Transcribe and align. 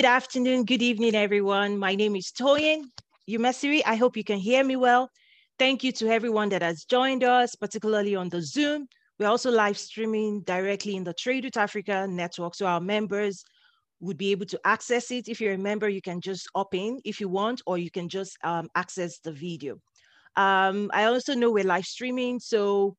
good 0.00 0.06
afternoon, 0.06 0.64
good 0.64 0.80
evening, 0.80 1.14
everyone. 1.14 1.76
My 1.76 1.94
name 1.94 2.16
is 2.16 2.32
Toyin 2.32 2.84
Umesiri. 3.28 3.82
I 3.84 3.96
hope 3.96 4.16
you 4.16 4.24
can 4.24 4.38
hear 4.38 4.64
me 4.64 4.74
well. 4.74 5.10
Thank 5.58 5.84
you 5.84 5.92
to 5.92 6.08
everyone 6.08 6.48
that 6.48 6.62
has 6.62 6.84
joined 6.84 7.22
us, 7.22 7.54
particularly 7.54 8.16
on 8.16 8.30
the 8.30 8.40
Zoom. 8.40 8.86
We're 9.18 9.28
also 9.28 9.50
live 9.50 9.76
streaming 9.76 10.40
directly 10.44 10.96
in 10.96 11.04
the 11.04 11.12
Trade 11.12 11.44
with 11.44 11.58
Africa 11.58 12.06
network, 12.08 12.54
so 12.54 12.64
our 12.64 12.80
members 12.80 13.44
would 14.00 14.16
be 14.16 14.30
able 14.30 14.46
to 14.46 14.60
access 14.64 15.10
it. 15.10 15.28
If 15.28 15.38
you're 15.38 15.52
a 15.52 15.58
member, 15.58 15.90
you 15.90 16.00
can 16.00 16.22
just 16.22 16.48
opt 16.54 16.74
in 16.74 16.98
if 17.04 17.20
you 17.20 17.28
want, 17.28 17.60
or 17.66 17.76
you 17.76 17.90
can 17.90 18.08
just 18.08 18.38
um, 18.42 18.70
access 18.74 19.18
the 19.18 19.32
video. 19.32 19.74
Um, 20.34 20.90
I 20.94 21.04
also 21.04 21.34
know 21.34 21.50
we're 21.50 21.64
live 21.64 21.84
streaming, 21.84 22.40
so 22.40 22.96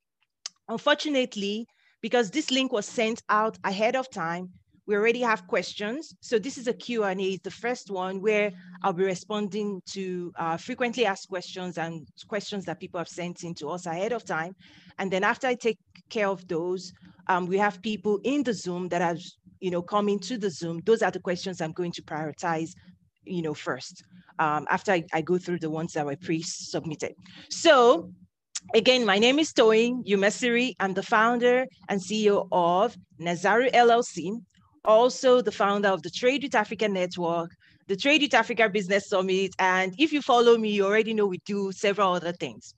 unfortunately, 0.69 1.65
because 1.99 2.29
this 2.29 2.51
link 2.51 2.71
was 2.71 2.85
sent 2.85 3.23
out 3.27 3.57
ahead 3.63 3.95
of 3.95 4.07
time, 4.11 4.51
we 4.87 4.95
already 4.95 5.21
have 5.21 5.47
questions. 5.47 6.15
So 6.21 6.39
this 6.39 6.57
is 6.57 6.67
a 6.67 6.73
Q&A, 6.73 7.13
it's 7.13 7.43
the 7.43 7.51
first 7.51 7.91
one 7.91 8.21
where 8.21 8.51
I'll 8.83 8.93
be 8.93 9.03
responding 9.03 9.81
to 9.91 10.33
uh, 10.37 10.57
frequently 10.57 11.05
asked 11.05 11.29
questions 11.29 11.77
and 11.77 12.07
questions 12.27 12.65
that 12.65 12.79
people 12.79 12.97
have 12.97 13.07
sent 13.07 13.43
in 13.43 13.53
to 13.55 13.69
us 13.69 13.85
ahead 13.85 14.11
of 14.11 14.25
time. 14.25 14.55
And 14.97 15.11
then 15.11 15.23
after 15.23 15.47
I 15.47 15.55
take 15.55 15.77
care 16.09 16.27
of 16.27 16.47
those, 16.47 16.93
um, 17.27 17.45
we 17.45 17.57
have 17.57 17.81
people 17.81 18.19
in 18.23 18.43
the 18.43 18.53
Zoom 18.53 18.89
that 18.89 19.01
have, 19.01 19.19
you 19.59 19.71
know, 19.71 19.81
come 19.81 20.09
into 20.09 20.37
the 20.37 20.49
Zoom. 20.49 20.81
Those 20.85 21.01
are 21.03 21.11
the 21.11 21.19
questions 21.19 21.61
I'm 21.61 21.71
going 21.73 21.91
to 21.93 22.01
prioritize, 22.01 22.71
you 23.23 23.43
know, 23.43 23.53
first, 23.53 24.03
um, 24.39 24.65
after 24.69 24.91
I, 24.91 25.03
I 25.13 25.21
go 25.21 25.37
through 25.37 25.59
the 25.59 25.69
ones 25.69 25.93
that 25.93 26.05
were 26.05 26.17
pre-submitted. 26.17 27.13
So 27.49 28.11
Again, 28.75 29.05
my 29.05 29.17
name 29.17 29.39
is 29.39 29.51
Toyin 29.51 30.05
Umesiri. 30.05 30.75
I'm 30.79 30.93
the 30.93 31.03
founder 31.03 31.65
and 31.89 31.99
CEO 31.99 32.47
of 32.51 32.95
Nazaru 33.17 33.69
LLC, 33.71 34.39
also 34.85 35.41
the 35.41 35.51
founder 35.51 35.89
of 35.89 36.01
the 36.03 36.09
Trade 36.09 36.43
with 36.43 36.55
Africa 36.55 36.87
Network, 36.87 37.51
the 37.87 37.95
Trade 37.95 38.21
with 38.21 38.33
Africa 38.33 38.69
Business 38.69 39.09
Summit. 39.09 39.51
And 39.59 39.93
if 39.97 40.13
you 40.13 40.21
follow 40.21 40.57
me, 40.57 40.71
you 40.71 40.85
already 40.85 41.13
know 41.13 41.27
we 41.27 41.39
do 41.45 41.71
several 41.71 42.13
other 42.13 42.33
things. 42.33 42.73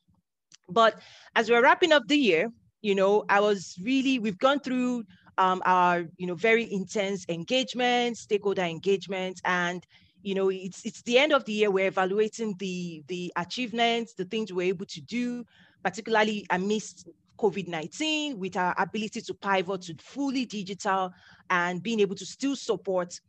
But 0.69 0.99
as 1.35 1.49
we're 1.49 1.63
wrapping 1.63 1.91
up 1.91 2.03
the 2.07 2.17
year, 2.17 2.49
you 2.81 2.95
know, 2.95 3.23
I 3.29 3.39
was 3.39 3.75
really, 3.81 4.19
we've 4.19 4.37
gone 4.37 4.59
through 4.59 5.03
um, 5.37 5.61
our, 5.65 6.05
you 6.17 6.27
know, 6.27 6.35
very 6.35 6.71
intense 6.71 7.25
engagement, 7.29 8.17
stakeholder 8.17 8.63
engagement, 8.63 9.41
and 9.45 9.85
you 10.23 10.35
know, 10.35 10.49
it's 10.49 10.85
it's 10.85 11.01
the 11.01 11.17
end 11.17 11.33
of 11.33 11.43
the 11.43 11.51
year. 11.51 11.69
We're 11.69 11.87
evaluating 11.87 12.55
the 12.57 13.03
the 13.07 13.31
achievements, 13.35 14.13
the 14.13 14.23
things 14.25 14.53
we're 14.53 14.69
able 14.69 14.85
to 14.85 15.01
do, 15.01 15.43
particularly 15.83 16.45
amidst 16.49 17.09
COVID-19 17.37 18.37
with 18.37 18.57
our 18.57 18.75
ability 18.77 19.21
to 19.21 19.33
pivot 19.33 19.81
to 19.83 19.95
fully 19.99 20.45
digital 20.45 21.11
and 21.49 21.81
being 21.81 21.99
able 21.99 22.15
to 22.15 22.25
still 22.25 22.55
support 22.55 23.19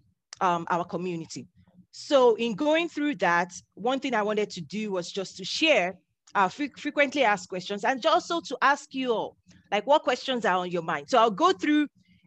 um, 0.41 0.67
our 0.71 0.85
community. 0.85 1.47
So 1.91 2.35
in 2.35 2.55
going 2.55 2.89
through 2.89 3.17
that, 3.17 3.53
one 3.75 4.01
thing 4.01 4.15
I 4.15 4.23
wanted 4.23 4.51
to 4.51 4.61
do 4.61 4.91
was 4.91 5.13
just 5.13 5.37
to 5.37 5.45
share 5.45 5.97
uh, 6.35 6.49
frequently 6.49 7.23
asked 7.23 7.49
questions 7.49 7.85
and 7.85 8.05
also 8.05 8.41
to 8.41 8.59
ask 8.61 8.93
you 8.95 9.13
all, 9.13 9.37
like 9.71 9.87
what 9.87 10.03
questions 10.03 10.45
are 10.45 10.57
on 10.57 10.71
your 10.71 10.83
mind. 10.83 11.09
So 11.09 11.19
I'll 11.19 11.31
go 11.31 11.53
through 11.53 11.87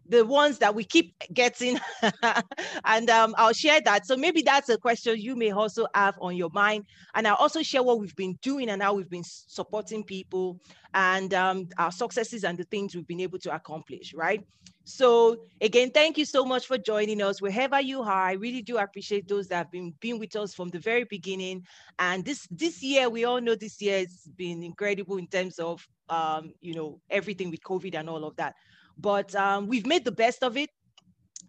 the 0.09 0.25
ones 0.25 0.57
that 0.59 0.73
we 0.73 0.84
keep 0.84 1.13
getting 1.34 1.79
and 2.85 3.09
um, 3.09 3.35
I'll 3.38 3.53
share 3.53 3.81
that. 3.81 4.06
So 4.06 4.16
maybe 4.16 4.41
that's 4.41 4.69
a 4.69 4.78
question 4.78 5.19
you 5.19 5.35
may 5.35 5.51
also 5.51 5.88
have 5.94 6.16
on 6.22 6.35
your 6.35 6.50
mind. 6.53 6.85
And 7.16 7.28
I'll 7.28 7.35
also 7.35 7.62
share 7.62 7.84
what 7.84 8.00
we've 8.00 8.16
been 8.16 8.38
doing 8.41 8.69
and 8.69 8.81
how 8.81 8.94
we've 8.94 9.09
been 9.09 9.23
supporting 9.25 10.03
people 10.03 10.59
and 10.94 11.34
um, 11.34 11.67
our 11.78 11.91
successes 11.91 12.44
and 12.44 12.57
the 12.57 12.63
things 12.66 12.96
we've 12.96 13.07
been 13.07 13.22
able 13.22 13.40
to 13.40 13.53
accomplish, 13.53 14.13
right? 14.13 14.46
So 14.90 15.44
again, 15.59 15.91
thank 15.91 16.17
you 16.17 16.23
so 16.23 16.46
much 16.46 16.66
for 16.66 16.78
joining 16.78 17.22
us 17.22 17.41
wherever 17.41 17.81
you 17.81 18.03
are. 18.03 18.23
I 18.29 18.34
really 18.34 18.62
do 18.62 18.78
appreciate 18.78 19.28
those 19.28 19.50
that 19.50 19.57
have 19.57 19.72
been, 19.72 19.94
been 20.00 20.17
with 20.17 20.34
us 20.38 20.53
from 20.53 20.69
the 20.69 20.79
very 20.79 21.03
beginning. 21.03 21.66
And 22.00 22.23
this 22.23 22.47
this 22.50 22.81
year, 22.81 23.09
we 23.09 23.25
all 23.25 23.41
know 23.41 23.56
this 23.56 23.81
year 23.81 24.00
has 24.00 24.29
been 24.38 24.63
incredible 24.63 25.17
in 25.17 25.28
terms 25.28 25.59
of 25.59 25.85
um, 26.07 26.53
you 26.62 26.73
know 26.73 27.01
everything 27.09 27.51
with 27.51 27.62
COVID 27.63 27.96
and 27.96 28.09
all 28.09 28.23
of 28.23 28.38
that. 28.38 28.56
But 29.00 29.34
um, 29.35 29.68
we've 29.68 29.85
made 29.85 30.06
the 30.06 30.12
best 30.12 30.44
of 30.44 30.58
it 30.58 30.69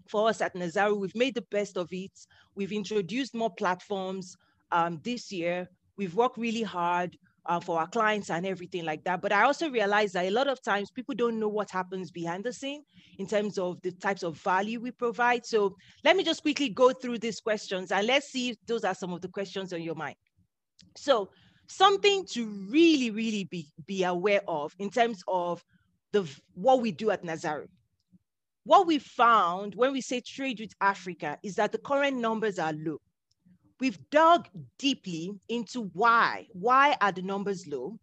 for 0.09 0.29
us 0.29 0.41
at 0.41 0.55
Nazaru. 0.55 0.97
We've 0.97 1.15
made 1.15 1.35
the 1.35 1.47
best 1.51 1.77
of 1.77 1.89
it. 1.93 2.13
We've 2.55 2.73
introduced 2.73 3.35
more 3.35 3.51
platforms 3.51 4.37
um, 4.73 5.01
this 5.05 5.33
year. 5.33 5.69
We've 5.97 6.15
worked 6.15 6.39
really 6.39 6.63
hard 6.63 7.17
uh, 7.49 7.59
for 7.59 7.81
our 7.81 7.87
clients 7.87 8.31
and 8.31 8.47
everything 8.47 8.85
like 8.85 9.03
that. 9.05 9.23
But 9.23 9.33
I 9.33 9.43
also 9.43 9.71
realize 9.71 10.13
that 10.13 10.27
a 10.27 10.31
lot 10.31 10.49
of 10.49 10.63
times 10.63 10.91
people 10.91 11.15
don't 11.15 11.41
know 11.41 11.49
what 11.49 11.71
happens 11.71 12.11
behind 12.11 12.45
the 12.45 12.53
scene 12.53 12.85
in 13.19 13.27
terms 13.27 13.59
of 13.59 13.81
the 13.83 13.91
types 13.93 14.23
of 14.23 14.37
value 14.39 14.81
we 14.81 14.91
provide. 14.91 15.47
So 15.47 15.77
let 16.05 16.17
me 16.17 16.25
just 16.25 16.43
quickly 16.43 16.69
go 16.69 16.93
through 16.93 17.19
these 17.19 17.41
questions 17.41 17.91
and 17.91 18.07
let's 18.07 18.31
see 18.31 18.51
if 18.51 18.57
those 18.67 18.85
are 18.85 18.95
some 18.95 19.13
of 19.13 19.23
the 19.23 19.29
questions 19.29 19.73
on 19.73 19.83
your 19.83 19.95
mind. 19.95 20.17
So 20.97 21.31
something 21.67 22.27
to 22.33 22.47
really, 22.71 23.11
really 23.11 23.45
be, 23.45 23.67
be 23.87 24.05
aware 24.05 24.43
of 24.47 24.75
in 24.79 24.91
terms 24.91 25.23
of 25.27 25.65
the 26.23 26.41
what 26.55 26.81
we 26.81 26.93
do 26.93 27.11
at 27.11 27.25
Nazaru. 27.25 27.67
What 28.65 28.87
we 28.87 28.99
found 28.99 29.75
when 29.75 29.93
we 29.93 30.01
say 30.01 30.21
trade 30.21 30.61
with 30.61 30.73
Africa 30.81 31.39
is 31.43 31.55
that 31.55 31.73
the 31.73 31.79
current 31.79 32.17
numbers 32.19 32.59
are 32.59 32.73
low. 32.73 32.99
We've 33.81 33.99
dug 34.11 34.49
deeply 34.79 35.33
into 35.49 35.91
why. 35.95 36.47
Why 36.53 36.97
are 37.01 37.13
the 37.13 37.23
numbers 37.23 37.67
low, 37.67 37.99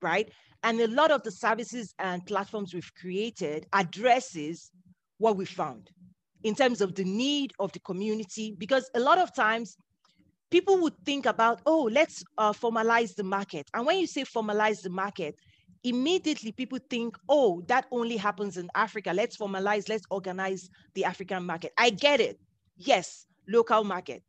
right? 0.00 0.30
And 0.62 0.80
a 0.80 0.88
lot 0.88 1.10
of 1.10 1.22
the 1.22 1.32
services 1.32 1.94
and 1.98 2.24
platforms 2.24 2.72
we've 2.72 2.94
created 2.94 3.66
addresses 3.72 4.70
what 5.18 5.36
we 5.36 5.44
found 5.44 5.90
in 6.44 6.54
terms 6.54 6.80
of 6.80 6.94
the 6.94 7.04
need 7.04 7.52
of 7.58 7.72
the 7.72 7.80
community, 7.80 8.54
because 8.56 8.88
a 8.94 9.00
lot 9.00 9.18
of 9.18 9.34
times 9.34 9.76
people 10.50 10.78
would 10.78 10.96
think 11.04 11.26
about, 11.26 11.60
oh, 11.66 11.88
let's 11.92 12.22
uh, 12.38 12.52
formalize 12.52 13.14
the 13.14 13.24
market. 13.24 13.68
And 13.74 13.84
when 13.84 13.98
you 13.98 14.06
say 14.06 14.22
formalize 14.22 14.80
the 14.82 14.90
market, 14.90 15.34
immediately 15.84 16.52
people 16.52 16.78
think, 16.90 17.16
oh, 17.28 17.62
that 17.68 17.86
only 17.90 18.16
happens 18.16 18.56
in 18.56 18.68
Africa. 18.74 19.12
Let's 19.14 19.36
formalize, 19.36 19.88
let's 19.88 20.04
organize 20.10 20.68
the 20.94 21.04
African 21.04 21.44
market. 21.44 21.72
I 21.78 21.90
get 21.90 22.20
it. 22.20 22.38
Yes, 22.76 23.26
local 23.48 23.84
market. 23.84 24.22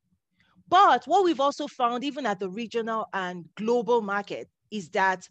But 0.69 1.03
what 1.05 1.25
we've 1.25 1.39
also 1.39 1.67
found, 1.67 2.03
even 2.03 2.25
at 2.25 2.39
the 2.39 2.49
regional 2.49 3.07
and 3.13 3.45
global 3.55 4.01
market, 4.01 4.49
is 4.71 4.89
that 4.89 5.27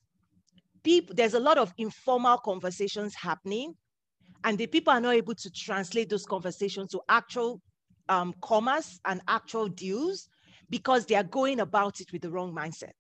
people 0.83 1.15
there's 1.15 1.35
a 1.35 1.41
lot 1.41 1.57
of 1.57 1.73
informal 1.79 2.37
conversations 2.39 3.15
happening, 3.15 3.75
and 4.45 4.59
the 4.59 4.67
people 4.67 4.93
are 4.93 5.01
not 5.01 5.15
able 5.15 5.35
to 5.35 5.51
translate 5.51 6.11
those 6.11 6.27
conversations 6.27 6.91
to 6.91 7.01
actual 7.09 7.63
um, 8.11 8.35
commerce 8.43 9.01
and 9.07 9.23
actual 9.29 9.69
deals 9.69 10.29
because 10.69 11.07
they 11.07 11.15
are 11.15 11.25
going 11.25 11.61
about 11.61 12.01
it 12.01 12.13
with 12.13 12.23
the 12.23 12.31
wrong 12.31 12.55
mindset. 12.55 12.93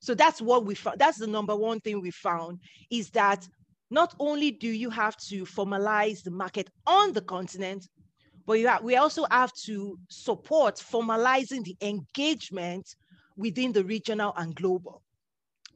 So 0.00 0.14
that's 0.14 0.40
what 0.40 0.64
we 0.64 0.74
found. 0.74 0.98
That's 0.98 1.18
the 1.18 1.26
number 1.26 1.56
one 1.56 1.80
thing 1.80 2.00
we 2.00 2.10
found 2.10 2.60
is 2.90 3.10
that 3.10 3.46
not 3.90 4.14
only 4.18 4.50
do 4.50 4.68
you 4.68 4.90
have 4.90 5.16
to 5.28 5.44
formalize 5.44 6.22
the 6.22 6.30
market 6.30 6.70
on 6.86 7.12
the 7.12 7.22
continent, 7.22 7.88
but 8.46 8.60
have, 8.60 8.82
we 8.82 8.96
also 8.96 9.26
have 9.30 9.52
to 9.64 9.98
support 10.08 10.76
formalizing 10.76 11.64
the 11.64 11.76
engagement 11.82 12.94
within 13.36 13.72
the 13.72 13.84
regional 13.84 14.32
and 14.36 14.54
global 14.54 15.02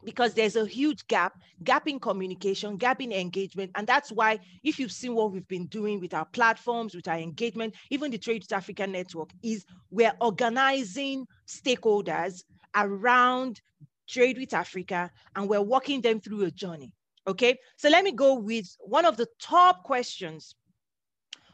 because 0.04 0.34
there's 0.34 0.56
a 0.56 0.66
huge 0.66 1.06
gap 1.06 1.38
gap 1.62 1.86
in 1.86 1.98
communication 2.00 2.76
gap 2.76 3.00
in 3.00 3.12
engagement 3.12 3.70
and 3.76 3.86
that's 3.86 4.10
why 4.10 4.38
if 4.64 4.78
you've 4.78 4.90
seen 4.90 5.14
what 5.14 5.32
we've 5.32 5.46
been 5.48 5.66
doing 5.66 6.00
with 6.00 6.12
our 6.12 6.24
platforms 6.26 6.94
with 6.94 7.06
our 7.06 7.18
engagement 7.18 7.74
even 7.90 8.10
the 8.10 8.18
trade 8.18 8.42
with 8.42 8.52
africa 8.52 8.86
network 8.86 9.30
is 9.42 9.64
we're 9.90 10.12
organizing 10.20 11.24
stakeholders 11.46 12.42
around 12.74 13.60
Trade 14.08 14.38
with 14.38 14.54
Africa, 14.54 15.10
and 15.36 15.48
we're 15.48 15.62
walking 15.62 16.00
them 16.00 16.20
through 16.20 16.44
a 16.44 16.50
journey. 16.50 16.92
Okay, 17.26 17.58
so 17.76 17.88
let 17.88 18.04
me 18.04 18.12
go 18.12 18.34
with 18.34 18.66
one 18.80 19.04
of 19.04 19.16
the 19.16 19.28
top 19.40 19.84
questions. 19.84 20.56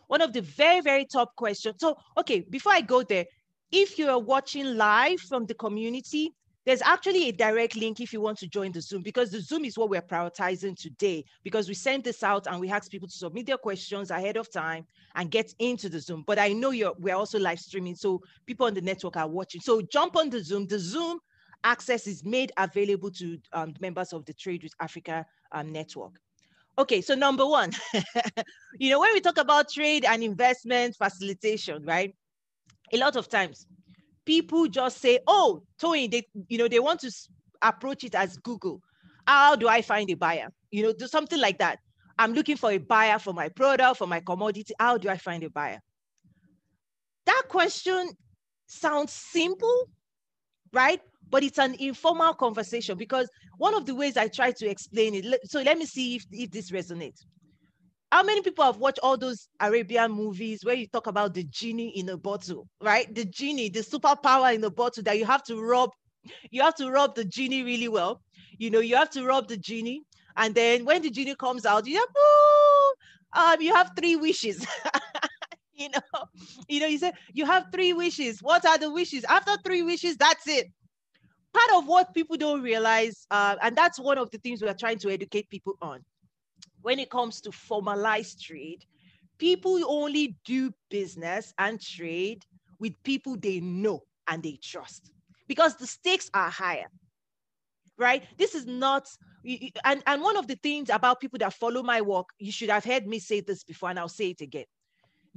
One 0.06 0.22
of 0.22 0.32
the 0.32 0.40
very, 0.40 0.80
very 0.80 1.04
top 1.04 1.36
questions. 1.36 1.76
So, 1.78 1.96
okay, 2.16 2.40
before 2.40 2.72
I 2.72 2.80
go 2.80 3.02
there, 3.02 3.26
if 3.70 3.98
you 3.98 4.08
are 4.08 4.18
watching 4.18 4.76
live 4.76 5.20
from 5.20 5.44
the 5.44 5.54
community, 5.54 6.34
there's 6.68 6.82
actually 6.82 7.28
a 7.28 7.32
direct 7.32 7.76
link 7.76 7.98
if 7.98 8.12
you 8.12 8.20
want 8.20 8.36
to 8.38 8.46
join 8.46 8.72
the 8.72 8.82
Zoom 8.82 9.02
because 9.02 9.30
the 9.30 9.40
Zoom 9.40 9.64
is 9.64 9.78
what 9.78 9.88
we're 9.88 10.02
prioritizing 10.02 10.78
today 10.78 11.24
because 11.42 11.66
we 11.66 11.72
sent 11.72 12.04
this 12.04 12.22
out 12.22 12.46
and 12.46 12.60
we 12.60 12.70
asked 12.70 12.90
people 12.90 13.08
to 13.08 13.14
submit 13.14 13.46
their 13.46 13.56
questions 13.56 14.10
ahead 14.10 14.36
of 14.36 14.52
time 14.52 14.86
and 15.14 15.30
get 15.30 15.54
into 15.60 15.88
the 15.88 15.98
Zoom. 15.98 16.24
But 16.26 16.38
I 16.38 16.52
know 16.52 16.70
you're 16.70 16.92
we're 16.98 17.14
also 17.14 17.38
live 17.38 17.58
streaming, 17.58 17.94
so 17.94 18.20
people 18.44 18.66
on 18.66 18.74
the 18.74 18.82
network 18.82 19.16
are 19.16 19.26
watching. 19.26 19.62
So 19.62 19.80
jump 19.80 20.16
on 20.16 20.28
the 20.28 20.44
Zoom. 20.44 20.66
The 20.66 20.78
Zoom 20.78 21.20
access 21.64 22.06
is 22.06 22.24
made 22.24 22.52
available 22.56 23.10
to 23.12 23.38
um, 23.52 23.74
members 23.80 24.12
of 24.12 24.24
the 24.24 24.32
Trade 24.32 24.62
with 24.62 24.72
Africa 24.80 25.26
um, 25.52 25.72
network. 25.72 26.20
Okay, 26.78 27.00
so 27.00 27.14
number 27.14 27.44
one, 27.44 27.72
you 28.78 28.90
know, 28.90 29.00
when 29.00 29.12
we 29.12 29.20
talk 29.20 29.38
about 29.38 29.68
trade 29.68 30.04
and 30.04 30.22
investment 30.22 30.94
facilitation, 30.96 31.84
right? 31.84 32.14
A 32.92 32.98
lot 32.98 33.16
of 33.16 33.28
times 33.28 33.66
people 34.24 34.68
just 34.68 34.98
say, 34.98 35.18
oh, 35.26 35.62
Toyin, 35.82 36.10
they, 36.10 36.22
you 36.48 36.58
know, 36.58 36.68
they 36.68 36.78
want 36.78 37.00
to 37.00 37.10
approach 37.62 38.04
it 38.04 38.14
as 38.14 38.36
Google. 38.36 38.80
How 39.26 39.56
do 39.56 39.68
I 39.68 39.82
find 39.82 40.08
a 40.10 40.14
buyer? 40.14 40.48
You 40.70 40.84
know, 40.84 40.92
do 40.92 41.08
something 41.08 41.40
like 41.40 41.58
that. 41.58 41.80
I'm 42.18 42.32
looking 42.32 42.56
for 42.56 42.70
a 42.70 42.78
buyer 42.78 43.18
for 43.18 43.32
my 43.32 43.48
product, 43.48 43.98
for 43.98 44.06
my 44.06 44.20
commodity. 44.20 44.72
How 44.78 44.98
do 44.98 45.08
I 45.08 45.16
find 45.16 45.42
a 45.42 45.50
buyer? 45.50 45.80
that 47.28 47.42
question 47.48 48.08
sounds 48.66 49.12
simple, 49.12 49.90
right? 50.72 51.00
But 51.30 51.42
it's 51.42 51.58
an 51.58 51.74
informal 51.78 52.34
conversation 52.34 52.96
because 52.96 53.28
one 53.58 53.74
of 53.74 53.86
the 53.86 53.94
ways 53.94 54.16
I 54.16 54.28
try 54.28 54.52
to 54.52 54.68
explain 54.68 55.14
it, 55.14 55.24
so 55.44 55.60
let 55.60 55.76
me 55.78 55.84
see 55.84 56.16
if, 56.16 56.24
if 56.32 56.50
this 56.50 56.70
resonates. 56.70 57.24
How 58.10 58.22
many 58.22 58.40
people 58.40 58.64
have 58.64 58.78
watched 58.78 59.00
all 59.02 59.18
those 59.18 59.48
Arabian 59.60 60.10
movies 60.12 60.64
where 60.64 60.74
you 60.74 60.86
talk 60.86 61.06
about 61.06 61.34
the 61.34 61.44
genie 61.44 61.92
in 61.98 62.08
a 62.08 62.16
bottle, 62.16 62.66
right? 62.80 63.14
The 63.14 63.26
genie, 63.26 63.68
the 63.68 63.80
superpower 63.80 64.54
in 64.54 64.62
the 64.62 64.70
bottle 64.70 65.02
that 65.02 65.18
you 65.18 65.26
have 65.26 65.42
to 65.44 65.60
rub, 65.60 65.90
you 66.50 66.62
have 66.62 66.74
to 66.76 66.90
rub 66.90 67.14
the 67.14 67.24
genie 67.24 67.62
really 67.64 67.88
well. 67.88 68.22
You 68.56 68.70
know, 68.70 68.80
you 68.80 68.96
have 68.96 69.10
to 69.10 69.24
rub 69.26 69.48
the 69.48 69.58
genie, 69.58 70.02
and 70.36 70.54
then 70.54 70.86
when 70.86 71.02
the 71.02 71.10
genie 71.10 71.34
comes 71.34 71.66
out, 71.66 71.86
you 71.86 71.96
have, 71.96 73.52
um, 73.52 73.60
you 73.60 73.74
have 73.74 73.90
three 73.94 74.16
wishes. 74.16 74.66
you 75.74 75.90
know, 75.90 76.24
you 76.66 76.80
know, 76.80 76.86
you 76.86 76.98
say 76.98 77.12
you 77.34 77.44
have 77.44 77.66
three 77.72 77.92
wishes. 77.92 78.38
What 78.40 78.64
are 78.64 78.78
the 78.78 78.90
wishes? 78.90 79.24
After 79.24 79.52
three 79.64 79.82
wishes, 79.82 80.16
that's 80.16 80.48
it. 80.48 80.68
Part 81.52 81.82
of 81.82 81.88
what 81.88 82.14
people 82.14 82.36
don't 82.36 82.62
realize, 82.62 83.26
uh, 83.30 83.56
and 83.62 83.76
that's 83.76 83.98
one 83.98 84.18
of 84.18 84.30
the 84.30 84.38
things 84.38 84.62
we 84.62 84.68
are 84.68 84.74
trying 84.74 84.98
to 84.98 85.10
educate 85.10 85.48
people 85.48 85.74
on. 85.80 86.04
When 86.82 86.98
it 86.98 87.10
comes 87.10 87.40
to 87.42 87.52
formalized 87.52 88.42
trade, 88.42 88.84
people 89.38 89.80
only 89.88 90.36
do 90.44 90.72
business 90.90 91.52
and 91.58 91.80
trade 91.80 92.44
with 92.78 92.94
people 93.02 93.36
they 93.36 93.60
know 93.60 94.02
and 94.28 94.42
they 94.42 94.58
trust 94.62 95.10
because 95.48 95.76
the 95.76 95.86
stakes 95.86 96.30
are 96.34 96.50
higher 96.50 96.86
right 97.96 98.24
this 98.36 98.54
is 98.54 98.66
not 98.66 99.08
and 99.84 100.02
and 100.06 100.22
one 100.22 100.36
of 100.36 100.46
the 100.46 100.54
things 100.56 100.90
about 100.90 101.18
people 101.18 101.38
that 101.38 101.52
follow 101.52 101.82
my 101.82 102.00
work 102.00 102.28
you 102.38 102.52
should 102.52 102.68
have 102.68 102.84
heard 102.84 103.06
me 103.06 103.18
say 103.18 103.40
this 103.40 103.64
before 103.64 103.88
and 103.90 103.98
i'll 103.98 104.08
say 104.08 104.30
it 104.30 104.40
again 104.40 104.66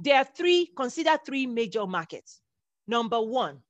there 0.02 0.16
are 0.16 0.24
three, 0.24 0.70
consider 0.76 1.16
three 1.24 1.46
major 1.46 1.86
markets. 1.86 2.40
Number 2.88 3.20
one, 3.20 3.60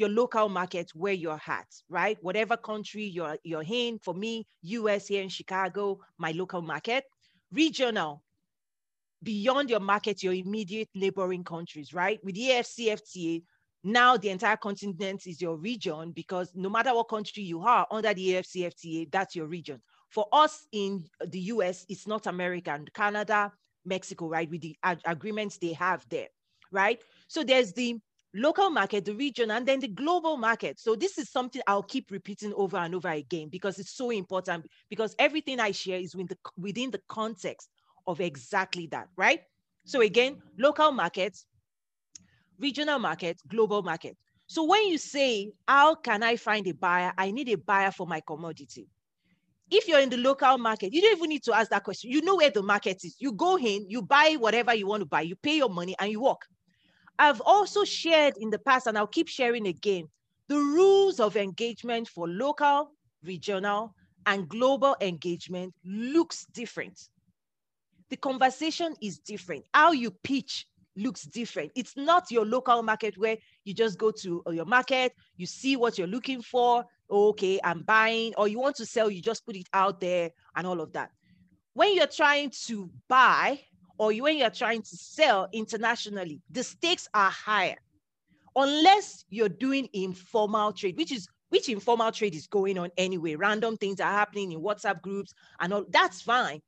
your 0.00 0.08
local 0.08 0.48
market 0.48 0.90
where 0.94 1.12
you're 1.12 1.40
at, 1.46 1.66
right? 1.90 2.16
Whatever 2.22 2.56
country 2.56 3.04
you're, 3.04 3.36
you're 3.44 3.64
in, 3.68 3.98
for 3.98 4.14
me, 4.14 4.46
US 4.62 5.06
here 5.06 5.22
in 5.22 5.28
Chicago, 5.28 5.98
my 6.16 6.32
local 6.32 6.62
market. 6.62 7.04
Regional, 7.52 8.22
beyond 9.22 9.68
your 9.68 9.80
market, 9.80 10.22
your 10.22 10.32
immediate 10.32 10.88
neighboring 10.94 11.44
countries, 11.44 11.92
right? 11.92 12.18
With 12.24 12.34
the 12.34 12.48
AFCFTA, 12.48 13.42
now 13.84 14.16
the 14.16 14.30
entire 14.30 14.56
continent 14.56 15.26
is 15.26 15.38
your 15.38 15.56
region 15.56 16.12
because 16.12 16.50
no 16.54 16.70
matter 16.70 16.94
what 16.94 17.08
country 17.10 17.42
you 17.42 17.60
are 17.60 17.86
under 17.90 18.14
the 18.14 18.34
AFCFTA, 18.36 19.12
that's 19.12 19.36
your 19.36 19.46
region. 19.46 19.82
For 20.08 20.26
us 20.32 20.66
in 20.72 21.04
the 21.26 21.40
US, 21.40 21.84
it's 21.90 22.06
North 22.06 22.26
America 22.26 22.70
and 22.70 22.90
Canada, 22.94 23.52
Mexico, 23.84 24.28
right, 24.28 24.48
with 24.48 24.62
the 24.62 24.76
ag- 24.82 25.02
agreements 25.04 25.58
they 25.58 25.74
have 25.74 26.06
there, 26.08 26.28
right? 26.72 26.98
So 27.28 27.44
there's 27.44 27.74
the 27.74 27.98
local 28.34 28.70
market, 28.70 29.04
the 29.04 29.14
region, 29.14 29.50
and 29.50 29.66
then 29.66 29.80
the 29.80 29.88
global 29.88 30.36
market. 30.36 30.78
So 30.78 30.94
this 30.94 31.18
is 31.18 31.30
something 31.30 31.62
I'll 31.66 31.82
keep 31.82 32.10
repeating 32.10 32.52
over 32.54 32.76
and 32.76 32.94
over 32.94 33.08
again 33.08 33.48
because 33.48 33.78
it's 33.78 33.92
so 33.96 34.10
important 34.10 34.66
because 34.88 35.14
everything 35.18 35.60
I 35.60 35.72
share 35.72 35.98
is 35.98 36.14
within 36.14 36.28
the, 36.28 36.36
within 36.56 36.90
the 36.90 37.00
context 37.08 37.68
of 38.06 38.20
exactly 38.20 38.86
that, 38.88 39.08
right? 39.16 39.40
So 39.84 40.00
again, 40.02 40.40
local 40.58 40.92
markets, 40.92 41.46
regional 42.58 42.98
market, 42.98 43.40
global 43.48 43.82
market. 43.82 44.16
So 44.46 44.64
when 44.64 44.86
you 44.88 44.98
say, 44.98 45.52
how 45.66 45.94
can 45.94 46.22
I 46.22 46.36
find 46.36 46.66
a 46.66 46.72
buyer? 46.72 47.12
I 47.16 47.30
need 47.30 47.48
a 47.48 47.56
buyer 47.56 47.90
for 47.90 48.06
my 48.06 48.20
commodity 48.20 48.88
if 49.70 49.86
you're 49.86 50.00
in 50.00 50.10
the 50.10 50.16
local 50.16 50.58
market, 50.58 50.92
you 50.92 51.00
don't 51.00 51.16
even 51.16 51.28
need 51.28 51.44
to 51.44 51.54
ask 51.54 51.70
that 51.70 51.84
question. 51.84 52.10
You 52.10 52.22
know 52.22 52.36
where 52.36 52.50
the 52.50 52.62
market 52.62 53.04
is. 53.04 53.16
You 53.18 53.32
go 53.32 53.56
in, 53.56 53.88
you 53.88 54.02
buy 54.02 54.36
whatever 54.38 54.74
you 54.74 54.86
want 54.86 55.02
to 55.02 55.06
buy, 55.06 55.20
you 55.22 55.36
pay 55.36 55.56
your 55.56 55.70
money, 55.70 55.94
and 55.98 56.10
you 56.10 56.20
walk. 56.20 56.44
I've 57.20 57.42
also 57.44 57.84
shared 57.84 58.38
in 58.38 58.48
the 58.48 58.58
past, 58.58 58.86
and 58.86 58.96
I'll 58.96 59.06
keep 59.06 59.28
sharing 59.28 59.66
again, 59.66 60.08
the 60.48 60.56
rules 60.56 61.20
of 61.20 61.36
engagement 61.36 62.08
for 62.08 62.26
local, 62.26 62.92
regional, 63.22 63.94
and 64.24 64.48
global 64.48 64.96
engagement 65.02 65.74
looks 65.84 66.46
different. 66.54 66.98
The 68.08 68.16
conversation 68.16 68.94
is 69.02 69.18
different. 69.18 69.66
How 69.74 69.92
you 69.92 70.10
pitch 70.10 70.66
looks 70.96 71.24
different. 71.24 71.72
It's 71.74 71.94
not 71.94 72.30
your 72.30 72.46
local 72.46 72.82
market 72.82 73.18
where 73.18 73.36
you 73.64 73.74
just 73.74 73.98
go 73.98 74.10
to 74.22 74.42
uh, 74.46 74.52
your 74.52 74.64
market, 74.64 75.12
you 75.36 75.44
see 75.44 75.76
what 75.76 75.98
you're 75.98 76.06
looking 76.06 76.40
for, 76.40 76.86
okay, 77.10 77.60
I'm 77.62 77.82
buying, 77.82 78.32
or 78.38 78.48
you 78.48 78.58
want 78.58 78.76
to 78.76 78.86
sell, 78.86 79.10
you 79.10 79.20
just 79.20 79.44
put 79.44 79.56
it 79.56 79.68
out 79.74 80.00
there 80.00 80.30
and 80.56 80.66
all 80.66 80.80
of 80.80 80.94
that. 80.94 81.10
When 81.74 81.94
you're 81.94 82.06
trying 82.06 82.50
to 82.64 82.90
buy 83.08 83.60
or 84.00 84.14
when 84.14 84.38
you're 84.38 84.48
trying 84.48 84.80
to 84.80 84.96
sell 84.96 85.46
internationally, 85.52 86.40
the 86.50 86.64
stakes 86.64 87.06
are 87.12 87.30
higher. 87.30 87.76
Unless 88.56 89.26
you're 89.28 89.50
doing 89.50 89.90
informal 89.92 90.72
trade, 90.72 90.96
which 90.96 91.12
is 91.12 91.28
which 91.50 91.68
informal 91.68 92.10
trade 92.10 92.34
is 92.34 92.46
going 92.46 92.78
on 92.78 92.88
anyway. 92.96 93.34
Random 93.34 93.76
things 93.76 94.00
are 94.00 94.10
happening 94.10 94.52
in 94.52 94.62
WhatsApp 94.62 95.02
groups 95.02 95.34
and 95.60 95.74
all 95.74 95.84
that's 95.90 96.22
fine. 96.22 96.62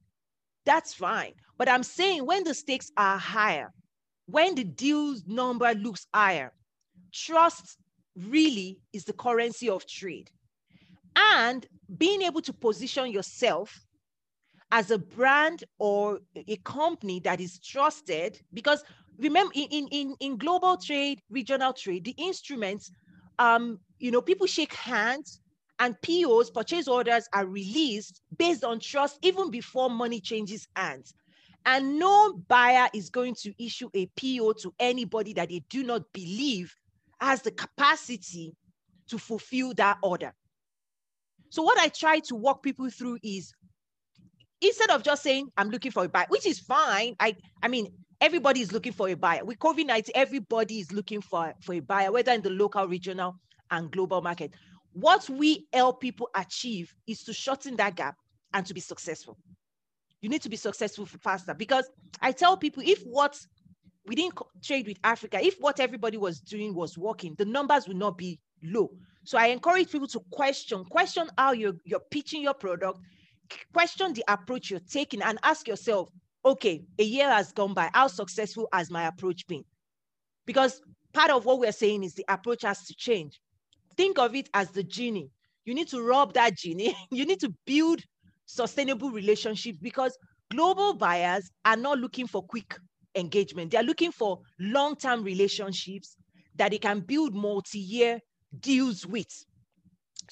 That's 0.67 0.93
fine. 0.93 1.33
But 1.57 1.71
I'm 1.71 1.83
saying 1.83 2.27
when 2.27 2.45
the 2.45 2.53
stakes 2.53 2.93
are 2.99 3.17
higher, 3.17 3.73
when 4.27 4.55
the 4.55 4.65
deals 4.65 5.25
number 5.27 5.73
looks 5.73 6.07
higher, 6.13 6.53
trust 7.15 7.79
really 8.15 8.79
is 8.93 9.05
the 9.05 9.15
currency 9.15 9.71
of 9.71 9.87
trade. 9.87 10.31
And 11.17 11.65
being 11.97 12.21
able 12.21 12.43
to 12.43 12.53
position 12.53 13.11
yourself 13.11 13.87
as 14.73 14.91
a 14.91 14.99
brand 14.99 15.65
or 15.79 16.19
a 16.35 16.57
company 16.65 17.21
that 17.21 17.41
is 17.41 17.59
trusted, 17.59 18.41
because 18.55 18.83
remember 19.19 19.53
in, 19.55 19.87
in, 19.89 20.17
in 20.19 20.39
global 20.39 20.79
trade, 20.79 21.21
regional 21.31 21.75
trade, 21.75 22.05
the 22.05 22.15
instruments, 22.17 22.91
um, 23.39 23.79
you 23.99 24.11
know, 24.11 24.23
people 24.23 24.47
shake 24.47 24.73
hands 24.73 25.41
and 25.79 26.01
POs, 26.01 26.51
purchase 26.51 26.89
orders 26.89 27.29
are 27.35 27.45
released 27.47 28.23
based 28.39 28.65
on 28.65 28.81
trust 28.81 29.19
even 29.21 29.51
before 29.51 29.91
money 29.91 30.21
changes 30.21 30.67
hands. 30.75 31.13
And 31.67 31.99
no 31.99 32.33
buyer 32.49 32.89
is 32.95 33.11
going 33.11 33.35
to 33.43 33.53
issue 33.63 33.91
a 33.95 34.07
PO 34.17 34.55
to 34.55 34.75
anybody 34.81 35.35
that 35.35 35.51
they 35.51 35.63
do 35.69 35.85
not 35.85 36.11
believe 36.15 36.75
has 37.21 37.43
the 37.43 37.53
capacity 37.53 38.57
to 39.09 39.19
fulfill 39.19 39.75
that 39.75 39.99
order. 40.03 40.33
So 41.51 41.63
what 41.63 41.79
I 41.79 41.89
try 41.89 42.21
to 42.21 42.35
walk 42.35 42.63
people 42.63 42.89
through 42.89 43.19
is 43.23 43.53
instead 44.63 44.91
of 44.91 45.03
just 45.03 45.23
saying 45.23 45.49
I'm 45.57 45.71
looking 45.71 45.93
for 45.93 46.05
a 46.05 46.09
buyer, 46.09 46.27
which 46.29 46.47
is 46.47 46.59
fine. 46.59 47.17
I 47.21 47.37
I 47.63 47.69
mean 47.69 47.89
everybody 48.21 48.61
is 48.61 48.73
looking 48.73 48.93
for 48.93 49.09
a 49.09 49.15
buyer. 49.15 49.45
With 49.45 49.59
COVID-19, 49.59 50.11
everybody 50.15 50.79
is 50.79 50.93
looking 50.93 51.21
for, 51.21 51.53
for 51.61 51.75
a 51.75 51.81
buyer, 51.81 52.13
whether 52.13 52.33
in 52.33 52.41
the 52.41 52.51
local, 52.51 52.87
regional, 52.87 53.35
and 53.73 53.91
global 53.91 54.23
market. 54.23 54.53
What 54.93 55.29
we 55.29 55.67
help 55.73 56.01
people 56.01 56.29
achieve 56.37 56.95
is 57.09 57.25
to 57.25 57.33
shorten 57.33 57.77
that 57.77 57.97
gap 57.97 58.15
and 58.55 58.65
to 58.67 58.75
be 58.75 58.81
successful. 58.81 59.37
You 60.21 60.29
need 60.29 60.43
to 60.43 60.49
be 60.49 60.57
successful 60.57 61.05
faster 61.07 61.53
because 61.53 61.91
I 62.21 62.31
tell 62.31 62.57
people 62.57 62.83
if 62.87 63.03
what 63.03 63.37
we 64.07 64.15
didn't 64.15 64.39
trade 64.63 64.87
with 64.87 64.99
Africa. 65.05 65.39
If 65.45 65.57
what 65.61 65.81
everybody 65.81 66.17
was 66.17 66.41
doing 66.41 66.75
was 66.75 66.99
working, 66.99 67.35
the 67.39 67.45
numbers 67.45 67.87
would 67.87 67.97
not 67.97 68.19
be 68.19 68.39
low. 68.63 68.91
So 69.25 69.39
I 69.39 69.47
encourage 69.47 69.91
people 69.91 70.09
to 70.09 70.21
question, 70.31 70.85
question 70.85 71.29
how 71.39 71.53
you're, 71.53 71.77
you're 71.85 72.03
pitching 72.11 72.43
your 72.43 72.55
product, 72.55 72.99
question 73.73 74.13
the 74.13 74.25
approach 74.29 74.71
you're 74.71 74.81
taking, 74.81 75.23
and 75.23 75.39
ask 75.43 75.67
yourself, 75.69 76.09
okay, 76.45 76.83
a 76.99 77.05
year 77.05 77.31
has 77.31 77.53
gone 77.53 77.75
by. 77.75 77.91
How 77.93 78.07
successful 78.09 78.69
has 78.73 78.91
my 78.91 79.07
approach 79.07 79.47
been? 79.47 79.65
Because 80.47 80.81
part 81.13 81.31
of 81.31 81.45
what 81.45 81.61
we're 81.61 81.73
saying 81.73 82.03
is 82.03 82.15
the 82.15 82.25
approach 82.29 82.63
has 82.63 82.85
to 82.87 82.95
change. 82.95 83.41
Think 83.97 84.19
of 84.19 84.35
it 84.35 84.49
as 84.55 84.71
the 84.71 84.83
genie. 84.83 85.31
You 85.65 85.75
need 85.75 85.89
to 85.89 86.03
rub 86.03 86.35
that 86.35 86.57
genie. 86.57 86.97
you 87.11 87.25
need 87.25 87.41
to 87.41 87.53
build 87.67 88.01
sustainable 88.47 89.11
relationships 89.11 89.79
because 89.81 90.17
global 90.51 90.95
buyers 90.95 91.51
are 91.65 91.77
not 91.77 91.99
looking 91.99 92.27
for 92.27 92.43
quick 92.43 92.77
engagement. 93.15 93.71
They're 93.71 93.83
looking 93.83 94.13
for 94.13 94.41
long 94.59 94.97
term 94.97 95.23
relationships 95.23 96.17
that 96.57 96.71
they 96.71 96.79
can 96.79 97.01
build 97.01 97.35
multi 97.35 97.79
year 97.79 98.21
deals 98.61 99.07
with. 99.07 99.29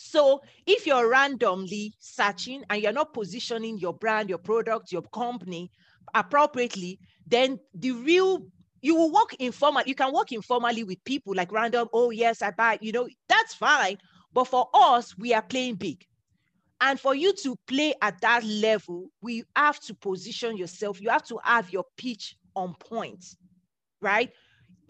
So 0.03 0.41
if 0.67 0.87
you're 0.87 1.11
randomly 1.11 1.93
searching 1.99 2.65
and 2.71 2.83
you're 2.83 2.91
not 2.91 3.13
positioning 3.13 3.79
your 3.79 3.93
brand, 3.93 4.31
your 4.31 4.39
product, 4.39 4.93
your 4.93 5.03
company 5.03 5.71
appropriately, 6.15 6.99
then 7.27 7.61
the 7.75 7.93
real 7.93 8.47
you 8.81 8.97
will 8.97 9.13
work 9.13 9.35
informal. 9.39 9.83
You 9.85 9.95
can 9.95 10.11
work 10.15 10.33
informally 10.33 10.85
with 10.85 11.05
people 11.05 11.35
like 11.35 11.53
random, 11.53 11.89
oh 11.93 12.09
yes, 12.09 12.41
I 12.41 12.51
buy, 12.51 12.79
you 12.81 12.93
know, 12.93 13.09
that's 13.29 13.53
fine. 13.53 13.99
But 14.33 14.45
for 14.45 14.71
us, 14.73 15.19
we 15.19 15.35
are 15.35 15.43
playing 15.43 15.75
big. 15.75 16.07
And 16.81 16.99
for 16.99 17.15
you 17.15 17.35
to 17.43 17.57
play 17.67 17.93
at 18.01 18.23
that 18.23 18.43
level, 18.43 19.11
we 19.21 19.45
have 19.55 19.81
to 19.81 19.95
position 19.95 20.57
yourself. 20.57 20.99
You 20.99 21.11
have 21.11 21.25
to 21.25 21.39
have 21.45 21.71
your 21.71 21.85
pitch 21.99 22.37
on 22.57 22.75
point, 22.81 23.23
right? 24.01 24.31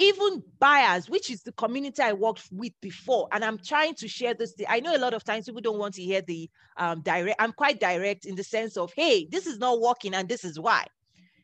Even 0.00 0.42
buyers, 0.59 1.11
which 1.11 1.30
is 1.30 1.42
the 1.42 1.52
community 1.52 2.00
I 2.00 2.14
worked 2.14 2.49
with 2.50 2.73
before, 2.80 3.28
and 3.33 3.45
I'm 3.45 3.59
trying 3.59 3.95
to 3.97 4.09
share 4.09 4.33
this. 4.33 4.54
I 4.66 4.80
know 4.80 4.97
a 4.97 4.99
lot 4.99 5.12
of 5.12 5.25
times 5.25 5.45
people 5.45 5.61
don't 5.61 5.78
want 5.78 5.95
to 5.97 6.02
hear 6.02 6.23
the 6.23 6.49
um, 6.78 7.02
direct. 7.02 7.37
I'm 7.38 7.52
quite 7.52 7.80
direct 7.80 8.25
in 8.25 8.35
the 8.35 8.42
sense 8.42 8.78
of, 8.78 8.92
hey, 8.97 9.26
this 9.30 9.47
is 9.47 9.59
not 9.59 9.78
working 9.78 10.14
and 10.14 10.26
this 10.26 10.42
is 10.42 10.59
why. 10.59 10.87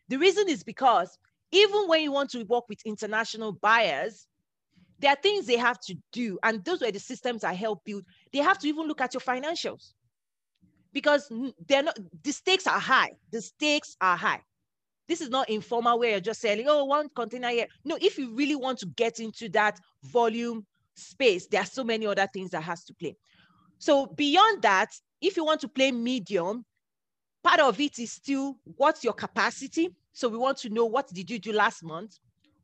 The 0.08 0.16
reason 0.16 0.48
is 0.48 0.64
because 0.64 1.18
even 1.52 1.86
when 1.86 2.02
you 2.02 2.12
want 2.12 2.30
to 2.30 2.44
work 2.44 2.64
with 2.68 2.80
international 2.86 3.52
buyers, 3.52 4.26
there 5.00 5.12
are 5.12 5.18
things 5.22 5.44
they 5.44 5.58
have 5.58 5.78
to 5.82 5.94
do. 6.12 6.38
And 6.42 6.64
those 6.64 6.80
were 6.80 6.90
the 6.90 6.98
systems 6.98 7.44
I 7.44 7.52
helped 7.52 7.84
build. 7.84 8.04
They 8.32 8.38
have 8.38 8.58
to 8.60 8.68
even 8.68 8.86
look 8.86 9.02
at 9.02 9.12
your 9.12 9.20
financials 9.20 9.92
because 10.94 11.30
they're 11.68 11.82
not, 11.82 11.98
the 12.22 12.32
stakes 12.32 12.66
are 12.66 12.80
high. 12.80 13.10
The 13.32 13.42
stakes 13.42 13.96
are 14.00 14.16
high. 14.16 14.40
This 15.08 15.20
is 15.20 15.30
not 15.30 15.48
informal 15.48 15.98
where 15.98 16.10
you're 16.10 16.20
just 16.20 16.40
selling, 16.40 16.66
oh, 16.68 16.84
one 16.84 17.08
container 17.14 17.50
here. 17.50 17.66
No, 17.84 17.96
if 18.00 18.18
you 18.18 18.34
really 18.34 18.56
want 18.56 18.78
to 18.80 18.86
get 18.86 19.20
into 19.20 19.48
that 19.50 19.78
volume 20.02 20.66
space, 20.94 21.46
there 21.46 21.60
are 21.60 21.66
so 21.66 21.84
many 21.84 22.06
other 22.06 22.28
things 22.32 22.50
that 22.50 22.62
has 22.62 22.84
to 22.84 22.94
play. 22.94 23.16
So 23.78 24.06
beyond 24.06 24.62
that, 24.62 24.90
if 25.20 25.36
you 25.36 25.44
want 25.44 25.60
to 25.60 25.68
play 25.68 25.92
medium, 25.92 26.64
part 27.42 27.60
of 27.60 27.78
it 27.80 27.98
is 27.98 28.12
still 28.12 28.58
what's 28.76 29.04
your 29.04 29.12
capacity. 29.12 29.94
So 30.12 30.28
we 30.28 30.38
want 30.38 30.58
to 30.58 30.70
know 30.70 30.86
what 30.86 31.08
did 31.08 31.30
you 31.30 31.38
do 31.38 31.52
last 31.52 31.84
month? 31.84 32.18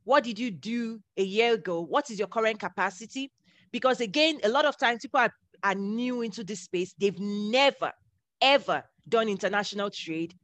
What 0.05 0.25
did 0.25 0.39
you 0.39 0.51
do 0.51 1.01
a 1.17 1.23
year 1.23 1.55
ago? 1.55 1.81
What 1.81 2.11
is 2.11 2.19
your 2.19 2.29
current 2.29 2.59
capacity? 2.59 3.31
Because 3.71 4.01
again, 4.01 4.41
a 4.43 4.49
lot 4.49 4.65
of 4.65 4.77
times 4.77 5.03
people 5.03 5.21
are, 5.21 5.33
are 5.63 5.75
new 5.75 6.23
into 6.23 6.43
this 6.43 6.61
space. 6.61 6.95
They've 6.99 7.19
never, 7.19 7.93
ever 8.41 8.83
done 9.09 9.29
international 9.29 9.91
trade. 9.91 10.35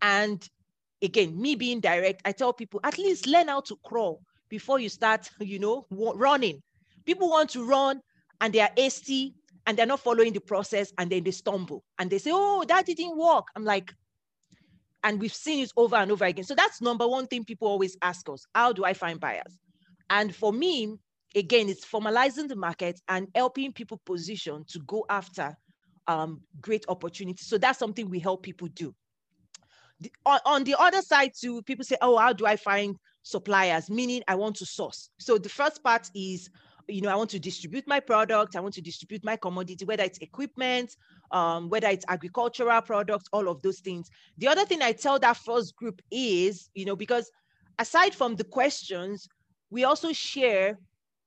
And 0.00 0.46
again, 1.02 1.40
me 1.40 1.54
being 1.54 1.80
direct, 1.80 2.22
I 2.24 2.32
tell 2.32 2.52
people 2.52 2.80
at 2.84 2.98
least 2.98 3.26
learn 3.26 3.48
how 3.48 3.60
to 3.62 3.76
crawl 3.84 4.22
before 4.48 4.78
you 4.78 4.88
start, 4.88 5.30
you 5.40 5.58
know, 5.58 5.86
running. 5.90 6.62
People 7.04 7.30
want 7.30 7.50
to 7.50 7.64
run 7.64 8.00
and 8.40 8.52
they 8.52 8.60
are 8.60 8.70
hasty 8.76 9.34
and 9.66 9.76
they're 9.76 9.86
not 9.86 10.00
following 10.00 10.32
the 10.32 10.40
process 10.40 10.92
and 10.98 11.10
then 11.10 11.24
they 11.24 11.30
stumble 11.30 11.84
and 11.98 12.10
they 12.10 12.18
say, 12.18 12.30
oh, 12.32 12.64
that 12.68 12.86
didn't 12.86 13.16
work. 13.16 13.46
I'm 13.56 13.64
like, 13.64 13.92
and 15.04 15.20
we've 15.20 15.34
seen 15.34 15.62
it 15.62 15.72
over 15.76 15.96
and 15.96 16.10
over 16.10 16.24
again. 16.24 16.44
So 16.44 16.54
that's 16.54 16.80
number 16.80 17.06
one 17.06 17.26
thing 17.26 17.44
people 17.44 17.68
always 17.68 17.96
ask 18.02 18.28
us 18.28 18.44
how 18.54 18.72
do 18.72 18.84
I 18.84 18.92
find 18.94 19.20
buyers? 19.20 19.58
And 20.10 20.34
for 20.34 20.52
me, 20.52 20.96
again, 21.34 21.68
it's 21.68 21.84
formalizing 21.84 22.48
the 22.48 22.56
market 22.56 23.00
and 23.08 23.28
helping 23.34 23.72
people 23.72 24.00
position 24.04 24.64
to 24.68 24.78
go 24.80 25.04
after 25.08 25.56
um, 26.06 26.40
great 26.60 26.84
opportunities. 26.88 27.46
So 27.46 27.58
that's 27.58 27.78
something 27.78 28.08
we 28.08 28.18
help 28.18 28.42
people 28.42 28.68
do. 28.68 28.94
On, 30.24 30.38
on 30.44 30.64
the 30.64 30.76
other 30.78 31.02
side, 31.02 31.32
too, 31.38 31.62
people 31.62 31.84
say, 31.84 31.96
oh, 32.00 32.16
how 32.16 32.32
do 32.32 32.46
I 32.46 32.56
find 32.56 32.96
suppliers? 33.22 33.90
Meaning 33.90 34.22
I 34.28 34.36
want 34.36 34.56
to 34.56 34.66
source. 34.66 35.10
So 35.18 35.38
the 35.38 35.48
first 35.48 35.82
part 35.82 36.08
is 36.14 36.50
you 36.88 37.02
know, 37.02 37.10
I 37.10 37.16
want 37.16 37.30
to 37.30 37.38
distribute 37.38 37.86
my 37.86 38.00
product, 38.00 38.56
I 38.56 38.60
want 38.60 38.74
to 38.74 38.80
distribute 38.80 39.22
my 39.22 39.36
commodity, 39.36 39.84
whether 39.84 40.02
it's 40.02 40.18
equipment, 40.18 40.96
um, 41.30 41.68
whether 41.68 41.88
it's 41.88 42.04
agricultural 42.08 42.80
products, 42.82 43.28
all 43.32 43.48
of 43.48 43.60
those 43.62 43.80
things. 43.80 44.10
The 44.38 44.48
other 44.48 44.64
thing 44.64 44.82
I 44.82 44.92
tell 44.92 45.18
that 45.18 45.36
first 45.36 45.76
group 45.76 46.00
is, 46.10 46.70
you 46.74 46.86
know, 46.86 46.96
because 46.96 47.30
aside 47.78 48.14
from 48.14 48.36
the 48.36 48.44
questions, 48.44 49.28
we 49.70 49.84
also 49.84 50.12
share, 50.12 50.78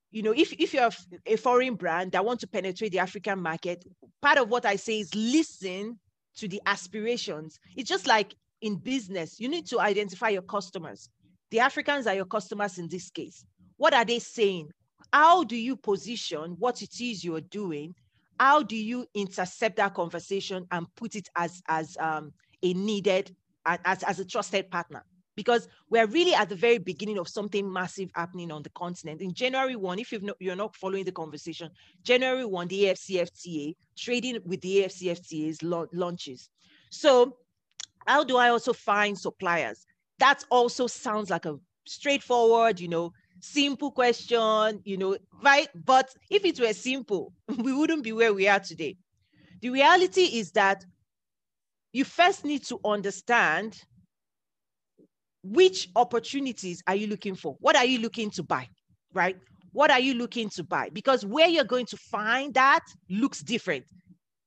you 0.09 0.23
know, 0.23 0.33
if, 0.35 0.51
if 0.53 0.73
you're 0.73 0.89
a 1.27 1.35
foreign 1.35 1.75
brand 1.75 2.13
that 2.13 2.25
want 2.25 2.39
to 2.39 2.47
penetrate 2.47 2.91
the 2.91 2.99
African 2.99 3.39
market, 3.39 3.85
part 4.21 4.39
of 4.39 4.49
what 4.49 4.65
I 4.65 4.75
say 4.75 4.99
is 4.99 5.13
listen 5.13 5.99
to 6.37 6.47
the 6.47 6.61
aspirations. 6.65 7.59
It's 7.75 7.89
just 7.89 8.07
like 8.07 8.35
in 8.61 8.75
business, 8.75 9.39
you 9.39 9.49
need 9.49 9.67
to 9.67 9.79
identify 9.79 10.29
your 10.29 10.41
customers. 10.43 11.09
The 11.49 11.59
Africans 11.59 12.07
are 12.07 12.15
your 12.15 12.25
customers 12.25 12.77
in 12.77 12.87
this 12.87 13.09
case. 13.09 13.43
What 13.77 13.93
are 13.93 14.05
they 14.05 14.19
saying? 14.19 14.71
how 15.13 15.43
do 15.43 15.55
you 15.55 15.75
position 15.75 16.55
what 16.59 16.81
it 16.81 16.99
is 17.01 17.23
you're 17.23 17.41
doing? 17.41 17.95
How 18.39 18.63
do 18.63 18.75
you 18.75 19.05
intercept 19.13 19.77
that 19.77 19.93
conversation 19.93 20.65
and 20.71 20.87
put 20.95 21.15
it 21.15 21.29
as, 21.35 21.61
as 21.67 21.97
um, 21.99 22.33
a 22.63 22.73
needed, 22.73 23.35
as, 23.65 24.03
as 24.03 24.19
a 24.19 24.25
trusted 24.25 24.71
partner? 24.71 25.03
Because 25.35 25.67
we're 25.89 26.07
really 26.07 26.33
at 26.33 26.49
the 26.49 26.55
very 26.55 26.77
beginning 26.77 27.17
of 27.17 27.27
something 27.27 27.71
massive 27.71 28.09
happening 28.15 28.51
on 28.51 28.63
the 28.63 28.69
continent. 28.71 29.21
In 29.21 29.33
January 29.33 29.75
1, 29.75 29.99
if 29.99 30.11
you've 30.11 30.23
not, 30.23 30.37
you're 30.39 30.55
not 30.55 30.75
following 30.75 31.05
the 31.05 31.11
conversation, 31.11 31.69
January 32.03 32.45
1, 32.45 32.67
the 32.67 32.83
AFCFTA, 32.85 33.75
trading 33.97 34.39
with 34.45 34.61
the 34.61 34.83
AFCFTA's 34.83 35.61
launches. 35.93 36.49
So 36.89 37.37
how 38.07 38.23
do 38.23 38.37
I 38.37 38.49
also 38.49 38.73
find 38.73 39.17
suppliers? 39.17 39.85
That 40.19 40.43
also 40.49 40.87
sounds 40.87 41.29
like 41.29 41.45
a 41.45 41.57
straightforward, 41.85 42.79
you 42.79 42.87
know, 42.87 43.13
simple 43.39 43.91
question, 43.91 44.81
you 44.83 44.97
know, 44.97 45.17
right? 45.43 45.67
But 45.73 46.09
if 46.29 46.45
it 46.45 46.59
were 46.59 46.73
simple, 46.73 47.33
we 47.57 47.73
wouldn't 47.73 48.03
be 48.03 48.11
where 48.11 48.33
we 48.33 48.47
are 48.47 48.59
today. 48.59 48.97
The 49.61 49.69
reality 49.69 50.21
is 50.21 50.51
that 50.51 50.85
you 51.93 52.05
first 52.05 52.45
need 52.45 52.63
to 52.65 52.79
understand 52.85 53.81
which 55.43 55.89
opportunities 55.95 56.83
are 56.87 56.95
you 56.95 57.07
looking 57.07 57.35
for? 57.35 57.55
What 57.59 57.75
are 57.75 57.85
you 57.85 57.99
looking 57.99 58.29
to 58.31 58.43
buy, 58.43 58.67
right? 59.13 59.37
What 59.73 59.89
are 59.89 59.99
you 59.99 60.13
looking 60.13 60.49
to 60.49 60.63
buy? 60.63 60.89
Because 60.91 61.25
where 61.25 61.47
you're 61.47 61.63
going 61.63 61.85
to 61.87 61.97
find 61.97 62.53
that 62.53 62.81
looks 63.09 63.41
different, 63.41 63.85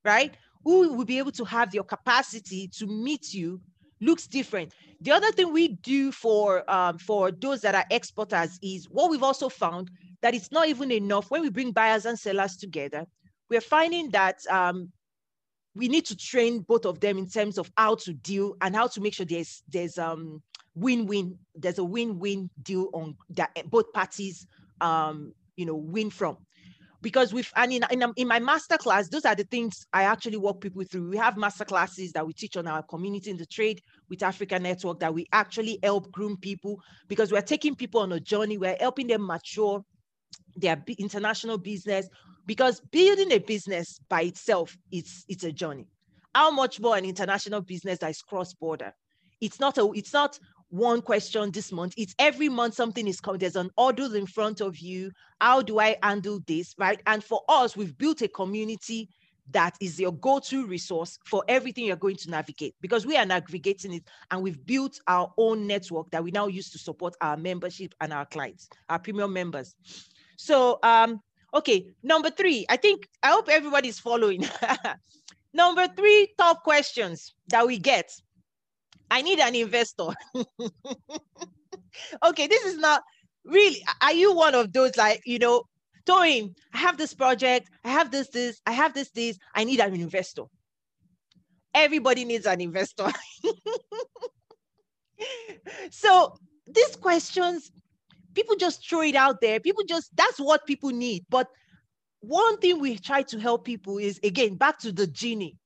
right? 0.05 0.37
Who 0.65 0.95
will 0.95 1.05
be 1.05 1.19
able 1.19 1.33
to 1.33 1.45
have 1.45 1.75
your 1.75 1.85
capacity 1.85 2.69
to 2.79 2.87
meet 2.87 3.33
you 3.35 3.61
looks 4.01 4.27
different. 4.27 4.73
The 5.01 5.13
other 5.13 5.31
thing 5.33 5.53
we 5.53 5.69
do 5.69 6.13
for 6.13 6.69
um, 6.71 6.99
for 6.99 7.31
those 7.31 7.61
that 7.63 7.75
are 7.75 7.85
exporters 7.91 8.59
is 8.63 8.87
what 8.87 9.11
we've 9.11 9.23
also 9.23 9.49
found 9.49 9.91
that 10.23 10.35
it's 10.35 10.51
not 10.51 10.69
even 10.69 10.91
enough 10.91 11.31
when 11.31 11.43
we 11.43 11.51
bring 11.51 11.73
buyers 11.73 12.07
and 12.07 12.19
sellers 12.19 12.57
together. 12.57 13.07
We're 13.51 13.61
finding 13.61 14.11
that 14.11 14.39
um, 14.51 14.91
we 15.75 15.89
need 15.89 16.07
to 16.07 16.17
train 16.17 16.61
both 16.61 16.87
of 16.87 17.01
them 17.01 17.19
in 17.19 17.29
terms 17.29 17.59
of 17.59 17.71
how 17.77 17.97
to 17.97 18.13
deal 18.15 18.57
and 18.61 18.75
how 18.75 18.87
to 18.89 19.01
make 19.01 19.15
sure 19.15 19.27
there's 19.27 19.63
there's 19.69 19.99
um 19.99 20.43
win-win 20.75 21.39
there's 21.55 21.79
a 21.79 21.85
win-win 21.85 22.51
deal 22.63 22.89
on 22.93 23.17
that 23.31 23.51
both 23.71 23.93
parties 23.93 24.47
um 24.81 25.33
you 25.57 25.67
know 25.67 25.75
win 25.77 26.11
from 26.11 26.37
because 27.05 27.35
we've 27.35 27.53
and 27.55 27.71
in, 27.73 27.85
in, 27.91 28.03
in 28.17 28.27
my 28.27 28.41
master 28.41 28.79
class 28.79 29.09
those 29.09 29.27
are 29.27 29.35
the 29.37 29.45
things 29.45 29.87
i 29.93 30.03
actually 30.03 30.39
walk 30.39 30.61
people 30.61 30.83
through. 30.83 31.09
We 31.11 31.19
have 31.19 31.37
master 31.37 31.65
classes 31.65 32.11
that 32.13 32.27
we 32.27 32.33
teach 32.33 32.57
on 32.57 32.67
our 32.67 32.83
community 32.83 33.31
in 33.31 33.37
the 33.37 33.47
trade 33.47 33.83
with 34.09 34.23
africa 34.23 34.59
network 34.59 34.99
that 35.01 35.15
we 35.15 35.27
actually 35.31 35.79
help 35.83 36.11
groom 36.11 36.37
people 36.39 36.81
because 37.07 37.31
we're 37.31 37.43
taking 37.43 37.77
people 37.77 38.01
on 38.01 38.13
a 38.13 38.19
journey. 38.19 38.59
We're 38.59 38.77
helping 38.81 39.07
them 39.07 39.25
mature 39.27 39.85
their 40.57 40.83
international 40.99 41.59
business 41.59 42.09
because 42.47 42.81
building 42.81 43.31
a 43.33 43.39
business 43.39 44.01
by 44.09 44.23
itself 44.23 44.77
it's 44.91 45.25
it's 45.29 45.45
a 45.45 45.53
journey. 45.53 45.87
How 46.35 46.51
much 46.51 46.81
more 46.81 46.97
an 46.97 47.05
international 47.05 47.61
business 47.61 47.99
that 47.99 48.11
is 48.11 48.23
cross 48.23 48.55
border 48.55 48.95
it's 49.41 49.61
not 49.61 49.77
a 49.79 49.91
it's 49.95 50.13
not 50.13 50.39
one 50.75 51.01
question 51.01 51.53
this 51.53 51.71
month. 51.71 51.95
It's 51.97 52.17
every 52.19 52.49
month 52.49 52.75
something 52.75 53.07
is 53.07 53.21
coming. 53.21 53.39
There's 53.39 53.55
an 53.55 53.71
order 53.77 54.17
in 54.17 54.27
front 54.27 54.61
of 54.61 54.79
you. 54.79 55.13
How 55.41 55.63
do 55.63 55.79
I 55.79 55.97
handle 56.03 56.41
this? 56.49 56.75
Right. 56.77 57.01
And 57.07 57.23
for 57.23 57.43
us, 57.49 57.77
we've 57.77 57.97
built 57.97 58.23
a 58.23 58.29
community 58.29 59.09
that 59.53 59.77
is 59.81 60.01
your 60.01 60.13
go-to 60.15 60.67
resource 60.67 61.19
for 61.27 61.45
everything 61.47 61.85
you're 61.85 61.97
going 61.97 62.17
to 62.17 62.31
navigate 62.31 62.75
because 62.81 63.07
we 63.07 63.17
are 63.17 63.27
navigating 63.27 63.93
it 63.93 64.03
and 64.31 64.43
we've 64.43 64.65
built 64.67 64.99
our 65.07 65.33
own 65.37 65.67
network 65.67 66.11
that 66.11 66.25
we 66.25 66.31
now 66.31 66.47
use 66.49 66.71
to 66.71 66.79
support 66.79 67.15
our 67.21 67.37
membership 67.37 67.95
and 68.01 68.13
our 68.13 68.25
clients, 68.25 68.69
our 68.89 68.99
premium 68.99 69.33
members. 69.33 69.77
So 70.37 70.81
um, 70.83 71.21
okay, 71.53 71.87
number 72.03 72.31
three, 72.31 72.67
I 72.69 72.79
think 72.79 73.09
I 73.23 73.29
hope 73.29 73.49
everybody's 73.49 74.01
following. 74.01 74.49
number 75.53 75.87
three 75.95 76.35
top 76.37 76.65
questions 76.65 77.35
that 77.49 77.65
we 77.65 77.79
get 77.79 78.11
I 79.11 79.23
need 79.23 79.39
an 79.41 79.55
investor. 79.55 80.09
okay, 82.25 82.47
this 82.47 82.65
is 82.65 82.79
not 82.79 83.03
really, 83.45 83.83
are 84.03 84.13
you 84.13 84.35
one 84.35 84.55
of 84.55 84.73
those 84.73 84.97
like, 84.97 85.23
you 85.25 85.39
know, 85.39 85.65
Toyin, 86.07 86.55
I 86.73 86.79
have 86.79 86.99
this 86.99 87.15
project, 87.15 87.71
I 87.85 87.89
have 87.91 88.11
this, 88.11 88.29
this, 88.29 88.61
I 88.67 88.73
have 88.73 88.95
this, 88.95 89.11
this, 89.11 89.39
I 89.55 89.65
need 89.65 89.81
an 89.81 89.95
investor. 89.95 90.45
Everybody 91.73 92.25
needs 92.25 92.47
an 92.47 92.61
investor. 92.61 93.11
so 95.91 96.37
these 96.67 96.97
questions, 96.97 97.73
people 98.35 98.57
just 98.57 98.89
throw 98.89 99.03
it 99.03 99.15
out 99.15 99.41
there. 99.41 99.61
People 99.61 99.85
just, 99.85 100.15
that's 100.17 100.39
what 100.39 100.67
people 100.67 100.91
need. 100.91 101.25
But 101.31 101.49
one 102.21 102.59
thing 102.59 102.81
we 102.81 102.99
try 102.99 103.23
to 103.23 103.39
help 103.39 103.65
people 103.65 103.99
is 103.99 104.21
again, 104.23 104.57
back 104.57 104.79
to 104.81 104.93
the 104.93 105.07
genie 105.07 105.57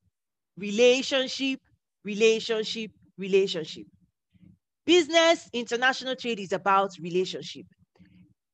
relationship, 0.57 1.61
relationship, 2.05 2.91
relationship. 3.19 3.87
Business, 4.87 5.49
international 5.53 6.17
trade 6.17 6.41
is 6.41 6.53
about 6.53 6.93
relationship. 7.01 7.67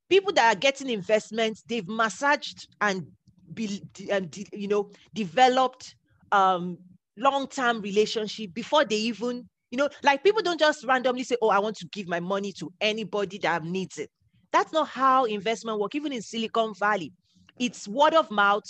People 0.09 0.33
that 0.33 0.56
are 0.56 0.59
getting 0.59 0.90
investments, 0.90 1.62
they've 1.68 1.87
massaged 1.87 2.66
and, 2.80 3.06
be, 3.52 3.83
and 4.11 4.37
you 4.52 4.68
know, 4.68 4.90
developed 5.14 5.94
um, 6.33 6.78
long-term 7.16 7.80
relationship 7.80 8.52
before 8.52 8.85
they 8.85 8.97
even, 8.97 9.49
you 9.71 9.78
know, 9.78 9.88
like 10.02 10.25
people 10.25 10.42
don't 10.42 10.59
just 10.59 10.85
randomly 10.85 11.23
say, 11.23 11.37
oh, 11.40 11.50
I 11.50 11.59
want 11.59 11.76
to 11.76 11.87
give 11.92 12.09
my 12.09 12.21
money 12.21 12.52
to 12.54 12.73
anybody 12.80 13.38
that 13.38 13.64
needs 13.64 13.99
it. 13.99 14.11
That's 14.52 14.73
not 14.73 14.88
how 14.88 15.25
investment 15.25 15.78
work, 15.78 15.94
even 15.94 16.12
in 16.12 16.23
Silicon 16.23 16.75
Valley. 16.75 17.12
It's 17.59 17.87
word 17.87 18.14
of 18.14 18.30
mouth, 18.30 18.64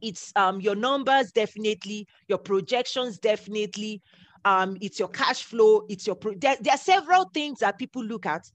it's 0.00 0.32
um, 0.36 0.60
your 0.60 0.74
numbers 0.74 1.30
definitely, 1.32 2.06
your 2.28 2.38
projections 2.38 3.18
definitely, 3.18 4.02
um, 4.44 4.76
it's 4.80 4.98
your 4.98 5.08
cash 5.08 5.42
flow, 5.42 5.84
it's 5.88 6.06
your, 6.06 6.16
there, 6.36 6.56
there 6.60 6.74
are 6.74 6.78
several 6.78 7.24
things 7.32 7.60
that 7.60 7.78
people 7.78 8.04
look 8.04 8.26
at. 8.26 8.50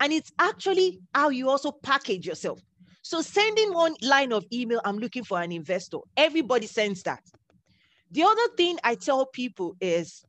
And 0.00 0.12
it's 0.12 0.32
actually 0.38 1.00
how 1.14 1.28
you 1.28 1.48
also 1.48 1.70
package 1.70 2.26
yourself. 2.26 2.60
So 3.02 3.20
sending 3.20 3.72
one 3.72 3.94
line 4.02 4.32
of 4.32 4.44
email, 4.52 4.80
I'm 4.84 4.98
looking 4.98 5.24
for 5.24 5.40
an 5.40 5.52
investor. 5.52 5.98
Everybody 6.16 6.66
sends 6.66 7.02
that. 7.02 7.22
The 8.10 8.22
other 8.22 8.48
thing 8.56 8.78
I 8.84 8.94
tell 8.94 9.26
people 9.26 9.76
is 9.80 10.24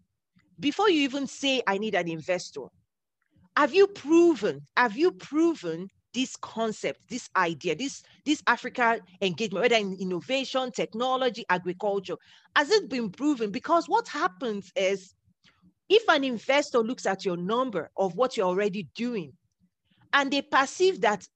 before 0.59 0.89
you 0.89 1.01
even 1.01 1.27
say, 1.27 1.61
I 1.67 1.77
need 1.77 1.95
an 1.95 2.07
investor, 2.07 2.65
have 3.55 3.73
you 3.73 3.87
proven, 3.87 4.61
have 4.77 4.95
you 4.97 5.11
proven 5.11 5.89
this 6.13 6.35
concept, 6.35 6.99
this 7.09 7.29
idea, 7.35 7.75
this, 7.75 8.03
this 8.25 8.41
Africa 8.47 8.99
engagement, 9.21 9.63
whether 9.63 9.75
in 9.75 9.97
innovation, 9.99 10.71
technology, 10.71 11.45
agriculture, 11.49 12.15
has 12.55 12.69
it 12.71 12.89
been 12.89 13.09
proven? 13.09 13.51
Because 13.51 13.87
what 13.87 14.07
happens 14.07 14.71
is 14.75 15.13
if 15.89 16.03
an 16.09 16.23
investor 16.23 16.79
looks 16.79 17.05
at 17.05 17.25
your 17.25 17.37
number 17.37 17.89
of 17.97 18.15
what 18.15 18.37
you're 18.37 18.47
already 18.47 18.87
doing 18.95 19.33
and 20.13 20.31
they 20.31 20.41
perceive 20.41 21.01
that 21.01 21.27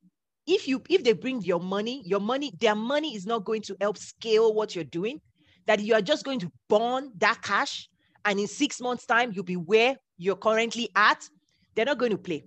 if 0.45 0.67
you 0.67 0.81
if 0.89 1.03
they 1.03 1.13
bring 1.13 1.41
your 1.41 1.59
money 1.59 2.01
your 2.05 2.21
money 2.21 2.51
their 2.59 2.75
money 2.75 3.15
is 3.15 3.25
not 3.25 3.43
going 3.43 3.61
to 3.61 3.75
help 3.81 3.97
scale 3.97 4.53
what 4.53 4.73
you're 4.73 4.83
doing 4.85 5.19
that 5.65 5.79
you 5.81 5.93
are 5.93 6.01
just 6.01 6.23
going 6.23 6.39
to 6.39 6.49
burn 6.69 7.11
that 7.17 7.41
cash 7.41 7.89
and 8.25 8.39
in 8.39 8.47
six 8.47 8.79
months 8.79 9.05
time 9.05 9.31
you'll 9.33 9.43
be 9.43 9.57
where 9.57 9.95
you're 10.17 10.35
currently 10.37 10.89
at 10.95 11.27
they're 11.75 11.85
not 11.85 11.97
going 11.97 12.11
to 12.11 12.17
play 12.17 12.43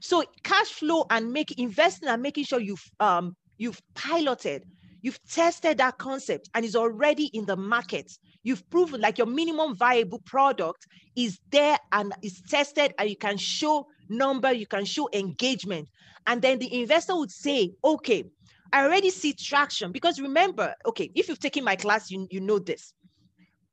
so 0.00 0.24
cash 0.42 0.68
flow 0.68 1.04
and 1.10 1.32
make 1.32 1.58
investing 1.58 2.08
and 2.08 2.22
making 2.22 2.44
sure 2.44 2.60
you've 2.60 2.90
um 3.00 3.34
you've 3.58 3.80
piloted 3.94 4.62
you've 5.06 5.22
tested 5.30 5.78
that 5.78 5.96
concept 5.98 6.50
and 6.54 6.64
is 6.64 6.74
already 6.74 7.26
in 7.26 7.46
the 7.46 7.56
market. 7.56 8.10
You've 8.42 8.68
proven 8.70 9.00
like 9.00 9.18
your 9.18 9.28
minimum 9.28 9.76
viable 9.76 10.18
product 10.26 10.84
is 11.14 11.38
there 11.52 11.78
and 11.92 12.12
is 12.22 12.42
tested 12.48 12.92
and 12.98 13.08
you 13.08 13.16
can 13.16 13.36
show 13.36 13.86
number 14.08 14.52
you 14.52 14.66
can 14.66 14.84
show 14.84 15.08
engagement. 15.12 15.88
And 16.26 16.42
then 16.42 16.58
the 16.58 16.82
investor 16.82 17.16
would 17.16 17.30
say 17.30 17.72
okay 17.84 18.24
i 18.72 18.82
already 18.82 19.10
see 19.10 19.32
traction. 19.32 19.92
Because 19.92 20.20
remember 20.20 20.74
okay 20.84 21.10
if 21.14 21.28
you've 21.28 21.38
taken 21.38 21.62
my 21.62 21.76
class 21.76 22.10
you, 22.10 22.26
you 22.30 22.40
know 22.40 22.58
this. 22.58 22.92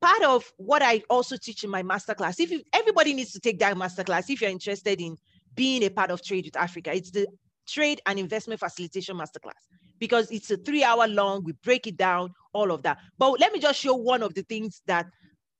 Part 0.01 0.23
of 0.23 0.43
what 0.57 0.83
i 0.83 1.01
also 1.09 1.35
teach 1.35 1.63
in 1.63 1.71
my 1.71 1.81
master 1.81 2.13
class 2.13 2.39
if 2.39 2.51
you, 2.51 2.61
everybody 2.73 3.13
needs 3.13 3.31
to 3.31 3.39
take 3.39 3.57
that 3.57 3.75
master 3.75 4.03
class 4.03 4.29
if 4.29 4.39
you're 4.39 4.51
interested 4.51 5.01
in 5.01 5.17
being 5.55 5.83
a 5.83 5.89
part 5.89 6.11
of 6.11 6.23
trade 6.23 6.45
with 6.45 6.55
africa 6.57 6.93
it's 6.93 7.11
the 7.11 7.27
trade 7.67 8.01
and 8.05 8.19
investment 8.19 8.59
facilitation 8.59 9.17
masterclass 9.17 9.51
because 9.99 10.29
it's 10.31 10.51
a 10.51 10.57
three 10.57 10.83
hour 10.83 11.07
long 11.07 11.43
we 11.43 11.53
break 11.63 11.87
it 11.87 11.97
down 11.97 12.33
all 12.53 12.71
of 12.71 12.83
that 12.83 12.97
but 13.17 13.39
let 13.39 13.53
me 13.53 13.59
just 13.59 13.79
show 13.79 13.93
one 13.95 14.21
of 14.21 14.33
the 14.33 14.43
things 14.43 14.81
that 14.85 15.05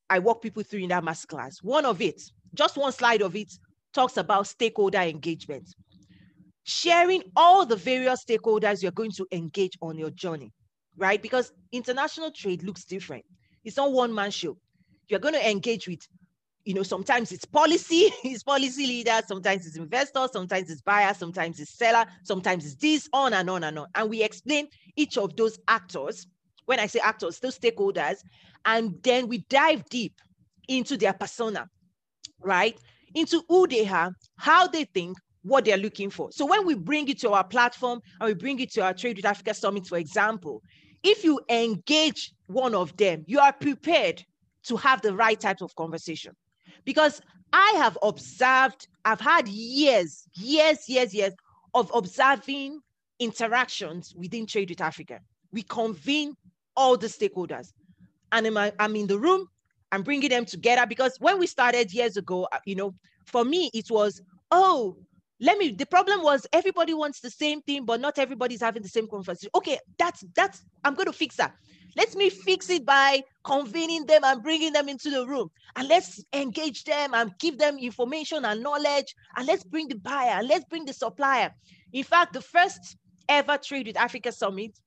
i 0.10 0.20
walk 0.20 0.42
people 0.42 0.64
through 0.64 0.82
in 0.82 0.90
that 0.90 1.04
masterclass 1.04 1.64
one 1.64 1.86
of 1.86 2.02
it 2.02 2.22
just 2.54 2.78
one 2.78 2.92
slide 2.92 3.22
of 3.22 3.36
it 3.36 3.52
talks 3.94 4.18
about 4.18 4.48
stakeholder 4.48 5.00
engagement 5.00 5.68
sharing 6.64 7.24
all 7.36 7.66
the 7.66 7.76
various 7.76 8.24
stakeholders 8.24 8.82
you're 8.82 8.92
going 8.92 9.12
to 9.12 9.28
engage 9.32 9.78
on 9.82 9.98
your 9.98 10.10
journey, 10.12 10.52
right? 10.98 11.22
Because 11.22 11.52
international 11.72 12.32
trade 12.32 12.64
looks 12.64 12.86
different. 12.86 13.26
It's 13.64 13.78
not 13.78 13.92
one 13.92 14.14
man 14.14 14.32
show. 14.32 14.58
You're 15.08 15.20
going 15.20 15.34
to 15.34 15.50
engage 15.50 15.88
with, 15.88 16.00
you 16.66 16.74
know, 16.74 16.84
sometimes 16.84 17.32
it's 17.32 17.46
policy, 17.46 18.12
it's 18.24 18.44
policy 18.44 18.88
leaders, 18.88 19.24
sometimes 19.28 19.68
it's 19.68 19.76
investors, 19.76 20.32
sometimes 20.32 20.70
it's 20.70 20.82
buyer, 20.82 21.14
sometimes 21.14 21.60
it's 21.60 21.72
seller, 21.72 22.06
sometimes 22.24 22.66
it's 22.66 22.76
this, 22.76 23.10
on 23.14 23.34
and 23.34 23.50
on 23.50 23.64
and 23.64 23.80
on. 23.80 23.88
And 23.96 24.10
we 24.10 24.24
explain 24.24 24.68
each 24.96 25.18
of 25.18 25.36
those 25.36 25.60
actors. 25.68 26.28
When 26.66 26.80
I 26.80 26.88
say 26.88 27.00
actors, 27.00 27.40
those 27.40 27.60
stakeholders, 27.60 28.24
and 28.66 28.96
then 29.04 29.28
we 29.28 29.40
dive 29.50 29.84
deep 29.90 30.14
into 30.70 30.96
their 30.96 31.12
persona, 31.12 31.68
right? 32.40 32.80
Into 33.14 33.44
who 33.50 33.68
they 33.68 33.88
are, 33.88 34.12
how 34.38 34.68
they 34.68 34.86
think, 34.86 35.18
what 35.42 35.66
they're 35.66 35.76
looking 35.78 36.10
for. 36.10 36.32
So 36.32 36.46
when 36.46 36.66
we 36.66 36.76
bring 36.76 37.10
it 37.10 37.20
to 37.20 37.32
our 37.32 37.44
platform 37.44 38.00
and 38.22 38.28
we 38.28 38.34
bring 38.34 38.62
it 38.62 38.72
to 38.74 38.82
our 38.82 38.94
Trade 38.94 39.18
with 39.18 39.26
Africa 39.26 39.54
Summit, 39.54 39.86
for 39.86 39.98
example, 39.98 40.62
if 41.04 41.26
you 41.26 41.42
engage 41.50 42.32
one 42.48 42.74
of 42.74 42.96
them, 42.96 43.26
you 43.28 43.40
are 43.40 43.52
prepared 43.52 44.24
to 44.68 44.78
have 44.78 45.02
the 45.02 45.14
right 45.14 45.38
types 45.38 45.62
of 45.62 45.76
conversation. 45.76 46.34
Because 46.86 47.22
I 47.52 47.74
have 47.78 47.98
observed, 48.02 48.88
I've 49.06 49.22
had 49.22 49.48
years, 49.48 50.28
years, 50.34 50.88
years, 50.90 51.14
years 51.14 51.34
of 51.74 51.92
observing 51.94 52.80
interactions 53.20 54.14
within 54.16 54.46
Trade 54.46 54.70
with 54.70 54.82
Africa. 54.82 55.20
We 55.52 55.64
convene 55.64 56.36
all 56.76 56.98
the 56.98 57.08
stakeholders. 57.08 57.72
And 58.32 58.48
I'm 58.58 58.96
in 58.96 59.08
the 59.08 59.20
room, 59.20 59.48
I'm 59.92 60.02
bringing 60.02 60.30
them 60.30 60.46
together 60.46 60.88
because 60.88 61.18
when 61.20 61.38
we 61.38 61.46
started 61.46 61.94
years 61.94 62.18
ago, 62.18 62.48
uh, 62.52 62.58
you 62.66 62.76
know, 62.76 62.96
for 63.28 63.46
me, 63.46 63.70
it 63.74 63.92
was, 63.92 64.22
oh, 64.50 64.98
let 65.40 65.58
me 65.58 65.72
the 65.72 65.86
problem 65.86 66.24
was 66.24 66.48
everybody 66.54 66.94
wants 66.94 67.20
the 67.20 67.30
same 67.30 67.62
thing 67.62 67.86
but 67.86 68.00
not 68.00 68.18
everybody's 68.18 68.62
having 68.62 68.82
the 68.82 68.88
same 68.88 69.08
conversation 69.08 69.50
okay 69.56 69.78
that's 69.98 70.24
that's 70.36 70.64
i'm 70.84 70.94
going 70.94 71.08
to 71.08 71.12
fix 71.12 71.36
that 71.36 71.54
let 71.96 72.14
me 72.16 72.30
fix 72.30 72.70
it 72.70 72.86
by 72.86 73.22
convening 73.44 74.06
them 74.06 74.24
and 74.24 74.44
bringing 74.44 74.74
them 74.74 74.90
into 74.90 75.10
the 75.10 75.26
room 75.26 75.50
and 75.76 75.88
let's 75.88 76.24
engage 76.34 76.84
them 76.84 77.14
and 77.14 77.32
give 77.40 77.58
them 77.58 77.78
information 77.78 78.46
and 78.46 78.62
knowledge 78.64 79.16
and 79.38 79.48
let's 79.48 79.64
bring 79.64 79.88
the 79.88 79.96
buyer 79.96 80.40
and 80.40 80.48
let's 80.48 80.66
bring 80.66 80.86
the 80.86 80.94
supplier 80.94 81.52
in 81.94 82.04
fact 82.04 82.34
the 82.34 82.42
first 82.42 82.98
ever 83.30 83.58
trade 83.58 83.88
with 83.88 83.98
africa 83.98 84.32
summit 84.32 84.80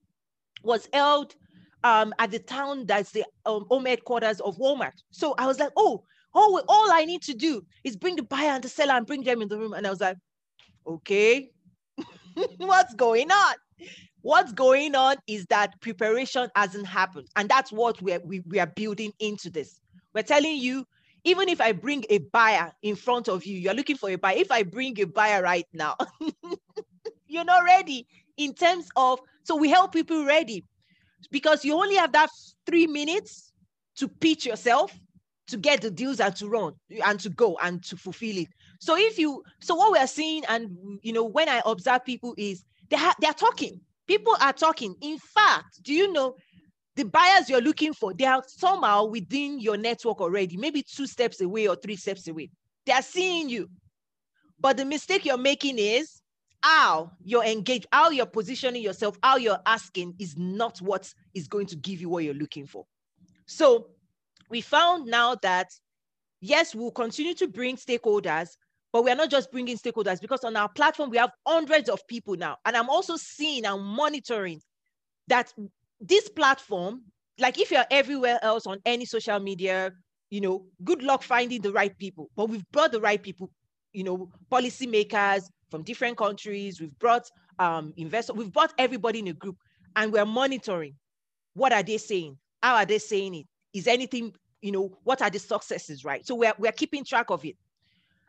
was 0.62 0.88
held 0.92 1.35
um, 1.85 2.12
at 2.18 2.30
the 2.30 2.38
town 2.38 2.87
that's 2.87 3.12
the 3.12 3.24
um, 3.44 3.64
home 3.68 3.87
headquarters 3.87 4.40
of 4.40 4.56
walmart 4.59 4.92
so 5.11 5.35
i 5.38 5.46
was 5.46 5.59
like 5.61 5.70
oh 5.76 6.02
oh 6.35 6.62
all 6.68 6.92
i 6.92 7.04
need 7.04 7.22
to 7.22 7.35
do 7.35 7.62
is 7.85 7.96
bring 7.96 8.16
the 8.16 8.22
buyer 8.22 8.50
and 8.50 8.64
the 8.64 8.68
seller 8.68 8.94
and 8.94 9.06
bring 9.06 9.22
them 9.22 9.42
in 9.42 9.48
the 9.48 9.59
room 9.59 9.72
and 9.72 9.87
i 9.87 9.90
was 9.90 10.00
like 10.00 10.16
Okay. 10.87 11.50
What's 12.59 12.94
going 12.94 13.30
on? 13.30 13.54
What's 14.23 14.53
going 14.53 14.95
on 14.95 15.17
is 15.27 15.47
that 15.47 15.81
preparation 15.81 16.49
hasn't 16.57 16.87
happened. 16.87 17.29
And 17.37 17.49
that's 17.49 17.71
what 17.71 18.01
we're, 18.03 18.21
we, 18.21 18.41
we 18.41 18.59
are 18.59 18.67
building 18.67 19.12
into 19.21 19.51
this. 19.51 19.81
We're 20.15 20.23
telling 20.23 20.57
you, 20.57 20.87
even 21.25 21.49
if 21.49 21.61
I 21.61 21.73
bring 21.73 22.05
a 22.09 22.19
buyer 22.19 22.73
in 22.83 22.97
front 22.97 23.29
of 23.29 23.45
you, 23.45 23.59
you're 23.59 23.75
looking 23.75 23.97
for 23.97 24.11
a 24.11 24.17
buyer. 24.17 24.37
If 24.37 24.51
I 24.51 24.62
bring 24.62 24.99
a 25.01 25.05
buyer 25.07 25.43
right 25.43 25.67
now, 25.73 25.97
you're 27.27 27.45
not 27.45 27.65
ready 27.65 28.07
in 28.37 28.55
terms 28.55 28.89
of, 28.97 29.21
so 29.43 29.57
we 29.57 29.69
help 29.69 29.93
people 29.93 30.25
ready 30.25 30.65
because 31.31 31.65
you 31.65 31.75
only 31.75 31.97
have 31.97 32.12
that 32.12 32.31
three 32.65 32.87
minutes 32.87 33.53
to 33.97 34.09
pitch 34.09 34.47
yourself 34.47 34.97
to 35.49 35.57
get 35.57 35.81
the 35.81 35.91
deals 35.91 36.21
and 36.21 36.35
to 36.37 36.49
run 36.49 36.75
and 37.05 37.21
to 37.21 37.29
go 37.29 37.57
and 37.62 37.83
to 37.85 37.97
fulfill 37.97 38.37
it. 38.39 38.49
So 38.81 38.97
if 38.97 39.19
you, 39.19 39.43
so 39.61 39.75
what 39.75 39.93
we're 39.93 40.07
seeing, 40.07 40.45
and 40.49 40.99
you 41.03 41.12
know, 41.12 41.25
when 41.25 41.49
I 41.49 41.62
observe 41.65 42.05
people 42.05 42.35
is 42.37 42.65
they 42.90 42.96
ha- 42.96 43.14
they're 43.20 43.33
talking. 43.33 43.81
People 44.07 44.37
are 44.40 44.53
talking. 44.53 44.94
In 45.01 45.18
fact, 45.18 45.83
do 45.83 45.92
you 45.92 46.12
know 46.12 46.37
the 46.94 47.05
buyers 47.05 47.49
you're 47.49 47.61
looking 47.61 47.92
for? 47.92 48.14
They 48.14 48.25
are 48.25 48.42
somehow 48.46 49.07
within 49.07 49.59
your 49.59 49.77
network 49.77 50.20
already, 50.20 50.57
maybe 50.57 50.83
two 50.83 51.07
steps 51.07 51.40
away 51.40 51.66
or 51.66 51.77
three 51.77 51.96
steps 51.96 52.29
away. 52.29 52.51
They 52.85 52.92
are 52.92 53.03
seeing 53.03 53.49
you. 53.49 53.68
But 54.59 54.77
the 54.77 54.85
mistake 54.85 55.25
you're 55.25 55.37
making 55.37 55.79
is 55.79 56.22
how 56.62 57.11
you're 57.22 57.44
engaged, 57.44 57.87
how 57.92 58.11
you're 58.11 58.27
positioning 58.27 58.83
yourself, 58.83 59.18
how 59.22 59.37
you're 59.37 59.61
asking 59.66 60.14
is 60.18 60.37
not 60.37 60.79
what 60.79 61.12
is 61.35 61.49
going 61.49 61.66
to 61.66 61.77
give 61.77 62.01
you 62.01 62.09
what 62.09 62.25
you're 62.25 62.35
looking 62.35 62.66
for. 62.66 62.87
So 63.46 63.88
we 64.49 64.61
found 64.61 65.07
now 65.07 65.35
that 65.42 65.68
yes, 66.40 66.75
we'll 66.75 66.90
continue 66.90 67.35
to 67.35 67.49
bring 67.49 67.77
stakeholders, 67.77 68.57
but 68.96 69.04
we 69.04 69.11
are 69.11 69.14
not 69.14 69.28
just 69.28 69.52
bringing 69.52 69.76
stakeholders 69.76 70.22
because 70.22 70.42
on 70.42 70.56
our 70.56 70.70
platform, 70.70 71.11
we 71.11 71.18
have 71.18 71.30
hundreds 71.46 71.90
of 71.90 72.00
people 72.09 72.35
now. 72.35 72.56
And 72.64 72.74
I'm 72.74 72.88
also 72.88 73.16
seeing 73.18 73.66
and 73.66 73.82
monitoring 73.82 74.62
that 75.28 75.52
this 76.00 76.30
platform, 76.30 77.02
like 77.38 77.59
if 77.61 77.70
you're 77.70 77.85
everywhere 77.90 78.38
else 78.40 78.66
on 78.66 78.78
any 78.87 79.04
social 79.04 79.38
media, 79.38 79.92
you 80.30 80.40
know, 80.40 80.64
good 80.82 81.02
luck 81.02 81.22
finding 81.22 81.61
the 81.61 81.72
right 81.72 81.94
people. 81.98 82.30
But 82.37 82.48
we've 82.48 82.64
brought 82.72 82.90
the 82.90 83.02
right 83.02 83.22
people, 83.22 83.50
you 83.92 84.02
know, 84.02 84.30
policymakers 84.50 85.42
from 85.70 85.82
different 85.82 86.16
countries. 86.16 86.80
We've 86.80 86.98
brought 86.98 87.28
um, 87.59 87.92
investors. 87.98 88.35
We've 88.35 88.50
brought 88.50 88.72
everybody 88.78 89.18
in 89.18 89.28
a 89.28 89.35
group, 89.35 89.59
and 89.94 90.11
we're 90.11 90.24
monitoring. 90.24 90.94
What 91.52 91.74
are 91.74 91.82
they 91.82 91.98
saying? 91.98 92.38
How 92.62 92.76
are 92.76 92.87
they 92.87 92.98
saying 92.98 93.35
it? 93.35 93.46
Is 93.74 93.88
anything, 93.88 94.32
you 94.62 94.72
know, 94.72 94.96
what 95.04 95.20
are 95.20 95.28
the 95.28 95.38
successes, 95.38 96.02
right? 96.02 96.26
So 96.26 96.35
we're 96.35 96.54
we're 96.56 96.72
keeping 96.72 97.04
track 97.04 97.28
of 97.28 97.44
it. 97.44 97.56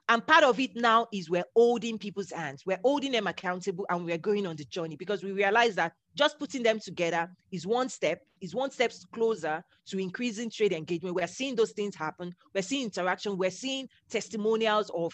And 0.09 0.25
part 0.25 0.45
of 0.45 0.57
it 0.59 0.73
now 0.75 1.07
is 1.11 1.29
we're 1.29 1.43
holding 1.53 1.97
people's 1.97 2.31
hands, 2.31 2.63
we're 2.65 2.79
holding 2.81 3.11
them 3.11 3.27
accountable, 3.27 3.85
and 3.89 4.05
we're 4.05 4.17
going 4.17 4.47
on 4.47 4.55
the 4.55 4.63
journey 4.63 4.95
because 4.95 5.21
we 5.21 5.33
realize 5.33 5.75
that 5.75 5.93
just 6.15 6.39
putting 6.39 6.63
them 6.63 6.79
together 6.79 7.29
is 7.51 7.67
one 7.67 7.89
step, 7.89 8.21
is 8.39 8.55
one 8.55 8.71
step 8.71 8.93
closer 9.11 9.61
to 9.87 9.99
increasing 9.99 10.49
trade 10.49 10.71
engagement. 10.71 11.15
We're 11.15 11.27
seeing 11.27 11.55
those 11.55 11.71
things 11.71 11.93
happen, 11.93 12.33
we're 12.55 12.61
seeing 12.61 12.85
interaction, 12.85 13.37
we're 13.37 13.51
seeing 13.51 13.89
testimonials 14.09 14.89
of 14.95 15.13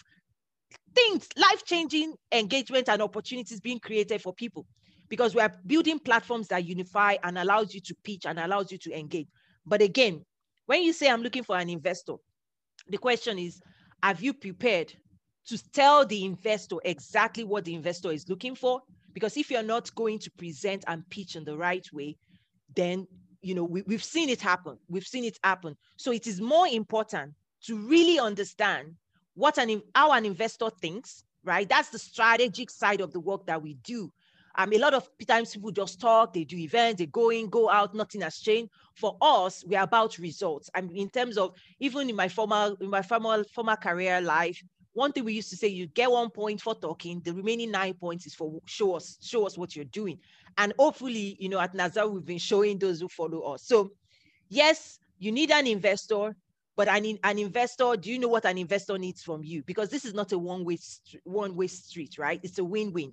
things, 0.94 1.28
life-changing 1.36 2.14
engagement 2.30 2.88
and 2.88 3.02
opportunities 3.02 3.60
being 3.60 3.80
created 3.80 4.22
for 4.22 4.32
people 4.32 4.64
because 5.08 5.34
we 5.34 5.40
are 5.40 5.52
building 5.66 5.98
platforms 5.98 6.46
that 6.48 6.64
unify 6.64 7.16
and 7.24 7.36
allows 7.36 7.74
you 7.74 7.80
to 7.80 7.96
pitch 8.04 8.26
and 8.26 8.38
allows 8.38 8.70
you 8.70 8.78
to 8.78 8.96
engage. 8.96 9.26
But 9.66 9.82
again, 9.82 10.24
when 10.66 10.84
you 10.84 10.92
say 10.92 11.10
I'm 11.10 11.22
looking 11.22 11.42
for 11.42 11.58
an 11.58 11.68
investor, 11.68 12.14
the 12.88 12.98
question 12.98 13.38
is, 13.38 13.60
have 14.04 14.22
you 14.22 14.34
prepared 14.34 14.92
to 15.46 15.72
tell 15.72 16.04
the 16.04 16.26
investor 16.26 16.76
exactly 16.84 17.42
what 17.42 17.64
the 17.64 17.74
investor 17.74 18.12
is 18.12 18.28
looking 18.28 18.54
for? 18.54 18.82
Because 19.14 19.38
if 19.38 19.50
you're 19.50 19.62
not 19.62 19.94
going 19.94 20.18
to 20.18 20.30
present 20.32 20.84
and 20.86 21.08
pitch 21.08 21.36
in 21.36 21.44
the 21.44 21.56
right 21.56 21.86
way, 21.90 22.18
then 22.76 23.06
you 23.40 23.54
know 23.54 23.64
we, 23.64 23.80
we've 23.86 24.04
seen 24.04 24.28
it 24.28 24.42
happen. 24.42 24.76
We've 24.88 25.06
seen 25.06 25.24
it 25.24 25.38
happen. 25.42 25.74
So 25.96 26.12
it 26.12 26.26
is 26.26 26.38
more 26.38 26.68
important 26.68 27.32
to 27.64 27.78
really 27.78 28.18
understand 28.18 28.92
what 29.32 29.56
an 29.56 29.80
how 29.94 30.12
an 30.12 30.26
investor 30.26 30.68
thinks, 30.82 31.24
right? 31.42 31.66
That's 31.66 31.88
the 31.88 31.98
strategic 31.98 32.68
side 32.68 33.00
of 33.00 33.10
the 33.10 33.20
work 33.20 33.46
that 33.46 33.62
we 33.62 33.78
do. 33.84 34.12
A 34.56 34.66
lot 34.78 34.94
of 34.94 35.08
times 35.26 35.52
people 35.52 35.72
just 35.72 36.00
talk, 36.00 36.32
they 36.32 36.44
do 36.44 36.56
events, 36.56 36.98
they 36.98 37.06
go 37.06 37.30
in, 37.30 37.48
go 37.48 37.68
out, 37.68 37.94
nothing 37.94 38.20
has 38.20 38.38
changed. 38.38 38.70
For 38.94 39.16
us, 39.20 39.64
we're 39.66 39.82
about 39.82 40.18
results. 40.18 40.70
I 40.74 40.80
mean, 40.80 40.96
in 40.96 41.10
terms 41.10 41.36
of 41.36 41.54
even 41.80 42.08
in 42.08 42.14
my 42.14 42.28
former 42.28 42.74
in 42.80 42.88
my 42.88 43.02
former 43.02 43.42
former 43.44 43.74
career 43.74 44.20
life, 44.20 44.62
one 44.92 45.10
thing 45.10 45.24
we 45.24 45.32
used 45.32 45.50
to 45.50 45.56
say, 45.56 45.66
you 45.66 45.88
get 45.88 46.10
one 46.10 46.30
point 46.30 46.60
for 46.60 46.74
talking, 46.76 47.20
the 47.24 47.34
remaining 47.34 47.72
nine 47.72 47.94
points 47.94 48.26
is 48.26 48.34
for 48.34 48.60
show 48.64 48.94
us, 48.94 49.18
show 49.20 49.44
us 49.44 49.58
what 49.58 49.74
you're 49.74 49.84
doing. 49.86 50.18
And 50.56 50.72
hopefully, 50.78 51.36
you 51.40 51.48
know, 51.48 51.58
at 51.58 51.74
Nazar, 51.74 52.06
we've 52.06 52.24
been 52.24 52.38
showing 52.38 52.78
those 52.78 53.00
who 53.00 53.08
follow 53.08 53.40
us. 53.40 53.66
So 53.66 53.90
yes, 54.48 55.00
you 55.18 55.32
need 55.32 55.50
an 55.50 55.66
investor, 55.66 56.36
but 56.76 56.86
an, 56.86 57.18
an 57.24 57.38
investor, 57.40 57.96
do 57.96 58.12
you 58.12 58.20
know 58.20 58.28
what 58.28 58.44
an 58.44 58.56
investor 58.58 58.98
needs 58.98 59.22
from 59.22 59.42
you? 59.42 59.64
Because 59.64 59.88
this 59.88 60.04
is 60.04 60.14
not 60.14 60.30
a 60.30 60.38
one-way 60.38 60.78
one-way 61.24 61.66
street, 61.66 62.18
right? 62.18 62.38
It's 62.44 62.58
a 62.58 62.64
win-win. 62.64 63.12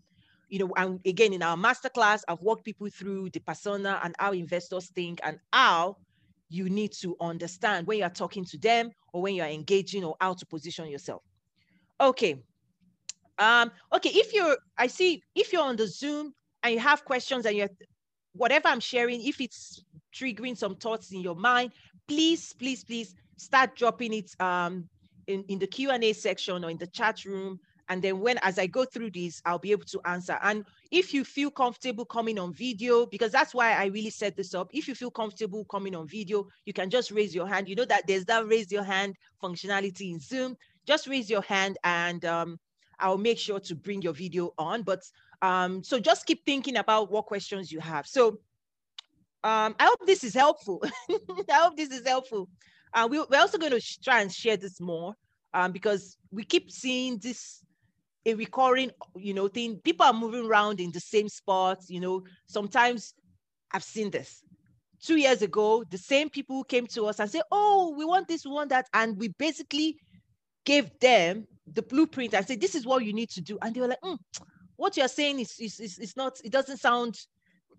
You 0.51 0.59
know, 0.59 0.73
and 0.75 0.99
again, 1.05 1.33
in 1.33 1.41
our 1.41 1.57
masterclass, 1.57 2.21
I've 2.27 2.41
walked 2.41 2.65
people 2.65 2.89
through 2.89 3.31
the 3.31 3.39
persona 3.39 3.99
and 4.03 4.13
how 4.19 4.33
investors 4.33 4.91
think 4.93 5.19
and 5.23 5.39
how 5.51 5.97
you 6.49 6.69
need 6.69 6.91
to 6.91 7.15
understand 7.21 7.87
when 7.87 7.99
you're 7.99 8.09
talking 8.09 8.43
to 8.43 8.57
them 8.57 8.91
or 9.13 9.21
when 9.21 9.33
you're 9.33 9.45
engaging 9.47 10.03
or 10.03 10.17
how 10.19 10.33
to 10.33 10.45
position 10.45 10.87
yourself. 10.89 11.23
Okay. 11.99 12.43
Um, 13.39 13.71
okay, 13.93 14.09
if 14.09 14.33
you're, 14.33 14.57
I 14.77 14.87
see, 14.87 15.23
if 15.33 15.53
you're 15.53 15.63
on 15.63 15.77
the 15.77 15.87
Zoom 15.87 16.33
and 16.61 16.73
you 16.73 16.79
have 16.81 17.05
questions 17.05 17.45
and 17.45 17.55
you're, 17.55 17.69
whatever 18.33 18.67
I'm 18.67 18.81
sharing, 18.81 19.25
if 19.25 19.39
it's 19.39 19.81
triggering 20.13 20.57
some 20.57 20.75
thoughts 20.75 21.13
in 21.13 21.21
your 21.21 21.35
mind, 21.35 21.71
please, 22.07 22.53
please, 22.53 22.83
please 22.83 23.15
start 23.37 23.75
dropping 23.77 24.13
it 24.13 24.29
um, 24.41 24.89
in, 25.27 25.45
in 25.47 25.59
the 25.59 25.67
Q&A 25.67 26.11
section 26.13 26.65
or 26.65 26.69
in 26.69 26.77
the 26.77 26.87
chat 26.87 27.23
room. 27.23 27.59
And 27.91 28.01
then 28.01 28.19
when, 28.19 28.39
as 28.41 28.57
I 28.57 28.65
go 28.65 28.85
through 28.85 29.11
this, 29.11 29.41
I'll 29.45 29.59
be 29.59 29.71
able 29.71 29.85
to 29.85 30.01
answer. 30.05 30.39
And 30.41 30.65
if 30.91 31.13
you 31.13 31.23
feel 31.23 31.51
comfortable 31.51 32.05
coming 32.05 32.39
on 32.39 32.53
video, 32.53 33.05
because 33.05 33.31
that's 33.31 33.53
why 33.53 33.73
I 33.73 33.85
really 33.85 34.09
set 34.09 34.35
this 34.35 34.55
up. 34.55 34.69
If 34.73 34.87
you 34.87 34.95
feel 34.95 35.11
comfortable 35.11 35.65
coming 35.65 35.95
on 35.95 36.07
video, 36.07 36.47
you 36.65 36.73
can 36.73 36.89
just 36.89 37.11
raise 37.11 37.35
your 37.35 37.47
hand. 37.47 37.69
You 37.69 37.75
know 37.75 37.85
that 37.85 38.07
there's 38.07 38.25
that 38.25 38.47
raise 38.47 38.71
your 38.71 38.83
hand 38.83 39.15
functionality 39.43 40.11
in 40.11 40.19
Zoom 40.19 40.57
just 40.85 41.07
raise 41.07 41.29
your 41.29 41.41
hand 41.41 41.77
and 41.83 42.23
um, 42.25 42.59
I'll 42.99 43.17
make 43.17 43.37
sure 43.37 43.59
to 43.59 43.75
bring 43.75 44.01
your 44.01 44.13
video 44.13 44.53
on. 44.57 44.83
But 44.83 45.01
um, 45.41 45.83
so 45.83 45.99
just 45.99 46.25
keep 46.25 46.45
thinking 46.45 46.77
about 46.77 47.11
what 47.11 47.25
questions 47.25 47.71
you 47.71 47.79
have. 47.79 48.07
So 48.07 48.39
um, 49.43 49.75
I 49.79 49.85
hope 49.85 50.05
this 50.05 50.23
is 50.23 50.33
helpful. 50.33 50.83
I 51.09 51.53
hope 51.53 51.77
this 51.77 51.89
is 51.89 52.05
helpful. 52.05 52.49
Uh, 52.93 53.07
we, 53.09 53.19
we're 53.29 53.39
also 53.39 53.57
going 53.57 53.71
to 53.71 53.81
try 54.03 54.21
and 54.21 54.31
share 54.31 54.57
this 54.57 54.79
more 54.79 55.13
um, 55.53 55.71
because 55.71 56.17
we 56.31 56.43
keep 56.43 56.69
seeing 56.69 57.17
this 57.19 57.63
a 58.25 58.33
recurring, 58.35 58.91
you 59.15 59.33
know, 59.33 59.47
thing. 59.47 59.77
People 59.77 60.05
are 60.05 60.13
moving 60.13 60.45
around 60.45 60.79
in 60.79 60.91
the 60.91 60.99
same 60.99 61.27
spots. 61.29 61.89
You 61.89 61.99
know, 61.99 62.23
sometimes 62.45 63.13
I've 63.71 63.83
seen 63.83 64.11
this. 64.11 64.43
Two 65.01 65.17
years 65.17 65.41
ago, 65.41 65.83
the 65.89 65.97
same 65.97 66.29
people 66.29 66.63
came 66.63 66.85
to 66.87 67.05
us 67.05 67.19
and 67.19 67.29
said, 67.29 67.41
"Oh, 67.51 67.93
we 67.97 68.05
want 68.05 68.27
this, 68.27 68.45
we 68.45 68.51
want 68.51 68.69
that," 68.69 68.87
and 68.93 69.17
we 69.17 69.29
basically 69.29 69.97
gave 70.65 70.91
them 70.99 71.47
the 71.73 71.81
blueprint 71.81 72.33
and 72.33 72.45
said, 72.45 72.61
this 72.61 72.75
is 72.75 72.85
what 72.85 73.03
you 73.05 73.13
need 73.13 73.29
to 73.29 73.41
do. 73.41 73.57
And 73.61 73.73
they 73.73 73.81
were 73.81 73.87
like, 73.87 74.01
mm, 74.01 74.17
what 74.75 74.97
you're 74.97 75.07
saying 75.07 75.39
is, 75.39 75.55
is, 75.59 75.79
is, 75.79 75.99
is 75.99 76.17
not, 76.17 76.39
it 76.43 76.51
doesn't 76.51 76.77
sound, 76.77 77.17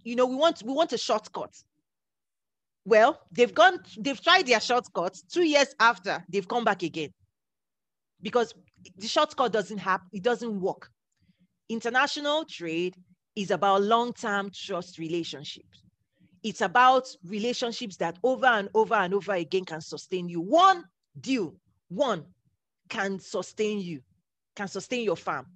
you 0.05 0.17
know, 0.17 0.27
we 0.27 0.37
want, 0.37 0.63
we 0.65 0.73
want 0.73 0.93
a 0.93 0.99
shortcut. 0.99 1.51
Well, 2.85 3.21
they've 3.31 3.55
gone, 3.55 3.79
they've 3.99 4.21
tried 4.21 4.47
their 4.47 4.61
shortcuts 4.61 5.23
two 5.23 5.45
years 5.45 5.75
after 5.79 6.25
they've 6.29 6.47
come 6.47 6.65
back 6.65 6.83
again 6.83 7.11
because 8.21 8.55
the 8.97 9.09
shortcut 9.09 9.53
doesn't 9.53 9.79
happen, 9.79 10.09
it 10.12 10.23
doesn't 10.23 10.61
work. 10.61 10.88
International 11.68 12.45
trade 12.45 12.97
is 13.35 13.51
about 13.51 13.83
long-term 13.83 14.51
trust 14.55 14.99
relationships. 14.99 15.83
It's 16.42 16.61
about 16.61 17.09
relationships 17.25 17.97
that 17.99 18.18
over 18.23 18.47
and 18.47 18.68
over 18.75 18.95
and 18.95 19.14
over 19.14 19.33
again 19.33 19.64
can 19.64 19.81
sustain 19.81 20.29
you. 20.29 20.40
One 20.40 20.85
deal, 21.21 21.55
one 21.88 22.25
can 22.88 23.21
sustain 23.21 23.81
you, 23.81 24.01
can 24.57 24.68
sustain 24.68 25.05
your 25.05 25.16
farm, 25.16 25.47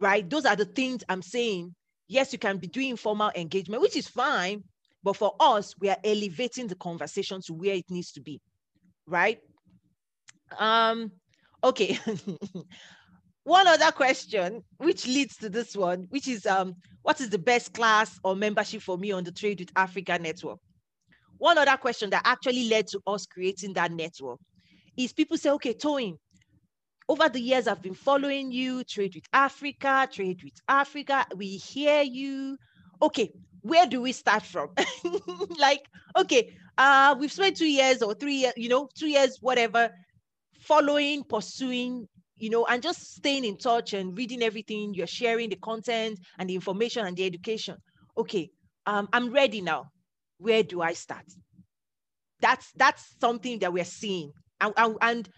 right? 0.00 0.28
Those 0.28 0.46
are 0.46 0.56
the 0.56 0.64
things 0.64 1.04
I'm 1.08 1.22
saying. 1.22 1.74
Yes, 2.08 2.32
you 2.32 2.38
can 2.38 2.58
be 2.58 2.68
doing 2.68 2.96
formal 2.96 3.30
engagement, 3.34 3.82
which 3.82 3.96
is 3.96 4.08
fine, 4.08 4.62
but 5.02 5.16
for 5.16 5.34
us, 5.38 5.74
we 5.78 5.88
are 5.90 5.98
elevating 6.02 6.66
the 6.66 6.76
conversation 6.76 7.40
to 7.42 7.52
where 7.52 7.74
it 7.74 7.90
needs 7.90 8.12
to 8.12 8.20
be, 8.20 8.40
right? 9.06 9.38
Um, 10.58 11.12
okay. 11.66 11.98
one 13.44 13.66
other 13.66 13.92
question, 13.92 14.62
which 14.78 15.06
leads 15.06 15.36
to 15.36 15.48
this 15.48 15.76
one, 15.76 16.06
which 16.10 16.28
is 16.28 16.46
um, 16.46 16.74
what 17.02 17.20
is 17.20 17.30
the 17.30 17.38
best 17.38 17.72
class 17.72 18.18
or 18.24 18.34
membership 18.34 18.82
for 18.82 18.96
me 18.96 19.12
on 19.12 19.24
the 19.24 19.32
Trade 19.32 19.60
with 19.60 19.70
Africa 19.76 20.18
network? 20.18 20.58
One 21.38 21.58
other 21.58 21.76
question 21.76 22.10
that 22.10 22.22
actually 22.24 22.68
led 22.68 22.86
to 22.88 23.00
us 23.06 23.26
creating 23.26 23.74
that 23.74 23.92
network 23.92 24.38
is 24.96 25.12
people 25.12 25.36
say, 25.36 25.50
okay, 25.50 25.74
Toyin, 25.74 26.16
over 27.08 27.28
the 27.28 27.40
years, 27.40 27.68
I've 27.68 27.82
been 27.82 27.94
following 27.94 28.50
you, 28.50 28.82
Trade 28.84 29.14
with 29.14 29.26
Africa, 29.32 30.08
Trade 30.10 30.42
with 30.42 30.58
Africa. 30.68 31.26
We 31.36 31.56
hear 31.56 32.02
you. 32.02 32.56
Okay, 33.00 33.30
where 33.60 33.86
do 33.86 34.00
we 34.00 34.12
start 34.12 34.42
from? 34.42 34.70
like, 35.58 35.82
okay, 36.16 36.56
uh, 36.78 37.14
we've 37.18 37.30
spent 37.30 37.56
two 37.56 37.70
years 37.70 38.02
or 38.02 38.14
three 38.14 38.36
years, 38.36 38.54
you 38.56 38.68
know, 38.68 38.88
two 38.96 39.08
years, 39.08 39.38
whatever, 39.40 39.90
following, 40.66 41.24
pursuing, 41.24 42.08
you 42.36 42.50
know, 42.50 42.66
and 42.66 42.82
just 42.82 43.14
staying 43.14 43.44
in 43.44 43.56
touch 43.56 43.94
and 43.94 44.16
reading 44.16 44.42
everything. 44.42 44.94
You're 44.94 45.06
sharing 45.06 45.48
the 45.48 45.56
content 45.56 46.18
and 46.38 46.50
the 46.50 46.54
information 46.54 47.06
and 47.06 47.16
the 47.16 47.24
education. 47.24 47.76
Okay, 48.18 48.50
um, 48.86 49.08
I'm 49.12 49.32
ready 49.32 49.60
now. 49.60 49.90
Where 50.38 50.62
do 50.62 50.82
I 50.82 50.92
start? 50.92 51.24
That's 52.40 52.70
that's 52.76 53.14
something 53.20 53.58
that 53.60 53.72
we're 53.72 53.84
seeing. 53.84 54.32
And, 54.60 54.72
and, 54.76 54.96
and 55.00 55.28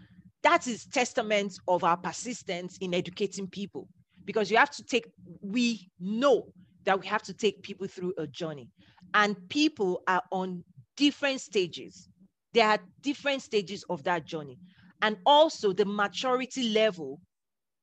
that 0.42 0.66
is 0.66 0.86
testament 0.86 1.58
of 1.68 1.84
our 1.84 1.96
persistence 1.96 2.78
in 2.78 2.94
educating 2.94 3.46
people 3.46 3.88
because 4.24 4.50
you 4.50 4.56
have 4.56 4.70
to 4.70 4.82
take 4.84 5.06
we 5.40 5.90
know 5.98 6.46
that 6.84 7.00
we 7.00 7.06
have 7.06 7.22
to 7.22 7.34
take 7.34 7.62
people 7.62 7.86
through 7.86 8.14
a 8.18 8.26
journey 8.26 8.70
and 9.14 9.36
people 9.48 10.02
are 10.06 10.22
on 10.30 10.62
different 10.96 11.40
stages 11.40 12.08
there 12.52 12.68
are 12.68 12.78
different 13.02 13.42
stages 13.42 13.84
of 13.90 14.02
that 14.04 14.24
journey 14.24 14.58
and 15.02 15.16
also 15.26 15.72
the 15.72 15.84
maturity 15.84 16.70
level 16.70 17.20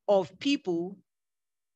of 0.08 0.36
people 0.38 0.96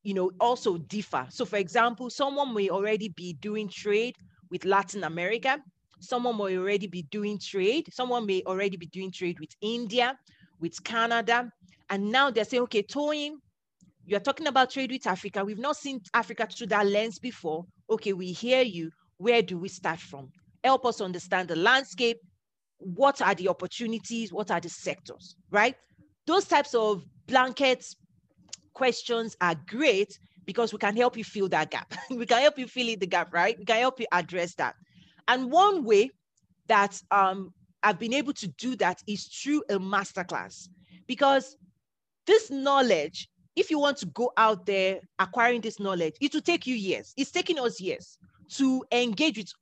you 0.02 0.14
know 0.14 0.30
also 0.40 0.78
differ 0.78 1.26
so 1.30 1.44
for 1.44 1.56
example 1.56 2.08
someone 2.08 2.54
may 2.54 2.70
already 2.70 3.08
be 3.08 3.34
doing 3.34 3.68
trade 3.68 4.16
with 4.50 4.64
latin 4.64 5.04
america 5.04 5.58
someone 5.98 6.36
may 6.36 6.56
already 6.56 6.86
be 6.86 7.02
doing 7.02 7.38
trade 7.38 7.86
someone 7.92 8.24
may 8.24 8.42
already 8.46 8.76
be 8.76 8.86
doing 8.86 9.10
trade 9.10 9.38
with 9.40 9.50
india 9.60 10.16
with 10.60 10.82
Canada. 10.84 11.50
And 11.88 12.10
now 12.10 12.30
they're 12.30 12.44
saying, 12.44 12.62
okay, 12.64 12.82
Toyin, 12.82 13.32
you're 14.06 14.20
talking 14.20 14.46
about 14.46 14.70
trade 14.70 14.92
with 14.92 15.06
Africa. 15.06 15.44
We've 15.44 15.58
not 15.58 15.76
seen 15.76 16.00
Africa 16.14 16.46
through 16.46 16.68
that 16.68 16.86
lens 16.86 17.18
before. 17.18 17.64
Okay, 17.88 18.12
we 18.12 18.32
hear 18.32 18.62
you. 18.62 18.90
Where 19.16 19.42
do 19.42 19.58
we 19.58 19.68
start 19.68 19.98
from? 19.98 20.30
Help 20.62 20.86
us 20.86 21.00
understand 21.00 21.48
the 21.48 21.56
landscape. 21.56 22.18
What 22.80 23.20
are 23.22 23.34
the 23.34 23.48
opportunities? 23.48 24.32
What 24.32 24.50
are 24.50 24.60
the 24.60 24.68
sectors, 24.68 25.36
right? 25.50 25.76
Those 26.26 26.44
types 26.44 26.74
of 26.74 27.04
blanket 27.26 27.86
questions 28.74 29.36
are 29.40 29.54
great 29.66 30.18
because 30.46 30.72
we 30.72 30.78
can 30.78 30.96
help 30.96 31.16
you 31.16 31.24
fill 31.24 31.48
that 31.48 31.70
gap. 31.70 31.94
we 32.10 32.26
can 32.26 32.40
help 32.40 32.58
you 32.58 32.66
fill 32.66 32.88
in 32.88 32.98
the 32.98 33.06
gap, 33.06 33.32
right? 33.32 33.58
We 33.58 33.64
can 33.64 33.78
help 33.78 34.00
you 34.00 34.06
address 34.12 34.54
that. 34.54 34.74
And 35.28 35.50
one 35.50 35.84
way 35.84 36.10
that 36.66 37.00
um, 37.10 37.52
I've 37.82 37.98
been 37.98 38.14
able 38.14 38.32
to 38.34 38.48
do 38.48 38.76
that 38.76 39.02
is 39.06 39.26
through 39.26 39.62
a 39.70 39.78
masterclass 39.78 40.68
because 41.06 41.56
this 42.26 42.50
knowledge, 42.50 43.28
if 43.56 43.70
you 43.70 43.78
want 43.78 43.98
to 43.98 44.06
go 44.06 44.32
out 44.36 44.66
there 44.66 45.00
acquiring 45.18 45.60
this 45.60 45.78
knowledge, 45.78 46.14
it 46.20 46.32
will 46.32 46.40
take 46.40 46.66
you 46.66 46.74
years. 46.74 47.12
It's 47.16 47.30
taking 47.30 47.58
us 47.58 47.80
years 47.80 48.18
to 48.50 48.84
engage 48.92 49.38
with 49.38 49.52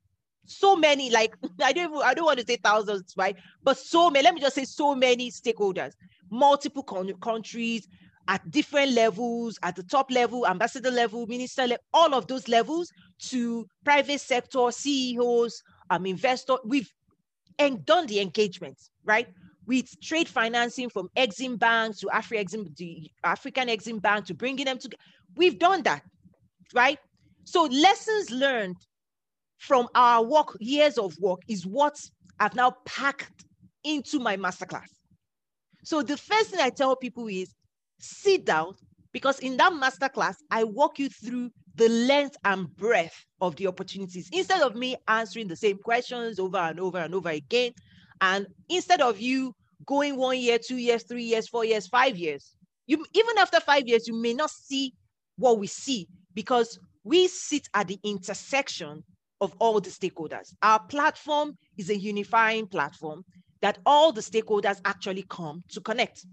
so 0.49 0.77
many, 0.77 1.11
like 1.11 1.35
I 1.63 1.73
don't 1.73 1.91
even, 1.91 2.03
I 2.05 2.15
don't 2.15 2.25
want 2.25 2.39
to 2.41 2.47
say 2.47 2.57
thousands, 2.57 3.15
right? 3.17 3.37
But 3.63 3.79
so 3.79 4.11
many, 4.11 4.25
let 4.25 4.35
me 4.35 4.41
just 4.41 4.55
say 4.55 4.65
so 4.65 4.95
many 4.95 5.31
stakeholders, 5.31 5.93
multiple 6.31 6.83
con- 6.83 7.15
countries 7.23 7.87
at 8.29 8.51
different 8.51 8.93
levels, 8.93 9.59
at 9.63 9.77
the 9.77 9.83
top 9.83 10.11
level, 10.11 10.47
ambassador 10.47 10.91
level, 10.91 11.27
minister 11.27 11.63
level, 11.63 11.85
all 11.95 12.15
of 12.15 12.27
those 12.27 12.49
levels 12.49 12.91
to 13.19 13.67
private 13.85 14.21
sector, 14.21 14.71
CEOs, 14.71 15.63
um, 15.91 16.07
investor. 16.07 16.57
We've 16.65 16.91
and 17.59 17.85
done 17.87 18.07
the 18.07 18.21
engagement, 18.21 18.79
right? 19.05 19.27
with 19.69 20.01
trade 20.01 20.27
financing 20.27 20.89
from 20.89 21.11
Exim 21.17 21.59
Bank 21.59 21.99
to 21.99 22.07
Afri 22.07 22.43
Exim, 22.43 22.75
the 22.77 23.11
African 23.23 23.69
Exim 23.69 24.01
Bank 24.01 24.25
to 24.25 24.35
bringing 24.35 24.65
them 24.65 24.79
together. 24.79 25.01
We've 25.37 25.59
done 25.59 25.83
that, 25.83 26.03
right? 26.75 26.99
So 27.45 27.65
lessons 27.65 28.31
learned 28.31 28.77
from 29.59 29.89
our 29.95 30.25
work, 30.25 30.57
years 30.61 30.99
of 30.99 31.17
work, 31.19 31.41
is 31.49 31.67
what 31.67 31.99
I've 32.41 32.55
now 32.55 32.77
packed 32.85 33.45
into 33.85 34.19
my 34.19 34.37
masterclass. 34.37 34.89
So 35.85 36.03
the 36.03 36.17
first 36.17 36.51
thing 36.51 36.61
I 36.61 36.71
tell 36.71 36.97
people 36.97 37.29
is 37.29 37.55
sit 37.99 38.45
down 38.45 38.75
because 39.13 39.39
in 39.41 39.57
that 39.57 39.73
masterclass, 39.73 40.37
I 40.51 40.65
walk 40.65 40.99
you 40.99 41.09
through 41.09 41.51
the 41.75 41.89
length 41.89 42.37
and 42.45 42.75
breadth 42.77 43.25
of 43.41 43.57
the 43.57 43.67
opportunities 43.69 44.29
instead 44.33 44.63
of 44.63 44.75
me 44.75 44.97
answering 45.07 45.47
the 45.49 45.57
same 45.57 45.79
questions 45.79 46.39
over 46.39 46.59
and 46.59 46.81
over 46.81 46.99
and 46.99 47.15
over 47.15 47.31
again. 47.31 47.73
And 48.21 48.47
instead 48.69 49.01
of 49.01 49.21
you 49.21 49.55
going 49.87 50.17
one 50.17 50.39
year, 50.39 50.59
two 50.59 50.77
years, 50.77 51.05
three 51.05 51.23
years, 51.23 51.49
four 51.49 51.65
years, 51.65 51.87
five 51.87 52.17
years, 52.17 52.57
you 52.87 53.05
even 53.15 53.39
after 53.39 53.61
five 53.61 53.87
years, 53.87 54.09
you 54.09 54.15
may 54.15 54.35
not 54.35 54.51
see 54.51 54.93
what 55.37 55.59
we 55.59 55.67
see 55.69 56.09
because 56.35 56.79
we 57.05 57.29
sit 57.29 57.69
at 57.75 57.89
the 57.89 57.99
intersection 58.03 59.05
of 59.41 59.55
all 59.59 59.81
the 59.81 59.91
stakeholders. 59.91 60.55
Our 60.63 60.81
platform 60.81 61.57
is 61.77 61.91
a 61.91 61.97
unifying 61.97 62.67
platform 62.67 63.25
that 63.61 63.79
all 63.87 64.13
the 64.13 64.21
stakeholders 64.21 64.81
actually 64.85 65.25
come 65.29 65.63
to 65.71 65.81
connect. 65.81 66.25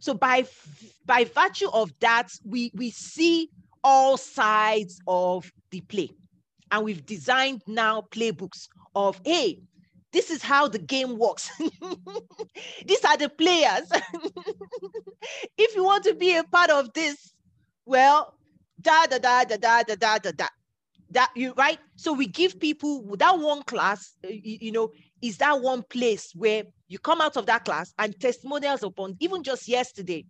So 0.00 0.14
by 0.14 0.46
by 1.06 1.24
virtue 1.24 1.68
of 1.72 1.92
that, 2.00 2.28
we 2.44 2.70
we 2.74 2.90
see 2.90 3.50
all 3.82 4.16
sides 4.16 5.00
of 5.06 5.50
the 5.70 5.80
play, 5.82 6.10
and 6.70 6.84
we've 6.84 7.04
designed 7.04 7.62
now 7.66 8.02
playbooks 8.10 8.68
of 8.94 9.20
hey, 9.24 9.60
this 10.12 10.30
is 10.30 10.42
how 10.42 10.68
the 10.68 10.78
game 10.78 11.18
works. 11.18 11.50
These 12.86 13.04
are 13.04 13.16
the 13.16 13.28
players. 13.28 13.90
if 15.58 15.74
you 15.74 15.84
want 15.84 16.04
to 16.04 16.14
be 16.14 16.36
a 16.36 16.44
part 16.44 16.70
of 16.70 16.92
this, 16.94 17.34
well, 17.84 18.34
da 18.80 19.06
da 19.06 19.18
da 19.18 19.44
da 19.44 19.56
da 19.56 19.82
da 19.82 19.94
da 19.96 20.18
da 20.18 20.30
da. 20.30 20.46
That 21.10 21.30
you 21.34 21.54
right? 21.56 21.78
So 21.96 22.12
we 22.12 22.26
give 22.26 22.60
people 22.60 23.16
that 23.16 23.38
one 23.38 23.62
class, 23.62 24.14
uh, 24.24 24.28
you, 24.28 24.58
you 24.60 24.72
know, 24.72 24.90
is 25.22 25.38
that 25.38 25.60
one 25.60 25.82
place 25.82 26.32
where 26.34 26.64
you 26.88 26.98
come 26.98 27.20
out 27.20 27.36
of 27.36 27.46
that 27.46 27.64
class 27.64 27.94
and 27.98 28.18
testimonials 28.20 28.82
upon 28.82 29.16
even 29.20 29.42
just 29.42 29.68
yesterday, 29.68 30.26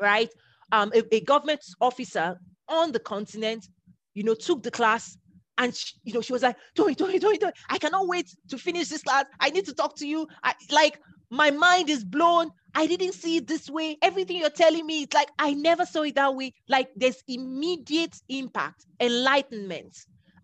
right? 0.00 0.28
Um, 0.72 0.92
a, 0.94 1.02
a 1.14 1.20
government 1.20 1.60
officer 1.80 2.38
on 2.68 2.92
the 2.92 2.98
continent, 2.98 3.68
you 4.14 4.22
know, 4.24 4.34
took 4.34 4.62
the 4.62 4.70
class 4.70 5.16
and 5.58 5.74
she, 5.74 5.94
you 6.04 6.12
know 6.12 6.20
she 6.20 6.32
was 6.32 6.42
like, 6.42 6.56
"Toyin, 6.76 6.96
Toyin, 6.96 7.20
Toyin, 7.20 7.50
I 7.70 7.78
cannot 7.78 8.06
wait 8.06 8.34
to 8.48 8.58
finish 8.58 8.88
this 8.88 9.02
class. 9.02 9.24
I 9.40 9.50
need 9.50 9.64
to 9.66 9.74
talk 9.74 9.96
to 9.96 10.06
you. 10.06 10.26
I 10.42 10.54
like 10.70 11.00
my 11.30 11.50
mind 11.50 11.90
is 11.90 12.04
blown. 12.04 12.50
I 12.76 12.86
didn't 12.86 13.14
see 13.14 13.38
it 13.38 13.46
this 13.46 13.70
way. 13.70 13.96
Everything 14.02 14.36
you're 14.36 14.50
telling 14.50 14.84
me, 14.84 15.04
it's 15.04 15.14
like 15.14 15.30
I 15.38 15.54
never 15.54 15.86
saw 15.86 16.02
it 16.02 16.14
that 16.16 16.34
way. 16.34 16.52
Like 16.68 16.90
there's 16.94 17.24
immediate 17.26 18.20
impact, 18.28 18.84
enlightenment 19.00 19.96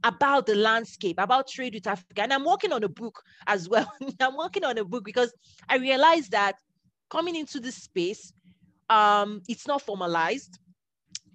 about 0.03 0.47
the 0.47 0.55
landscape, 0.55 1.17
about 1.19 1.47
trade 1.47 1.75
with 1.75 1.87
Africa. 1.87 2.23
And 2.23 2.33
I'm 2.33 2.47
working 2.47 2.73
on 2.73 2.85
a 2.85 2.89
book 2.89 3.23
as 3.47 3.69
well. 3.69 3.93
I'm 4.21 4.35
working 4.35 4.65
on 4.65 4.79
a 4.79 4.85
book 4.85 5.05
because 5.05 5.31
I 5.69 5.77
realized 5.77 6.31
that 6.31 6.57
coming 7.11 7.37
into 7.37 7.61
this 7.61 7.77
space, 7.77 8.33
um, 8.89 9.43
it's 9.47 9.67
not 9.67 9.83
formalized. 9.83 10.59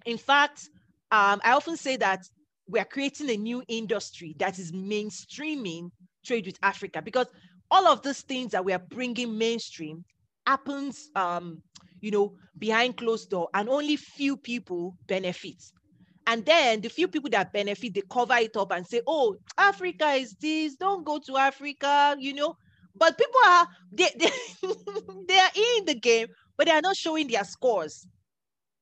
In 0.04 0.18
fact, 0.18 0.68
um, 1.12 1.40
I 1.44 1.52
often 1.52 1.76
say 1.76 1.96
that 1.98 2.24
we're 2.66 2.84
creating 2.84 3.30
a 3.30 3.36
new 3.36 3.62
industry 3.68 4.34
that 4.40 4.58
is 4.58 4.72
mainstreaming 4.72 5.92
trade 6.26 6.46
with 6.46 6.58
Africa 6.60 7.00
because 7.00 7.28
all 7.70 7.86
of 7.86 8.02
these 8.02 8.22
things 8.22 8.50
that 8.50 8.64
we 8.64 8.72
are 8.72 8.80
bringing 8.80 9.38
mainstream 9.38 10.04
happens, 10.48 11.10
um, 11.14 11.62
you 12.00 12.10
know, 12.10 12.32
behind 12.58 12.96
closed 12.96 13.28
door, 13.30 13.48
and 13.52 13.68
only 13.68 13.96
few 13.96 14.36
people 14.36 14.96
benefit. 15.06 15.62
And 16.26 16.44
then 16.44 16.80
the 16.80 16.88
few 16.88 17.06
people 17.08 17.30
that 17.30 17.52
benefit, 17.52 17.94
they 17.94 18.02
cover 18.10 18.36
it 18.36 18.56
up 18.56 18.72
and 18.72 18.86
say, 18.86 19.02
oh, 19.06 19.36
Africa 19.58 20.08
is 20.12 20.34
this, 20.40 20.74
don't 20.76 21.04
go 21.04 21.18
to 21.26 21.36
Africa, 21.36 22.16
you 22.18 22.34
know. 22.34 22.56
But 22.94 23.18
people 23.18 23.40
are 23.46 23.66
they, 23.92 24.08
they, 24.18 24.30
they 25.28 25.38
are 25.38 25.50
in 25.78 25.84
the 25.84 25.94
game, 26.00 26.28
but 26.56 26.66
they 26.66 26.72
are 26.72 26.80
not 26.80 26.96
showing 26.96 27.28
their 27.28 27.44
scores, 27.44 28.06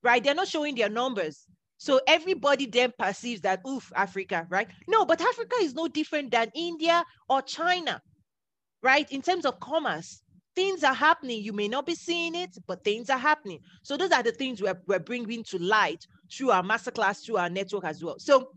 right? 0.03 0.23
They're 0.23 0.35
not 0.35 0.49
showing 0.49 0.75
their 0.77 0.89
numbers. 0.89 1.47
So 1.79 2.01
everybody 2.07 2.67
then 2.67 2.93
perceives 2.99 3.43
that, 3.43 3.61
oof, 3.69 3.93
Africa, 3.95 4.47
right? 4.49 4.69
No, 4.89 5.05
but 5.05 5.21
Africa 5.21 5.57
is 5.61 5.75
no 5.75 5.89
different 5.89 6.31
than 6.31 6.51
India 6.55 7.05
or 7.29 7.43
China, 7.43 8.01
right? 8.83 9.11
In 9.11 9.21
terms 9.21 9.45
of 9.45 9.61
commerce, 9.61 10.23
things 10.57 10.83
are 10.83 10.95
happening. 10.95 11.43
You 11.43 11.53
may 11.53 11.69
not 11.69 11.87
be 11.87 11.95
seeing 11.95 12.35
it, 12.35 12.57
but 12.67 12.83
things 12.83 13.11
are 13.11 13.19
happening. 13.19 13.61
So 13.83 13.97
those 13.97 14.11
are 14.11 14.23
the 14.23 14.33
things 14.33 14.61
we're, 14.61 14.81
we're 14.87 14.99
bringing 14.99 15.45
to 15.45 15.59
light 15.59 16.07
through 16.33 16.51
our 16.51 16.63
masterclass, 16.63 17.25
through 17.25 17.37
our 17.37 17.51
network 17.51 17.85
as 17.85 18.03
well. 18.03 18.19
So 18.19 18.49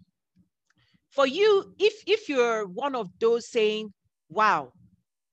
for 1.09 1.27
you, 1.27 1.73
if 1.77 1.93
if 2.07 2.29
you're 2.29 2.65
one 2.67 2.95
of 2.95 3.09
those 3.19 3.49
saying, 3.49 3.91
wow, 4.29 4.71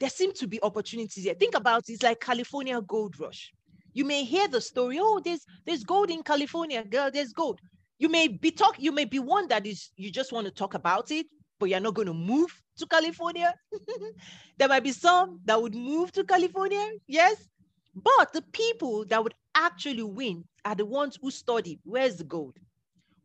there 0.01 0.11
seem 0.11 0.33
to 0.35 0.47
be 0.47 0.63
opportunities 0.63 1.25
here. 1.25 1.35
Think 1.35 1.55
about 1.55 1.89
it, 1.89 1.93
it's 1.93 2.03
like 2.03 2.21
California 2.21 2.81
gold 2.83 3.19
rush. 3.21 3.53
You 3.93 4.05
may 4.05 4.25
hear 4.25 4.49
the 4.49 4.61
story, 4.61 4.99
oh, 5.01 5.21
there's 5.25 5.45
there's 5.65 5.85
gold 5.85 6.11
in 6.11 6.23
California, 6.23 6.85
girl, 6.85 7.11
there's 7.13 7.33
gold. 7.33 7.61
You 7.99 8.11
may 8.11 8.29
be 8.29 8.51
talk, 8.51 8.75
you 8.79 8.93
may 8.93 9.07
be 9.07 9.19
one 9.19 9.49
that 9.49 9.67
is 9.67 9.91
you 9.97 10.11
just 10.11 10.33
want 10.33 10.47
to 10.47 10.53
talk 10.53 10.75
about 10.75 11.11
it, 11.11 11.27
but 11.59 11.71
you're 11.71 11.81
not 11.81 11.95
going 11.95 12.09
to 12.09 12.15
move 12.15 12.51
to 12.77 12.87
California. 12.87 13.55
there 14.59 14.69
might 14.69 14.85
be 14.85 14.93
some 14.93 15.41
that 15.45 15.61
would 15.61 15.75
move 15.75 16.13
to 16.13 16.25
California, 16.25 16.85
yes. 17.07 17.49
But 17.95 18.33
the 18.33 18.43
people 18.53 19.05
that 19.07 19.23
would 19.23 19.35
actually 19.55 20.03
win 20.03 20.45
are 20.65 20.75
the 20.75 20.85
ones 20.85 21.19
who 21.21 21.31
study 21.31 21.79
where's 21.85 22.17
the 22.17 22.25
gold? 22.25 22.57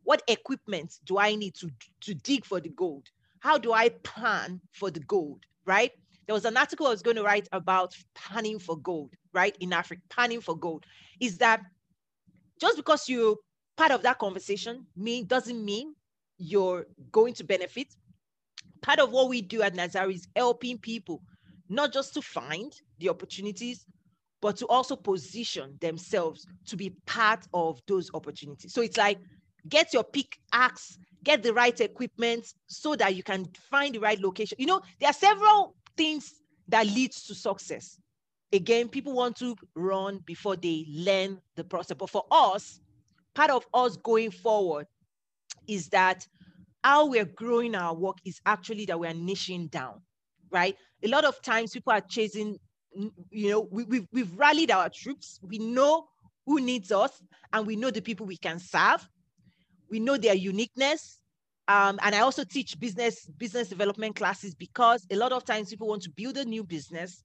What 0.04 0.22
equipment 0.28 0.98
do 1.04 1.18
I 1.18 1.34
need 1.34 1.54
to, 1.56 1.70
to 2.02 2.14
dig 2.14 2.44
for 2.44 2.60
the 2.60 2.70
gold? 2.70 3.06
How 3.40 3.58
do 3.58 3.72
I 3.72 3.90
plan 3.90 4.60
for 4.72 4.90
the 4.90 5.00
gold, 5.00 5.40
right? 5.66 5.92
There 6.26 6.34
was 6.34 6.44
an 6.44 6.56
article 6.56 6.86
I 6.86 6.90
was 6.90 7.02
going 7.02 7.16
to 7.16 7.22
write 7.22 7.48
about 7.52 7.94
panning 8.14 8.58
for 8.58 8.76
gold, 8.78 9.12
right? 9.32 9.56
In 9.60 9.72
Africa, 9.72 10.02
panning 10.08 10.40
for 10.40 10.56
gold. 10.56 10.86
Is 11.20 11.38
that 11.38 11.60
just 12.60 12.76
because 12.76 13.08
you're 13.08 13.36
part 13.76 13.90
of 13.90 14.02
that 14.02 14.18
conversation 14.18 14.86
mean 14.96 15.26
doesn't 15.26 15.64
mean 15.64 15.94
you're 16.38 16.86
going 17.10 17.34
to 17.34 17.44
benefit. 17.44 17.88
Part 18.82 18.98
of 18.98 19.10
what 19.10 19.28
we 19.28 19.40
do 19.40 19.62
at 19.62 19.74
Nazaru 19.74 20.10
is 20.10 20.28
helping 20.36 20.78
people 20.78 21.22
not 21.68 21.92
just 21.92 22.12
to 22.14 22.22
find 22.22 22.72
the 22.98 23.08
opportunities, 23.08 23.86
but 24.40 24.56
to 24.56 24.66
also 24.66 24.96
position 24.96 25.78
themselves 25.80 26.46
to 26.66 26.76
be 26.76 26.90
part 27.06 27.46
of 27.54 27.80
those 27.86 28.10
opportunities. 28.12 28.74
So 28.74 28.82
it's 28.82 28.96
like 28.96 29.18
get 29.68 29.92
your 29.92 30.04
pickaxe, 30.04 30.98
get 31.24 31.42
the 31.42 31.54
right 31.54 31.80
equipment 31.80 32.52
so 32.66 32.96
that 32.96 33.14
you 33.14 33.22
can 33.22 33.46
find 33.70 33.94
the 33.94 34.00
right 34.00 34.20
location. 34.20 34.56
You 34.58 34.66
know, 34.66 34.80
there 35.00 35.08
are 35.08 35.14
several 35.14 35.76
things 35.96 36.34
that 36.68 36.86
leads 36.86 37.22
to 37.24 37.34
success. 37.34 37.98
Again, 38.52 38.88
people 38.88 39.14
want 39.14 39.36
to 39.36 39.56
run 39.74 40.18
before 40.26 40.56
they 40.56 40.84
learn 40.90 41.40
the 41.56 41.64
process. 41.64 41.96
But 41.96 42.10
for 42.10 42.24
us, 42.30 42.80
part 43.34 43.50
of 43.50 43.64
us 43.72 43.96
going 43.96 44.30
forward 44.30 44.86
is 45.68 45.88
that 45.90 46.26
how 46.84 47.06
we're 47.06 47.24
growing 47.24 47.74
our 47.74 47.94
work 47.94 48.18
is 48.24 48.40
actually 48.46 48.86
that 48.86 48.98
we're 48.98 49.12
niching 49.12 49.70
down, 49.70 50.00
right? 50.50 50.76
A 51.04 51.08
lot 51.08 51.24
of 51.24 51.40
times 51.42 51.72
people 51.72 51.92
are 51.92 52.00
chasing 52.00 52.58
you 53.30 53.50
know, 53.50 53.60
we, 53.70 53.84
we've, 53.84 54.06
we've 54.12 54.38
rallied 54.38 54.70
our 54.70 54.88
troops. 54.88 55.38
We 55.42 55.58
know 55.58 56.06
who 56.46 56.60
needs 56.60 56.92
us 56.92 57.22
and 57.52 57.66
we 57.66 57.76
know 57.76 57.90
the 57.90 58.00
people 58.00 58.26
we 58.26 58.36
can 58.36 58.58
serve. 58.58 59.08
We 59.90 60.00
know 60.00 60.16
their 60.16 60.34
uniqueness. 60.34 61.18
Um, 61.68 61.98
and 62.02 62.14
I 62.14 62.20
also 62.20 62.44
teach 62.44 62.78
business 62.80 63.26
business 63.38 63.68
development 63.68 64.16
classes 64.16 64.54
because 64.54 65.06
a 65.10 65.16
lot 65.16 65.32
of 65.32 65.44
times 65.44 65.70
people 65.70 65.86
want 65.86 66.02
to 66.02 66.10
build 66.10 66.36
a 66.36 66.44
new 66.44 66.64
business, 66.64 67.22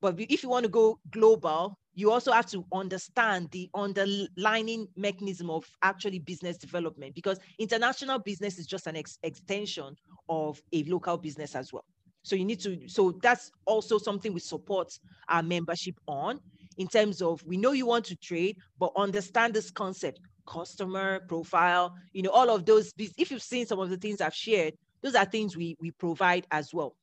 but 0.00 0.14
if 0.18 0.42
you 0.42 0.48
want 0.48 0.64
to 0.64 0.70
go 0.70 0.98
global, 1.10 1.76
you 1.94 2.10
also 2.10 2.32
have 2.32 2.46
to 2.46 2.64
understand 2.72 3.50
the 3.50 3.68
underlining 3.74 4.86
mechanism 4.96 5.50
of 5.50 5.64
actually 5.82 6.18
business 6.20 6.56
development 6.56 7.14
because 7.14 7.38
international 7.58 8.18
business 8.18 8.58
is 8.58 8.66
just 8.66 8.86
an 8.86 8.96
ex- 8.96 9.18
extension 9.22 9.94
of 10.28 10.60
a 10.72 10.84
local 10.84 11.18
business 11.18 11.54
as 11.54 11.72
well. 11.72 11.84
So 12.22 12.36
you 12.36 12.44
need 12.44 12.60
to, 12.60 12.88
so 12.88 13.18
that's 13.22 13.50
also 13.66 13.98
something 13.98 14.32
we 14.32 14.40
support 14.40 14.92
our 15.28 15.42
membership 15.42 15.94
on 16.06 16.38
in 16.78 16.86
terms 16.86 17.22
of 17.22 17.42
we 17.44 17.56
know 17.56 17.72
you 17.72 17.86
want 17.86 18.04
to 18.06 18.16
trade, 18.16 18.56
but 18.78 18.92
understand 18.96 19.54
this 19.54 19.70
concept, 19.70 20.20
customer 20.46 21.20
profile, 21.28 21.94
you 22.12 22.22
know, 22.22 22.30
all 22.30 22.50
of 22.50 22.66
those. 22.66 22.92
If 22.98 23.30
you've 23.30 23.42
seen 23.42 23.66
some 23.66 23.80
of 23.80 23.90
the 23.90 23.96
things 23.96 24.20
I've 24.20 24.34
shared, 24.34 24.74
those 25.02 25.14
are 25.14 25.24
things 25.24 25.56
we 25.56 25.76
we 25.80 25.90
provide 25.92 26.46
as 26.50 26.72
well. 26.74 26.94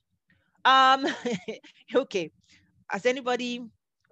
Um, 0.66 1.08
okay. 1.96 2.32
Has 2.90 3.06
anybody 3.06 3.64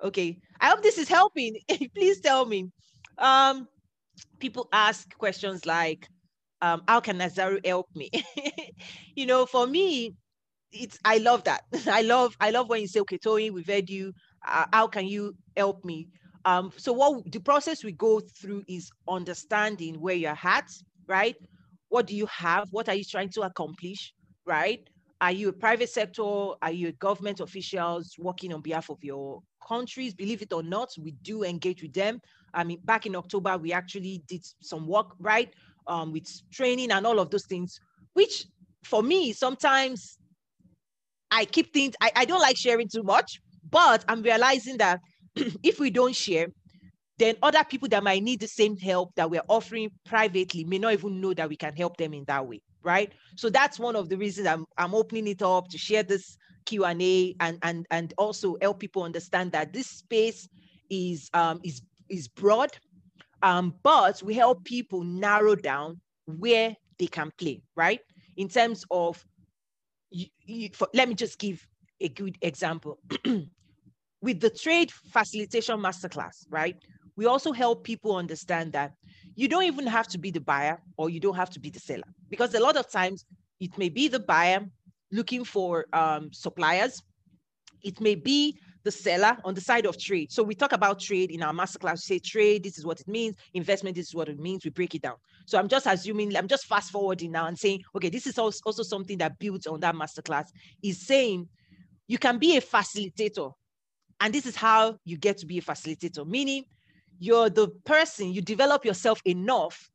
okay? 0.04 0.38
I 0.60 0.70
hope 0.70 0.84
this 0.84 0.98
is 0.98 1.10
helping. 1.10 1.58
Please 1.96 2.22
tell 2.22 2.46
me. 2.46 2.70
Um, 3.18 3.68
people 4.40 4.68
ask 4.74 5.18
questions 5.18 5.66
like, 5.66 6.08
um, 6.62 6.84
how 6.88 7.00
can 7.00 7.18
Nazaru 7.18 7.60
help 7.66 7.88
me? 7.96 8.10
you 9.16 9.26
know, 9.26 9.46
for 9.46 9.68
me, 9.68 10.16
it's 10.72 11.00
I 11.06 11.18
love 11.20 11.44
that. 11.46 11.64
I 11.88 12.02
love 12.02 12.36
I 12.40 12.52
love 12.52 12.70
when 12.70 12.82
you 12.82 12.88
say, 12.88 13.02
okay, 13.02 13.18
Toyin, 13.18 13.52
we've 13.54 13.68
heard 13.68 13.90
you. 13.90 14.14
uh, 14.48 14.66
how 14.74 14.88
can 14.88 15.08
you 15.08 15.36
help 15.58 15.84
me? 15.86 16.08
Um, 16.46 16.72
so 16.78 16.94
what 16.94 17.32
the 17.32 17.40
process 17.40 17.84
we 17.84 17.92
go 17.94 18.20
through 18.20 18.64
is 18.68 18.92
understanding 19.10 20.00
where 20.00 20.16
you're 20.16 20.38
at, 20.44 20.70
right? 21.08 21.36
What 21.90 22.08
do 22.08 22.16
you 22.16 22.28
have? 22.28 22.68
What 22.72 22.90
are 22.90 22.96
you 22.96 23.04
trying 23.04 23.30
to 23.32 23.42
accomplish, 23.42 24.14
right? 24.46 24.88
Are 25.22 25.32
you 25.32 25.50
a 25.50 25.54
private 25.54 25.90
sector? 25.90 26.24
Are 26.24 26.72
you 26.72 26.92
government 26.94 27.40
officials 27.40 28.16
working 28.20 28.54
on 28.54 28.62
behalf 28.62 28.90
of 28.90 28.98
your 29.02 29.42
countries? 29.66 30.14
Believe 30.14 30.42
it 30.42 30.52
or 30.52 30.62
not, 30.62 30.90
we 31.02 31.12
do 31.24 31.44
engage 31.44 31.82
with 31.82 31.94
them. 31.94 32.20
I 32.54 32.64
mean, 32.64 32.80
back 32.84 33.06
in 33.06 33.16
October, 33.16 33.58
we 33.58 33.72
actually 33.72 34.24
did 34.28 34.46
some 34.62 34.88
work, 34.88 35.16
right? 35.20 35.54
Um, 35.88 36.12
with 36.12 36.28
training 36.52 36.92
and 36.92 37.06
all 37.06 37.20
of 37.20 37.30
those 37.30 37.46
things, 37.46 37.80
which 38.14 38.46
for 38.84 39.02
me, 39.02 39.34
sometimes 39.34 40.18
I 41.32 41.46
keep 41.46 41.74
things, 41.74 41.96
I, 42.02 42.12
I 42.16 42.26
don't 42.26 42.42
like 42.42 42.58
sharing 42.58 42.88
too 42.88 43.04
much, 43.04 43.42
but 43.70 44.04
I'm 44.08 44.22
realizing 44.22 44.78
that 44.78 45.02
if 45.36 45.80
we 45.80 45.90
don't 45.90 46.16
share, 46.16 46.48
then 47.18 47.36
other 47.42 47.64
people 47.64 47.88
that 47.90 48.04
might 48.04 48.24
need 48.24 48.40
the 48.40 48.48
same 48.48 48.76
help 48.78 49.14
that 49.16 49.30
we're 49.30 49.42
offering 49.48 49.90
privately 50.06 50.64
may 50.66 50.78
not 50.78 50.94
even 50.94 51.22
know 51.22 51.34
that 51.34 51.50
we 51.50 51.56
can 51.56 51.76
help 51.76 51.98
them 51.98 52.14
in 52.14 52.26
that 52.26 52.46
way, 52.46 52.62
right? 52.86 53.12
So 53.36 53.50
that's 53.50 53.80
one 53.80 53.96
of 53.96 54.08
the 54.08 54.18
reasons 54.18 54.48
I'm 54.48 54.66
I'm 54.78 54.96
opening 54.96 55.28
it 55.28 55.42
up 55.42 55.68
to 55.70 55.78
share 55.78 56.04
this 56.04 56.38
Q&A 56.66 57.36
and 57.40 57.58
and 57.64 57.86
and 57.92 58.14
also 58.18 58.56
help 58.62 58.80
people 58.80 59.04
understand 59.04 59.52
that 59.52 59.74
this 59.74 59.88
space 59.88 60.48
is 60.90 61.30
um 61.34 61.60
is 61.64 61.82
is 62.08 62.28
broad 62.28 62.72
um 63.42 63.74
but 63.84 64.22
we 64.24 64.34
help 64.36 64.64
people 64.64 65.04
narrow 65.04 65.56
down 65.56 66.00
where 66.26 66.76
they 66.98 67.08
can 67.08 67.32
play, 67.38 67.62
right? 67.76 68.00
In 68.38 68.48
terms 68.48 68.86
of 68.90 69.24
you, 70.12 70.28
you, 70.46 70.70
for, 70.74 70.88
let 70.94 71.10
me 71.10 71.16
just 71.16 71.40
give 71.40 71.68
a 72.00 72.10
good 72.10 72.38
example. 72.42 73.00
With 74.22 74.40
the 74.40 74.50
trade 74.50 74.92
facilitation 74.92 75.80
masterclass, 75.80 76.46
right? 76.50 76.76
We 77.16 77.26
also 77.26 77.52
help 77.52 77.84
people 77.84 78.16
understand 78.16 78.74
that 78.74 78.94
you 79.36 79.48
don't 79.48 79.64
even 79.64 79.86
have 79.88 80.08
to 80.08 80.18
be 80.18 80.32
the 80.32 80.42
buyer 80.42 80.82
or 80.98 81.10
you 81.10 81.20
don't 81.20 81.36
have 81.36 81.50
to 81.52 81.60
be 81.60 81.70
the 81.70 81.80
seller 81.80 82.08
because 82.30 82.54
a 82.54 82.60
lot 82.60 82.78
of 82.78 82.90
times 82.90 83.26
it 83.60 83.78
may 83.78 83.90
be 83.90 84.08
the 84.08 84.20
buyer 84.20 84.66
looking 85.12 85.44
for 85.44 85.86
um, 85.94 86.32
suppliers. 86.32 87.02
It 87.84 88.02
may 88.02 88.16
be 88.16 88.58
the 88.84 88.92
seller 88.92 89.38
on 89.44 89.54
the 89.54 89.62
side 89.62 89.86
of 89.86 89.98
trade. 89.98 90.32
So 90.32 90.44
we 90.44 90.56
talk 90.56 90.72
about 90.72 91.00
trade 91.00 91.32
in 91.32 91.42
our 91.44 91.54
masterclass. 91.54 91.94
We 91.94 92.18
say 92.18 92.20
trade, 92.20 92.64
this 92.64 92.78
is 92.78 92.86
what 92.86 93.00
it 93.00 93.08
means. 93.08 93.36
Investment, 93.54 93.96
this 93.96 94.08
is 94.08 94.16
what 94.16 94.30
it 94.30 94.40
means. 94.40 94.64
We 94.64 94.72
break 94.72 94.96
it 94.96 95.02
down. 95.02 95.16
So 95.46 95.58
I'm 95.58 95.68
just 95.68 95.88
assuming, 95.88 96.36
I'm 96.38 96.48
just 96.48 96.66
fast 96.66 96.92
forwarding 96.92 97.32
now 97.32 97.48
and 97.48 97.58
saying, 97.58 97.84
okay, 97.96 98.10
this 98.10 98.28
is 98.28 98.38
also 98.38 98.84
something 98.84 99.18
that 99.18 99.40
builds 99.40 99.68
on 99.68 99.80
that 99.82 99.96
masterclass. 99.96 100.48
Is 100.84 101.06
saying 101.06 101.48
you 102.08 102.18
can 102.18 102.38
be 102.38 102.58
a 102.58 102.62
facilitator, 102.62 103.52
and 104.22 104.34
this 104.34 104.46
is 104.46 104.56
how 104.56 104.98
you 105.04 105.18
get 105.18 105.38
to 105.40 105.46
be 105.46 105.58
a 105.58 105.62
facilitator. 105.62 106.26
Meaning, 106.26 106.66
you're 107.20 107.50
the 107.50 107.70
person 107.86 108.34
you 108.34 108.42
develop 108.42 108.86
yourself 108.86 109.22
enough 109.26 109.90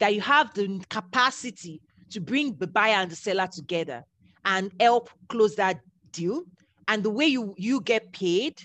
that 0.00 0.14
you 0.14 0.20
have 0.20 0.52
the 0.54 0.80
capacity 0.90 1.80
to 2.10 2.20
bring 2.20 2.56
the 2.56 2.66
buyer 2.66 2.94
and 2.94 3.10
the 3.10 3.16
seller 3.16 3.46
together 3.46 4.04
and 4.44 4.72
help 4.80 5.10
close 5.28 5.54
that 5.56 5.80
deal. 6.12 6.42
And 6.86 7.02
the 7.02 7.10
way 7.10 7.26
you 7.26 7.54
you 7.58 7.80
get 7.80 8.12
paid 8.12 8.62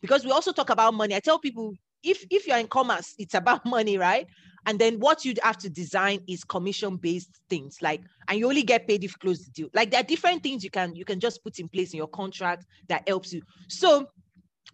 because 0.00 0.24
we 0.24 0.30
also 0.30 0.52
talk 0.52 0.70
about 0.70 0.94
money. 0.94 1.14
I 1.14 1.20
tell 1.20 1.38
people 1.38 1.74
if 2.02 2.24
if 2.30 2.46
you're 2.46 2.58
in 2.58 2.66
commerce 2.66 3.14
it's 3.18 3.34
about 3.34 3.64
money 3.76 3.96
right? 3.98 4.26
And 4.66 4.78
then 4.78 5.00
what 5.00 5.24
you'd 5.24 5.40
have 5.42 5.58
to 5.58 5.70
design 5.70 6.20
is 6.28 6.44
commission 6.44 6.96
based 6.96 7.40
things 7.50 7.78
like 7.82 8.02
and 8.28 8.38
you 8.38 8.48
only 8.48 8.62
get 8.62 8.86
paid 8.86 9.02
if 9.04 9.12
you 9.12 9.18
close 9.18 9.44
the 9.44 9.50
deal. 9.52 9.68
Like 9.74 9.90
there 9.90 10.00
are 10.00 10.04
different 10.04 10.42
things 10.42 10.62
you 10.62 10.70
can 10.70 10.94
you 10.94 11.04
can 11.04 11.20
just 11.20 11.42
put 11.42 11.58
in 11.58 11.68
place 11.68 11.92
in 11.92 11.98
your 11.98 12.08
contract 12.08 12.66
that 12.88 13.08
helps 13.08 13.32
you. 13.32 13.42
So 13.68 14.08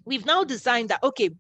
we've 0.05 0.27
now 0.27 0.45
designed 0.45 0.89
that 0.89 1.03
okay 1.03 1.31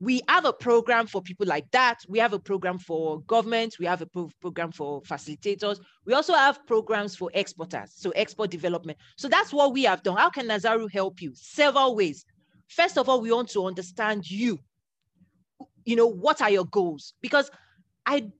we 0.00 0.22
have 0.28 0.46
a 0.46 0.52
program 0.52 1.06
for 1.06 1.20
people 1.20 1.46
like 1.46 1.70
that. 1.72 1.98
We 2.08 2.18
have 2.18 2.32
a 2.32 2.38
program 2.38 2.78
for 2.78 3.20
government. 3.22 3.76
We 3.78 3.84
have 3.84 4.00
a 4.00 4.06
pro- 4.06 4.30
program 4.40 4.72
for 4.72 5.02
facilitators. 5.02 5.78
We 6.06 6.14
also 6.14 6.32
have 6.32 6.66
programs 6.66 7.14
for 7.14 7.30
exporters, 7.34 7.92
so 7.94 8.10
export 8.10 8.50
development. 8.50 8.98
So 9.16 9.28
that's 9.28 9.52
what 9.52 9.74
we 9.74 9.82
have 9.84 10.02
done. 10.02 10.16
How 10.16 10.30
can 10.30 10.46
Nazaru 10.46 10.88
help 10.88 11.20
you? 11.20 11.32
Several 11.34 11.94
ways. 11.94 12.24
First 12.68 12.96
of 12.96 13.08
all, 13.08 13.20
we 13.20 13.30
want 13.30 13.50
to 13.50 13.66
understand 13.66 14.30
you. 14.30 14.58
You 15.84 15.96
know, 15.96 16.06
what 16.06 16.40
are 16.40 16.50
your 16.50 16.64
goals? 16.64 17.14
Because 17.20 17.50
I 18.06 18.30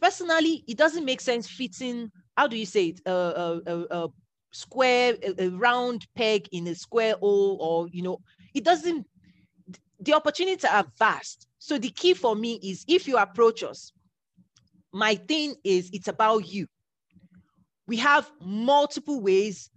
personally, 0.00 0.64
it 0.66 0.78
doesn't 0.78 1.04
make 1.04 1.20
sense 1.20 1.46
fitting, 1.46 2.10
how 2.36 2.46
do 2.46 2.56
you 2.56 2.64
say 2.64 2.86
it, 2.86 3.00
a, 3.04 3.10
a, 3.12 3.60
a, 3.66 3.86
a 3.90 4.08
square, 4.52 5.16
a, 5.22 5.44
a 5.44 5.48
round 5.50 6.06
peg 6.14 6.48
in 6.52 6.66
a 6.68 6.74
square 6.74 7.14
hole, 7.20 7.58
or, 7.60 7.88
you 7.88 8.02
know, 8.02 8.20
it 8.54 8.64
doesn't 8.64 9.06
the 10.00 10.14
opportunities 10.14 10.64
are 10.64 10.86
vast. 10.98 11.46
So 11.58 11.78
the 11.78 11.90
key 11.90 12.14
for 12.14 12.34
me 12.34 12.58
is 12.62 12.84
if 12.88 13.06
you 13.06 13.18
approach 13.18 13.62
us, 13.62 13.92
my 14.92 15.14
thing 15.14 15.54
is 15.62 15.90
it's 15.92 16.08
about 16.08 16.48
you. 16.48 16.66
We 17.86 17.96
have 17.98 18.30
multiple 18.40 19.20
ways, 19.20 19.70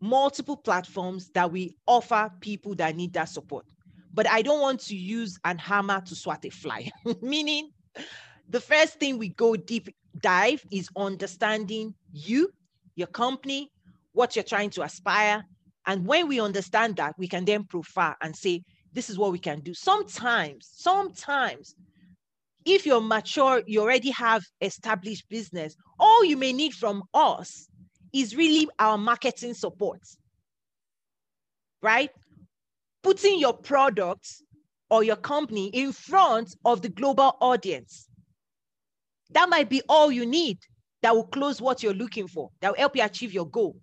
multiple 0.00 0.56
platforms 0.56 1.30
that 1.34 1.50
we 1.50 1.74
offer 1.86 2.30
people 2.40 2.74
that 2.76 2.94
need 2.96 3.12
that 3.14 3.28
support. 3.28 3.66
But 4.12 4.28
I 4.28 4.42
don't 4.42 4.60
want 4.60 4.80
to 4.80 4.96
use 4.96 5.38
an 5.44 5.58
hammer 5.58 6.00
to 6.02 6.14
swat 6.14 6.44
a 6.44 6.50
fly, 6.50 6.90
meaning 7.20 7.70
the 8.48 8.60
first 8.60 9.00
thing 9.00 9.18
we 9.18 9.30
go 9.30 9.56
deep 9.56 9.88
dive 10.20 10.64
is 10.70 10.88
understanding 10.96 11.94
you, 12.12 12.50
your 12.94 13.08
company, 13.08 13.72
what 14.12 14.36
you're 14.36 14.44
trying 14.44 14.70
to 14.70 14.82
aspire. 14.82 15.44
And 15.86 16.06
when 16.06 16.28
we 16.28 16.40
understand 16.40 16.96
that, 16.96 17.14
we 17.18 17.26
can 17.26 17.44
then 17.44 17.64
profile 17.64 18.14
and 18.20 18.36
say, 18.36 18.62
this 18.94 19.10
is 19.10 19.18
what 19.18 19.32
we 19.32 19.38
can 19.38 19.60
do. 19.60 19.74
Sometimes, 19.74 20.70
sometimes, 20.72 21.74
if 22.64 22.86
you're 22.86 23.00
mature, 23.00 23.62
you 23.66 23.80
already 23.80 24.10
have 24.10 24.42
established 24.60 25.28
business, 25.28 25.76
all 25.98 26.24
you 26.24 26.36
may 26.36 26.52
need 26.52 26.72
from 26.72 27.02
us 27.12 27.68
is 28.12 28.36
really 28.36 28.68
our 28.78 28.96
marketing 28.96 29.54
support, 29.54 30.00
right? 31.82 32.10
Putting 33.02 33.38
your 33.38 33.52
product 33.52 34.26
or 34.88 35.02
your 35.02 35.16
company 35.16 35.66
in 35.68 35.92
front 35.92 36.54
of 36.64 36.80
the 36.80 36.88
global 36.88 37.36
audience. 37.40 38.08
That 39.30 39.48
might 39.48 39.68
be 39.68 39.82
all 39.88 40.12
you 40.12 40.24
need 40.24 40.58
that 41.02 41.14
will 41.14 41.26
close 41.26 41.60
what 41.60 41.82
you're 41.82 41.92
looking 41.92 42.28
for, 42.28 42.50
that 42.60 42.70
will 42.70 42.78
help 42.78 42.96
you 42.96 43.02
achieve 43.02 43.34
your 43.34 43.48
goal. 43.48 43.76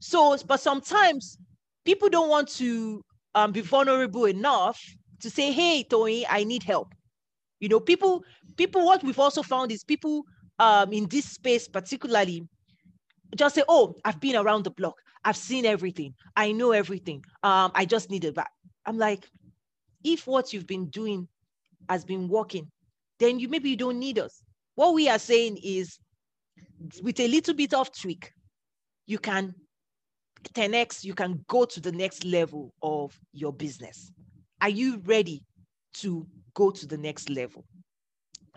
So, 0.00 0.36
but 0.46 0.60
sometimes 0.60 1.36
people 1.84 2.08
don't 2.08 2.28
want 2.28 2.48
to 2.56 3.02
um, 3.34 3.52
be 3.52 3.60
vulnerable 3.60 4.24
enough 4.24 4.80
to 5.20 5.30
say, 5.30 5.52
hey, 5.52 5.84
Toyin, 5.88 6.24
I 6.28 6.44
need 6.44 6.62
help. 6.62 6.94
You 7.60 7.68
know, 7.68 7.80
people, 7.80 8.24
people, 8.56 8.84
what 8.84 9.02
we've 9.02 9.18
also 9.18 9.42
found 9.42 9.72
is 9.72 9.84
people 9.84 10.24
um, 10.58 10.92
in 10.92 11.06
this 11.06 11.24
space, 11.24 11.68
particularly, 11.68 12.46
just 13.36 13.54
say, 13.54 13.62
oh, 13.68 13.96
I've 14.04 14.20
been 14.20 14.36
around 14.36 14.64
the 14.64 14.70
block. 14.70 14.94
I've 15.24 15.36
seen 15.36 15.66
everything. 15.66 16.14
I 16.36 16.52
know 16.52 16.72
everything. 16.72 17.24
Um, 17.42 17.72
I 17.74 17.84
just 17.84 18.10
need 18.10 18.24
it 18.24 18.34
back. 18.34 18.50
I'm 18.86 18.96
like, 18.96 19.28
if 20.04 20.26
what 20.26 20.52
you've 20.52 20.66
been 20.66 20.86
doing 20.86 21.28
has 21.88 22.04
been 22.04 22.28
working, 22.28 22.70
then 23.18 23.38
you 23.38 23.48
maybe 23.48 23.70
you 23.70 23.76
don't 23.76 23.98
need 23.98 24.18
us. 24.18 24.42
What 24.76 24.94
we 24.94 25.08
are 25.08 25.18
saying 25.18 25.58
is 25.62 25.98
with 27.02 27.18
a 27.18 27.28
little 27.28 27.54
bit 27.54 27.74
of 27.74 27.92
tweak, 27.92 28.32
you 29.06 29.18
can 29.18 29.54
10x, 30.54 31.04
you 31.04 31.14
can 31.14 31.44
go 31.48 31.64
to 31.64 31.80
the 31.80 31.92
next 31.92 32.24
level 32.24 32.72
of 32.82 33.18
your 33.32 33.52
business. 33.52 34.12
Are 34.60 34.68
you 34.68 35.02
ready 35.04 35.42
to 35.94 36.26
go 36.54 36.70
to 36.70 36.86
the 36.86 36.98
next 36.98 37.30
level? 37.30 37.64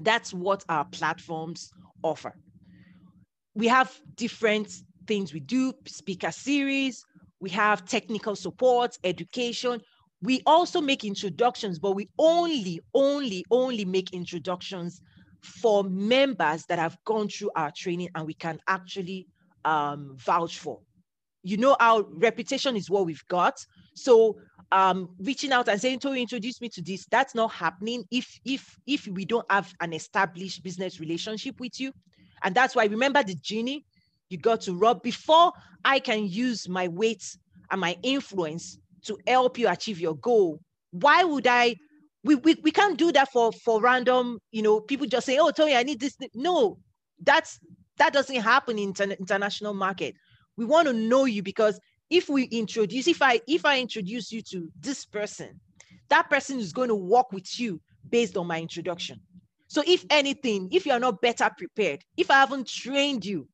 That's 0.01 0.33
what 0.33 0.63
our 0.69 0.85
platforms 0.85 1.71
offer. 2.03 2.33
We 3.53 3.67
have 3.67 3.99
different 4.15 4.71
things 5.07 5.33
we 5.33 5.41
do, 5.41 5.73
speaker 5.85 6.31
series, 6.31 7.05
we 7.39 7.49
have 7.49 7.85
technical 7.85 8.35
support, 8.35 8.97
education. 9.03 9.81
We 10.21 10.41
also 10.45 10.79
make 10.79 11.03
introductions, 11.03 11.79
but 11.79 11.93
we 11.93 12.07
only, 12.19 12.79
only, 12.93 13.43
only 13.49 13.83
make 13.83 14.13
introductions 14.13 15.01
for 15.41 15.83
members 15.83 16.65
that 16.67 16.77
have 16.77 16.97
gone 17.03 17.27
through 17.27 17.49
our 17.55 17.71
training 17.71 18.09
and 18.13 18.27
we 18.27 18.35
can 18.35 18.59
actually 18.67 19.27
um, 19.65 20.15
vouch 20.17 20.59
for 20.59 20.79
you 21.43 21.57
know 21.57 21.75
our 21.79 22.03
reputation 22.03 22.75
is 22.75 22.89
what 22.89 23.05
we've 23.05 23.27
got. 23.27 23.65
So 23.95 24.37
um 24.71 25.09
reaching 25.19 25.51
out 25.51 25.67
and 25.67 25.81
saying 25.81 25.99
to 25.99 26.13
introduce 26.13 26.61
me 26.61 26.69
to 26.69 26.81
this. 26.81 27.05
That's 27.07 27.35
not 27.35 27.51
happening 27.51 28.05
if 28.11 28.39
if 28.45 28.77
if 28.87 29.07
we 29.07 29.25
don't 29.25 29.49
have 29.51 29.73
an 29.81 29.93
established 29.93 30.63
business 30.63 30.99
relationship 30.99 31.59
with 31.59 31.79
you. 31.79 31.91
And 32.43 32.55
that's 32.55 32.75
why 32.75 32.85
remember 32.85 33.23
the 33.23 33.35
genie 33.35 33.85
you 34.31 34.37
got 34.37 34.61
to 34.61 34.73
rub 34.73 35.03
before 35.03 35.51
i 35.85 35.99
can 35.99 36.25
use 36.25 36.67
my 36.67 36.87
weight 36.87 37.37
and 37.69 37.81
my 37.81 37.95
influence 38.01 38.79
to 39.03 39.17
help 39.27 39.59
you 39.59 39.67
achieve 39.67 39.99
your 39.99 40.15
goal 40.15 40.59
why 40.91 41.23
would 41.23 41.45
i 41.45 41.75
we, 42.23 42.35
we, 42.35 42.55
we 42.63 42.71
can't 42.71 42.97
do 42.97 43.11
that 43.11 43.31
for 43.31 43.51
for 43.51 43.81
random 43.81 44.39
you 44.51 44.61
know 44.61 44.79
people 44.79 45.05
just 45.05 45.25
say 45.25 45.37
oh 45.37 45.51
toyin 45.51 45.75
i 45.75 45.83
need 45.83 45.99
this. 45.99 46.15
No 46.33 46.77
that's 47.23 47.59
that 47.97 48.13
doesn't 48.13 48.35
happen 48.37 48.79
in 48.79 48.89
inter- 48.89 49.15
international 49.19 49.73
market 49.73 50.15
we 50.57 50.65
want 50.65 50.87
to 50.87 50.93
know 50.93 51.25
you 51.25 51.41
because 51.43 51.79
if 52.09 52.29
we 52.29 52.43
introduce 52.43 53.07
if 53.07 53.21
i 53.21 53.39
if 53.47 53.65
i 53.65 53.79
introduce 53.79 54.31
you 54.31 54.41
to 54.41 54.69
this 54.79 55.05
person 55.05 55.59
that 56.11 56.29
person 56.29 56.59
is 56.59 56.73
going 56.73 56.89
to 56.89 56.95
work 56.95 57.31
with 57.31 57.59
you 57.59 57.81
based 58.09 58.37
on 58.37 58.45
my 58.45 58.59
introduction. 58.61 59.19
So 59.67 59.81
if 59.87 60.05
anything, 60.09 60.67
if 60.71 60.85
you 60.85 60.91
are 60.91 60.99
not 60.99 61.21
better 61.21 61.49
prepared, 61.57 62.03
if 62.17 62.29
I 62.29 62.35
haven't 62.35 62.67
trained 62.67 63.25
you 63.25 63.47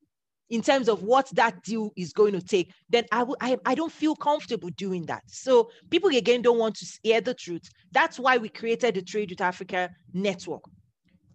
in 0.49 0.63
terms 0.63 0.89
of 0.89 1.03
what 1.03 1.29
that 1.35 1.61
deal 1.63 1.91
is 1.95 2.13
going 2.13 2.33
to 2.33 2.41
take, 2.41 2.73
then 2.89 3.05
I 3.11 3.21
will 3.23 3.37
I, 3.39 3.57
I 3.65 3.75
don't 3.75 3.91
feel 3.91 4.15
comfortable 4.15 4.69
doing 4.75 5.05
that. 5.05 5.21
So 5.27 5.69
people 5.91 6.09
again 6.09 6.41
don't 6.41 6.57
want 6.57 6.75
to 6.77 6.85
hear 7.03 7.21
the 7.21 7.35
truth. 7.35 7.69
That's 7.91 8.19
why 8.19 8.37
we 8.37 8.49
created 8.49 8.95
the 8.95 9.03
Trade 9.03 9.29
with 9.29 9.41
Africa 9.41 9.91
network. 10.13 10.63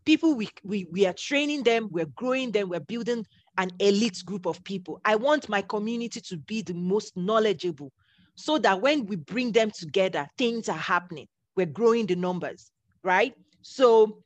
People 0.05 0.35
we 0.35 0.49
we, 0.65 0.89
we 0.91 1.07
are 1.07 1.13
training 1.13 1.63
them, 1.63 1.89
we're 1.93 2.07
growing 2.07 2.51
them, 2.51 2.69
we're 2.69 2.81
building 2.81 3.25
an 3.59 3.71
elite 3.79 4.23
group 4.25 4.47
of 4.47 4.63
people. 4.65 5.01
I 5.05 5.17
want 5.17 5.49
my 5.49 5.63
community 5.63 6.21
to 6.21 6.37
be 6.37 6.63
the 6.63 6.75
most 6.75 7.17
knowledgeable 7.17 7.93
so 8.35 8.59
that 8.59 8.81
when 8.81 9.07
we 9.07 9.17
bring 9.17 9.53
them 9.53 9.71
together, 9.71 10.27
things 10.39 10.69
are 10.69 10.77
happening. 10.77 11.27
We're 11.57 11.67
growing 11.67 12.07
the 12.07 12.17
numbers, 12.17 12.71
right? 13.03 13.35
So, 13.61 14.23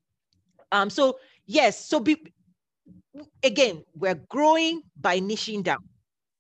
um, 0.73 0.91
so 0.91 1.19
yes, 1.47 1.85
so 1.85 2.01
be, 2.01 2.17
again, 3.43 3.85
we're 3.95 4.21
growing 4.29 4.83
by 5.01 5.21
niching 5.21 5.65
down. 5.65 5.79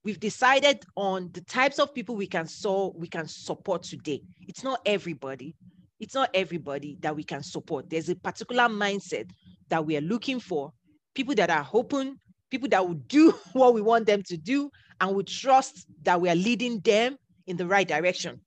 We've 0.05 0.21
decided 0.21 0.85
on 0.95 1.31
the 1.33 1.41
types 1.41 1.81
of 1.81 1.93
people 1.93 2.15
we 2.15 2.29
can 2.29 2.47
so 2.47 2.95
we 2.97 3.09
can 3.09 3.27
support 3.27 3.83
today. 3.83 4.23
It's 4.47 4.63
not 4.63 4.81
everybody. 4.87 5.57
It's 5.99 6.15
not 6.15 6.31
everybody 6.35 6.97
that 7.01 7.17
we 7.17 7.25
can 7.25 7.43
support. 7.43 7.91
There's 7.91 8.09
a 8.09 8.15
particular 8.15 8.65
mindset 8.65 9.29
that 9.69 9.85
we 9.85 9.97
are 9.97 10.03
looking 10.03 10.39
for. 10.39 10.73
People 11.15 11.35
that 11.35 11.51
are 11.51 11.67
open, 11.73 12.21
people 12.51 12.69
that 12.71 12.87
will 12.87 12.95
do 12.95 13.33
what 13.53 13.75
we 13.75 13.83
want 13.83 14.07
them 14.07 14.23
to 14.25 14.37
do, 14.37 14.71
and 15.01 15.15
we 15.15 15.25
trust 15.25 15.87
that 16.03 16.21
we 16.21 16.29
are 16.29 16.35
leading 16.35 16.81
them 16.81 17.17
in 17.47 17.57
the 17.57 17.67
right 17.67 17.87
direction. 17.87 18.41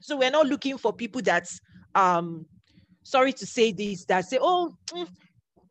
So 0.00 0.16
we're 0.16 0.30
not 0.30 0.46
looking 0.46 0.78
for 0.78 0.92
people 0.92 1.22
that's 1.22 1.58
um 1.94 2.46
sorry 3.02 3.32
to 3.32 3.46
say 3.46 3.72
this 3.72 4.04
that 4.06 4.24
say, 4.26 4.38
oh, 4.40 4.76
mm, 4.90 5.08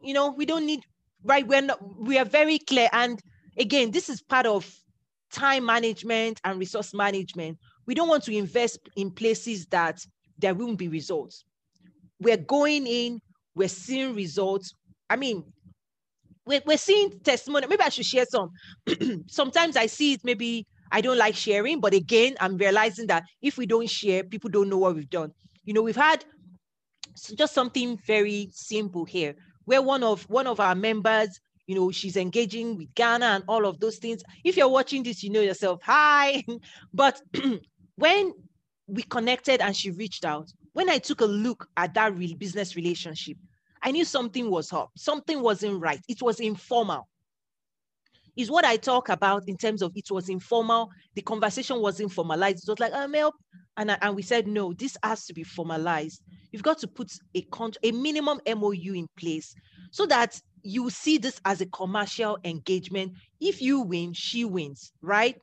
you 0.02 0.14
know, 0.14 0.32
we 0.32 0.46
don't 0.46 0.66
need 0.66 0.82
right. 1.24 1.46
We're 1.46 1.62
not, 1.62 1.80
we 2.00 2.18
are 2.18 2.26
very 2.26 2.60
clear. 2.60 2.90
And 2.94 3.20
again, 3.58 3.92
this 3.92 4.10
is 4.10 4.22
part 4.22 4.46
of 4.46 4.72
time 5.32 5.66
management 5.66 6.40
and 6.44 6.60
resource 6.60 6.94
management. 6.94 7.58
We 7.86 7.94
don't 7.94 8.08
want 8.08 8.24
to 8.24 8.36
invest 8.36 8.80
in 8.96 9.12
places 9.12 9.66
that 9.68 10.06
there 10.38 10.54
won't 10.54 10.78
be 10.78 10.88
results. 10.88 11.44
We're 12.20 12.38
going 12.38 12.88
in, 12.88 13.20
we're 13.54 13.68
seeing 13.68 14.16
results. 14.16 14.74
I 15.10 15.18
mean, 15.18 15.44
we're, 16.46 16.62
we're 16.66 16.78
seeing 16.78 17.20
testimony. 17.20 17.68
Maybe 17.68 17.84
I 17.84 17.90
should 17.90 18.06
share 18.06 18.26
some. 18.26 18.52
Sometimes 19.28 19.76
I 19.76 19.88
see 19.88 20.14
it 20.14 20.22
maybe 20.24 20.66
I 20.92 21.02
don't 21.02 21.18
like 21.18 21.36
sharing, 21.36 21.80
but 21.80 21.94
again, 21.94 22.36
I'm 22.40 22.58
realizing 22.58 23.08
that 23.08 23.24
if 23.42 23.58
we 23.58 23.66
don't 23.66 23.90
share, 23.90 24.24
people 24.24 24.50
don't 24.50 24.70
know 24.70 24.78
what 24.78 24.96
we've 24.96 25.10
done. 25.10 25.32
You 25.64 25.74
know, 25.74 25.82
we've 25.82 25.96
had 25.96 26.24
just 27.36 27.54
something 27.54 27.98
very 28.06 28.50
simple 28.52 29.06
here, 29.06 29.36
where 29.66 29.82
one 29.82 30.04
of 30.04 30.24
one 30.30 30.48
of 30.48 30.60
our 30.60 30.76
members, 30.76 31.40
you 31.66 31.76
know, 31.76 31.92
she's 31.92 32.18
engaging 32.18 32.78
with 32.78 32.94
Ghana 32.94 33.26
and 33.26 33.44
all 33.48 33.66
of 33.66 33.80
those 33.80 33.98
things. 33.98 34.22
If 34.44 34.58
you're 34.58 34.70
watching 34.70 35.02
this, 35.04 35.24
you 35.24 35.32
know 35.32 35.42
yourself, 35.42 35.82
hi. 35.84 36.44
but 36.94 37.22
when 37.96 38.34
we 38.88 39.02
connected 39.04 39.62
and 39.62 39.76
she 39.76 39.90
reached 39.92 40.24
out, 40.24 40.52
when 40.74 40.90
I 40.90 41.00
took 41.00 41.22
a 41.22 41.26
look 41.26 41.68
at 41.78 41.94
that 41.96 42.16
real 42.16 42.36
business 42.36 42.76
relationship, 42.76 43.38
I 43.86 43.92
knew 43.92 44.04
something 44.04 44.50
was 44.50 44.74
up, 44.74 44.92
something 44.98 45.42
wasn't 45.42 45.82
right. 45.82 46.02
It 46.10 46.22
was 46.22 46.42
informal 46.42 47.08
is 48.36 48.52
what 48.52 48.66
I 48.66 48.78
talk 48.78 49.10
about 49.10 49.48
in 49.48 49.58
terms 49.58 49.82
of 49.82 49.94
it 49.96 50.12
was 50.12 50.30
informal. 50.30 50.92
The 51.16 51.22
conversation 51.22 51.82
wasn't 51.82 52.12
formalized. 52.12 52.68
It 52.68 52.72
was 52.72 52.80
like, 52.80 52.94
um, 52.94 53.14
help. 53.14 53.36
And, 53.78 53.92
I, 53.92 53.98
and 54.02 54.16
we 54.16 54.22
said, 54.22 54.48
no, 54.48 54.74
this 54.74 54.98
has 55.04 55.26
to 55.26 55.34
be 55.34 55.44
formalized. 55.44 56.22
You've 56.52 56.64
got 56.64 56.78
to 56.80 56.88
put 56.88 57.12
a 57.34 57.42
con- 57.44 57.74
a 57.84 57.92
minimum 57.92 58.40
MOU 58.48 58.94
in 58.94 59.08
place 59.18 59.54
so 59.92 60.06
that 60.08 60.40
you 60.64 60.90
see 60.90 61.18
this 61.18 61.40
as 61.46 61.62
a 61.62 61.66
commercial 61.68 62.38
engagement. 62.44 63.14
If 63.40 63.62
you 63.62 63.82
win, 63.82 64.14
she 64.14 64.46
wins, 64.46 64.92
right? 65.02 65.40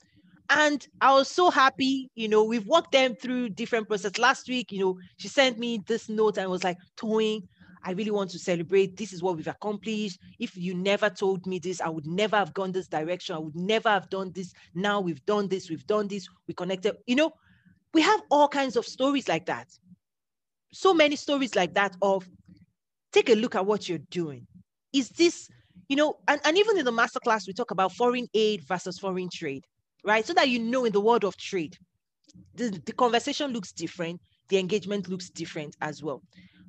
And 0.50 0.86
I 1.00 1.14
was 1.14 1.28
so 1.28 1.50
happy, 1.50 2.10
you 2.14 2.28
know, 2.28 2.44
we've 2.44 2.66
walked 2.66 2.92
them 2.92 3.14
through 3.14 3.50
different 3.50 3.88
process. 3.88 4.18
Last 4.18 4.48
week, 4.48 4.72
you 4.72 4.80
know, 4.80 4.98
she 5.16 5.28
sent 5.28 5.58
me 5.58 5.80
this 5.86 6.08
note 6.08 6.36
and 6.36 6.50
was 6.50 6.64
like, 6.64 6.76
Toyin, 6.96 7.42
I 7.84 7.92
really 7.92 8.10
want 8.10 8.30
to 8.30 8.38
celebrate. 8.38 8.96
This 8.96 9.12
is 9.12 9.22
what 9.22 9.36
we've 9.36 9.48
accomplished. 9.48 10.20
If 10.38 10.56
you 10.56 10.74
never 10.74 11.10
told 11.10 11.46
me 11.46 11.58
this, 11.58 11.80
I 11.80 11.88
would 11.88 12.06
never 12.06 12.36
have 12.36 12.54
gone 12.54 12.72
this 12.72 12.88
direction. 12.88 13.34
I 13.34 13.38
would 13.38 13.56
never 13.56 13.88
have 13.88 14.08
done 14.08 14.32
this. 14.32 14.52
Now 14.74 15.00
we've 15.00 15.24
done 15.26 15.48
this, 15.48 15.68
we've 15.68 15.86
done 15.86 16.08
this, 16.08 16.28
we 16.46 16.54
connected. 16.54 16.96
You 17.06 17.16
know, 17.16 17.32
we 17.92 18.02
have 18.02 18.22
all 18.30 18.48
kinds 18.48 18.76
of 18.76 18.86
stories 18.86 19.28
like 19.28 19.46
that. 19.46 19.68
So 20.72 20.94
many 20.94 21.16
stories 21.16 21.54
like 21.54 21.74
that 21.74 21.96
of 22.00 22.28
take 23.12 23.28
a 23.28 23.34
look 23.34 23.54
at 23.54 23.66
what 23.66 23.88
you're 23.88 23.98
doing. 24.10 24.46
Is 24.92 25.10
this, 25.10 25.48
you 25.88 25.96
know, 25.96 26.18
and, 26.28 26.40
and 26.44 26.56
even 26.56 26.78
in 26.78 26.84
the 26.84 26.92
masterclass, 26.92 27.46
we 27.46 27.52
talk 27.52 27.70
about 27.70 27.92
foreign 27.92 28.28
aid 28.34 28.62
versus 28.66 28.98
foreign 28.98 29.28
trade, 29.30 29.64
right? 30.04 30.26
So 30.26 30.32
that 30.34 30.48
you 30.48 30.58
know 30.58 30.84
in 30.84 30.92
the 30.92 31.00
world 31.00 31.24
of 31.24 31.36
trade, 31.36 31.76
the, 32.54 32.80
the 32.84 32.92
conversation 32.92 33.52
looks 33.52 33.72
different, 33.72 34.20
the 34.48 34.58
engagement 34.58 35.08
looks 35.08 35.30
different 35.30 35.76
as 35.80 36.02
well. 36.02 36.22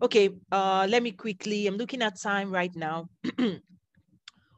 Okay, 0.03 0.31
uh, 0.51 0.85
let 0.89 1.01
me 1.01 1.11
quickly, 1.11 1.65
I'm 1.65 1.77
looking 1.77 2.01
at 2.01 2.19
time 2.19 2.51
right 2.51 2.75
now. 2.75 3.07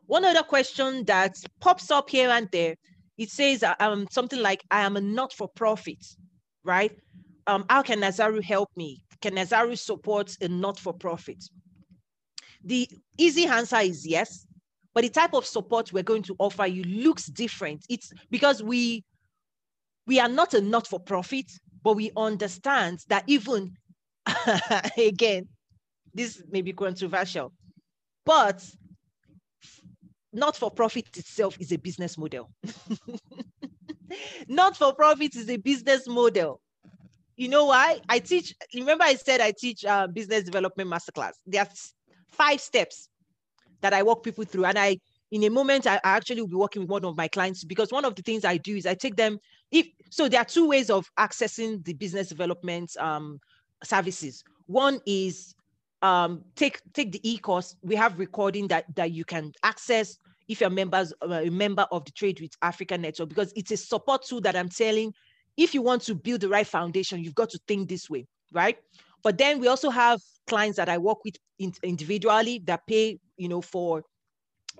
One 0.08 0.26
other 0.26 0.42
question 0.42 1.06
that 1.06 1.36
pops 1.62 1.92
up 1.92 2.10
here 2.10 2.32
and 2.32 2.50
there, 2.52 2.76
it 3.20 3.30
says 3.30 3.64
um, 3.80 4.08
something 4.10 4.42
like, 4.42 4.64
I 4.72 4.82
am 4.82 4.98
a 4.98 5.02
not-for-profit, 5.02 6.04
right? 6.64 6.92
Um, 7.46 7.64
how 7.70 7.84
can 7.84 8.00
Nazaru 8.00 8.42
help 8.42 8.72
me? 8.76 9.04
Can 9.22 9.36
Nazaru 9.36 9.76
support 9.76 10.36
a 10.42 10.48
not-for-profit? 10.48 11.44
The 12.64 12.90
easy 13.20 13.46
answer 13.46 13.78
is 13.78 14.04
yes, 14.04 14.48
but 14.96 15.04
the 15.04 15.10
type 15.10 15.36
of 15.36 15.46
support 15.46 15.94
we're 15.94 16.02
going 16.02 16.24
to 16.24 16.36
offer 16.40 16.66
you 16.66 16.84
looks 16.86 17.28
different. 17.28 17.86
It's 17.88 18.12
because 18.32 18.64
we 18.64 19.04
we 20.08 20.20
are 20.20 20.30
not 20.30 20.56
a 20.56 20.62
not-for-profit, 20.62 21.52
but 21.84 21.94
we 21.94 22.12
understand 22.18 23.02
that 23.10 23.24
even 23.28 23.76
again, 24.98 25.48
this 26.14 26.42
may 26.50 26.62
be 26.62 26.74
controversial, 26.74 27.52
but 28.26 28.64
not 30.34 30.56
for 30.56 30.72
profit 30.72 31.06
itself 31.18 31.58
is 31.60 31.72
a 31.72 31.78
business 31.78 32.18
model. 32.18 32.50
not 34.48 34.76
for 34.76 34.94
profit 34.94 35.36
is 35.36 35.50
a 35.50 35.58
business 35.58 36.08
model. 36.08 36.62
You 37.38 37.50
know 37.50 37.66
why? 37.66 38.00
I 38.08 38.20
teach, 38.20 38.54
remember 38.74 39.04
I 39.04 39.16
said 39.16 39.42
I 39.42 39.52
teach 39.58 39.84
uh, 39.84 40.08
business 40.08 40.44
development 40.44 40.90
masterclass. 40.90 41.34
There's 41.46 41.94
five 42.30 42.62
steps 42.62 43.10
that 43.82 43.94
I 43.94 44.04
walk 44.04 44.24
people 44.24 44.46
through. 44.46 44.66
And 44.66 44.80
I, 44.80 44.98
in 45.32 45.44
a 45.44 45.50
moment, 45.50 45.86
I, 45.88 45.96
I 45.98 46.16
actually 46.16 46.42
will 46.42 46.48
be 46.48 46.56
working 46.56 46.84
with 46.84 46.90
one 46.90 47.06
of 47.06 47.18
my 47.18 47.28
clients 47.28 47.64
because 47.64 47.92
one 47.92 48.06
of 48.06 48.16
the 48.16 48.22
things 48.22 48.46
I 48.46 48.58
do 48.58 48.76
is 48.76 48.86
I 48.86 48.94
take 48.94 49.16
them, 49.16 49.38
if 49.72 49.88
so 50.10 50.30
there 50.30 50.42
are 50.42 50.46
two 50.46 50.68
ways 50.68 50.90
of 50.90 51.10
accessing 51.20 51.84
the 51.84 51.94
business 51.94 52.30
development 52.30 52.96
um, 52.98 53.40
services. 53.86 54.44
One 54.68 55.00
is 55.06 55.56
um, 56.02 56.44
take 56.56 56.82
take 56.94 57.12
the 57.12 57.30
e-course. 57.30 57.76
We 57.82 57.96
have 57.96 58.20
recording 58.20 58.68
that 58.70 58.86
that 58.96 59.12
you 59.12 59.26
can 59.26 59.52
access 59.64 60.18
if 60.48 60.62
you're 60.62 60.70
members 60.70 61.14
uh, 61.22 61.42
a 61.44 61.50
member 61.50 61.88
of 61.92 62.06
the 62.06 62.12
Trade 62.12 62.40
with 62.40 62.52
Africa 62.62 62.98
Network 62.98 63.30
because 63.30 63.52
it's 63.56 63.72
a 63.72 63.78
support 63.78 64.24
tool 64.26 64.42
that 64.42 64.56
I'm 64.56 64.70
telling. 64.70 65.14
If 65.58 65.74
you 65.74 65.82
want 65.82 66.02
to 66.04 66.16
build 66.16 66.42
the 66.42 66.50
right 66.50 66.68
foundation, 66.68 67.24
you've 67.24 67.36
got 67.36 67.50
to 67.52 67.60
think 67.68 67.88
this 67.88 68.10
way, 68.10 68.28
right? 68.52 68.78
But 69.24 69.38
then 69.38 69.60
we 69.60 69.68
also 69.68 69.90
have 69.90 70.20
clients 70.48 70.78
that 70.78 70.90
I 70.90 70.98
work 70.98 71.24
with 71.24 71.36
in, 71.60 71.74
individually 71.82 72.62
that 72.66 72.86
pay, 72.86 73.20
you 73.38 73.48
know, 73.48 73.62
for, 73.62 74.04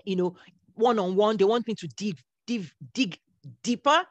you 0.04 0.16
know, 0.16 0.36
one-on-one. 0.74 1.38
They 1.38 1.44
want 1.44 1.66
me 1.66 1.74
to 1.76 1.88
dig, 1.96 2.18
dig, 2.46 2.70
dig 2.92 3.18
deeper 3.62 4.04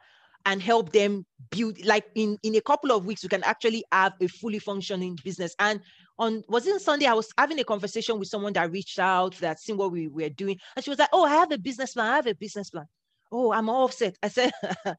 and 0.46 0.62
help 0.62 0.92
them 0.92 1.26
build 1.50 1.84
like 1.84 2.06
in 2.14 2.38
in 2.42 2.54
a 2.54 2.60
couple 2.60 2.90
of 2.92 3.04
weeks 3.04 3.22
we 3.22 3.28
can 3.28 3.42
actually 3.42 3.84
have 3.92 4.14
a 4.20 4.28
fully 4.28 4.58
functioning 4.58 5.18
business. 5.22 5.54
And 5.58 5.80
on 6.18 6.42
was 6.48 6.66
it 6.66 6.80
sunday 6.80 7.04
i 7.04 7.12
was 7.12 7.30
having 7.36 7.60
a 7.60 7.64
conversation 7.64 8.18
with 8.18 8.28
someone 8.28 8.54
that 8.54 8.72
reached 8.72 8.98
out 8.98 9.34
that 9.34 9.60
seen 9.60 9.76
what 9.76 9.92
we 9.92 10.08
were 10.08 10.30
doing. 10.30 10.58
And 10.74 10.82
she 10.84 10.90
was 10.90 10.98
like 10.98 11.10
oh 11.12 11.24
i 11.24 11.30
have 11.30 11.52
a 11.52 11.58
business 11.58 11.92
plan 11.92 12.10
i 12.10 12.16
have 12.16 12.26
a 12.26 12.34
business 12.34 12.70
plan. 12.70 12.86
Oh 13.30 13.52
i'm 13.52 13.68
all 13.68 13.88
set. 13.88 14.16
I 14.22 14.28
said 14.28 14.52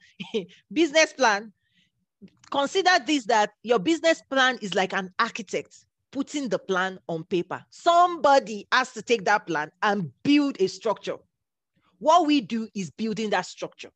business 0.71 1.13
plan? 1.13 1.53
Consider 2.51 2.91
this 3.05 3.25
that 3.25 3.51
your 3.63 3.79
business 3.79 4.21
plan 4.29 4.59
is 4.61 4.75
like 4.75 4.93
an 4.93 5.11
architect 5.17 5.85
putting 6.11 6.49
the 6.49 6.59
plan 6.59 6.99
on 7.07 7.23
paper. 7.25 7.63
Somebody 7.69 8.67
has 8.71 8.93
to 8.93 9.01
take 9.01 9.25
that 9.25 9.47
plan 9.47 9.71
and 9.81 10.11
build 10.23 10.57
a 10.61 10.67
structure. 10.67 11.17
What 11.99 12.27
we 12.27 12.41
do 12.41 12.69
is 12.75 12.91
building 12.91 13.31
that 13.31 13.45
structure 13.45 13.89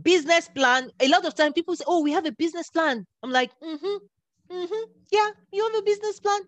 business 0.00 0.48
plan. 0.48 0.90
A 1.00 1.08
lot 1.08 1.24
of 1.24 1.34
time 1.34 1.52
people 1.52 1.76
say, 1.76 1.84
Oh, 1.86 2.02
we 2.02 2.12
have 2.12 2.26
a 2.26 2.32
business 2.32 2.70
plan. 2.70 3.06
I'm 3.22 3.30
like, 3.30 3.50
mm-hmm, 3.60 4.54
mm-hmm. 4.54 4.90
Yeah, 5.10 5.30
you 5.52 5.64
have 5.64 5.74
a 5.74 5.82
business 5.82 6.20
plan. 6.20 6.40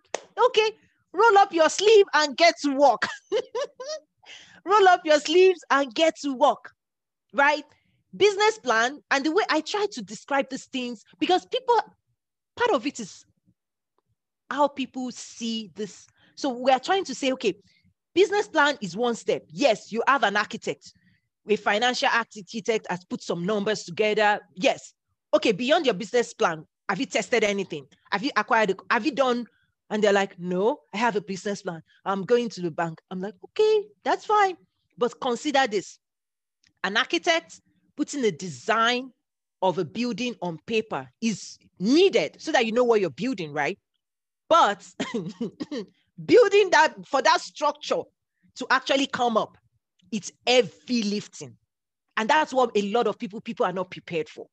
Okay, 0.47 0.71
roll 1.13 1.39
up 1.39 1.53
your 1.53 1.69
sleeve 1.69 2.07
and 2.15 2.37
get 2.37 2.55
to 2.63 2.75
work. 2.77 3.03
roll 4.65 4.89
up 4.89 5.01
your 5.05 5.19
sleeves 5.21 5.61
and 5.71 5.95
get 5.95 6.17
to 6.23 6.35
work. 6.35 6.73
Right? 7.33 7.65
Business 8.17 8.59
plan. 8.59 9.01
And 9.11 9.25
the 9.25 9.33
way 9.33 9.45
I 9.51 9.61
try 9.61 9.87
to 9.93 10.03
describe 10.03 10.51
these 10.51 10.67
things, 10.67 11.05
because 11.19 11.47
people 11.47 11.77
part 12.57 12.71
of 12.73 12.87
it 12.87 13.01
is 13.01 13.25
how 14.51 14.69
people 14.69 15.11
see 15.11 15.71
this. 15.75 16.07
So 16.35 16.51
we 16.51 16.71
are 16.71 16.81
trying 16.81 17.05
to 17.05 17.15
say, 17.15 17.33
okay, 17.33 17.55
business 18.15 18.49
plan 18.49 18.77
is 18.81 18.97
one 18.97 19.15
step. 19.15 19.45
Yes, 19.49 19.91
you 19.91 20.03
have 20.07 20.23
an 20.23 20.37
architect, 20.37 20.93
a 21.49 21.57
financial 21.57 22.09
architect 22.13 22.87
has 22.89 23.05
put 23.05 23.23
some 23.23 23.45
numbers 23.45 23.85
together. 23.85 24.41
Yes. 24.55 24.95
Okay, 25.35 25.53
beyond 25.53 25.87
your 25.87 25.95
business 25.95 26.35
plan, 26.35 26.65
have 26.89 27.01
you 27.01 27.07
tested 27.07 27.45
anything? 27.45 27.87
Have 28.11 28.23
you 28.23 28.31
acquired? 28.37 28.79
Have 28.91 29.05
you 29.07 29.13
done? 29.13 29.47
And 29.91 30.03
they're 30.03 30.13
like, 30.13 30.39
no, 30.39 30.81
I 30.95 30.99
have 30.99 31.17
a 31.17 31.21
business 31.21 31.63
plan. 31.63 31.83
I'm 32.05 32.23
going 32.25 32.49
to 32.51 32.61
the 32.61 32.71
bank. 32.71 33.01
I'm 33.11 33.21
like, 33.21 33.35
okay, 33.45 33.87
that's 34.05 34.25
fine. 34.25 34.57
But 34.97 35.21
consider 35.21 35.67
this 35.67 35.99
an 36.85 36.97
architect 36.97 37.61
putting 37.97 38.25
a 38.25 38.31
design 38.31 39.11
of 39.61 39.79
a 39.79 39.85
building 39.85 40.35
on 40.43 40.59
paper 40.67 41.09
is 41.21 41.59
needed 41.79 42.37
so 42.39 42.53
that 42.53 42.67
you 42.67 42.73
know 42.73 42.85
what 42.85 43.01
you're 43.01 43.11
building, 43.11 43.53
right? 43.53 43.79
But 44.49 44.87
building 46.25 46.71
that 46.71 46.95
for 47.07 47.23
that 47.23 47.41
structure 47.41 48.03
to 48.57 48.67
actually 48.71 49.07
come 49.07 49.37
up, 49.37 49.57
it's 50.13 50.31
heavy 50.47 51.03
lifting. 51.03 51.57
And 52.17 52.29
that's 52.29 52.53
what 52.53 52.71
a 52.77 52.83
lot 52.93 53.07
of 53.07 53.19
people 53.19 53.41
people 53.41 53.67
are 53.67 53.73
not 53.73 53.91
prepared 53.91 54.29
for. 54.29 54.47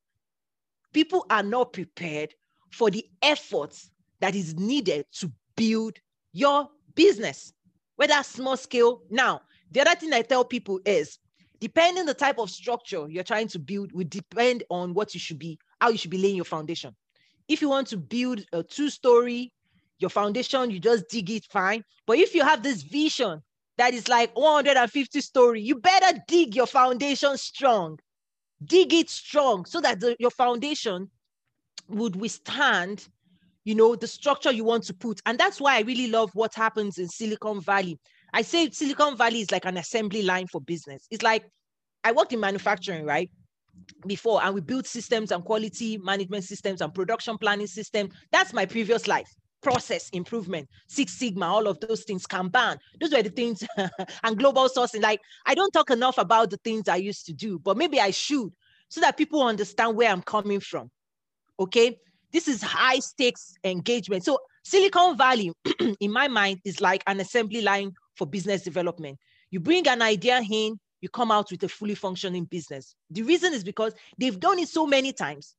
People 0.93 1.25
are 1.29 1.43
not 1.43 1.73
prepared 1.73 2.33
for 2.71 2.89
the 2.89 3.05
efforts 3.21 3.91
that 4.21 4.33
is 4.33 4.55
needed 4.55 5.05
to 5.11 5.31
build 5.55 5.97
your 6.33 6.69
business, 6.95 7.53
whether 7.97 8.23
small 8.23 8.57
scale. 8.57 9.01
Now, 9.09 9.41
the 9.71 9.81
other 9.81 9.95
thing 9.95 10.13
I 10.13 10.21
tell 10.21 10.45
people 10.45 10.79
is 10.85 11.19
depending 11.59 12.05
the 12.05 12.13
type 12.13 12.39
of 12.39 12.49
structure 12.49 13.07
you're 13.09 13.23
trying 13.23 13.49
to 13.49 13.59
build 13.59 13.91
will 13.91 14.07
depend 14.07 14.63
on 14.69 14.93
what 14.93 15.13
you 15.13 15.19
should 15.19 15.37
be, 15.37 15.59
how 15.81 15.89
you 15.89 15.97
should 15.97 16.11
be 16.11 16.17
laying 16.17 16.37
your 16.37 16.45
foundation. 16.45 16.95
If 17.47 17.61
you 17.61 17.69
want 17.69 17.87
to 17.87 17.97
build 17.97 18.45
a 18.53 18.63
two-story, 18.63 19.51
your 19.99 20.09
foundation, 20.09 20.71
you 20.71 20.79
just 20.79 21.09
dig 21.09 21.29
it 21.29 21.45
fine. 21.45 21.83
But 22.07 22.17
if 22.19 22.33
you 22.33 22.43
have 22.43 22.63
this 22.63 22.83
vision 22.83 23.41
that 23.79 23.93
is 23.93 24.07
like 24.07 24.35
150 24.37 25.21
story, 25.21 25.61
you 25.61 25.75
better 25.75 26.19
dig 26.27 26.55
your 26.55 26.67
foundation 26.67 27.37
strong. 27.37 27.97
Dig 28.63 28.93
it 28.93 29.09
strong 29.09 29.65
so 29.65 29.79
that 29.81 29.99
the, 29.99 30.15
your 30.19 30.31
foundation 30.31 31.09
would 31.87 32.15
withstand 32.15 33.07
you 33.65 33.75
know 33.75 33.95
the 33.95 34.07
structure 34.07 34.51
you 34.51 34.63
want 34.63 34.83
to 34.83 34.93
put 34.93 35.19
and 35.25 35.37
that's 35.37 35.59
why 35.59 35.77
i 35.77 35.81
really 35.81 36.07
love 36.07 36.29
what 36.33 36.53
happens 36.53 36.97
in 36.97 37.07
silicon 37.07 37.59
valley 37.59 37.99
I 38.33 38.41
say 38.41 38.69
Silicon 38.69 39.17
Valley 39.17 39.41
is 39.41 39.51
like 39.51 39.65
an 39.65 39.77
assembly 39.77 40.21
line 40.21 40.47
for 40.47 40.61
business. 40.61 41.07
It's 41.09 41.23
like 41.23 41.45
I 42.03 42.11
worked 42.11 42.33
in 42.33 42.39
manufacturing, 42.39 43.05
right? 43.05 43.29
Before, 44.05 44.43
and 44.43 44.53
we 44.53 44.61
built 44.61 44.85
systems 44.85 45.31
and 45.31 45.43
quality 45.43 45.97
management 45.97 46.43
systems 46.43 46.81
and 46.81 46.93
production 46.93 47.37
planning 47.37 47.67
system. 47.67 48.09
That's 48.31 48.53
my 48.53 48.65
previous 48.65 49.07
life. 49.07 49.29
Process 49.61 50.09
improvement, 50.09 50.69
Six 50.87 51.13
Sigma, 51.13 51.45
all 51.45 51.67
of 51.67 51.79
those 51.81 52.03
things, 52.03 52.25
Kanban. 52.25 52.77
Those 52.99 53.11
were 53.11 53.23
the 53.23 53.29
things, 53.29 53.63
and 54.23 54.37
global 54.37 54.69
sourcing. 54.69 55.01
Like, 55.01 55.21
I 55.45 55.53
don't 55.53 55.71
talk 55.71 55.89
enough 55.89 56.17
about 56.17 56.49
the 56.49 56.57
things 56.57 56.87
I 56.87 56.95
used 56.95 57.25
to 57.25 57.33
do, 57.33 57.59
but 57.59 57.77
maybe 57.77 57.99
I 57.99 58.11
should 58.11 58.53
so 58.89 59.01
that 59.01 59.17
people 59.17 59.43
understand 59.43 59.95
where 59.95 60.09
I'm 60.09 60.21
coming 60.21 60.59
from. 60.59 60.89
Okay. 61.59 61.99
This 62.31 62.47
is 62.47 62.61
high 62.61 62.99
stakes 62.99 63.55
engagement. 63.63 64.23
So, 64.23 64.39
Silicon 64.63 65.17
Valley, 65.17 65.51
in 65.99 66.11
my 66.11 66.27
mind, 66.27 66.59
is 66.63 66.79
like 66.79 67.03
an 67.07 67.19
assembly 67.19 67.61
line 67.61 67.91
for 68.15 68.27
business 68.27 68.61
development. 68.61 69.17
You 69.49 69.59
bring 69.59 69.87
an 69.87 70.01
idea 70.01 70.39
in, 70.39 70.79
you 71.01 71.09
come 71.09 71.31
out 71.31 71.49
with 71.49 71.63
a 71.63 71.69
fully 71.69 71.95
functioning 71.95 72.45
business. 72.45 72.95
The 73.09 73.23
reason 73.23 73.53
is 73.53 73.63
because 73.63 73.93
they've 74.17 74.39
done 74.39 74.59
it 74.59 74.67
so 74.67 74.85
many 74.85 75.11
times. 75.11 75.55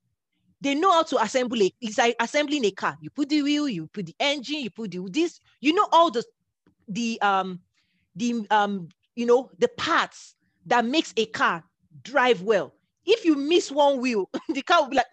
They 0.61 0.75
know 0.75 0.93
how 0.93 1.03
to 1.05 1.23
assemble 1.23 1.61
it. 1.61 1.73
It's 1.81 1.99
like 1.99 2.17
assembling 2.21 2.65
a 2.67 2.71
car. 2.71 2.97
You 3.01 3.11
put 3.11 3.29
the 3.29 3.43
wheel, 3.43 3.69
you 3.69 3.87
put 3.87 4.07
the 4.07 4.15
engine, 4.21 4.61
you 4.61 4.71
put 4.71 4.91
the 4.91 5.01
this. 5.11 5.41
You 5.61 5.75
know 5.75 5.89
all 5.91 6.11
the 6.11 6.25
the 6.89 7.21
um 7.23 7.61
the 8.15 8.47
um 8.51 8.89
you 9.15 9.27
know 9.27 9.51
the 9.59 9.69
parts 9.69 10.35
that 10.67 10.85
makes 10.85 11.15
a 11.17 11.27
car 11.27 11.65
drive 12.03 12.43
well. 12.43 12.75
If 13.07 13.25
you 13.25 13.35
miss 13.37 13.71
one 13.71 14.01
wheel, 14.01 14.29
the 14.49 14.63
car 14.63 14.83
will 14.83 14.91
be 14.91 14.97
like, 14.97 15.07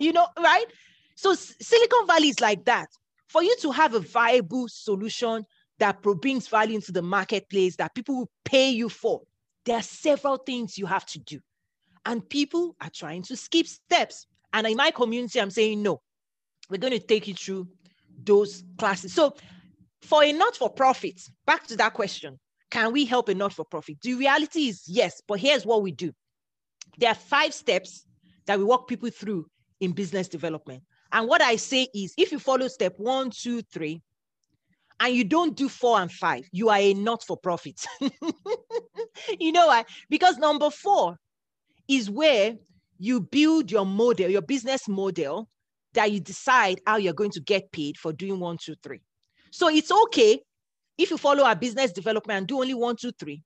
you 0.00 0.12
know, 0.12 0.26
right? 0.38 0.66
So 1.14 1.34
Silicon 1.34 2.06
Valley 2.06 2.28
is 2.28 2.40
like 2.40 2.64
that. 2.66 2.88
For 3.28 3.42
you 3.42 3.56
to 3.60 3.70
have 3.72 3.94
a 3.94 4.00
viable 4.00 4.68
solution 4.68 5.44
that 5.78 6.02
brings 6.02 6.48
value 6.48 6.74
into 6.76 6.92
the 6.92 7.02
marketplace 7.02 7.76
that 7.76 7.94
people 7.94 8.16
will 8.16 8.30
pay 8.44 8.70
you 8.70 8.88
for. 8.88 9.22
There 9.64 9.76
are 9.76 9.82
several 9.82 10.38
things 10.38 10.78
you 10.78 10.86
have 10.86 11.06
to 11.06 11.18
do. 11.18 11.40
And 12.06 12.26
people 12.28 12.76
are 12.80 12.90
trying 12.90 13.22
to 13.24 13.36
skip 13.36 13.66
steps. 13.66 14.26
And 14.52 14.66
in 14.66 14.76
my 14.76 14.90
community, 14.90 15.40
I'm 15.40 15.50
saying, 15.50 15.82
no, 15.82 16.00
we're 16.70 16.78
going 16.78 16.92
to 16.92 16.98
take 16.98 17.28
you 17.28 17.34
through 17.34 17.68
those 18.24 18.64
classes. 18.78 19.14
So, 19.14 19.34
for 20.02 20.22
a 20.22 20.32
not 20.32 20.56
for 20.56 20.70
profit, 20.70 21.20
back 21.46 21.66
to 21.66 21.76
that 21.76 21.94
question 21.94 22.38
can 22.70 22.92
we 22.92 23.04
help 23.04 23.28
a 23.28 23.34
not 23.34 23.52
for 23.52 23.64
profit? 23.64 23.96
The 24.02 24.14
reality 24.14 24.68
is 24.68 24.84
yes, 24.86 25.22
but 25.26 25.40
here's 25.40 25.64
what 25.64 25.82
we 25.82 25.92
do 25.92 26.12
there 26.98 27.10
are 27.10 27.14
five 27.14 27.54
steps 27.54 28.04
that 28.46 28.58
we 28.58 28.64
walk 28.64 28.88
people 28.88 29.10
through 29.10 29.46
in 29.80 29.92
business 29.92 30.28
development. 30.28 30.82
And 31.12 31.28
what 31.28 31.40
I 31.40 31.56
say 31.56 31.86
is 31.94 32.12
if 32.18 32.32
you 32.32 32.38
follow 32.38 32.68
step 32.68 32.94
one, 32.98 33.30
two, 33.30 33.62
three, 33.62 34.02
and 35.00 35.14
you 35.14 35.24
don't 35.24 35.56
do 35.56 35.68
four 35.68 36.00
and 36.00 36.10
five, 36.10 36.44
you 36.50 36.68
are 36.70 36.78
a 36.78 36.92
not 36.94 37.22
for 37.22 37.36
profit. 37.36 37.86
you 39.38 39.52
know 39.52 39.68
why? 39.68 39.84
Because 40.10 40.38
number 40.38 40.70
four 40.70 41.16
is 41.86 42.10
where 42.10 42.54
you 42.98 43.20
build 43.20 43.70
your 43.70 43.86
model, 43.86 44.28
your 44.28 44.42
business 44.42 44.88
model 44.88 45.48
that 45.94 46.12
you 46.12 46.20
decide 46.20 46.80
how 46.86 46.96
you're 46.96 47.12
going 47.12 47.30
to 47.30 47.40
get 47.40 47.70
paid 47.72 47.96
for 47.96 48.12
doing 48.12 48.38
one, 48.38 48.58
two, 48.58 48.74
three. 48.82 49.00
So 49.50 49.68
it's 49.68 49.90
okay 49.90 50.40
if 50.96 51.10
you 51.10 51.16
follow 51.16 51.44
our 51.44 51.56
business 51.56 51.92
development 51.92 52.38
and 52.38 52.46
do 52.46 52.60
only 52.60 52.74
one, 52.74 52.96
two, 52.96 53.12
three. 53.12 53.42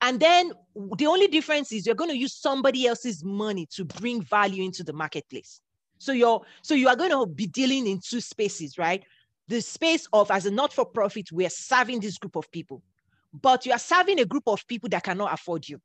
And 0.00 0.20
then 0.20 0.52
the 0.96 1.06
only 1.06 1.26
difference 1.26 1.72
is 1.72 1.84
you're 1.84 1.94
going 1.96 2.10
to 2.10 2.16
use 2.16 2.36
somebody 2.36 2.86
else's 2.86 3.24
money 3.24 3.66
to 3.72 3.84
bring 3.84 4.22
value 4.22 4.62
into 4.62 4.84
the 4.84 4.92
marketplace. 4.92 5.60
So 5.98 6.12
you're 6.12 6.42
so 6.62 6.74
you 6.74 6.88
are 6.88 6.94
going 6.94 7.10
to 7.10 7.26
be 7.26 7.48
dealing 7.48 7.88
in 7.88 7.98
two 8.00 8.20
spaces, 8.20 8.78
right? 8.78 9.02
the 9.48 9.62
space 9.62 10.06
of 10.12 10.30
as 10.30 10.46
a 10.46 10.50
not-for-profit, 10.50 11.32
we 11.32 11.46
are 11.46 11.50
serving 11.50 12.00
this 12.00 12.18
group 12.18 12.36
of 12.36 12.50
people, 12.52 12.82
but 13.32 13.66
you 13.66 13.72
are 13.72 13.78
serving 13.78 14.20
a 14.20 14.26
group 14.26 14.44
of 14.46 14.66
people 14.68 14.88
that 14.90 15.02
cannot 15.02 15.32
afford 15.32 15.68
you, 15.68 15.80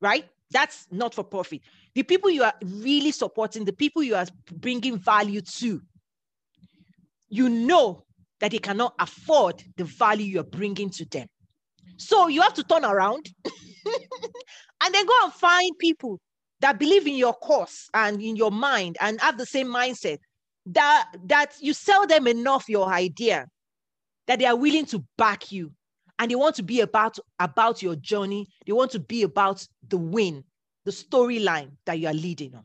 right? 0.00 0.26
That's 0.52 0.86
not 0.90 1.14
for 1.14 1.24
profit. 1.24 1.60
The 1.94 2.02
people 2.02 2.30
you 2.30 2.42
are 2.44 2.54
really 2.62 3.10
supporting, 3.10 3.64
the 3.64 3.72
people 3.72 4.02
you 4.02 4.14
are 4.14 4.26
bringing 4.52 4.98
value 4.98 5.40
to, 5.40 5.80
you 7.28 7.48
know 7.48 8.04
that 8.40 8.50
they 8.50 8.58
cannot 8.58 8.94
afford 8.98 9.62
the 9.76 9.84
value 9.84 10.26
you're 10.26 10.44
bringing 10.44 10.90
to 10.90 11.04
them. 11.06 11.26
So 11.96 12.28
you 12.28 12.42
have 12.42 12.54
to 12.54 12.64
turn 12.64 12.84
around 12.84 13.30
and 13.44 14.94
then 14.94 15.06
go 15.06 15.14
and 15.22 15.32
find 15.32 15.70
people 15.78 16.20
that 16.60 16.78
believe 16.78 17.06
in 17.06 17.16
your 17.16 17.34
cause 17.34 17.88
and 17.94 18.20
in 18.20 18.36
your 18.36 18.50
mind 18.50 18.96
and 19.00 19.20
have 19.20 19.38
the 19.38 19.46
same 19.46 19.68
mindset 19.68 20.18
that 20.66 21.08
that 21.24 21.54
you 21.60 21.72
sell 21.72 22.06
them 22.06 22.26
enough 22.26 22.68
your 22.68 22.88
idea 22.88 23.46
that 24.26 24.38
they 24.38 24.46
are 24.46 24.56
willing 24.56 24.86
to 24.86 25.04
back 25.18 25.50
you 25.50 25.72
and 26.22 26.30
they 26.30 26.36
want 26.36 26.54
to 26.54 26.62
be 26.62 26.80
about 26.82 27.18
about 27.40 27.82
your 27.82 27.96
journey. 27.96 28.46
They 28.64 28.72
want 28.72 28.92
to 28.92 29.00
be 29.00 29.24
about 29.24 29.66
the 29.88 29.98
win 29.98 30.44
the 30.84 30.92
storyline 30.92 31.70
that 31.84 31.98
you 31.98 32.06
are 32.06 32.14
leading 32.14 32.54
on. 32.54 32.64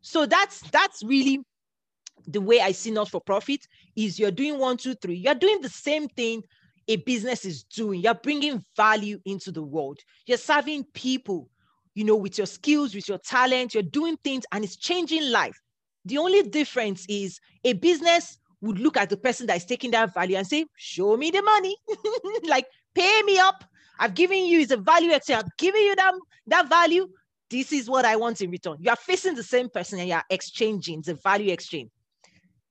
So 0.00 0.26
that's 0.26 0.60
that's 0.70 1.02
really 1.02 1.40
the 2.28 2.40
way 2.40 2.60
i 2.60 2.72
see 2.72 2.90
not 2.90 3.10
for 3.10 3.20
profit 3.20 3.66
is 3.96 4.18
you're 4.18 4.30
doing 4.30 4.60
one 4.60 4.76
two 4.76 4.94
three. 4.94 5.16
You're 5.16 5.34
doing 5.34 5.60
the 5.60 5.68
same 5.68 6.06
thing 6.06 6.44
a 6.86 6.96
business 6.96 7.44
is 7.44 7.64
doing. 7.64 8.00
You're 8.00 8.14
bringing 8.14 8.64
value 8.76 9.18
into 9.24 9.50
the 9.50 9.62
world. 9.62 9.98
You're 10.26 10.38
serving 10.38 10.84
people 10.94 11.50
you 11.96 12.04
know 12.04 12.16
with 12.16 12.38
your 12.38 12.46
skills 12.46 12.94
with 12.94 13.08
your 13.08 13.18
talent. 13.18 13.74
You're 13.74 13.82
doing 13.82 14.16
things 14.22 14.44
and 14.52 14.62
it's 14.62 14.76
changing 14.76 15.32
life. 15.32 15.60
The 16.04 16.18
only 16.18 16.44
difference 16.44 17.06
is 17.08 17.40
a 17.64 17.72
business 17.72 18.38
would 18.64 18.78
look 18.78 18.96
at 18.96 19.10
the 19.10 19.16
person 19.16 19.46
that 19.46 19.58
is 19.58 19.64
taking 19.64 19.90
that 19.92 20.14
value 20.14 20.36
and 20.36 20.46
say, 20.46 20.64
Show 20.76 21.16
me 21.16 21.30
the 21.30 21.42
money. 21.42 21.76
like, 22.48 22.66
pay 22.94 23.22
me 23.22 23.38
up. 23.38 23.64
I've 23.98 24.14
given 24.14 24.44
you 24.44 24.60
is 24.60 24.70
a 24.70 24.76
value 24.76 25.12
exchange. 25.12 25.44
I've 25.44 25.56
given 25.56 25.82
you 25.82 25.96
that, 25.96 26.14
that 26.48 26.68
value. 26.68 27.08
This 27.50 27.72
is 27.72 27.88
what 27.88 28.04
I 28.04 28.16
want 28.16 28.40
in 28.40 28.50
return. 28.50 28.76
You 28.80 28.90
are 28.90 28.96
facing 28.96 29.34
the 29.34 29.42
same 29.42 29.68
person 29.68 29.98
and 29.98 30.08
you 30.08 30.14
are 30.14 30.24
exchanging 30.30 31.02
the 31.02 31.14
value 31.14 31.52
exchange. 31.52 31.90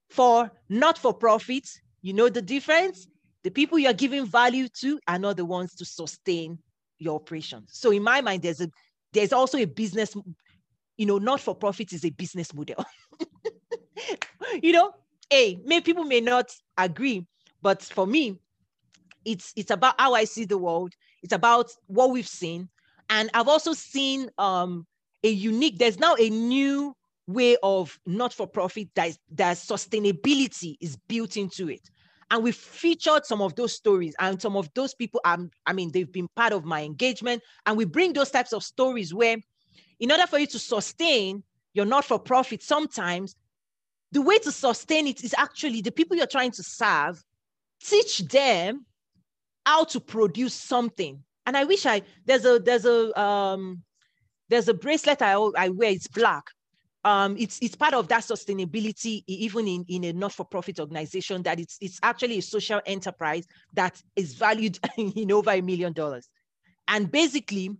For 0.09 0.51
not 0.69 0.97
for 0.97 1.13
profit, 1.13 1.67
you 2.01 2.13
know 2.13 2.29
the 2.29 2.41
difference? 2.41 3.07
The 3.43 3.51
people 3.51 3.79
you 3.79 3.89
are 3.89 3.93
giving 3.93 4.25
value 4.25 4.67
to 4.81 4.99
are 5.07 5.19
not 5.19 5.37
the 5.37 5.45
ones 5.45 5.75
to 5.75 5.85
sustain 5.85 6.59
your 6.99 7.15
operations. 7.15 7.69
So 7.73 7.91
in 7.91 8.03
my 8.03 8.21
mind, 8.21 8.41
there's 8.41 8.61
a 8.61 8.69
there's 9.11 9.33
also 9.33 9.59
a 9.59 9.65
business 9.65 10.15
you 10.97 11.05
know, 11.05 11.17
not 11.17 11.39
for 11.39 11.55
profit 11.55 11.93
is 11.93 12.05
a 12.05 12.09
business 12.11 12.53
model. 12.53 12.83
you 14.61 14.73
know, 14.73 14.91
hey, 15.29 15.59
may 15.65 15.81
people 15.81 16.03
may 16.03 16.21
not 16.21 16.51
agree, 16.77 17.25
but 17.61 17.81
for 17.81 18.05
me, 18.05 18.37
it's 19.25 19.53
it's 19.55 19.71
about 19.71 19.95
how 19.99 20.13
I 20.13 20.25
see 20.25 20.45
the 20.45 20.57
world. 20.57 20.93
It's 21.21 21.33
about 21.33 21.71
what 21.87 22.11
we've 22.11 22.27
seen, 22.27 22.69
and 23.09 23.29
I've 23.33 23.47
also 23.47 23.73
seen 23.73 24.29
um, 24.37 24.85
a 25.23 25.29
unique. 25.29 25.77
There's 25.77 25.99
now 25.99 26.15
a 26.19 26.29
new 26.29 26.95
way 27.27 27.55
of 27.63 27.97
not-for-profit 28.05 28.89
that, 28.95 29.17
that 29.31 29.55
sustainability 29.55 30.75
is 30.81 30.97
built 31.07 31.37
into 31.37 31.69
it. 31.69 31.89
And 32.29 32.43
we 32.43 32.51
featured 32.51 33.25
some 33.25 33.41
of 33.41 33.55
those 33.55 33.73
stories 33.73 34.15
and 34.19 34.41
some 34.41 34.57
of 34.57 34.69
those 34.73 34.93
people, 34.93 35.21
um, 35.23 35.49
I 35.65 35.71
mean, 35.71 35.91
they've 35.91 36.11
been 36.11 36.27
part 36.35 36.51
of 36.51 36.65
my 36.65 36.81
engagement. 36.81 37.41
And 37.65 37.77
we 37.77 37.85
bring 37.85 38.11
those 38.11 38.31
types 38.31 38.53
of 38.53 38.63
stories 38.63 39.13
where 39.13 39.37
in 39.99 40.11
order 40.11 40.27
for 40.27 40.39
you 40.39 40.47
to 40.47 40.59
sustain 40.59 41.43
your 41.73 41.85
not-for-profit, 41.85 42.61
sometimes 42.61 43.35
the 44.11 44.21
way 44.21 44.37
to 44.39 44.51
sustain 44.51 45.07
it 45.07 45.23
is 45.23 45.33
actually 45.37 45.81
the 45.81 45.91
people 45.91 46.17
you're 46.17 46.27
trying 46.27 46.51
to 46.51 46.63
serve, 46.63 47.23
teach 47.81 48.19
them 48.19 48.85
how 49.65 49.83
to 49.85 49.99
produce 49.99 50.53
something. 50.53 51.23
And 51.45 51.57
I 51.57 51.63
wish 51.63 51.85
I 51.85 52.01
there's 52.25 52.45
a 52.45 52.59
there's 52.59 52.85
a 52.85 53.19
um 53.19 53.83
there's 54.49 54.67
a 54.67 54.73
bracelet 54.73 55.21
I, 55.21 55.33
I 55.33 55.69
wear, 55.69 55.91
it's 55.91 56.07
black. 56.07 56.43
Um, 57.05 57.35
it's 57.37 57.59
it's 57.61 57.75
part 57.75 57.93
of 57.93 58.07
that 58.07 58.21
sustainability, 58.23 59.23
even 59.27 59.67
in, 59.67 59.85
in 59.89 60.03
a 60.05 60.13
not-for-profit 60.13 60.79
organization, 60.79 61.43
that 61.43 61.59
it's 61.59 61.77
it's 61.81 61.99
actually 62.01 62.37
a 62.37 62.41
social 62.41 62.79
enterprise 62.85 63.45
that 63.73 64.01
is 64.15 64.35
valued 64.35 64.79
in 64.97 65.31
over 65.31 65.51
a 65.51 65.61
million 65.61 65.91
dollars. 65.91 66.29
And 66.87 67.11
basically, 67.11 67.71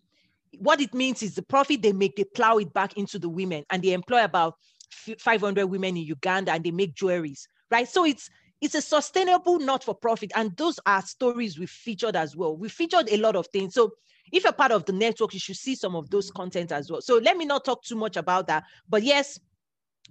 what 0.59 0.81
it 0.81 0.93
means 0.93 1.23
is 1.23 1.35
the 1.35 1.41
profit 1.41 1.81
they 1.81 1.93
make, 1.93 2.15
they 2.17 2.25
plow 2.25 2.57
it 2.57 2.73
back 2.73 2.97
into 2.97 3.17
the 3.17 3.29
women, 3.29 3.63
and 3.69 3.81
they 3.81 3.93
employ 3.93 4.23
about 4.25 4.55
500 4.91 5.67
women 5.67 5.95
in 5.95 6.03
Uganda, 6.03 6.51
and 6.51 6.63
they 6.63 6.71
make 6.71 6.93
jewelries, 6.95 7.43
right? 7.71 7.87
So 7.87 8.05
it's 8.05 8.29
it's 8.63 8.75
a 8.75 8.81
sustainable 8.81 9.59
not-for-profit, 9.59 10.31
and 10.37 10.55
those 10.55 10.79
are 10.85 11.01
stories 11.01 11.59
we 11.59 11.65
featured 11.65 12.15
as 12.15 12.33
well. 12.33 12.55
We 12.55 12.69
featured 12.69 13.09
a 13.11 13.17
lot 13.17 13.35
of 13.35 13.47
things. 13.47 13.73
So 13.73 13.91
if 14.31 14.45
you're 14.45 14.53
part 14.53 14.71
of 14.71 14.85
the 14.85 14.93
network, 14.93 15.33
you 15.33 15.39
should 15.41 15.57
see 15.57 15.75
some 15.75 15.97
of 15.97 16.09
those 16.09 16.31
content 16.31 16.71
as 16.71 16.89
well. 16.89 17.01
So 17.01 17.17
let 17.17 17.35
me 17.35 17.43
not 17.43 17.65
talk 17.65 17.83
too 17.83 17.97
much 17.97 18.15
about 18.15 18.47
that. 18.47 18.63
But 18.87 19.03
yes, 19.03 19.37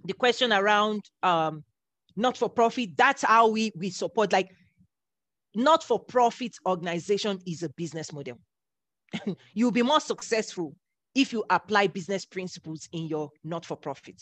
the 0.05 0.13
question 0.13 0.53
around 0.53 1.01
um, 1.23 1.63
not-for-profit, 2.15 2.95
that's 2.95 3.23
how 3.23 3.47
we 3.47 3.71
we 3.75 3.89
support 3.89 4.31
like 4.31 4.51
not-for-profit 5.55 6.55
organization 6.67 7.39
is 7.47 7.63
a 7.63 7.69
business 7.69 8.13
model. 8.13 8.37
You'll 9.55 9.71
be 9.71 9.81
more 9.81 9.99
successful 9.99 10.75
if 11.15 11.33
you 11.33 11.43
apply 11.49 11.87
business 11.87 12.23
principles 12.23 12.87
in 12.91 13.07
your 13.07 13.31
not-for-profit. 13.43 14.21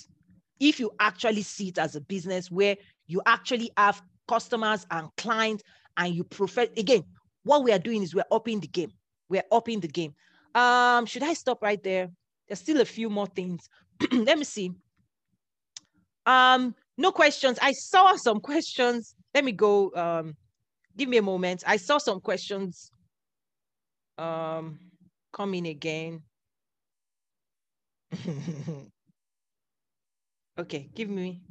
If 0.61 0.79
you 0.79 0.91
actually 1.01 1.41
see 1.41 1.67
it 1.67 1.79
as 1.79 1.97
a 1.97 2.01
business 2.01 2.49
where 2.49 2.77
you 3.07 3.21
actually 3.25 3.71
have 3.75 4.01
customers 4.31 4.87
and 4.91 5.09
clients 5.17 5.61
and 5.97 6.15
you 6.15 6.23
prefer 6.23 6.65
again 6.77 7.03
what 7.43 7.65
we 7.65 7.71
are 7.73 7.79
doing 7.79 8.01
is 8.01 8.15
we're 8.15 8.23
upping 8.31 8.61
the 8.61 8.67
game. 8.67 8.91
We're 9.27 9.43
upping 9.51 9.81
the 9.81 9.89
game. 9.89 10.13
Um 10.55 11.05
should 11.05 11.23
i 11.23 11.33
stop 11.33 11.61
right 11.61 11.81
there? 11.83 12.07
There's 12.47 12.59
still 12.59 12.79
a 12.79 12.85
few 12.85 13.09
more 13.09 13.27
things. 13.27 13.67
Let 14.11 14.37
me 14.37 14.45
see. 14.45 14.71
Um 16.25 16.75
no 16.97 17.11
questions. 17.11 17.59
I 17.61 17.73
saw 17.73 18.15
some 18.15 18.39
questions. 18.39 19.15
Let 19.35 19.43
me 19.43 19.51
go 19.51 19.91
um 19.95 20.35
give 20.95 21.09
me 21.09 21.17
a 21.17 21.21
moment. 21.21 21.63
I 21.67 21.75
saw 21.75 21.97
some 21.97 22.21
questions 22.21 22.89
um 24.17 24.79
coming 25.33 25.67
again. 25.67 26.21
Okay 30.59 30.89
give 30.93 31.09
me 31.09 31.41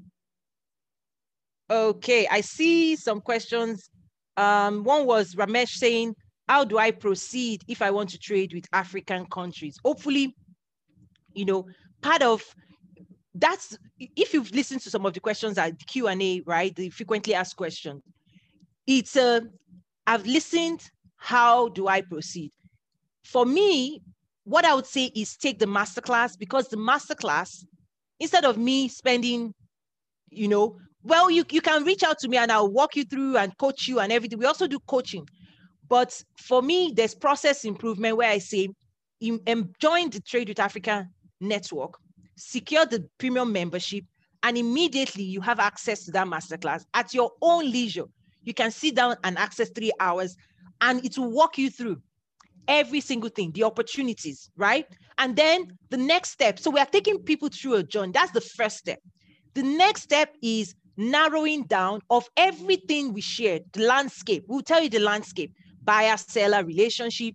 Okay, 1.70 2.26
I 2.28 2.40
see 2.40 2.96
some 2.96 3.20
questions. 3.20 3.90
Um, 4.36 4.82
one 4.82 5.06
was 5.06 5.36
Ramesh 5.36 5.76
saying, 5.76 6.16
how 6.48 6.64
do 6.64 6.78
I 6.78 6.90
proceed 6.90 7.62
if 7.68 7.80
I 7.80 7.92
want 7.92 8.10
to 8.10 8.18
trade 8.18 8.52
with 8.52 8.66
African 8.72 9.24
countries? 9.26 9.78
Hopefully, 9.84 10.34
you 11.32 11.44
know, 11.44 11.66
part 12.02 12.22
of 12.22 12.42
that's 13.36 13.78
if 14.00 14.34
you've 14.34 14.52
listened 14.52 14.80
to 14.80 14.90
some 14.90 15.06
of 15.06 15.12
the 15.14 15.20
questions 15.20 15.58
at 15.58 15.78
the 15.78 15.84
Q&A, 15.84 16.42
right? 16.44 16.74
The 16.74 16.90
frequently 16.90 17.34
asked 17.34 17.56
questions. 17.56 18.02
It's 18.88 19.14
uh, 19.14 19.42
I've 20.08 20.26
listened, 20.26 20.82
how 21.16 21.68
do 21.68 21.86
I 21.86 22.00
proceed? 22.00 22.50
For 23.22 23.46
me, 23.46 24.02
what 24.42 24.64
I 24.64 24.74
would 24.74 24.86
say 24.86 25.12
is 25.14 25.36
take 25.36 25.60
the 25.60 25.66
masterclass 25.66 26.36
because 26.36 26.66
the 26.66 26.76
masterclass, 26.76 27.64
instead 28.18 28.44
of 28.44 28.58
me 28.58 28.88
spending, 28.88 29.54
you 30.30 30.48
know, 30.48 30.78
well, 31.02 31.30
you, 31.30 31.44
you 31.50 31.60
can 31.60 31.84
reach 31.84 32.02
out 32.02 32.18
to 32.18 32.28
me 32.28 32.36
and 32.36 32.52
I'll 32.52 32.70
walk 32.70 32.96
you 32.96 33.04
through 33.04 33.36
and 33.36 33.56
coach 33.58 33.88
you 33.88 34.00
and 34.00 34.12
everything. 34.12 34.38
We 34.38 34.46
also 34.46 34.66
do 34.66 34.78
coaching. 34.80 35.26
But 35.88 36.22
for 36.36 36.62
me, 36.62 36.92
there's 36.94 37.14
process 37.14 37.64
improvement 37.64 38.16
where 38.16 38.30
I 38.30 38.38
say, 38.38 38.68
join 39.20 40.10
the 40.10 40.22
Trade 40.24 40.48
with 40.48 40.60
Africa 40.60 41.06
network, 41.40 41.94
secure 42.36 42.86
the 42.86 43.08
premium 43.18 43.52
membership, 43.52 44.04
and 44.42 44.56
immediately 44.56 45.24
you 45.24 45.40
have 45.40 45.58
access 45.58 46.04
to 46.04 46.12
that 46.12 46.26
masterclass 46.26 46.84
at 46.94 47.12
your 47.12 47.32
own 47.42 47.70
leisure. 47.70 48.06
You 48.42 48.54
can 48.54 48.70
sit 48.70 48.94
down 48.94 49.16
and 49.24 49.36
access 49.36 49.70
three 49.70 49.92
hours, 50.00 50.36
and 50.80 51.04
it 51.04 51.18
will 51.18 51.30
walk 51.30 51.58
you 51.58 51.70
through 51.70 52.00
every 52.68 53.00
single 53.00 53.28
thing, 53.28 53.50
the 53.52 53.64
opportunities, 53.64 54.50
right? 54.56 54.86
And 55.18 55.36
then 55.36 55.66
the 55.90 55.96
next 55.96 56.30
step. 56.30 56.58
So 56.58 56.70
we 56.70 56.80
are 56.80 56.86
taking 56.86 57.18
people 57.18 57.48
through 57.48 57.74
a 57.74 57.82
journey. 57.82 58.12
That's 58.12 58.32
the 58.32 58.40
first 58.40 58.78
step. 58.78 59.00
The 59.54 59.62
next 59.62 60.02
step 60.02 60.34
is 60.40 60.74
narrowing 61.00 61.64
down 61.64 62.00
of 62.10 62.28
everything 62.36 63.12
we 63.12 63.20
shared, 63.20 63.64
the 63.72 63.82
landscape. 63.82 64.44
We'll 64.46 64.60
tell 64.60 64.82
you 64.82 64.90
the 64.90 64.98
landscape, 64.98 65.54
buyer, 65.82 66.16
seller, 66.16 66.62
relationship, 66.64 67.34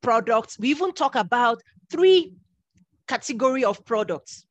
products. 0.00 0.58
We 0.58 0.70
even 0.70 0.92
talk 0.92 1.14
about 1.14 1.62
three 1.90 2.34
category 3.06 3.64
of 3.64 3.84
products 3.84 4.46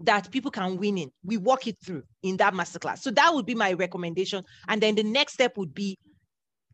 that 0.00 0.30
people 0.30 0.50
can 0.50 0.76
win 0.76 0.98
in. 0.98 1.12
We 1.24 1.38
walk 1.38 1.66
it 1.66 1.76
through 1.82 2.02
in 2.22 2.36
that 2.36 2.54
masterclass. 2.54 2.98
So 2.98 3.10
that 3.12 3.32
would 3.32 3.46
be 3.46 3.54
my 3.54 3.72
recommendation. 3.72 4.44
And 4.68 4.80
then 4.80 4.94
the 4.94 5.02
next 5.02 5.34
step 5.34 5.56
would 5.56 5.74
be 5.74 5.98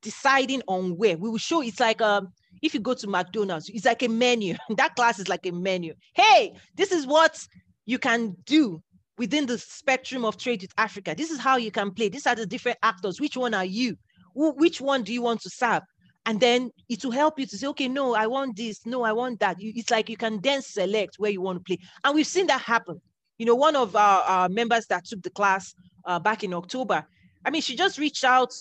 deciding 0.00 0.62
on 0.66 0.96
where. 0.96 1.16
We 1.16 1.28
will 1.28 1.38
show 1.38 1.60
it's 1.62 1.80
like 1.80 2.00
um 2.00 2.32
if 2.62 2.74
you 2.74 2.80
go 2.80 2.94
to 2.94 3.06
McDonald's, 3.06 3.68
it's 3.68 3.84
like 3.84 4.02
a 4.02 4.08
menu. 4.08 4.56
that 4.76 4.96
class 4.96 5.18
is 5.18 5.28
like 5.28 5.46
a 5.46 5.52
menu. 5.52 5.94
Hey, 6.14 6.54
this 6.76 6.90
is 6.90 7.06
what 7.06 7.46
you 7.86 7.98
can 7.98 8.36
do 8.44 8.82
within 9.18 9.46
the 9.46 9.58
spectrum 9.58 10.24
of 10.24 10.36
trade 10.36 10.62
with 10.62 10.72
Africa. 10.78 11.14
This 11.16 11.30
is 11.30 11.38
how 11.38 11.56
you 11.56 11.70
can 11.70 11.90
play. 11.90 12.08
These 12.08 12.26
are 12.26 12.34
the 12.34 12.46
different 12.46 12.78
actors. 12.82 13.20
Which 13.20 13.36
one 13.36 13.54
are 13.54 13.64
you? 13.64 13.96
Which 14.34 14.80
one 14.80 15.02
do 15.02 15.12
you 15.12 15.22
want 15.22 15.40
to 15.42 15.50
serve? 15.50 15.82
And 16.26 16.40
then 16.40 16.70
it 16.88 17.04
will 17.04 17.12
help 17.12 17.38
you 17.38 17.46
to 17.46 17.58
say, 17.58 17.66
okay, 17.68 17.88
no, 17.88 18.14
I 18.14 18.26
want 18.26 18.56
this. 18.56 18.84
No, 18.86 19.02
I 19.02 19.12
want 19.12 19.40
that. 19.40 19.56
It's 19.58 19.90
like 19.90 20.08
you 20.08 20.16
can 20.16 20.40
then 20.40 20.62
select 20.62 21.14
where 21.18 21.30
you 21.30 21.40
want 21.40 21.58
to 21.58 21.64
play. 21.64 21.78
And 22.04 22.14
we've 22.14 22.26
seen 22.26 22.46
that 22.48 22.60
happen. 22.60 23.00
You 23.38 23.46
know, 23.46 23.54
one 23.54 23.76
of 23.76 23.96
our, 23.96 24.22
our 24.22 24.48
members 24.48 24.86
that 24.86 25.04
took 25.06 25.22
the 25.22 25.30
class 25.30 25.74
uh, 26.04 26.18
back 26.18 26.44
in 26.44 26.52
October, 26.52 27.04
I 27.44 27.50
mean, 27.50 27.62
she 27.62 27.76
just 27.76 27.98
reached 27.98 28.24
out 28.24 28.52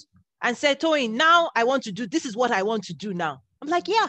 and 0.41 0.55
said, 0.55 0.79
Toyin, 0.79 1.11
now 1.11 1.49
I 1.55 1.63
want 1.63 1.83
to 1.83 1.91
do, 1.91 2.07
this 2.07 2.25
is 2.25 2.37
what 2.37 2.51
I 2.51 2.63
want 2.63 2.83
to 2.85 2.93
do 2.93 3.13
now. 3.13 3.41
I'm 3.61 3.67
like, 3.67 3.87
yeah, 3.87 4.07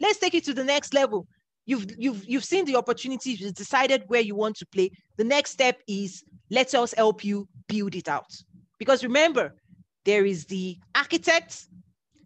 let's 0.00 0.18
take 0.18 0.34
it 0.34 0.44
to 0.44 0.54
the 0.54 0.64
next 0.64 0.94
level 0.94 1.28
you've 1.66 1.86
you've 1.98 2.24
you've 2.26 2.44
seen 2.44 2.64
the 2.64 2.76
opportunities 2.76 3.40
you've 3.40 3.54
decided 3.54 4.04
where 4.06 4.20
you 4.20 4.34
want 4.34 4.56
to 4.56 4.66
play. 4.66 4.90
The 5.16 5.24
next 5.24 5.50
step 5.50 5.80
is 5.86 6.24
let 6.50 6.74
us 6.74 6.94
help 6.94 7.24
you 7.24 7.48
build 7.68 7.94
it 7.94 8.08
out. 8.08 8.30
Because 8.78 9.02
remember 9.02 9.54
there 10.04 10.24
is 10.24 10.46
the 10.46 10.78
architect 10.94 11.66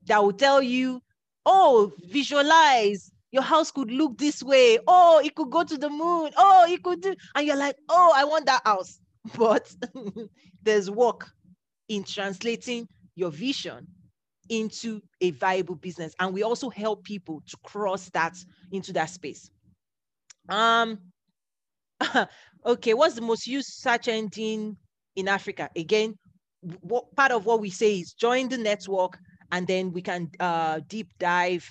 that 0.07 0.22
will 0.22 0.32
tell 0.32 0.62
you 0.62 1.01
oh 1.47 1.93
visualize. 2.05 3.11
Your 3.32 3.43
house 3.43 3.70
could 3.70 3.91
look 3.93 4.18
this 4.18 4.43
way. 4.43 4.78
Oh 4.86 5.20
it 5.24 5.34
could 5.34 5.51
go 5.51 5.64
to 5.64 5.78
the 5.78 5.91
moon. 5.91 6.30
Oh 6.36 6.66
it 6.68 6.82
could 6.82 7.01
do 7.01 7.14
and 7.34 7.47
you're 7.47 7.57
like 7.57 7.76
oh 7.88 8.12
i 8.14 8.24
want 8.24 8.47
that 8.47 8.62
house. 8.64 9.01
But 9.36 9.74
there's 10.62 10.91
work 10.91 11.30
in 11.88 12.05
translating 12.05 12.88
your 13.16 13.30
vision 13.30 13.86
into 14.49 15.01
a 15.20 15.30
viable 15.32 15.76
business. 15.76 16.14
And 16.18 16.34
we 16.34 16.43
also 16.43 16.68
help 16.68 17.05
people 17.05 17.43
to 17.47 17.57
cross 17.62 18.11
that 18.11 18.36
into 18.73 18.93
that 18.93 19.11
space. 19.11 19.51
Um, 20.49 20.99
okay, 22.66 22.95
what's 22.95 23.14
the 23.14 23.21
most 23.21 23.47
used 23.47 23.68
search 23.68 24.09
engine 24.09 24.77
in 25.16 25.29
Africa? 25.29 25.71
Again, 25.77 26.18
what 26.61 27.14
part 27.16 27.33
of 27.33 27.47
what 27.47 27.61
we 27.61 27.71
say 27.71 28.01
is 28.01 28.12
join 28.12 28.49
the 28.49 28.59
network 28.59 29.18
and 29.53 29.66
then 29.66 29.93
we 29.93 30.03
can 30.03 30.31
uh, 30.39 30.81
deep 30.89 31.09
dive. 31.18 31.68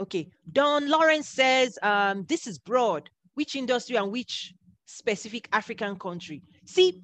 Okay, 0.00 0.28
Don 0.52 0.88
Lawrence 0.88 1.28
says, 1.28 1.78
um, 1.82 2.24
this 2.28 2.46
is 2.46 2.58
broad. 2.58 3.10
Which 3.34 3.56
industry 3.56 3.96
and 3.96 4.10
which 4.10 4.54
specific 4.86 5.48
African 5.52 5.98
country? 5.98 6.42
See, 6.64 7.02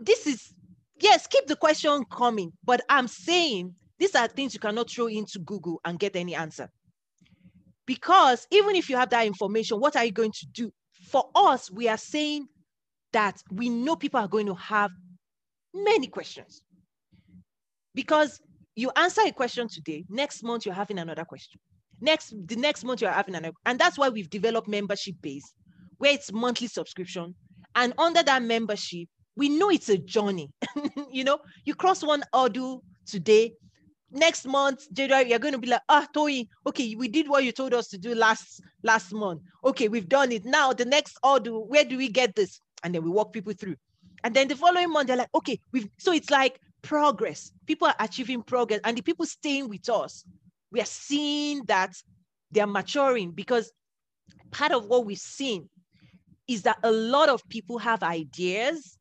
this 0.00 0.26
is, 0.26 0.52
yes, 1.00 1.26
keep 1.26 1.46
the 1.46 1.56
question 1.56 2.04
coming, 2.10 2.52
but 2.64 2.80
I'm 2.88 3.08
saying 3.08 3.74
these 3.98 4.14
are 4.14 4.28
things 4.28 4.54
you 4.54 4.60
cannot 4.60 4.90
throw 4.90 5.06
into 5.06 5.38
Google 5.38 5.80
and 5.84 5.98
get 5.98 6.16
any 6.16 6.34
answer. 6.34 6.70
Because 7.86 8.46
even 8.50 8.76
if 8.76 8.88
you 8.88 8.96
have 8.96 9.10
that 9.10 9.26
information, 9.26 9.80
what 9.80 9.96
are 9.96 10.04
you 10.04 10.12
going 10.12 10.32
to 10.32 10.46
do? 10.52 10.70
For 11.08 11.28
us, 11.34 11.70
we 11.70 11.88
are 11.88 11.98
saying 11.98 12.46
that 13.12 13.42
we 13.50 13.68
know 13.68 13.96
people 13.96 14.20
are 14.20 14.28
going 14.28 14.46
to 14.46 14.54
have 14.54 14.90
many 15.74 16.06
questions. 16.06 16.62
Because 17.94 18.40
you 18.74 18.90
answer 18.96 19.22
a 19.26 19.32
question 19.32 19.68
today, 19.68 20.04
next 20.08 20.42
month 20.42 20.64
you're 20.64 20.74
having 20.74 20.98
another 20.98 21.24
question. 21.24 21.60
Next, 22.00 22.34
the 22.46 22.56
next 22.56 22.84
month 22.84 23.00
you're 23.00 23.10
having 23.10 23.34
another, 23.34 23.54
and 23.66 23.78
that's 23.78 23.98
why 23.98 24.08
we've 24.08 24.30
developed 24.30 24.66
membership 24.68 25.14
base, 25.20 25.54
where 25.98 26.12
it's 26.12 26.32
monthly 26.32 26.66
subscription, 26.66 27.34
And 27.74 27.94
under 27.98 28.22
that 28.22 28.42
membership, 28.42 29.08
we 29.36 29.48
know 29.48 29.70
it's 29.70 29.88
a 29.88 29.98
journey. 29.98 30.50
you 31.10 31.24
know, 31.24 31.38
you 31.64 31.74
cross 31.74 32.02
one 32.02 32.22
hurdle 32.34 32.82
today, 33.06 33.52
next 34.12 34.46
month, 34.46 34.92
January, 34.92 35.30
you're 35.30 35.38
going 35.38 35.54
to 35.54 35.58
be 35.58 35.68
like, 35.68 35.82
ah, 35.88 36.06
Toy, 36.12 36.46
okay, 36.66 36.94
we 36.94 37.08
did 37.08 37.28
what 37.28 37.44
you 37.44 37.52
told 37.52 37.74
us 37.74 37.88
to 37.88 37.98
do 37.98 38.14
last 38.14 38.60
last 38.82 39.12
month. 39.12 39.42
Okay, 39.64 39.88
we've 39.88 40.08
done 40.08 40.32
it. 40.32 40.44
Now 40.44 40.72
the 40.72 40.84
next 40.84 41.18
order, 41.22 41.58
where 41.58 41.84
do 41.84 41.96
we 41.96 42.08
get 42.08 42.34
this? 42.34 42.60
And 42.82 42.94
then 42.94 43.02
we 43.02 43.10
walk 43.10 43.32
people 43.32 43.52
through. 43.52 43.76
And 44.24 44.34
then 44.34 44.48
the 44.48 44.56
following 44.56 44.90
month, 44.90 45.08
they're 45.08 45.16
like, 45.16 45.34
okay, 45.34 45.58
we've 45.72 45.88
so 45.98 46.12
it's 46.12 46.30
like 46.30 46.60
progress. 46.82 47.52
People 47.66 47.88
are 47.88 47.96
achieving 47.98 48.42
progress, 48.42 48.80
and 48.84 48.96
the 48.96 49.02
people 49.02 49.26
staying 49.26 49.68
with 49.68 49.88
us, 49.88 50.24
we 50.70 50.80
are 50.80 50.86
seeing 50.86 51.64
that 51.64 51.94
they 52.50 52.60
are 52.60 52.66
maturing 52.66 53.30
because 53.30 53.72
part 54.50 54.72
of 54.72 54.86
what 54.86 55.06
we've 55.06 55.18
seen 55.18 55.68
is 56.48 56.62
that 56.62 56.78
a 56.82 56.90
lot 56.90 57.28
of 57.28 57.46
people 57.48 57.78
have 57.78 58.02
ideas 58.02 58.98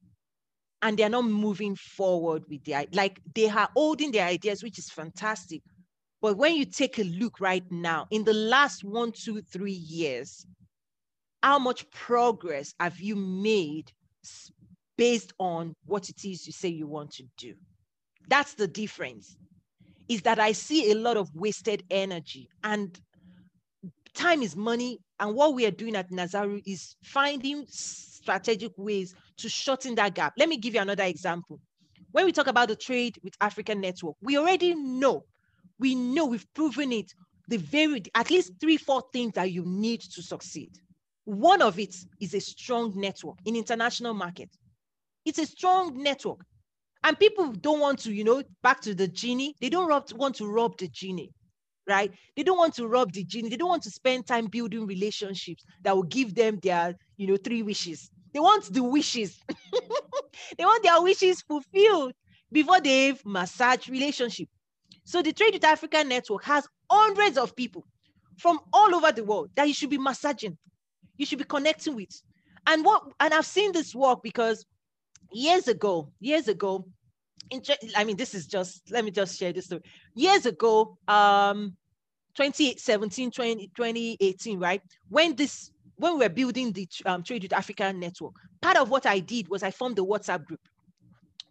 and 0.81 0.97
they're 0.97 1.09
not 1.09 1.25
moving 1.25 1.75
forward 1.75 2.43
with 2.49 2.63
their 2.65 2.85
like 2.93 3.21
they 3.35 3.49
are 3.49 3.69
holding 3.75 4.11
their 4.11 4.27
ideas 4.27 4.63
which 4.63 4.79
is 4.79 4.89
fantastic. 4.89 5.61
But 6.21 6.37
when 6.37 6.55
you 6.55 6.65
take 6.65 6.99
a 6.99 7.03
look 7.03 7.39
right 7.39 7.63
now 7.71 8.07
in 8.11 8.23
the 8.23 8.33
last 8.33 8.83
one 8.83 9.11
two 9.11 9.41
three 9.41 9.71
years 9.71 10.45
how 11.43 11.57
much 11.57 11.89
progress 11.89 12.73
have 12.79 12.99
you 12.99 13.15
made 13.15 13.91
based 14.97 15.33
on 15.39 15.73
what 15.85 16.09
it 16.09 16.23
is 16.23 16.45
you 16.45 16.53
say 16.53 16.69
you 16.69 16.87
want 16.87 17.11
to 17.13 17.23
do? 17.37 17.55
That's 18.27 18.53
the 18.53 18.67
difference 18.67 19.35
is 20.09 20.21
that 20.23 20.39
i 20.39 20.51
see 20.51 20.91
a 20.91 20.95
lot 20.95 21.15
of 21.15 21.29
wasted 21.33 21.83
energy 21.89 22.49
and 22.65 22.99
time 24.13 24.41
is 24.41 24.55
money. 24.55 24.99
And 25.19 25.35
what 25.35 25.53
we 25.53 25.65
are 25.65 25.71
doing 25.71 25.95
at 25.95 26.11
nazaru 26.11 26.59
is 26.65 26.95
finding 27.03 27.65
strategic 27.69 28.71
ways 28.77 29.15
to 29.37 29.49
shorten 29.49 29.95
that 29.95 30.13
gap. 30.13 30.33
Let 30.37 30.49
me 30.49 30.57
give 30.57 30.73
you 30.73 30.81
another 30.81 31.03
example. 31.03 31.59
When 32.11 32.25
we 32.25 32.31
talk 32.31 32.47
about 32.47 32.67
the 32.67 32.75
trade 32.75 33.17
with 33.23 33.33
African 33.41 33.81
network, 33.81 34.15
we 34.21 34.37
already 34.37 34.75
know, 34.75 35.23
we 35.79 35.95
know 35.95 36.25
we've 36.25 36.45
proven 36.53 36.91
it, 36.91 37.11
the 37.47 37.57
very, 37.57 38.03
at 38.15 38.29
least 38.29 38.53
three, 38.59 38.77
four 38.77 39.03
things 39.13 39.33
that 39.33 39.51
you 39.51 39.63
need 39.65 40.01
to 40.01 40.21
succeed. 40.21 40.71
One 41.25 41.61
of 41.61 41.79
it 41.79 41.95
is 42.19 42.33
a 42.33 42.41
strong 42.41 42.93
network 42.95 43.37
in 43.45 43.55
international 43.55 44.13
market. 44.13 44.49
It's 45.25 45.39
a 45.39 45.45
strong 45.45 46.01
network. 46.01 46.39
And 47.03 47.17
people 47.17 47.51
don't 47.51 47.79
want 47.79 47.99
to, 47.99 48.13
you 48.13 48.23
know, 48.23 48.43
back 48.61 48.81
to 48.81 48.93
the 48.93 49.07
genie, 49.07 49.55
they 49.61 49.69
don't 49.69 49.89
want 50.17 50.35
to 50.35 50.47
rob 50.47 50.77
the 50.77 50.87
genie 50.87 51.31
right? 51.87 52.11
They 52.35 52.43
don't 52.43 52.57
want 52.57 52.75
to 52.75 52.87
rob 52.87 53.11
the 53.11 53.23
genie. 53.23 53.49
They 53.49 53.57
don't 53.57 53.69
want 53.69 53.83
to 53.83 53.91
spend 53.91 54.27
time 54.27 54.47
building 54.47 54.85
relationships 54.85 55.63
that 55.83 55.95
will 55.95 56.03
give 56.03 56.35
them 56.35 56.59
their, 56.63 56.95
you 57.17 57.27
know, 57.27 57.37
three 57.37 57.63
wishes. 57.63 58.09
They 58.33 58.39
want 58.39 58.73
the 58.73 58.83
wishes. 58.83 59.39
they 60.57 60.65
want 60.65 60.83
their 60.83 61.01
wishes 61.01 61.41
fulfilled 61.41 62.13
before 62.51 62.79
they've 62.81 63.23
massage 63.25 63.87
relationship. 63.89 64.47
So 65.03 65.21
the 65.21 65.33
Trade 65.33 65.53
with 65.53 65.63
Africa 65.63 66.03
Network 66.03 66.43
has 66.45 66.67
hundreds 66.89 67.37
of 67.37 67.55
people 67.55 67.85
from 68.37 68.59
all 68.73 68.93
over 68.95 69.11
the 69.11 69.23
world 69.23 69.49
that 69.55 69.67
you 69.67 69.73
should 69.73 69.89
be 69.89 69.97
massaging. 69.97 70.57
You 71.17 71.25
should 71.25 71.39
be 71.39 71.45
connecting 71.45 71.95
with. 71.95 72.21
And 72.67 72.85
what 72.85 73.03
and 73.19 73.33
I've 73.33 73.45
seen 73.45 73.71
this 73.71 73.95
work 73.95 74.21
because 74.23 74.65
years 75.31 75.67
ago, 75.67 76.11
years 76.19 76.47
ago, 76.47 76.85
I 77.95 78.03
mean, 78.03 78.17
this 78.17 78.33
is 78.33 78.47
just, 78.47 78.89
let 78.91 79.03
me 79.03 79.11
just 79.11 79.37
share 79.37 79.51
this 79.51 79.65
story. 79.65 79.81
Years 80.15 80.45
ago, 80.45 80.97
um, 81.07 81.75
2017, 82.35 83.31
20, 83.31 83.67
2018, 83.75 84.59
right? 84.59 84.81
When 85.09 85.35
this, 85.35 85.71
when 86.01 86.13
we 86.13 86.25
were 86.25 86.29
building 86.29 86.71
the 86.71 86.87
um, 87.05 87.21
Trade 87.23 87.43
with 87.43 87.53
Africa 87.53 87.93
network, 87.93 88.33
part 88.59 88.75
of 88.75 88.89
what 88.89 89.05
I 89.05 89.19
did 89.19 89.47
was 89.47 89.61
I 89.61 89.69
formed 89.69 89.95
the 89.95 90.05
WhatsApp 90.05 90.43
group 90.45 90.59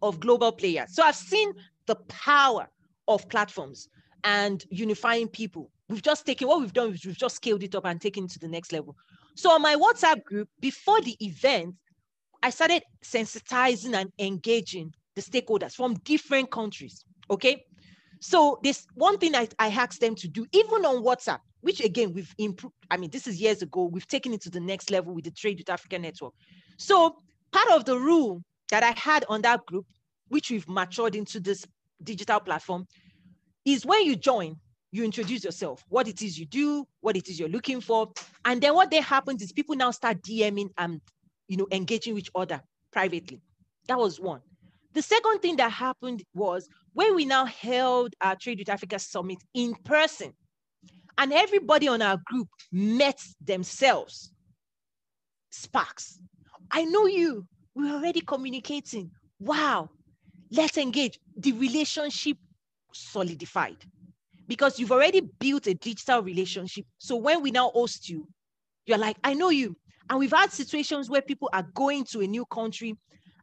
of 0.03 0.19
global 0.19 0.51
players. 0.51 0.93
So 0.93 1.05
I've 1.05 1.15
seen 1.15 1.53
the 1.87 1.95
power 2.09 2.69
of 3.07 3.29
platforms 3.29 3.89
and 4.25 4.65
unifying 4.71 5.29
people. 5.29 5.71
We've 5.89 6.03
just 6.03 6.27
taken 6.27 6.49
what 6.49 6.61
we've 6.61 6.73
done, 6.73 6.91
we've 6.91 7.17
just 7.17 7.37
scaled 7.37 7.63
it 7.63 7.75
up 7.77 7.85
and 7.85 8.01
taken 8.01 8.25
it 8.25 8.31
to 8.33 8.39
the 8.41 8.49
next 8.49 8.73
level. 8.73 8.97
So 9.37 9.53
on 9.53 9.63
my 9.63 9.77
WhatsApp 9.77 10.25
group, 10.25 10.49
before 10.59 11.01
the 11.01 11.17
event, 11.25 11.77
I 12.43 12.51
started 12.51 12.83
sensitizing 13.05 13.95
and 13.95 14.11
engaging 14.19 14.93
the 15.15 15.23
stakeholders 15.23 15.75
from 15.75 15.95
different 16.05 16.51
countries. 16.51 17.05
Okay. 17.31 17.65
So 18.21 18.59
this 18.63 18.87
one 18.95 19.19
thing 19.19 19.35
I, 19.37 19.49
I 19.59 19.69
asked 19.69 20.01
them 20.01 20.15
to 20.17 20.29
do, 20.29 20.45
even 20.53 20.85
on 20.85 21.05
WhatsApp, 21.05 21.39
which 21.61 21.81
again 21.81 22.13
we've 22.13 22.35
improved. 22.39 22.75
I 22.91 22.97
mean, 22.97 23.11
this 23.11 23.27
is 23.27 23.41
years 23.41 23.63
ago. 23.63 23.85
We've 23.85 24.07
taken 24.07 24.33
it 24.33 24.41
to 24.43 24.51
the 24.51 24.61
next 24.61 24.91
level 24.91 25.15
with 25.15 25.25
the 25.25 25.31
Trade 25.31 25.59
with 25.59 25.71
Africa 25.71 25.99
Network. 25.99 26.33
So 26.77 27.17
part 27.53 27.71
of 27.71 27.85
the 27.85 27.99
rule 27.99 28.43
that 28.71 28.83
I 28.83 28.93
had 28.99 29.25
on 29.29 29.43
that 29.43 29.67
group, 29.67 29.87
which 30.29 30.51
we've 30.51 30.69
matured 30.69 31.15
into 31.15 31.41
this 31.41 31.65
digital 32.03 32.41
platform, 32.41 32.87
is 33.65 33.85
when 33.85 34.05
you 34.05 34.17
join, 34.17 34.57
you 34.93 35.05
introduce 35.05 35.45
yourself, 35.45 35.85
what 35.89 36.09
it 36.09 36.23
is 36.23 36.39
you 36.39 36.47
do, 36.47 36.87
what 37.01 37.17
it 37.17 37.29
is 37.29 37.39
you're 37.39 37.49
looking 37.49 37.81
for, 37.81 38.11
and 38.45 38.61
then 38.61 38.75
what 38.75 38.91
then 38.91 39.03
happens 39.03 39.43
is 39.43 39.53
people 39.53 39.77
now 39.77 39.91
start 39.91 40.23
DMing 40.23 40.71
and 40.79 41.01
you 41.49 41.57
know 41.57 41.67
engaging 41.71 42.15
with 42.15 42.25
each 42.25 42.31
other 42.35 42.61
privately. 42.91 43.41
That 43.89 43.99
was 43.99 44.21
one. 44.21 44.41
The 44.93 45.03
second 45.03 45.41
thing 45.41 45.57
that 45.57 45.71
happened 45.71 46.25
was 46.35 46.69
when 46.95 47.15
we 47.15 47.25
now 47.25 47.45
held 47.45 48.15
our 48.21 48.35
Trade 48.35 48.59
with 48.59 48.69
Africa 48.69 48.99
Summit 48.99 49.39
in 49.55 49.75
person, 49.85 50.33
and 51.21 51.35
everybody 51.35 51.87
on 51.87 52.01
our 52.01 52.17
group 52.25 52.49
met 52.73 53.23
themselves. 53.45 54.33
Sparks. 55.51 56.19
I 56.71 56.85
know 56.85 57.07
you. 57.07 57.47
We're 57.75 57.93
already 57.95 58.23
communicating. 58.23 59.11
Wow. 59.39 59.91
Let's 60.51 60.79
engage. 60.79 61.21
The 61.37 61.53
relationship 61.53 62.39
solidified 62.93 63.77
because 64.49 64.81
you've 64.81 64.93
already 64.93 65.21
built 65.21 65.67
a 65.67 65.75
digital 65.75 66.23
relationship. 66.23 66.87
So 66.99 67.17
when 67.17 67.43
we 67.43 67.51
now 67.51 67.71
host 67.71 68.09
you, 68.09 68.27
you're 68.87 68.99
like, 68.99 69.19
I 69.23 69.35
know 69.35 69.51
you. 69.51 69.77
And 70.09 70.19
we've 70.19 70.33
had 70.33 70.51
situations 70.51 71.11
where 71.11 71.23
people 71.23 71.51
are 71.53 71.67
going 71.75 72.05
to 72.05 72.21
a 72.23 72.27
new 72.27 72.47
country 72.47 72.97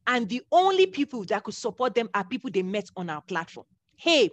and 0.08 0.28
the 0.28 0.42
only 0.52 0.88
people 0.88 1.24
that 1.26 1.44
could 1.44 1.54
support 1.54 1.94
them 1.94 2.10
are 2.16 2.24
people 2.24 2.50
they 2.50 2.64
met 2.64 2.90
on 2.98 3.10
our 3.10 3.22
platform. 3.22 3.68
Hey, 3.98 4.32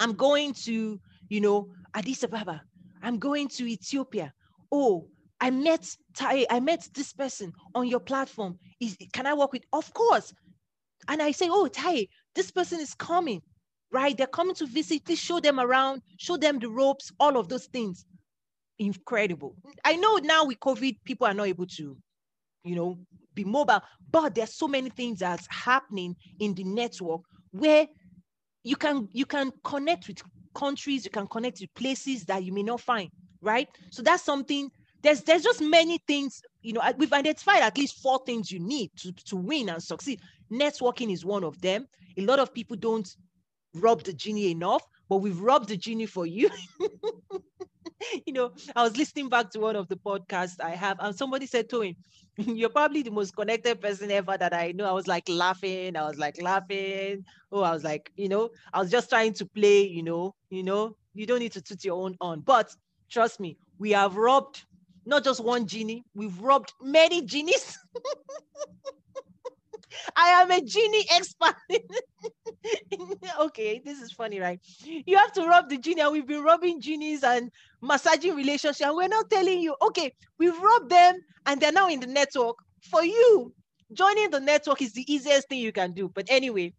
I'm 0.00 0.14
going 0.14 0.52
to, 0.64 1.00
you 1.28 1.40
know, 1.40 1.68
Addis 1.96 2.22
Ababa. 2.24 2.62
I'm 3.02 3.18
going 3.18 3.48
to 3.48 3.66
Ethiopia. 3.66 4.32
Oh, 4.70 5.08
I 5.40 5.50
met 5.50 5.96
I 6.20 6.60
met 6.60 6.88
this 6.94 7.12
person 7.12 7.52
on 7.74 7.88
your 7.88 8.00
platform. 8.00 8.58
Is 8.80 8.96
can 9.12 9.26
I 9.26 9.34
work 9.34 9.52
with? 9.52 9.64
Of 9.72 9.92
course. 9.94 10.32
And 11.08 11.22
I 11.22 11.30
say, 11.30 11.48
oh, 11.50 11.68
Tai, 11.68 12.06
this 12.34 12.50
person 12.50 12.80
is 12.80 12.94
coming, 12.94 13.40
right? 13.92 14.16
They're 14.16 14.26
coming 14.26 14.54
to 14.56 14.66
visit. 14.66 15.04
Please 15.04 15.20
show 15.20 15.40
them 15.40 15.60
around, 15.60 16.02
show 16.18 16.36
them 16.36 16.58
the 16.58 16.68
ropes, 16.68 17.12
all 17.20 17.36
of 17.38 17.48
those 17.48 17.66
things. 17.66 18.04
Incredible. 18.78 19.54
I 19.84 19.96
know 19.96 20.16
now 20.16 20.44
with 20.46 20.60
COVID, 20.60 20.98
people 21.04 21.26
are 21.26 21.34
not 21.34 21.46
able 21.46 21.66
to, 21.66 21.96
you 22.64 22.74
know, 22.74 22.98
be 23.34 23.44
mobile. 23.44 23.80
But 24.10 24.34
there's 24.34 24.54
so 24.54 24.68
many 24.68 24.90
things 24.90 25.20
that's 25.20 25.46
happening 25.50 26.16
in 26.40 26.54
the 26.54 26.64
network 26.64 27.22
where 27.52 27.86
you 28.64 28.76
can 28.76 29.08
you 29.12 29.24
can 29.26 29.52
connect 29.62 30.08
with 30.08 30.22
countries, 30.56 31.04
you 31.04 31.10
can 31.10 31.26
connect 31.28 31.60
with 31.60 31.74
places 31.74 32.24
that 32.24 32.42
you 32.42 32.52
may 32.52 32.62
not 32.62 32.80
find, 32.80 33.10
right? 33.42 33.68
So 33.90 34.02
that's 34.02 34.24
something. 34.24 34.70
There's 35.02 35.22
there's 35.22 35.42
just 35.42 35.60
many 35.60 35.98
things. 36.08 36.40
You 36.62 36.72
know, 36.72 36.82
we've 36.96 37.12
identified 37.12 37.62
at 37.62 37.78
least 37.78 38.02
four 38.02 38.20
things 38.26 38.50
you 38.50 38.58
need 38.58 38.90
to, 38.96 39.12
to 39.12 39.36
win 39.36 39.68
and 39.68 39.82
succeed. 39.82 40.20
Networking 40.50 41.12
is 41.12 41.24
one 41.24 41.44
of 41.44 41.60
them. 41.60 41.86
A 42.16 42.22
lot 42.22 42.40
of 42.40 42.52
people 42.52 42.76
don't 42.76 43.08
rub 43.74 44.02
the 44.02 44.12
genie 44.12 44.50
enough, 44.50 44.82
but 45.08 45.18
we've 45.18 45.40
rubbed 45.40 45.68
the 45.68 45.76
genie 45.76 46.06
for 46.06 46.26
you. 46.26 46.50
you 48.26 48.32
know, 48.32 48.52
I 48.74 48.82
was 48.82 48.96
listening 48.96 49.28
back 49.28 49.50
to 49.50 49.60
one 49.60 49.76
of 49.76 49.88
the 49.88 49.96
podcasts 49.96 50.60
I 50.62 50.70
have, 50.70 50.98
and 51.00 51.14
somebody 51.16 51.46
said 51.46 51.68
to 51.70 51.82
him, 51.82 51.96
You're 52.36 52.70
probably 52.70 53.02
the 53.02 53.10
most 53.10 53.34
connected 53.34 53.80
person 53.80 54.10
ever 54.10 54.36
that 54.36 54.52
I 54.52 54.72
know. 54.72 54.84
I 54.84 54.92
was 54.92 55.06
like 55.06 55.28
laughing. 55.28 55.96
I 55.96 56.06
was 56.06 56.18
like 56.18 56.40
laughing. 56.40 57.24
Oh, 57.50 57.62
I 57.62 57.72
was 57.72 57.82
like, 57.84 58.10
you 58.16 58.28
know, 58.28 58.50
I 58.72 58.80
was 58.80 58.90
just 58.90 59.08
trying 59.08 59.32
to 59.34 59.46
play, 59.46 59.86
you 59.86 60.02
know, 60.02 60.34
you 60.50 60.62
know, 60.62 60.96
you 61.14 61.26
don't 61.26 61.38
need 61.40 61.52
to 61.52 61.62
toot 61.62 61.84
your 61.84 62.02
own 62.02 62.16
on. 62.20 62.40
But 62.40 62.74
trust 63.10 63.40
me, 63.40 63.56
we 63.78 63.92
have 63.92 64.16
robbed 64.16 64.64
not 65.06 65.24
just 65.24 65.42
one 65.42 65.66
genie, 65.66 66.04
we've 66.14 66.38
robbed 66.40 66.72
many 66.82 67.24
genies. 67.24 67.78
I 70.16 70.42
am 70.42 70.50
a 70.50 70.60
genie 70.60 71.06
expert. 71.12 71.54
okay, 73.40 73.80
this 73.84 74.00
is 74.00 74.12
funny, 74.12 74.40
right? 74.40 74.60
You 74.84 75.16
have 75.16 75.32
to 75.34 75.46
rub 75.46 75.68
the 75.68 75.78
genie, 75.78 76.00
and 76.00 76.12
we've 76.12 76.26
been 76.26 76.42
rubbing 76.42 76.80
genies 76.80 77.22
and 77.22 77.50
massaging 77.80 78.34
relationships. 78.34 78.80
And 78.80 78.96
we're 78.96 79.08
not 79.08 79.30
telling 79.30 79.60
you, 79.60 79.76
okay, 79.82 80.12
we've 80.38 80.58
rubbed 80.58 80.90
them 80.90 81.20
and 81.46 81.60
they're 81.60 81.72
now 81.72 81.88
in 81.88 82.00
the 82.00 82.06
network. 82.06 82.56
For 82.90 83.04
you, 83.04 83.52
joining 83.92 84.30
the 84.30 84.40
network 84.40 84.82
is 84.82 84.92
the 84.92 85.10
easiest 85.12 85.48
thing 85.48 85.60
you 85.60 85.72
can 85.72 85.92
do. 85.92 86.10
But 86.12 86.26
anyway, 86.28 86.72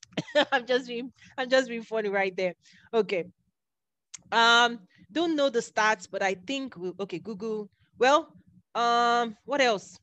I'm 0.52 0.66
just 0.66 0.86
being 0.88 1.12
I'm 1.36 1.48
just 1.48 1.68
being 1.68 1.82
funny 1.82 2.08
right 2.08 2.36
there. 2.36 2.54
Okay. 2.92 3.24
Um, 4.30 4.80
don't 5.10 5.36
know 5.36 5.48
the 5.48 5.60
stats, 5.60 6.06
but 6.10 6.22
I 6.22 6.34
think 6.34 6.74
okay, 7.00 7.18
Google. 7.18 7.70
Well, 7.98 8.32
um, 8.74 9.36
what 9.44 9.60
else? 9.60 9.98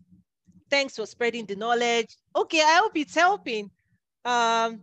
Thanks 0.70 0.96
for 0.96 1.06
spreading 1.06 1.46
the 1.46 1.56
knowledge. 1.56 2.18
Okay, 2.36 2.62
I 2.62 2.80
hope 2.82 2.92
it's 2.96 3.16
helping. 3.16 3.70
Um, 4.24 4.82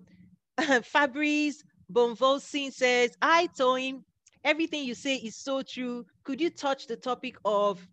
Fabrice 0.84 1.64
Bonvolsin 1.92 2.72
says, 2.72 3.10
Hi, 3.22 3.46
Toyin. 3.48 4.02
Everything 4.44 4.84
you 4.84 4.94
say 4.94 5.16
is 5.16 5.36
so 5.36 5.62
true. 5.62 6.04
Could 6.24 6.40
you 6.40 6.50
touch 6.50 6.86
the 6.86 6.96
topic 6.96 7.36
of 7.44 7.86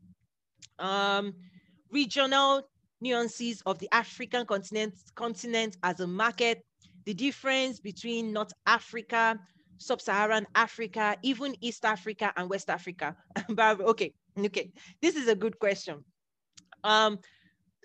um, 0.80 1.34
regional 1.92 2.64
nuances 3.02 3.62
of 3.66 3.80
the 3.80 3.90
African 3.92 4.46
continent, 4.46 4.96
continent 5.16 5.78
as 5.84 6.00
a 6.00 6.08
market, 6.08 6.66
the 7.06 7.14
difference 7.14 7.80
between 7.80 8.34
North 8.34 8.52
Africa, 8.66 9.40
Sub-Saharan 9.78 10.46
Africa, 10.56 11.16
even 11.24 11.56
East 11.62 11.86
Africa 11.86 12.34
and 12.36 12.50
West 12.50 12.70
Africa. 12.70 13.16
okay, 13.60 14.14
okay, 14.38 14.72
this 15.02 15.16
is 15.16 15.28
a 15.28 15.36
good 15.36 15.58
question. 15.60 16.04
Um, 16.84 17.20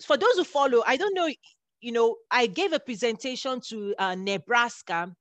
for 0.02 0.16
those 0.16 0.36
who 0.36 0.44
follow, 0.44 0.82
I 0.86 0.96
don't 0.96 1.14
know, 1.14 1.28
you 1.80 1.92
know, 1.92 2.16
I 2.30 2.46
gave 2.46 2.72
a 2.72 2.80
presentation 2.80 3.60
to 3.68 3.94
uh, 3.98 4.14
Nebraska, 4.14 5.14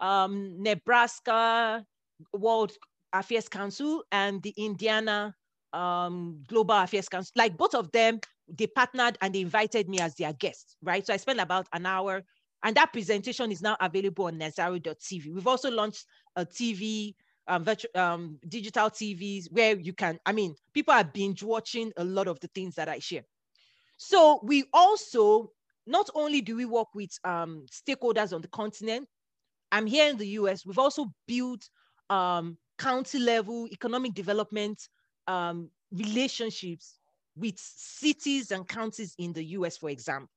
um, 0.00 0.62
Nebraska 0.62 1.84
World 2.32 2.72
Affairs 3.12 3.48
Council 3.48 4.04
and 4.12 4.42
the 4.42 4.54
Indiana 4.56 5.34
um, 5.72 6.42
Global 6.48 6.76
Affairs 6.76 7.08
Council. 7.08 7.32
Like 7.36 7.56
both 7.56 7.74
of 7.74 7.90
them, 7.92 8.20
they 8.48 8.66
partnered 8.66 9.18
and 9.20 9.34
they 9.34 9.40
invited 9.40 9.88
me 9.88 9.98
as 10.00 10.14
their 10.14 10.32
guest, 10.32 10.76
right? 10.82 11.06
So 11.06 11.12
I 11.12 11.16
spent 11.16 11.40
about 11.40 11.66
an 11.72 11.86
hour 11.86 12.22
and 12.62 12.76
that 12.76 12.92
presentation 12.92 13.52
is 13.52 13.60
now 13.60 13.76
available 13.80 14.26
on 14.26 14.38
Nazaru.tv. 14.38 15.34
We've 15.34 15.46
also 15.46 15.70
launched 15.70 16.06
a 16.36 16.46
TV, 16.46 17.14
um, 17.46 17.62
virtual, 17.62 17.90
um, 17.94 18.38
digital 18.48 18.88
TVs 18.88 19.52
where 19.52 19.76
you 19.76 19.92
can, 19.92 20.18
I 20.24 20.32
mean, 20.32 20.54
people 20.72 20.94
are 20.94 21.04
binge 21.04 21.42
watching 21.42 21.92
a 21.96 22.04
lot 22.04 22.26
of 22.26 22.40
the 22.40 22.48
things 22.48 22.74
that 22.76 22.88
I 22.88 23.00
share. 23.00 23.24
So 24.06 24.38
we 24.42 24.64
also, 24.74 25.50
not 25.86 26.10
only 26.14 26.42
do 26.42 26.56
we 26.56 26.66
work 26.66 26.88
with 26.94 27.18
um, 27.24 27.64
stakeholders 27.72 28.34
on 28.34 28.42
the 28.42 28.48
continent, 28.48 29.08
I'm 29.72 29.86
here 29.86 30.10
in 30.10 30.18
the 30.18 30.28
US, 30.40 30.66
we've 30.66 30.78
also 30.78 31.06
built 31.26 31.66
um, 32.10 32.58
county 32.78 33.18
level 33.18 33.66
economic 33.72 34.12
development 34.12 34.88
um, 35.26 35.70
relationships 35.90 36.98
with 37.34 37.54
cities 37.58 38.50
and 38.50 38.68
counties 38.68 39.14
in 39.18 39.32
the 39.32 39.42
US, 39.56 39.78
for 39.78 39.88
example. 39.88 40.28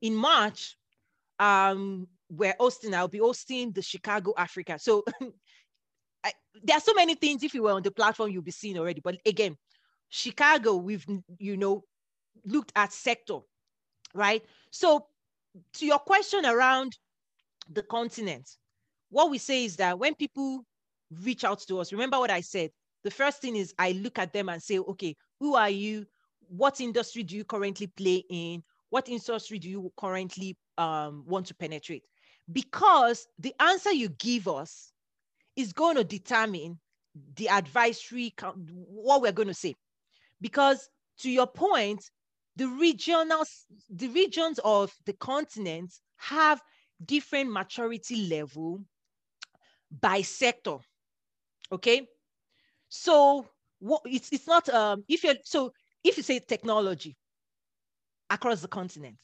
In 0.00 0.14
March, 0.14 0.76
um, 1.40 2.06
we're 2.30 2.54
hosting, 2.60 2.94
I'll 2.94 3.08
be 3.08 3.18
hosting 3.18 3.72
the 3.72 3.82
Chicago 3.82 4.34
Africa. 4.36 4.78
So 4.78 5.04
I, 6.24 6.32
there 6.62 6.76
are 6.76 6.80
so 6.80 6.94
many 6.94 7.16
things, 7.16 7.42
if 7.42 7.54
you 7.54 7.64
were 7.64 7.72
on 7.72 7.82
the 7.82 7.90
platform, 7.90 8.30
you'll 8.30 8.42
be 8.42 8.52
seeing 8.52 8.78
already. 8.78 9.00
But 9.00 9.18
again, 9.26 9.56
Chicago, 10.10 10.76
we've, 10.76 11.04
you 11.38 11.56
know, 11.56 11.82
looked 12.46 12.72
at 12.76 12.92
sector, 12.92 13.38
right? 14.14 14.42
So 14.70 15.06
to 15.74 15.86
your 15.86 15.98
question 15.98 16.46
around 16.46 16.96
the 17.70 17.82
continent, 17.82 18.48
what 19.10 19.30
we 19.30 19.38
say 19.38 19.64
is 19.64 19.76
that 19.76 19.98
when 19.98 20.14
people 20.14 20.64
reach 21.22 21.44
out 21.44 21.60
to 21.60 21.78
us, 21.80 21.92
remember 21.92 22.18
what 22.18 22.30
I 22.30 22.40
said. 22.40 22.70
The 23.04 23.10
first 23.10 23.40
thing 23.40 23.56
is 23.56 23.74
I 23.78 23.92
look 23.92 24.18
at 24.18 24.32
them 24.32 24.48
and 24.48 24.62
say, 24.62 24.78
okay, 24.78 25.14
who 25.38 25.54
are 25.54 25.70
you? 25.70 26.06
What 26.48 26.80
industry 26.80 27.22
do 27.22 27.36
you 27.36 27.44
currently 27.44 27.86
play 27.86 28.24
in? 28.30 28.62
What 28.90 29.08
industry 29.08 29.58
do 29.58 29.68
you 29.68 29.92
currently 29.96 30.56
um, 30.78 31.24
want 31.26 31.46
to 31.46 31.54
penetrate? 31.54 32.04
Because 32.52 33.26
the 33.38 33.54
answer 33.60 33.92
you 33.92 34.08
give 34.08 34.48
us 34.48 34.92
is 35.56 35.72
going 35.72 35.96
to 35.96 36.04
determine 36.04 36.78
the 37.36 37.48
advisory, 37.48 38.34
what 38.66 39.22
we're 39.22 39.32
going 39.32 39.48
to 39.48 39.54
say. 39.54 39.74
Because 40.40 40.88
to 41.20 41.30
your 41.30 41.46
point, 41.46 42.10
the 42.56 42.68
regional, 42.68 43.44
the 43.90 44.08
regions 44.08 44.58
of 44.64 44.92
the 45.04 45.12
continent 45.14 45.92
have 46.16 46.62
different 47.04 47.50
maturity 47.50 48.28
level 48.28 48.80
by 50.00 50.22
sector. 50.22 50.78
Okay. 51.70 52.08
So 52.88 53.46
what 53.78 54.02
it's 54.06 54.32
it's 54.32 54.46
not 54.46 54.68
um 54.70 55.04
if 55.08 55.22
you're 55.22 55.34
so 55.44 55.72
if 56.02 56.16
you 56.16 56.22
say 56.22 56.38
technology 56.38 57.16
across 58.30 58.62
the 58.62 58.68
continent, 58.68 59.16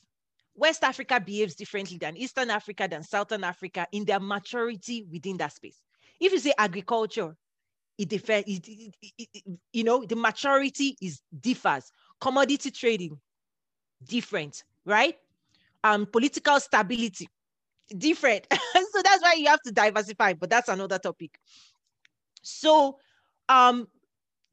West 0.55 0.85
Africa 0.85 1.21
behaves 1.21 1.55
differently 1.55 1.97
than 1.97 2.17
Eastern 2.17 2.51
Africa, 2.51 2.87
than 2.91 3.03
Southern 3.03 3.45
Africa 3.45 3.87
in 3.93 4.05
their 4.05 4.21
maturity 4.21 5.05
within 5.11 5.39
that 5.39 5.53
space. 5.53 5.81
If 6.21 6.33
you 6.33 6.39
say 6.39 6.53
agriculture, 6.59 7.35
it 7.99 8.13
it, 8.13 8.95
it, 9.19 9.59
you 9.73 9.85
know, 9.85 10.05
the 10.05 10.17
maturity 10.17 10.97
is 11.01 11.21
differs. 11.41 11.91
Commodity 12.23 12.71
trading, 12.71 13.19
different, 14.05 14.63
right? 14.85 15.17
Um, 15.83 16.07
political 16.07 16.61
stability, 16.61 17.29
different. 17.99 18.47
so 18.53 19.03
that's 19.03 19.21
why 19.25 19.35
you 19.37 19.49
have 19.49 19.61
to 19.63 19.73
diversify, 19.73 20.35
but 20.35 20.49
that's 20.49 20.69
another 20.69 21.01
topic. 21.01 21.37
So 22.43 22.99
um, 23.49 23.89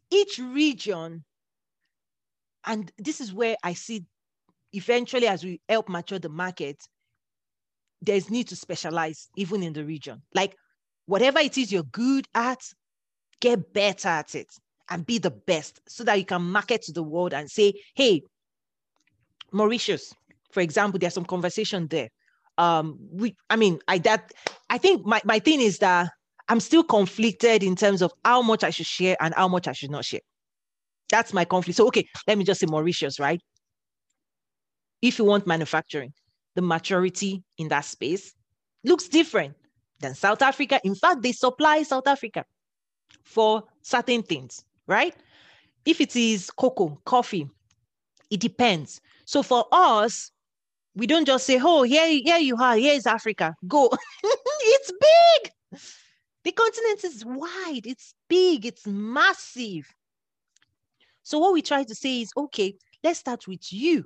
each 0.10 0.40
region, 0.40 1.24
and 2.66 2.92
this 2.98 3.22
is 3.22 3.32
where 3.32 3.56
I 3.64 3.74
see 3.74 4.04
eventually 4.74 5.28
as 5.28 5.44
we 5.44 5.62
help 5.70 5.90
mature 5.90 6.18
the 6.18 6.28
market, 6.28 6.78
there's 8.02 8.32
need 8.32 8.48
to 8.48 8.56
specialize 8.56 9.30
even 9.36 9.62
in 9.62 9.74
the 9.74 9.86
region. 9.86 10.24
Like 10.34 10.56
whatever 11.06 11.38
it 11.38 11.56
is 11.56 11.72
you're 11.72 11.84
good 11.84 12.28
at, 12.34 12.62
get 13.40 13.74
better 13.74 14.10
at 14.10 14.34
it 14.34 14.48
and 14.90 15.06
be 15.06 15.18
the 15.18 15.32
best 15.32 15.82
so 15.88 16.04
that 16.04 16.18
you 16.18 16.26
can 16.26 16.42
market 16.42 16.82
to 16.84 16.92
the 16.92 17.04
world 17.04 17.34
and 17.34 17.50
say, 17.50 17.74
hey, 17.96 18.22
Mauritius, 19.52 20.14
for 20.52 20.62
example, 20.62 21.00
there's 21.00 21.14
some 21.14 21.26
conversation 21.26 21.88
there. 21.88 22.10
Um, 22.58 22.98
we, 23.12 23.36
I 23.50 23.56
mean, 23.56 23.80
I 23.88 24.00
that 24.00 24.34
I 24.70 24.78
think 24.78 25.06
my, 25.06 25.22
my 25.24 25.40
thing 25.40 25.62
is 25.62 25.80
that 25.80 26.10
I'm 26.50 26.60
still 26.60 26.84
conflicted 26.84 27.64
in 27.64 27.76
terms 27.76 28.02
of 28.02 28.12
how 28.26 28.42
much 28.42 28.64
I 28.64 28.70
should 28.70 28.86
share 28.86 29.16
and 29.22 29.34
how 29.36 29.48
much 29.48 29.68
I 29.68 29.72
should 29.72 29.92
not 29.92 30.06
share. 30.06 30.22
That's 31.10 31.34
my 31.34 31.46
conflict. 31.46 31.78
So, 31.78 31.88
okay, 31.88 32.06
let 32.28 32.38
me 32.38 32.44
just 32.44 32.60
say 32.60 32.68
Mauritius, 32.68 33.20
right? 33.20 33.42
if 35.02 35.20
you 35.20 35.26
want 35.26 35.48
manufacturing, 35.48 36.14
the 36.56 36.62
maturity 36.62 37.44
in 37.58 37.68
that 37.70 37.86
space 37.86 38.34
looks 38.84 39.08
different 39.08 39.56
than 40.00 40.14
South 40.14 40.42
Africa. 40.42 40.80
In 40.84 40.96
fact, 40.96 41.22
they 41.22 41.32
supply 41.32 41.84
South 41.84 42.08
Africa 42.08 42.46
for 43.24 43.64
certain 43.82 44.24
things, 44.24 44.64
right? 44.90 45.16
If 45.86 46.02
it 46.02 46.16
is 46.16 46.50
cocoa, 46.50 47.00
coffee, 47.06 47.48
it 48.30 48.42
depends. 48.42 49.00
So 49.24 49.44
for 49.44 49.66
us, 49.72 50.32
we 50.96 51.08
don't 51.08 51.26
just 51.26 51.46
say, 51.46 51.60
oh, 51.62 51.84
here, 51.84 52.08
here 52.08 52.40
you 52.40 52.58
are, 52.58 52.76
here 52.76 52.96
is 52.96 53.06
Africa, 53.06 53.56
go. 53.68 53.90
it's 54.24 54.92
big. 54.92 55.80
The 56.44 56.52
continent 56.52 57.04
is 57.04 57.24
wide, 57.26 57.86
it's 57.86 58.14
big, 58.28 58.66
it's 58.66 58.86
massive. 58.88 59.88
So 61.24 61.38
what 61.38 61.54
we 61.54 61.62
try 61.62 61.84
to 61.84 61.96
say 61.96 62.22
is, 62.22 62.32
okay, 62.36 62.76
let's 63.04 63.20
start 63.20 63.48
with 63.48 63.72
you. 63.72 64.06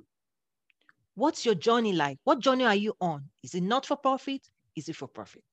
What's 1.14 1.46
your 1.46 1.54
journey 1.54 1.92
like? 1.92 2.18
What 2.24 2.40
journey 2.40 2.64
are 2.64 2.74
you 2.74 2.94
on? 3.00 3.24
Is 3.42 3.54
it 3.54 3.62
not 3.62 3.86
for 3.86 3.96
profit? 3.96 4.42
Is 4.76 4.88
it 4.88 4.96
for 4.96 5.08
profit? 5.08 5.44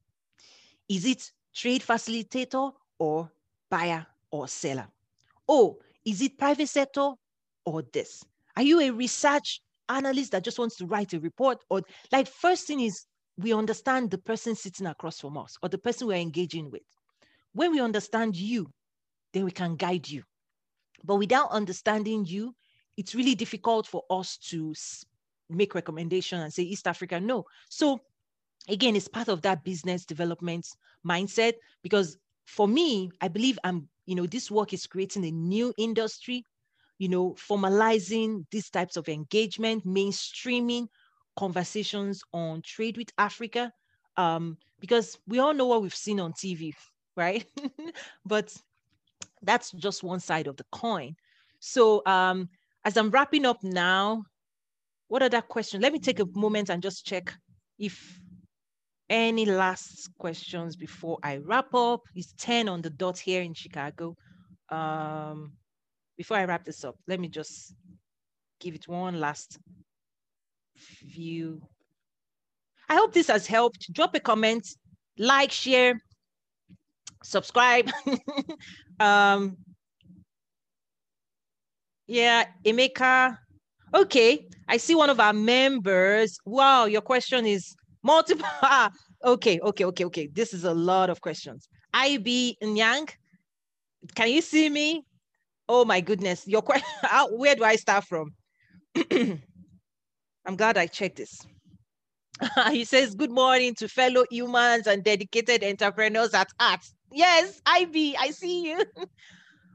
Is 0.90 1.06
it 1.06 1.32
trade 1.54 1.82
facilitator 1.82 2.74
or 3.00 3.32
buyer 3.70 4.06
or 4.32 4.48
seller? 4.48 4.88
Oh, 5.54 5.80
is 6.06 6.22
it 6.22 6.40
private 6.40 6.70
sector 6.70 7.12
or 7.66 7.84
this? 7.92 8.24
Are 8.56 8.64
you 8.64 8.80
a 8.80 8.90
research 8.90 9.62
analyst 9.90 10.32
that 10.32 10.46
just 10.46 10.58
wants 10.58 10.78
to 10.78 10.86
write 10.86 11.12
a 11.12 11.20
report? 11.20 11.58
Or 11.70 11.82
like 12.10 12.30
first 12.30 12.68
thing 12.68 12.80
is 12.80 13.06
we 13.38 13.52
understand 13.52 14.12
the 14.12 14.18
person 14.18 14.56
sitting 14.56 14.88
across 14.88 15.20
from 15.20 15.38
us 15.38 15.58
or 15.62 15.68
the 15.68 15.78
person 15.78 16.08
we're 16.08 16.14
engaging 16.16 16.72
with. 16.72 16.84
When 17.52 17.72
we 17.74 17.82
understand 17.82 18.38
you, 18.38 18.72
then 19.34 19.44
we 19.44 19.52
can 19.52 19.76
guide 19.76 20.08
you. 20.08 20.24
But 21.04 21.18
without 21.18 21.52
understanding 21.52 22.24
you, 22.26 22.56
it's 22.96 23.14
really 23.14 23.36
difficult 23.36 23.88
for 23.88 24.04
us 24.10 24.38
to 24.52 24.74
make 25.50 25.76
recommendation 25.76 26.40
and 26.40 26.54
say 26.54 26.64
East 26.64 26.88
Africa. 26.88 27.20
No. 27.20 27.44
So 27.70 28.00
again, 28.70 28.96
it's 28.96 29.10
part 29.10 29.28
of 29.28 29.42
that 29.42 29.66
business 29.66 30.06
development 30.06 30.66
mindset 31.06 31.54
because 31.84 32.18
for 32.46 32.70
me, 32.70 33.12
I 33.20 33.28
believe 33.28 33.60
I'm, 33.66 33.90
you 34.06 34.16
know, 34.16 34.26
this 34.26 34.50
work 34.52 34.74
is 34.74 34.88
creating 34.88 35.26
a 35.26 35.32
new 35.32 35.74
industry, 35.78 36.46
you 36.98 37.10
know, 37.10 37.32
formalizing 37.34 38.46
these 38.52 38.70
types 38.70 38.98
of 38.98 39.10
engagement, 39.10 39.86
mainstreaming 39.86 40.88
conversations 41.38 42.22
on 42.34 42.62
trade 42.62 42.98
with 42.98 43.10
Africa. 43.18 43.72
Um, 44.18 44.58
because 44.80 45.18
we 45.28 45.40
all 45.40 45.54
know 45.54 45.68
what 45.68 45.82
we've 45.82 45.96
seen 45.96 46.20
on 46.20 46.34
TV, 46.34 46.74
right? 47.16 47.46
but 48.26 48.56
that's 49.42 49.72
just 49.72 50.04
one 50.04 50.20
side 50.20 50.48
of 50.48 50.58
the 50.58 50.66
coin. 50.72 51.16
So 51.60 52.02
um, 52.06 52.50
as 52.84 52.98
I'm 52.98 53.10
wrapping 53.10 53.46
up 53.46 53.64
now, 53.64 54.24
what 55.08 55.24
other 55.24 55.42
questions? 55.42 55.84
Let 55.84 55.94
me 55.94 56.00
take 56.00 56.20
a 56.20 56.26
moment 56.34 56.70
and 56.70 56.82
just 56.82 57.06
check 57.06 57.34
if 57.78 58.21
any 59.12 59.46
last 59.46 60.10
questions 60.18 60.78
before 60.78 61.20
I 61.22 61.38
wrap 61.38 61.76
up. 61.76 62.02
It's 62.16 62.34
10 62.38 62.70
on 62.70 62.82
the 62.82 62.90
dot 62.90 63.20
here 63.20 63.42
in 63.42 63.54
Chicago. 63.54 64.16
Um, 64.70 65.52
before 66.18 66.38
I 66.38 66.46
wrap 66.46 66.64
this 66.64 66.86
up, 66.86 66.96
let 67.08 67.20
me 67.20 67.28
just 67.28 67.76
give 68.62 68.74
it 68.74 68.88
one 68.88 69.20
last 69.20 69.60
view. 71.04 71.62
I 72.88 72.96
hope 72.96 73.14
this 73.14 73.28
has 73.28 73.46
helped. 73.46 73.92
Drop 73.92 74.16
a 74.16 74.20
comment, 74.20 74.66
like, 75.18 75.52
share, 75.52 76.00
subscribe. 77.22 77.90
um, 79.00 79.58
yeah, 82.08 82.46
Emeka. 82.66 83.38
Okay, 83.94 84.48
I 84.70 84.78
see 84.78 84.96
one 84.96 85.10
of 85.10 85.20
our 85.20 85.34
members. 85.34 86.38
Wow, 86.46 86.86
your 86.86 87.02
question 87.02 87.46
is 87.46 87.76
multiple. 88.04 88.46
Ah, 88.64 88.92
okay, 89.24 89.60
okay, 89.60 89.86
okay, 89.86 90.06
okay. 90.06 90.28
This 90.32 90.54
is 90.54 90.64
a 90.64 90.74
lot 90.74 91.10
of 91.10 91.22
questions. 91.22 91.68
IB 91.94 92.58
Inyang, 92.64 93.10
can 94.16 94.30
you 94.30 94.42
see 94.42 94.70
me? 94.70 95.06
Oh 95.68 95.86
my 95.86 96.02
goodness, 96.02 96.48
your 96.48 96.62
question. 96.62 96.88
Where 97.32 97.56
do 97.56 97.64
I 97.64 97.76
start 97.76 98.06
from? 98.06 98.34
I'm 100.46 100.56
glad 100.56 100.78
I 100.78 100.88
checked 100.88 101.18
this. 101.18 101.40
he 102.72 102.84
says, 102.86 103.16
Good 103.16 103.32
morning 103.32 103.76
to 103.76 103.88
fellow 103.88 104.26
humans 104.30 104.88
and 104.88 105.04
dedicated 105.04 105.64
entrepreneurs 105.64 106.34
at 106.34 106.50
art. 106.60 106.82
Yes, 107.12 107.62
IB, 107.66 108.16
I 108.20 108.32
see 108.32 108.70
you. 108.70 108.84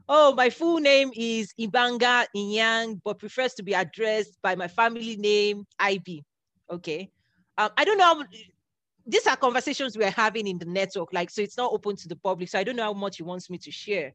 oh, 0.09 0.33
my 0.33 0.49
full 0.49 0.79
name 0.79 1.11
is 1.15 1.53
Ibanga 1.59 2.25
Inyang, 2.35 2.99
but 3.03 3.19
prefers 3.19 3.53
to 3.55 3.63
be 3.63 3.73
addressed 3.73 4.37
by 4.41 4.55
my 4.55 4.67
family 4.67 5.15
name, 5.17 5.65
IB. 5.79 6.23
Okay. 6.69 7.09
Um, 7.57 7.69
I 7.77 7.85
don't 7.85 7.97
know 7.97 8.03
how, 8.03 8.23
these 9.05 9.25
are 9.27 9.35
conversations 9.35 9.97
we're 9.97 10.11
having 10.11 10.47
in 10.47 10.57
the 10.57 10.65
network, 10.65 11.13
like, 11.13 11.29
so 11.29 11.41
it's 11.41 11.57
not 11.57 11.71
open 11.71 11.95
to 11.95 12.07
the 12.07 12.15
public. 12.15 12.49
So 12.49 12.59
I 12.59 12.63
don't 12.63 12.75
know 12.75 12.83
how 12.83 12.93
much 12.93 13.17
he 13.17 13.23
wants 13.23 13.49
me 13.49 13.57
to 13.59 13.71
share. 13.71 14.13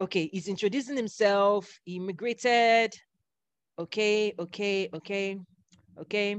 Okay, 0.00 0.28
he's 0.32 0.48
introducing 0.48 0.96
himself, 0.96 1.78
he 1.84 1.96
immigrated. 1.96 2.94
Okay, 3.78 4.32
okay, 4.38 4.88
okay, 4.94 5.38
okay. 6.00 6.36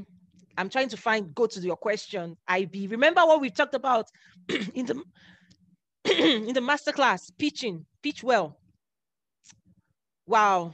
I'm 0.58 0.70
trying 0.70 0.90
to 0.90 0.98
find, 0.98 1.34
go 1.34 1.46
to 1.46 1.60
your 1.62 1.78
question, 1.78 2.36
IB. 2.48 2.88
Remember 2.88 3.22
what 3.22 3.40
we 3.40 3.50
talked 3.50 3.76
about 3.76 4.08
in 4.74 4.86
the 4.86 5.02
in 6.48 6.54
the 6.54 6.62
masterclass, 6.62 7.32
pitching, 7.38 7.86
pitch 8.02 8.24
well. 8.24 8.58
Wow. 10.26 10.74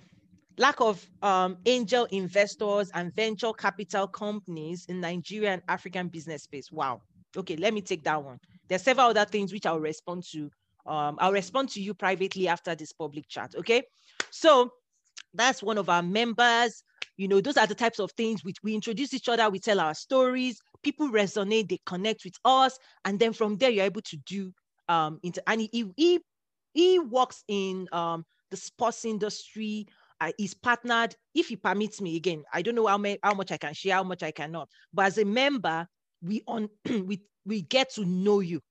Lack 0.58 0.80
of 0.80 1.06
um, 1.22 1.58
angel 1.66 2.06
investors 2.12 2.90
and 2.94 3.14
venture 3.14 3.52
capital 3.54 4.08
companies 4.08 4.86
in 4.88 5.02
Nigeria 5.02 5.52
and 5.54 5.62
African 5.68 6.08
business 6.08 6.44
space. 6.44 6.72
Wow. 6.72 7.02
Okay, 7.36 7.58
let 7.58 7.74
me 7.74 7.82
take 7.82 8.04
that 8.06 8.24
one. 8.24 8.38
There's 8.70 8.82
several 8.82 9.08
other 9.08 9.26
things 9.26 9.52
which 9.52 9.66
I'll 9.66 9.80
respond 9.80 10.24
to. 10.32 10.50
Um, 10.86 11.18
I'll 11.20 11.34
respond 11.34 11.70
to 11.70 11.82
you 11.82 11.94
privately 11.94 12.48
after 12.48 12.76
this 12.76 12.94
public 12.94 13.28
chat. 13.28 13.54
Okay. 13.58 13.84
So 14.32 14.72
that's 15.34 15.62
one 15.62 15.78
of 15.78 15.90
our 15.90 16.04
members. 16.04 16.84
You 17.18 17.28
know, 17.28 17.42
those 17.42 17.58
are 17.58 17.68
the 17.68 17.76
types 17.76 18.00
of 18.00 18.12
things 18.12 18.44
which 18.44 18.58
we 18.64 18.74
introduce 18.74 19.14
each 19.14 19.30
other, 19.30 19.50
we 19.50 19.60
tell 19.60 19.80
our 19.80 19.94
stories, 19.94 20.60
people 20.84 21.10
resonate, 21.10 21.70
they 21.70 21.80
connect 21.86 22.24
with 22.26 22.36
us, 22.44 22.78
and 23.06 23.20
then 23.20 23.34
from 23.34 23.58
there 23.58 23.70
you're 23.70 23.86
able 23.86 24.02
to 24.02 24.18
do 24.26 24.52
um 24.88 25.20
into 25.24 25.42
and 25.50 25.62
he 25.62 25.92
he 25.98 26.20
he 26.74 27.00
works 27.00 27.44
in 27.48 27.88
um 27.92 28.24
the 28.52 28.58
sports 28.58 29.04
industry. 29.06 29.88
Uh, 30.22 30.32
he's 30.38 30.54
partnered, 30.54 31.16
if 31.34 31.48
he 31.50 31.56
permits 31.56 32.02
me 32.02 32.16
again. 32.16 32.44
I 32.54 32.62
don't 32.62 32.76
know 32.76 32.88
how, 32.88 32.98
may, 32.98 33.18
how 33.22 33.34
much 33.34 33.52
I 33.52 33.58
can 33.58 33.74
share, 33.74 33.96
how 33.96 34.04
much 34.04 34.24
I 34.24 34.32
cannot. 34.32 34.70
But 34.94 35.08
as 35.08 35.18
a 35.18 35.26
member, 35.26 35.88
we 36.22 36.42
on 36.48 36.70
we 36.90 37.22
we 37.46 37.62
get 37.62 37.94
to 37.96 38.06
know 38.06 38.40
you, 38.40 38.62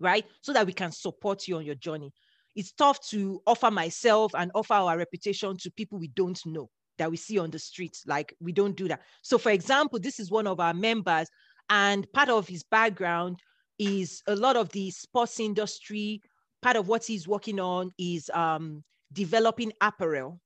right? 0.00 0.26
So 0.42 0.52
that 0.52 0.66
we 0.66 0.72
can 0.72 0.92
support 0.92 1.46
you 1.46 1.56
on 1.56 1.64
your 1.64 1.76
journey 1.76 2.12
it's 2.58 2.72
tough 2.72 3.00
to 3.08 3.40
offer 3.46 3.70
myself 3.70 4.34
and 4.34 4.50
offer 4.52 4.74
our 4.74 4.98
reputation 4.98 5.56
to 5.56 5.70
people 5.70 5.96
we 5.96 6.08
don't 6.08 6.44
know 6.44 6.68
that 6.98 7.08
we 7.08 7.16
see 7.16 7.38
on 7.38 7.52
the 7.52 7.58
streets. 7.58 8.02
Like 8.04 8.34
we 8.40 8.50
don't 8.50 8.76
do 8.76 8.88
that. 8.88 9.02
So, 9.22 9.38
for 9.38 9.50
example, 9.50 10.00
this 10.00 10.18
is 10.18 10.28
one 10.28 10.48
of 10.48 10.58
our 10.58 10.74
members, 10.74 11.28
and 11.70 12.10
part 12.12 12.28
of 12.28 12.48
his 12.48 12.64
background 12.64 13.38
is 13.78 14.24
a 14.26 14.34
lot 14.34 14.56
of 14.56 14.70
the 14.70 14.90
sports 14.90 15.38
industry. 15.38 16.20
Part 16.60 16.74
of 16.74 16.88
what 16.88 17.04
he's 17.04 17.28
working 17.28 17.60
on 17.60 17.92
is 17.96 18.28
um, 18.34 18.82
developing 19.12 19.72
apparel 19.80 20.40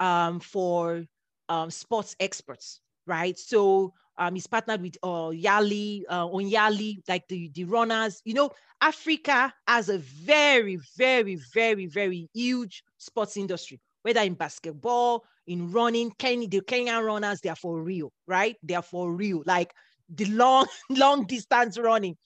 um, 0.00 0.40
for 0.40 1.04
um, 1.48 1.70
sports 1.70 2.16
experts, 2.20 2.80
right? 3.06 3.38
So 3.38 3.92
um, 4.18 4.34
he's 4.34 4.46
partnered 4.46 4.82
with 4.82 4.96
uh, 5.02 5.30
Yali, 5.30 6.02
uh, 6.10 6.26
on 6.26 6.44
Yali, 6.50 6.96
like 7.08 7.26
the, 7.28 7.50
the 7.54 7.64
runners. 7.64 8.20
You 8.24 8.34
know, 8.34 8.50
Africa 8.80 9.52
has 9.66 9.88
a 9.88 9.98
very, 9.98 10.78
very, 10.96 11.38
very, 11.54 11.86
very 11.86 12.28
huge 12.32 12.82
sports 12.98 13.36
industry, 13.36 13.80
whether 14.02 14.20
in 14.20 14.34
basketball, 14.34 15.24
in 15.46 15.70
running, 15.70 16.12
Kenny, 16.18 16.46
the 16.46 16.60
Kenyan 16.60 17.04
runners, 17.04 17.40
they 17.40 17.48
are 17.50 17.56
for 17.56 17.80
real, 17.82 18.12
right? 18.26 18.56
They 18.62 18.74
are 18.74 18.82
for 18.82 19.12
real, 19.12 19.42
like 19.46 19.72
the 20.08 20.26
long, 20.26 20.66
long 20.90 21.26
distance 21.26 21.78
running. 21.78 22.16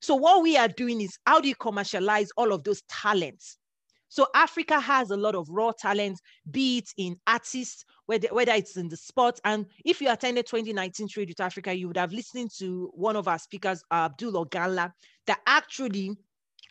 So 0.00 0.14
what 0.14 0.42
we 0.42 0.56
are 0.56 0.68
doing 0.68 1.00
is 1.00 1.18
how 1.26 1.40
do 1.40 1.48
you 1.48 1.54
commercialize 1.56 2.30
all 2.36 2.52
of 2.52 2.64
those 2.64 2.82
talents? 2.88 3.58
So 4.10 4.26
Africa 4.34 4.80
has 4.80 5.10
a 5.10 5.16
lot 5.16 5.36
of 5.36 5.48
raw 5.48 5.70
talent, 5.70 6.20
be 6.50 6.78
it 6.78 6.90
in 6.96 7.16
artists, 7.28 7.84
whether, 8.06 8.26
whether 8.32 8.52
it's 8.52 8.76
in 8.76 8.88
the 8.88 8.96
sports. 8.96 9.40
And 9.44 9.66
if 9.84 10.00
you 10.00 10.10
attended 10.10 10.46
2019 10.46 11.08
Trade 11.08 11.28
with 11.28 11.40
Africa, 11.40 11.72
you 11.72 11.86
would 11.86 11.96
have 11.96 12.12
listened 12.12 12.50
to 12.58 12.90
one 12.92 13.14
of 13.14 13.28
our 13.28 13.38
speakers, 13.38 13.84
Abdul 13.92 14.36
Ogala, 14.36 14.92
that 15.28 15.40
actually 15.46 16.16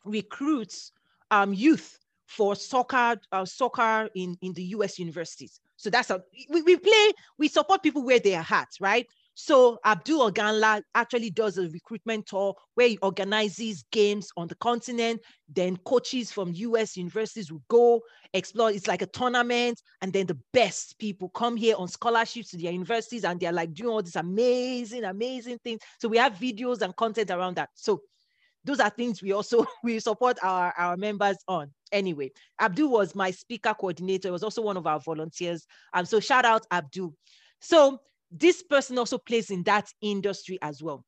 recruits 0.04 0.92
um, 1.32 1.54
youth 1.54 1.98
for 2.28 2.58
soccer, 2.58 3.16
uh, 3.32 3.46
soccer 3.46 4.10
in, 4.16 4.38
in 4.42 4.52
the 4.54 4.64
US 4.76 5.00
universities. 5.00 5.62
So 5.78 5.90
that's 5.90 6.10
a, 6.10 6.22
we, 6.50 6.62
we 6.62 6.76
play, 6.76 7.14
we 7.38 7.48
support 7.48 7.82
people 7.84 8.04
where 8.04 8.20
they 8.20 8.36
are 8.36 8.46
at, 8.52 8.68
right? 8.82 9.08
So 9.42 9.80
Abdul 9.86 10.30
Oganla 10.30 10.82
actually 10.94 11.30
does 11.30 11.58
a 11.58 11.70
recruitment 11.70 12.26
tour 12.26 12.54
where 12.76 12.90
he 12.90 12.98
organizes 12.98 13.86
games 13.90 14.28
on 14.36 14.50
the 14.50 14.56
continent. 14.56 15.22
Then 15.48 15.78
coaches 15.78 16.30
from 16.30 16.52
US 16.54 16.98
universities 16.98 17.50
will 17.50 17.64
go 17.70 18.02
explore. 18.34 18.70
It's 18.70 18.86
like 18.86 19.02
a 19.02 19.06
tournament, 19.06 19.82
and 20.02 20.12
then 20.12 20.26
the 20.26 20.38
best 20.52 21.00
people 21.00 21.30
come 21.30 21.56
here 21.56 21.78
on 21.78 21.88
scholarships 21.88 22.50
to 22.50 22.58
their 22.58 22.74
universities, 22.74 23.24
and 23.24 23.40
they're 23.40 23.54
like 23.54 23.74
doing 23.74 23.90
all 23.90 24.04
these 24.04 24.18
amazing, 24.18 25.06
amazing 25.06 25.60
things. 25.64 25.80
So 26.02 26.10
we 26.10 26.18
have 26.18 26.34
videos 26.34 26.82
and 26.82 26.94
content 26.98 27.32
around 27.32 27.56
that. 27.56 27.70
So 27.76 28.02
those 28.66 28.82
are 28.82 28.90
things 28.90 29.22
we 29.22 29.32
also 29.32 29.66
we 29.86 30.02
support 30.02 30.38
our, 30.44 30.74
our 30.78 30.98
members 30.98 31.38
on. 31.48 31.72
Anyway, 31.94 32.32
Abdul 32.60 32.92
was 32.92 33.16
my 33.16 33.32
speaker 33.32 33.74
coordinator. 33.74 34.28
He 34.28 34.34
was 34.34 34.44
also 34.44 34.62
one 34.62 34.76
of 34.76 34.86
our 34.86 35.00
volunteers. 35.00 35.66
Um, 35.94 36.06
so 36.06 36.20
shout 36.20 36.44
out 36.44 36.66
Abdul. 36.70 37.16
So 37.62 38.02
this 38.32 38.64
person 38.64 38.98
also 38.98 39.18
plays 39.18 39.50
in 39.50 39.64
that 39.64 39.88
industry 40.02 40.58
as 40.62 40.82
well. 40.82 41.04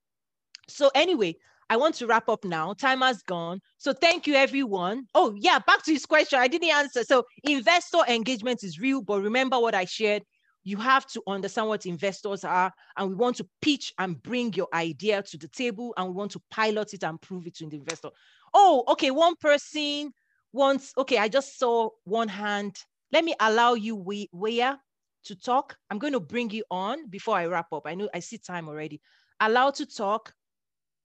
So 0.67 0.89
anyway, 0.95 1.35
I 1.69 1.77
want 1.77 1.95
to 1.95 2.07
wrap 2.07 2.27
up 2.27 2.43
now. 2.43 2.73
Time 2.73 3.01
has 3.01 3.21
gone. 3.23 3.61
So 3.77 3.93
thank 3.93 4.27
you, 4.27 4.35
everyone. 4.35 5.05
Oh, 5.15 5.33
yeah, 5.37 5.59
back 5.59 5.83
to 5.83 5.91
his 5.93 6.05
question. 6.05 6.39
I 6.39 6.47
didn't 6.47 6.69
answer. 6.69 7.03
So 7.03 7.23
investor 7.43 7.99
engagement 8.07 8.63
is 8.63 8.79
real, 8.79 9.01
but 9.01 9.21
remember 9.21 9.59
what 9.59 9.73
I 9.75 9.85
shared. 9.85 10.23
You 10.63 10.77
have 10.77 11.07
to 11.07 11.23
understand 11.27 11.69
what 11.69 11.87
investors 11.87 12.43
are, 12.43 12.71
and 12.95 13.09
we 13.09 13.15
want 13.15 13.37
to 13.37 13.47
pitch 13.61 13.93
and 13.97 14.21
bring 14.21 14.53
your 14.53 14.67
idea 14.73 15.23
to 15.23 15.37
the 15.37 15.47
table, 15.47 15.93
and 15.97 16.09
we 16.09 16.13
want 16.13 16.31
to 16.33 16.41
pilot 16.51 16.93
it 16.93 17.03
and 17.03 17.19
prove 17.19 17.47
it 17.47 17.55
to 17.55 17.67
the 17.67 17.77
investor. 17.77 18.09
Oh, 18.53 18.83
okay, 18.89 19.09
one 19.09 19.35
person 19.41 20.11
wants, 20.53 20.93
okay, 20.97 21.17
I 21.17 21.29
just 21.29 21.57
saw 21.57 21.89
one 22.03 22.27
hand. 22.27 22.75
Let 23.11 23.25
me 23.25 23.33
allow 23.39 23.73
you, 23.73 23.95
where 24.31 24.77
to 25.25 25.35
talk. 25.35 25.77
I'm 25.89 25.99
going 25.99 26.13
to 26.13 26.19
bring 26.19 26.49
you 26.49 26.63
on 26.71 27.07
before 27.09 27.35
I 27.35 27.45
wrap 27.45 27.71
up. 27.73 27.83
I 27.85 27.95
know 27.95 28.09
I 28.13 28.19
see 28.19 28.37
time 28.37 28.67
already. 28.67 29.01
Allow 29.39 29.71
to 29.71 29.85
talk. 29.85 30.33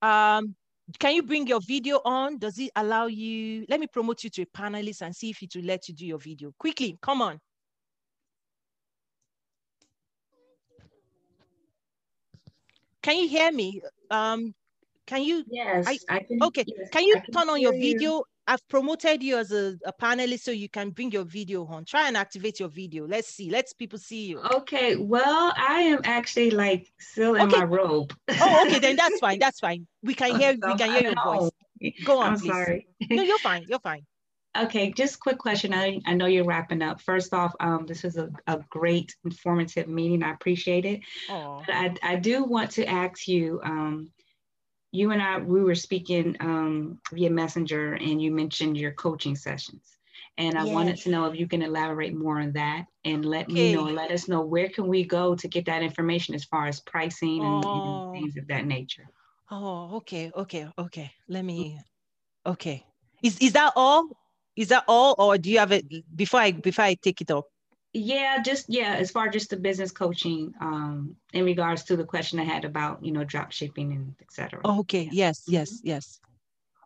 Um, 0.02 0.54
can 0.98 1.14
you 1.14 1.22
bring 1.22 1.46
your 1.46 1.60
video 1.66 2.00
on? 2.04 2.38
Does 2.38 2.58
it 2.58 2.70
allow 2.76 3.06
you? 3.06 3.66
Let 3.68 3.80
me 3.80 3.86
promote 3.86 4.22
you 4.22 4.30
to 4.30 4.42
a 4.42 4.46
panelist 4.46 5.02
and 5.02 5.14
see 5.14 5.30
if 5.30 5.42
it 5.42 5.54
will 5.56 5.64
let 5.64 5.88
you 5.88 5.94
do 5.94 6.06
your 6.06 6.18
video. 6.18 6.52
Quickly, 6.58 6.98
come 7.02 7.22
on. 7.22 7.40
Can 13.02 13.18
you 13.18 13.28
hear 13.28 13.52
me? 13.52 13.80
Um, 14.10 14.54
can 15.06 15.22
you? 15.22 15.44
Yes, 15.48 15.86
I, 15.86 15.98
I 16.08 16.18
can. 16.20 16.42
Okay, 16.42 16.64
yes, 16.66 16.88
can 16.90 17.04
you 17.04 17.14
can 17.14 17.32
turn 17.32 17.48
on 17.48 17.60
your 17.60 17.72
you. 17.74 18.24
I've 18.46 18.66
promoted 18.68 19.22
you 19.22 19.38
as 19.38 19.50
a, 19.50 19.76
a, 19.84 19.92
panelist 19.92 20.40
so 20.40 20.52
you 20.52 20.68
can 20.68 20.90
bring 20.90 21.10
your 21.10 21.24
video 21.24 21.66
on. 21.66 21.84
Try 21.84 22.06
and 22.06 22.16
activate 22.16 22.60
your 22.60 22.68
video. 22.68 23.06
Let's 23.06 23.28
see. 23.28 23.50
Let's 23.50 23.72
people 23.72 23.98
see 23.98 24.26
you. 24.26 24.40
Okay. 24.40 24.96
Well, 24.96 25.52
I 25.56 25.80
am 25.80 26.00
actually 26.04 26.52
like 26.52 26.86
still 27.00 27.34
in 27.34 27.42
Okay. 27.42 27.58
my 27.58 27.64
robe. 27.64 28.14
Oh, 28.40 28.66
okay. 28.66 28.78
Then 28.78 28.96
that's 28.96 29.18
fine. 29.26 29.38
That's 29.40 29.58
fine. 29.58 29.86
We 30.02 30.14
can 30.14 30.38
hear 30.38 30.52
we 30.52 30.76
can 30.76 30.90
hear 30.90 31.02
your 31.02 31.14
voice. 31.24 31.50
Go 32.04 32.20
on, 32.20 32.32
I'm 32.32 32.38
please. 32.38 32.52
sorry. 32.52 32.86
No, 33.10 33.22
you're 33.22 33.38
fine. 33.38 33.64
You're 33.68 33.80
fine. 33.80 34.06
Okay, 34.56 34.90
just 34.90 35.20
quick 35.20 35.36
question. 35.36 35.74
I, 35.74 36.00
I 36.06 36.14
know 36.14 36.24
you're 36.24 36.44
wrapping 36.46 36.80
up. 36.80 37.02
First 37.02 37.34
off, 37.34 37.54
um, 37.60 37.84
this 37.86 38.04
was 38.04 38.16
a, 38.16 38.30
a 38.46 38.60
great 38.70 39.14
informative 39.22 39.86
meeting. 39.86 40.22
I 40.22 40.32
appreciate 40.32 40.86
it. 40.86 41.00
Oh, 41.28 41.62
But 41.66 41.74
I, 41.74 41.94
I 42.02 42.16
do 42.16 42.42
want 42.44 42.70
to 42.72 42.86
ask 42.86 43.28
you, 43.28 43.60
um, 43.62 44.10
you 44.96 45.10
and 45.10 45.22
I, 45.22 45.38
we 45.38 45.62
were 45.62 45.74
speaking 45.74 46.36
um, 46.40 46.98
via 47.12 47.30
messenger 47.30 47.94
and 47.94 48.20
you 48.20 48.30
mentioned 48.30 48.76
your 48.76 48.92
coaching 48.92 49.36
sessions. 49.36 49.98
And 50.38 50.56
I 50.58 50.64
yes. 50.64 50.74
wanted 50.74 50.96
to 50.98 51.10
know 51.10 51.26
if 51.26 51.38
you 51.38 51.46
can 51.46 51.62
elaborate 51.62 52.14
more 52.14 52.40
on 52.40 52.52
that 52.52 52.86
and 53.04 53.24
let 53.24 53.44
okay. 53.46 53.54
me 53.54 53.74
know, 53.74 53.84
let 53.84 54.10
us 54.10 54.28
know 54.28 54.42
where 54.42 54.68
can 54.68 54.86
we 54.86 55.04
go 55.04 55.34
to 55.34 55.48
get 55.48 55.64
that 55.66 55.82
information 55.82 56.34
as 56.34 56.44
far 56.44 56.66
as 56.66 56.80
pricing 56.80 57.42
and, 57.42 57.64
oh. 57.64 58.12
and 58.12 58.20
things 58.20 58.36
of 58.36 58.46
that 58.48 58.66
nature. 58.66 59.08
Oh, 59.50 59.96
okay, 59.96 60.30
okay, 60.34 60.68
okay. 60.78 61.10
Let 61.28 61.44
me. 61.44 61.80
Okay, 62.44 62.84
is 63.22 63.38
is 63.38 63.52
that 63.52 63.72
all? 63.76 64.08
Is 64.56 64.68
that 64.68 64.84
all, 64.88 65.14
or 65.18 65.38
do 65.38 65.50
you 65.50 65.58
have 65.58 65.72
it 65.72 65.84
before 66.14 66.40
I 66.40 66.52
before 66.52 66.84
I 66.84 66.94
take 66.94 67.20
it 67.20 67.30
up? 67.30 67.46
Yeah, 67.96 68.42
just 68.42 68.66
yeah, 68.68 68.94
as 68.94 69.10
far 69.10 69.28
as 69.28 69.32
just 69.32 69.50
the 69.50 69.56
business 69.56 69.90
coaching, 69.90 70.52
um, 70.60 71.16
in 71.32 71.44
regards 71.44 71.84
to 71.84 71.96
the 71.96 72.04
question 72.04 72.38
I 72.38 72.44
had 72.44 72.64
about 72.64 73.02
you 73.04 73.10
know 73.10 73.24
drop 73.24 73.52
shipping 73.52 73.92
and 73.92 74.14
etc. 74.20 74.60
Okay. 74.64 75.04
Yeah. 75.04 75.28
Yes. 75.28 75.44
Yes. 75.46 75.70
Mm-hmm. 75.70 75.88
Yes. 75.88 76.20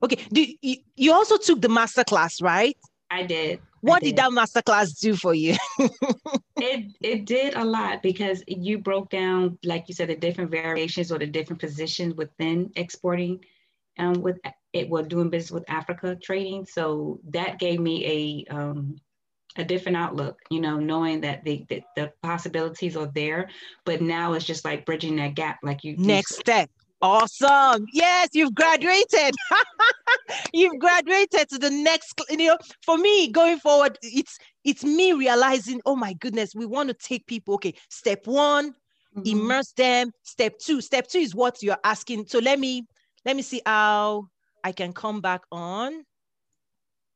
Okay. 0.02 0.16
Do 0.32 0.46
you, 0.62 0.76
you 0.96 1.12
also 1.12 1.36
took 1.36 1.60
the 1.60 1.68
master 1.68 2.04
class, 2.04 2.40
right? 2.40 2.76
I 3.10 3.24
did. 3.24 3.60
What 3.80 3.96
I 3.96 3.98
did. 4.00 4.06
did 4.06 4.16
that 4.16 4.32
master 4.32 4.62
class 4.62 4.92
do 4.92 5.16
for 5.16 5.34
you? 5.34 5.56
it 6.58 6.92
it 7.00 7.24
did 7.24 7.54
a 7.54 7.64
lot 7.64 8.02
because 8.02 8.44
you 8.46 8.78
broke 8.78 9.10
down, 9.10 9.58
like 9.64 9.88
you 9.88 9.94
said, 9.94 10.10
the 10.10 10.16
different 10.16 10.50
variations 10.50 11.10
or 11.10 11.18
the 11.18 11.26
different 11.26 11.60
positions 11.60 12.14
within 12.14 12.70
exporting, 12.76 13.44
um, 13.98 14.22
with 14.22 14.38
it 14.72 14.88
was 14.88 15.08
doing 15.08 15.28
business 15.28 15.50
with 15.50 15.64
Africa 15.68 16.16
trading. 16.22 16.66
So 16.66 17.20
that 17.30 17.58
gave 17.58 17.80
me 17.80 18.46
a 18.48 18.54
um, 18.54 19.00
a 19.56 19.64
different 19.64 19.96
outlook, 19.96 20.38
you 20.50 20.60
know, 20.60 20.78
knowing 20.78 21.20
that 21.22 21.44
the, 21.44 21.64
the, 21.68 21.82
the 21.96 22.12
possibilities 22.22 22.96
are 22.96 23.10
there, 23.14 23.48
but 23.84 24.00
now 24.00 24.32
it's 24.32 24.44
just 24.44 24.64
like 24.64 24.86
bridging 24.86 25.16
that 25.16 25.34
gap, 25.34 25.58
like 25.62 25.84
you. 25.84 25.96
Next 25.96 26.32
you 26.32 26.36
step. 26.40 26.70
Awesome. 27.02 27.86
Yes, 27.94 28.28
you've 28.34 28.54
graduated. 28.54 29.34
you've 30.52 30.78
graduated 30.78 31.48
to 31.48 31.58
the 31.58 31.70
next, 31.70 32.20
you 32.28 32.36
know, 32.36 32.58
for 32.84 32.98
me 32.98 33.28
going 33.28 33.58
forward, 33.58 33.96
it's 34.02 34.38
it's 34.64 34.84
me 34.84 35.14
realizing, 35.14 35.80
oh 35.86 35.96
my 35.96 36.12
goodness, 36.14 36.54
we 36.54 36.66
want 36.66 36.88
to 36.90 36.94
take 36.94 37.26
people. 37.26 37.54
Okay, 37.54 37.74
step 37.88 38.26
one, 38.26 38.72
mm-hmm. 39.16 39.22
immerse 39.24 39.72
them. 39.72 40.12
Step 40.24 40.58
two. 40.58 40.82
Step 40.82 41.08
two 41.08 41.20
is 41.20 41.34
what 41.34 41.62
you're 41.62 41.78
asking. 41.84 42.26
So 42.26 42.38
let 42.38 42.60
me 42.60 42.84
let 43.24 43.34
me 43.34 43.40
see 43.40 43.62
how 43.64 44.28
I 44.62 44.72
can 44.72 44.92
come 44.92 45.22
back 45.22 45.42
on. 45.50 46.04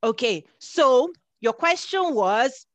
Okay, 0.02 0.44
so 0.58 1.12
your 1.44 1.52
question 1.52 2.14
was, 2.14 2.66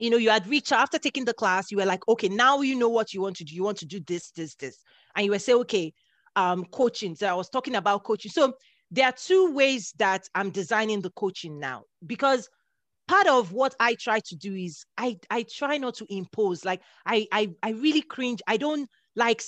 you 0.00 0.10
know, 0.10 0.16
you 0.16 0.30
had 0.30 0.44
reached 0.48 0.72
after 0.72 0.98
taking 0.98 1.24
the 1.24 1.32
class, 1.32 1.70
you 1.70 1.76
were 1.76 1.86
like, 1.86 2.06
okay, 2.08 2.28
now 2.28 2.60
you 2.60 2.74
know 2.74 2.88
what 2.88 3.14
you 3.14 3.22
want 3.22 3.36
to 3.36 3.44
do. 3.44 3.54
You 3.54 3.62
want 3.62 3.78
to 3.78 3.86
do 3.86 4.00
this, 4.00 4.32
this, 4.32 4.56
this. 4.56 4.78
And 5.14 5.24
you 5.24 5.30
were 5.30 5.38
saying, 5.38 5.60
okay, 5.60 5.94
um, 6.34 6.64
coaching. 6.72 7.14
So 7.14 7.28
I 7.28 7.34
was 7.34 7.48
talking 7.48 7.76
about 7.76 8.02
coaching. 8.02 8.32
So 8.32 8.54
there 8.90 9.06
are 9.06 9.12
two 9.12 9.52
ways 9.52 9.94
that 9.98 10.28
I'm 10.34 10.50
designing 10.50 11.00
the 11.00 11.10
coaching 11.10 11.60
now 11.60 11.84
because 12.04 12.48
part 13.06 13.28
of 13.28 13.52
what 13.52 13.76
I 13.78 13.94
try 13.94 14.18
to 14.18 14.36
do 14.36 14.56
is 14.56 14.84
I 14.98 15.16
I 15.30 15.44
try 15.44 15.78
not 15.78 15.94
to 15.96 16.06
impose. 16.08 16.64
Like 16.64 16.82
I 17.06 17.28
I 17.30 17.50
I 17.62 17.70
really 17.70 18.02
cringe. 18.02 18.42
I 18.48 18.56
don't 18.56 18.88
like 19.14 19.40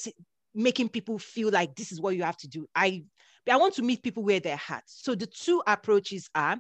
making 0.55 0.91
people 0.91 1.19
feel 1.19 1.51
like 1.51 1.75
this 1.75 1.91
is 1.91 2.01
what 2.01 2.15
you 2.15 2.23
have 2.23 2.37
to 2.39 2.49
do. 2.49 2.69
I 2.77 3.03
I 3.51 3.57
want 3.57 3.75
to 3.75 3.83
meet 3.83 4.05
people 4.05 4.23
where 4.23 4.39
they're 4.39 4.61
at. 4.69 4.85
So 4.87 5.17
the 5.17 5.27
two 5.27 5.61
approaches 5.67 6.29
are 6.37 6.59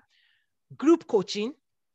group 0.76 1.06
coaching. 1.06 1.52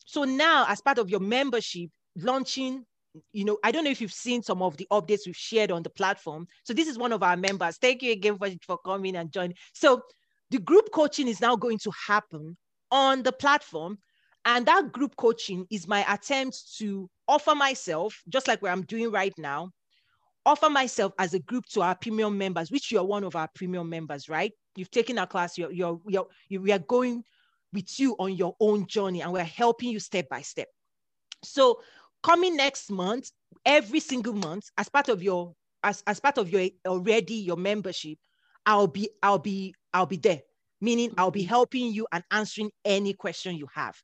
So 0.07 0.23
now, 0.23 0.65
as 0.67 0.81
part 0.81 0.97
of 0.97 1.09
your 1.09 1.19
membership, 1.19 1.89
launching 2.15 2.85
you 3.31 3.45
know, 3.45 3.57
I 3.63 3.71
don't 3.71 3.83
know 3.83 3.89
if 3.89 3.99
you've 3.99 4.13
seen 4.13 4.43
some 4.43 4.61
of 4.61 4.77
the 4.77 4.87
updates 4.91 5.25
we've 5.25 5.35
shared 5.35 5.71
on 5.71 5.81
the 5.81 5.89
platform. 5.89 6.47
So 6.63 6.73
this 6.73 6.87
is 6.87 6.99
one 6.99 7.11
of 7.11 7.23
our 7.23 7.35
members. 7.35 7.77
Thank 7.77 8.03
you 8.03 8.11
again 8.11 8.37
for, 8.37 8.47
for 8.61 8.77
coming 8.77 9.15
and 9.15 9.31
joining. 9.31 9.55
So 9.73 10.01
the 10.51 10.59
group 10.59 10.91
coaching 10.91 11.27
is 11.27 11.41
now 11.41 11.55
going 11.55 11.79
to 11.79 11.91
happen 12.07 12.55
on 12.91 13.23
the 13.23 13.31
platform. 13.31 13.97
And 14.45 14.65
that 14.67 14.91
group 14.91 15.15
coaching 15.15 15.65
is 15.71 15.87
my 15.87 16.05
attempt 16.13 16.77
to 16.77 17.09
offer 17.27 17.55
myself, 17.55 18.21
just 18.29 18.47
like 18.47 18.61
what 18.61 18.71
I'm 18.71 18.83
doing 18.83 19.11
right 19.11 19.33
now, 19.37 19.71
offer 20.45 20.69
myself 20.69 21.11
as 21.19 21.33
a 21.33 21.39
group 21.39 21.65
to 21.71 21.81
our 21.81 21.95
premium 21.95 22.37
members, 22.37 22.71
which 22.71 22.91
you're 22.91 23.03
one 23.03 23.23
of 23.23 23.35
our 23.35 23.49
premium 23.55 23.89
members, 23.89 24.29
right? 24.29 24.53
You've 24.75 24.91
taken 24.91 25.17
our 25.17 25.27
class, 25.27 25.57
you're, 25.57 25.71
you're, 25.71 25.99
you're, 26.07 26.27
you, 26.49 26.61
we 26.61 26.71
are 26.71 26.79
going 26.79 27.23
with 27.73 27.99
you 27.99 28.15
on 28.19 28.35
your 28.35 28.55
own 28.59 28.87
journey 28.87 29.21
and 29.21 29.31
we're 29.31 29.43
helping 29.43 29.89
you 29.89 29.99
step 29.99 30.29
by 30.29 30.41
step. 30.41 30.67
So 31.43 31.81
coming 32.23 32.55
next 32.55 32.89
month, 32.91 33.31
every 33.65 33.99
single 33.99 34.33
month, 34.33 34.69
as 34.77 34.89
part 34.89 35.09
of 35.09 35.21
your 35.21 35.53
as, 35.83 36.03
as 36.07 36.19
part 36.19 36.37
of 36.37 36.49
your 36.49 36.67
already 36.85 37.35
your 37.35 37.57
membership, 37.57 38.17
I'll 38.65 38.87
be 38.87 39.09
I'll 39.21 39.39
be 39.39 39.75
I'll 39.93 40.05
be 40.05 40.17
there. 40.17 40.41
Meaning 40.81 41.13
I'll 41.17 41.31
be 41.31 41.41
mm-hmm. 41.41 41.49
helping 41.49 41.93
you 41.93 42.07
and 42.11 42.23
answering 42.31 42.69
any 42.85 43.13
question 43.13 43.55
you 43.55 43.67
have, 43.73 43.95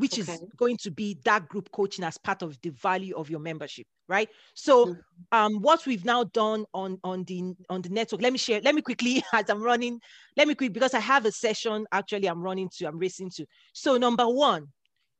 which 0.00 0.18
okay. 0.18 0.32
is 0.32 0.44
going 0.56 0.78
to 0.78 0.90
be 0.90 1.18
that 1.24 1.46
group 1.48 1.70
coaching 1.72 2.04
as 2.04 2.16
part 2.16 2.40
of 2.40 2.58
the 2.62 2.70
value 2.70 3.14
of 3.16 3.28
your 3.28 3.38
membership, 3.38 3.86
right? 4.08 4.30
So 4.54 4.86
mm-hmm. 4.86 5.00
um 5.32 5.60
what 5.60 5.84
we've 5.84 6.06
now 6.06 6.24
done 6.24 6.64
on 6.72 6.98
on 7.04 7.24
the 7.24 7.54
on 7.68 7.82
the 7.82 7.90
network, 7.90 8.22
let 8.22 8.32
me 8.32 8.38
share, 8.38 8.62
let 8.62 8.74
me 8.74 8.80
quickly 8.80 9.22
as 9.34 9.50
I'm 9.50 9.62
running, 9.62 10.00
let 10.38 10.48
me 10.48 10.54
quick 10.54 10.72
because 10.72 10.94
I 10.94 11.00
have 11.00 11.26
a 11.26 11.32
session 11.32 11.86
actually 11.92 12.28
I'm 12.28 12.40
running 12.40 12.70
to, 12.78 12.86
I'm 12.86 12.98
racing 12.98 13.30
to. 13.36 13.44
So 13.74 13.98
number 13.98 14.26
one 14.26 14.68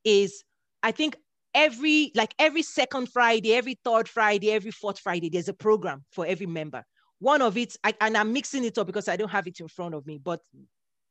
is 0.02 0.42
I 0.82 0.92
think 0.92 1.16
every 1.54 2.10
like 2.14 2.34
every 2.38 2.62
second 2.62 3.10
Friday, 3.12 3.54
every 3.54 3.78
third 3.84 4.08
Friday, 4.08 4.50
every 4.50 4.70
fourth 4.70 4.98
Friday, 4.98 5.28
there's 5.28 5.48
a 5.48 5.54
program 5.54 6.04
for 6.10 6.24
every 6.24 6.46
member. 6.46 6.82
One 7.18 7.42
of 7.42 7.58
it, 7.58 7.76
I, 7.84 7.92
and 8.00 8.16
I'm 8.16 8.32
mixing 8.32 8.64
it 8.64 8.78
up 8.78 8.86
because 8.86 9.08
I 9.08 9.16
don't 9.16 9.28
have 9.28 9.46
it 9.46 9.60
in 9.60 9.68
front 9.68 9.94
of 9.94 10.06
me, 10.06 10.18
but 10.18 10.40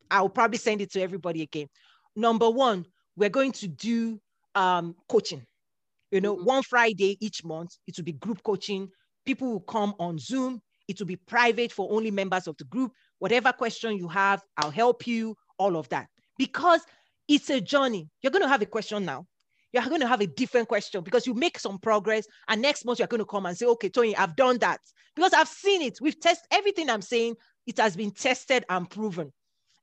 I'll 0.10 0.28
probably 0.28 0.58
send 0.58 0.82
it 0.82 0.92
to 0.94 1.02
everybody 1.02 1.44
again. 1.44 1.68
Number 2.16 2.50
one, 2.50 2.86
we're 3.20 3.30
going 3.30 3.52
to 3.52 3.68
do 3.68 4.20
um, 4.56 4.96
coaching. 5.08 5.46
You 6.12 6.22
know, 6.22 6.36
mm-hmm. 6.36 6.46
one 6.46 6.64
Friday 6.64 7.18
each 7.20 7.44
month, 7.44 7.76
it 7.86 7.96
will 7.98 8.06
be 8.06 8.14
group 8.14 8.42
coaching. 8.44 8.90
People 9.26 9.52
will 9.52 9.60
come 9.60 9.94
on 10.00 10.18
Zoom. 10.18 10.62
It 10.88 11.00
will 11.00 11.06
be 11.06 11.18
private 11.18 11.72
for 11.72 11.88
only 11.92 12.10
members 12.10 12.48
of 12.48 12.58
the 12.58 12.64
group. 12.64 12.94
Whatever 13.20 13.52
question 13.52 13.98
you 13.98 14.08
have, 14.08 14.42
I'll 14.58 14.72
help 14.72 15.06
you, 15.06 15.36
all 15.60 15.78
of 15.78 15.88
that. 15.90 16.08
Because 16.38 16.82
it's 17.28 17.50
a 17.52 17.62
journey. 17.62 18.10
You're 18.24 18.32
going 18.32 18.42
to 18.42 18.50
have 18.50 18.62
a 18.62 18.66
question 18.66 19.06
now 19.06 19.28
you're 19.72 19.84
going 19.84 20.02
to 20.02 20.08
have 20.08 20.22
a 20.22 20.28
different 20.28 20.68
question 20.68 21.04
because 21.04 21.28
you 21.28 21.34
make 21.34 21.60
some 21.60 21.78
progress 21.78 22.26
and 22.48 22.62
next 22.62 22.86
month 22.86 23.00
you're 23.00 23.08
going 23.08 23.20
to 23.20 23.26
come 23.26 23.46
and 23.46 23.58
say 23.58 23.66
okay 23.66 23.90
toyin 23.90 24.16
i've 24.18 24.36
done 24.36 24.58
that 24.58 24.80
because 25.16 25.34
i've 25.34 25.48
seen 25.48 25.82
it 25.82 26.00
we've 26.02 26.20
tested 26.20 26.48
everything 26.52 26.90
i'm 26.90 27.02
saying 27.02 27.36
it 27.68 27.78
has 27.78 27.96
been 27.96 28.12
tested 28.12 28.66
and 28.70 28.90
proven 28.90 29.32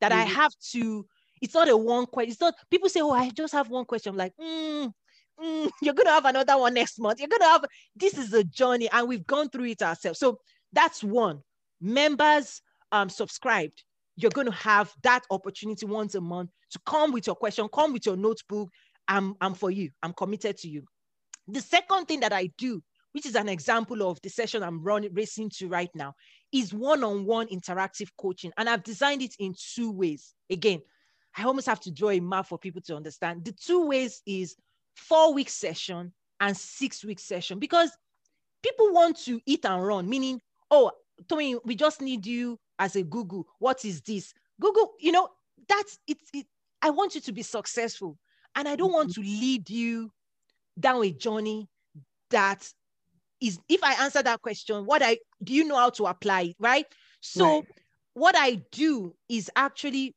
that 0.00 0.12
mm-hmm. 0.12 0.22
i 0.22 0.24
have 0.24 0.52
to 0.72 1.06
it's 1.42 1.54
not 1.54 1.68
a 1.68 1.76
one 1.76 2.06
question 2.06 2.32
it's 2.32 2.40
not 2.40 2.54
people 2.70 2.88
say 2.88 3.00
oh 3.00 3.12
i 3.12 3.30
just 3.30 3.52
have 3.52 3.68
one 3.68 3.84
question 3.84 4.10
i'm 4.10 4.16
like 4.16 4.32
mm, 4.40 4.92
mm, 5.40 5.70
you're 5.82 5.94
to 5.94 6.10
have 6.10 6.24
another 6.24 6.56
one 6.58 6.74
next 6.74 6.98
month 6.98 7.18
you're 7.20 7.28
to 7.28 7.44
have 7.44 7.64
this 7.94 8.16
is 8.18 8.32
a 8.32 8.44
journey 8.44 8.88
and 8.92 9.08
we've 9.08 9.26
gone 9.26 9.48
through 9.48 9.66
it 9.66 9.82
ourselves 9.82 10.18
so 10.18 10.38
that's 10.72 11.02
one 11.02 11.40
members 11.80 12.62
um 12.92 13.08
subscribed 13.08 13.84
you're 14.18 14.30
to 14.30 14.50
have 14.50 14.92
that 15.02 15.22
opportunity 15.30 15.84
once 15.84 16.14
a 16.14 16.20
month 16.20 16.50
to 16.70 16.78
come 16.86 17.12
with 17.12 17.26
your 17.26 17.36
question 17.36 17.68
come 17.72 17.92
with 17.92 18.06
your 18.06 18.16
notebook 18.16 18.70
I'm, 19.08 19.34
I'm 19.40 19.54
for 19.54 19.70
you. 19.70 19.90
I'm 20.02 20.12
committed 20.12 20.56
to 20.58 20.68
you. 20.68 20.84
The 21.48 21.60
second 21.60 22.06
thing 22.06 22.20
that 22.20 22.32
I 22.32 22.50
do, 22.58 22.82
which 23.12 23.26
is 23.26 23.36
an 23.36 23.48
example 23.48 24.08
of 24.08 24.20
the 24.22 24.28
session 24.28 24.62
I'm 24.62 24.82
running 24.82 25.14
racing 25.14 25.50
to 25.58 25.68
right 25.68 25.90
now, 25.94 26.14
is 26.52 26.74
one-on-one 26.74 27.48
interactive 27.48 28.08
coaching. 28.18 28.52
And 28.56 28.68
I've 28.68 28.82
designed 28.82 29.22
it 29.22 29.34
in 29.38 29.54
two 29.74 29.92
ways. 29.92 30.34
Again, 30.50 30.80
I 31.36 31.44
almost 31.44 31.66
have 31.66 31.80
to 31.80 31.90
draw 31.90 32.10
a 32.10 32.20
map 32.20 32.46
for 32.46 32.58
people 32.58 32.80
to 32.82 32.96
understand. 32.96 33.44
The 33.44 33.52
two 33.52 33.86
ways 33.86 34.22
is 34.26 34.56
four-week 34.94 35.50
session 35.50 36.12
and 36.40 36.56
six-week 36.56 37.18
session 37.18 37.58
because 37.58 37.90
people 38.62 38.92
want 38.92 39.18
to 39.24 39.40
eat 39.46 39.64
and 39.66 39.86
run, 39.86 40.08
meaning, 40.08 40.40
oh, 40.70 40.90
Toyin, 41.28 41.60
we 41.64 41.74
just 41.74 42.00
need 42.00 42.26
you 42.26 42.58
as 42.78 42.96
a 42.96 43.02
Google. 43.02 43.46
What 43.58 43.84
is 43.84 44.00
this? 44.02 44.32
Google, 44.60 44.92
you 44.98 45.12
know, 45.12 45.28
that's 45.68 45.98
it, 46.06 46.18
it. 46.32 46.46
I 46.82 46.90
want 46.90 47.14
you 47.14 47.20
to 47.22 47.32
be 47.32 47.42
successful. 47.42 48.18
And 48.54 48.66
I 48.66 48.76
don't 48.76 48.92
want 48.92 49.12
to 49.14 49.20
lead 49.20 49.68
you 49.68 50.10
down 50.78 51.04
a 51.04 51.10
journey 51.10 51.68
that 52.30 52.70
is, 53.40 53.58
if 53.68 53.84
I 53.84 54.02
answer 54.04 54.22
that 54.22 54.40
question, 54.40 54.86
what 54.86 55.02
I 55.02 55.18
do 55.44 55.52
you 55.52 55.64
know 55.64 55.76
how 55.76 55.90
to 55.90 56.06
apply 56.06 56.40
it, 56.42 56.56
right? 56.58 56.86
So, 57.20 57.56
right. 57.56 57.68
what 58.14 58.34
I 58.36 58.62
do 58.72 59.14
is 59.28 59.50
actually, 59.56 60.14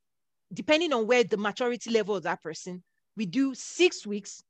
depending 0.54 0.94
on 0.94 1.08
where 1.08 1.24
the 1.24 1.38
maturity 1.38 1.92
level 1.92 2.16
of 2.16 2.24
that 2.24 2.42
person, 2.42 2.84
we 3.16 3.26
do 3.26 3.54
six 3.54 4.06
weeks, 4.06 4.44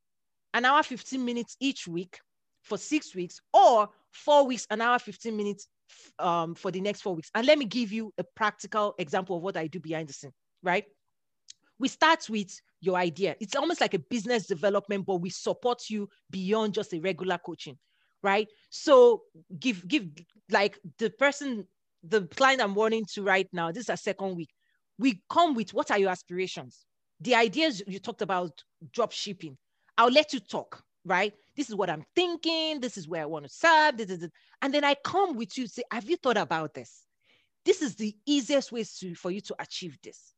an 0.53 0.65
hour, 0.65 0.83
15 0.83 1.23
minutes 1.23 1.57
each 1.59 1.87
week 1.87 2.19
for 2.61 2.77
six 2.77 3.15
weeks, 3.15 3.39
or 3.53 3.89
four 4.11 4.45
weeks, 4.45 4.65
an 4.69 4.81
hour, 4.81 4.99
15 4.99 5.35
minutes 5.35 5.67
um, 6.19 6.55
for 6.55 6.71
the 6.71 6.81
next 6.81 7.01
four 7.01 7.15
weeks. 7.15 7.29
And 7.35 7.45
let 7.45 7.57
me 7.57 7.65
give 7.65 7.91
you 7.91 8.13
a 8.17 8.23
practical 8.35 8.95
example 8.97 9.37
of 9.37 9.43
what 9.43 9.57
I 9.57 9.67
do 9.67 9.79
behind 9.79 10.09
the 10.09 10.13
scene, 10.13 10.33
right? 10.63 10.85
We 11.79 11.87
start 11.87 12.29
with 12.29 12.59
your 12.81 12.97
idea. 12.97 13.35
It's 13.39 13.55
almost 13.55 13.81
like 13.81 13.93
a 13.93 13.99
business 13.99 14.47
development, 14.47 15.05
but 15.05 15.17
we 15.17 15.29
support 15.29 15.89
you 15.89 16.09
beyond 16.29 16.73
just 16.73 16.93
a 16.93 16.99
regular 16.99 17.37
coaching, 17.37 17.77
right? 18.21 18.47
So 18.69 19.23
give 19.59 19.87
give 19.87 20.07
like 20.51 20.77
the 20.97 21.09
person, 21.09 21.67
the 22.03 22.27
client 22.27 22.61
I'm 22.61 22.75
wanting 22.75 23.05
to 23.13 23.23
right 23.23 23.47
now. 23.53 23.71
This 23.71 23.83
is 23.83 23.89
a 23.89 23.97
second 23.97 24.35
week. 24.35 24.49
We 24.99 25.23
come 25.29 25.55
with 25.55 25.73
what 25.73 25.89
are 25.89 25.97
your 25.97 26.11
aspirations? 26.11 26.85
the 27.19 27.35
ideas 27.35 27.81
you 27.87 27.99
talked 27.99 28.21
about 28.21 28.63
drop 28.93 29.11
shipping, 29.11 29.57
I'll 29.97 30.11
let 30.11 30.33
you 30.33 30.39
talk, 30.39 30.81
right? 31.03 31.33
This 31.55 31.69
is 31.69 31.75
what 31.75 31.89
I'm 31.89 32.05
thinking. 32.15 32.79
This 32.79 32.97
is 32.97 33.07
where 33.07 33.23
I 33.23 33.25
want 33.25 33.45
to 33.45 33.51
serve. 33.51 33.97
This 33.97 34.09
is 34.09 34.23
it. 34.23 34.31
And 34.61 34.73
then 34.73 34.83
I 34.83 34.95
come 35.03 35.35
with 35.35 35.57
you, 35.57 35.67
say, 35.67 35.83
have 35.91 36.09
you 36.09 36.15
thought 36.15 36.37
about 36.37 36.73
this? 36.73 37.03
This 37.65 37.81
is 37.81 37.95
the 37.95 38.15
easiest 38.25 38.71
way 38.71 38.85
to, 38.99 39.15
for 39.15 39.31
you 39.31 39.41
to 39.41 39.55
achieve 39.59 39.97
this. 40.01 40.33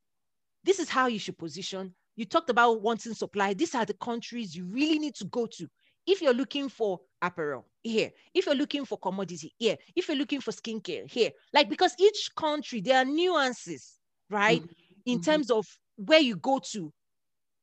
This 0.64 0.80
is 0.80 0.90
how 0.90 1.08
you 1.08 1.20
should 1.20 1.38
position. 1.38 1.94
You 2.16 2.26
talked 2.26 2.50
about 2.50 2.82
wanting 2.82 3.14
supply. 3.14 3.54
These 3.54 3.76
are 3.76 3.86
the 3.86 3.94
countries 3.94 4.56
you 4.56 4.66
really 4.66 5.00
need 5.00 5.16
to 5.16 5.26
go 5.26 5.46
to. 5.46 5.68
If 6.08 6.22
you're 6.22 6.34
looking 6.34 6.68
for 6.68 7.00
apparel, 7.22 7.68
here. 7.84 8.12
If 8.34 8.48
you're 8.48 8.56
looking 8.56 8.86
for 8.86 8.98
commodity, 8.98 9.54
here. 9.60 9.78
If 9.96 10.08
you're 10.08 10.18
looking 10.18 10.42
for 10.42 10.52
skincare, 10.52 11.10
here. 11.10 11.30
Like, 11.54 11.70
because 11.70 11.94
each 12.00 12.32
country, 12.36 12.82
there 12.82 12.98
are 12.98 13.06
nuances, 13.06 14.01
right? 14.32 14.62
Mm-hmm. 14.62 14.72
In 15.06 15.20
mm-hmm. 15.20 15.32
terms 15.32 15.52
of 15.52 15.66
where 15.98 16.20
you 16.20 16.36
go 16.36 16.60
to. 16.72 16.91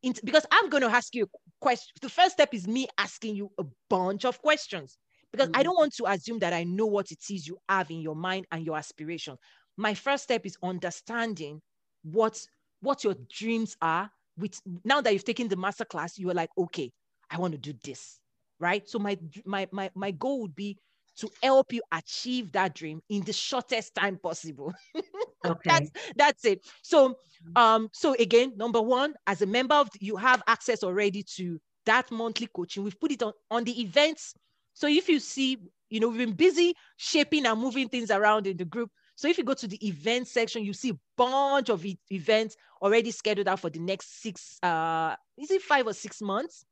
In, 0.03 0.15
because 0.23 0.47
I'm 0.53 0.69
going 0.69 0.82
to 0.82 0.90
ask 0.90 1.15
you 1.15 1.24
a 1.24 1.28
question. 1.61 1.93
The 2.01 2.09
first 2.09 2.32
step 2.32 2.55
is 2.55 2.69
me 2.69 2.86
asking 2.99 3.35
you 3.35 3.51
a 3.59 3.65
bunch 3.90 4.24
of 4.24 4.40
questions 4.40 4.97
because 5.32 5.49
mm-hmm. 5.49 5.61
I 5.61 5.62
don't 5.65 5.77
want 5.77 5.95
to 5.97 6.07
assume 6.07 6.39
that 6.40 6.53
I 6.53 6.65
know 6.65 6.86
what 6.86 7.11
it 7.11 7.19
is 7.31 7.49
you 7.49 7.59
have 7.69 7.90
in 7.90 8.01
your 8.01 8.15
mind 8.15 8.47
and 8.53 8.65
your 8.65 8.77
aspiration. 8.77 9.36
My 9.77 9.95
first 9.95 10.24
step 10.24 10.47
is 10.47 10.57
understanding 10.62 11.61
what 12.03 12.40
what 12.81 13.03
your 13.03 13.15
dreams 13.32 13.77
are. 13.82 14.11
With 14.36 14.61
now 14.85 15.01
that 15.01 15.12
you've 15.12 15.24
taken 15.24 15.49
the 15.49 15.57
master 15.57 15.85
class, 15.85 16.16
you 16.16 16.31
are 16.31 16.35
like, 16.35 16.51
okay, 16.57 16.93
I 17.28 17.39
want 17.39 17.53
to 17.53 17.59
do 17.59 17.74
this, 17.82 18.20
right? 18.61 18.89
So 18.89 19.01
my 19.01 19.19
my 19.45 19.66
my 19.73 19.90
my 19.97 20.12
goal 20.12 20.43
would 20.43 20.55
be 20.55 20.78
to 21.19 21.28
help 21.43 21.73
you 21.73 21.82
achieve 21.93 22.53
that 22.53 22.74
dream 22.74 23.01
in 23.09 23.23
the 23.24 23.32
shortest 23.32 23.95
time 23.95 24.16
possible. 24.16 24.73
Okay. 25.44 25.70
that's 25.70 25.90
that's 26.16 26.44
it. 26.44 26.66
So 26.82 27.16
um 27.56 27.89
so 27.93 28.15
again, 28.19 28.52
number 28.56 28.81
one, 28.81 29.15
as 29.27 29.43
a 29.43 29.47
member 29.47 29.74
of 29.74 29.89
you 30.01 30.16
have 30.16 30.43
access 30.47 30.82
already 30.82 31.23
to 31.36 31.59
that 31.86 32.10
monthly 32.10 32.48
coaching. 32.55 32.85
We've 32.85 32.98
put 33.01 33.12
it 33.12 33.23
on 33.23 33.32
on 33.51 33.65
the 33.65 33.81
events. 33.81 34.35
So 34.74 34.86
if 34.86 35.09
you 35.09 35.19
see, 35.19 35.59
you 35.90 36.01
know, 36.01 36.09
we've 36.09 36.19
been 36.19 36.35
busy 36.36 36.74
shaping 36.97 37.47
and 37.47 37.60
moving 37.60 37.89
things 37.89 38.10
around 38.10 38.47
in 38.47 38.56
the 38.56 38.65
group. 38.65 38.90
So 39.16 39.27
if 39.27 39.36
you 39.39 39.44
go 39.44 39.55
to 39.55 39.66
the 39.66 39.85
event 39.86 40.28
section, 40.28 40.62
you 40.65 40.73
see 40.73 40.90
a 40.90 40.98
bunch 41.16 41.70
of 41.70 41.85
events 42.12 42.56
already 42.81 43.10
scheduled 43.10 43.48
out 43.48 43.59
for 43.59 43.70
the 43.70 43.81
next 43.81 44.23
six, 44.23 44.59
uh, 44.62 45.16
is 45.36 45.51
it 45.51 45.62
five 45.62 45.89
or 45.89 45.93
six 45.93 46.23
months? 46.23 46.65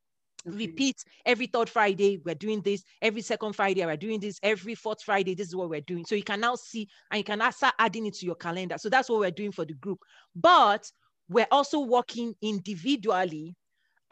Mm-hmm. 0.46 0.58
repeat 0.58 1.04
every 1.24 1.46
third 1.46 1.68
Friday, 1.68 2.20
we're 2.24 2.34
doing 2.34 2.60
this. 2.60 2.84
Every 3.02 3.22
second 3.22 3.54
Friday, 3.54 3.84
we're 3.84 3.96
doing 3.96 4.20
this. 4.20 4.38
Every 4.42 4.74
fourth 4.76 5.02
Friday, 5.02 5.34
this 5.34 5.48
is 5.48 5.56
what 5.56 5.70
we're 5.70 5.80
doing. 5.80 6.04
So 6.04 6.14
you 6.14 6.22
can 6.22 6.40
now 6.40 6.54
see 6.54 6.88
and 7.10 7.18
you 7.18 7.24
can 7.24 7.52
start 7.52 7.74
adding 7.78 8.06
it 8.06 8.14
to 8.14 8.26
your 8.26 8.36
calendar. 8.36 8.78
So 8.78 8.88
that's 8.88 9.08
what 9.08 9.20
we're 9.20 9.30
doing 9.32 9.50
for 9.50 9.64
the 9.64 9.74
group. 9.74 9.98
But 10.36 10.88
we're 11.28 11.48
also 11.50 11.80
working 11.80 12.34
individually. 12.42 13.56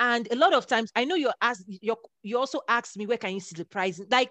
And 0.01 0.27
a 0.32 0.36
lot 0.36 0.55
of 0.55 0.66
times, 0.66 0.90
I 0.97 1.05
know 1.05 1.15
you're 1.15 1.32
asked, 1.40 1.65
you're, 1.69 1.98
you 2.24 2.36
also 2.36 2.61
asked 2.69 2.97
me, 2.97 3.06
where 3.06 3.16
can 3.16 3.35
you 3.35 3.40
see 3.40 3.55
the 3.55 3.65
pricing? 3.65 4.06
Like, 4.11 4.31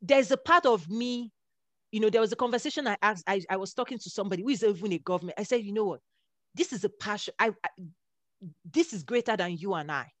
there's 0.00 0.30
a 0.30 0.36
part 0.36 0.66
of 0.66 0.88
me, 0.88 1.32
you 1.90 1.98
know, 1.98 2.10
there 2.10 2.20
was 2.20 2.32
a 2.32 2.36
conversation 2.36 2.86
I 2.86 2.96
asked, 3.02 3.24
I, 3.26 3.42
I 3.50 3.56
was 3.56 3.74
talking 3.74 3.98
to 3.98 4.10
somebody 4.10 4.44
who 4.44 4.50
is 4.50 4.62
even 4.62 4.92
a 4.92 4.98
government. 4.98 5.38
I 5.38 5.42
said, 5.42 5.62
you 5.62 5.72
know 5.72 5.84
what? 5.84 6.00
This 6.54 6.72
is 6.72 6.84
a 6.84 6.88
passion. 6.88 7.34
I, 7.40 7.50
I 7.64 7.68
this 8.72 8.92
is 8.92 9.02
greater 9.02 9.36
than 9.36 9.56
you 9.56 9.74
and 9.74 9.90
I. 9.90 10.12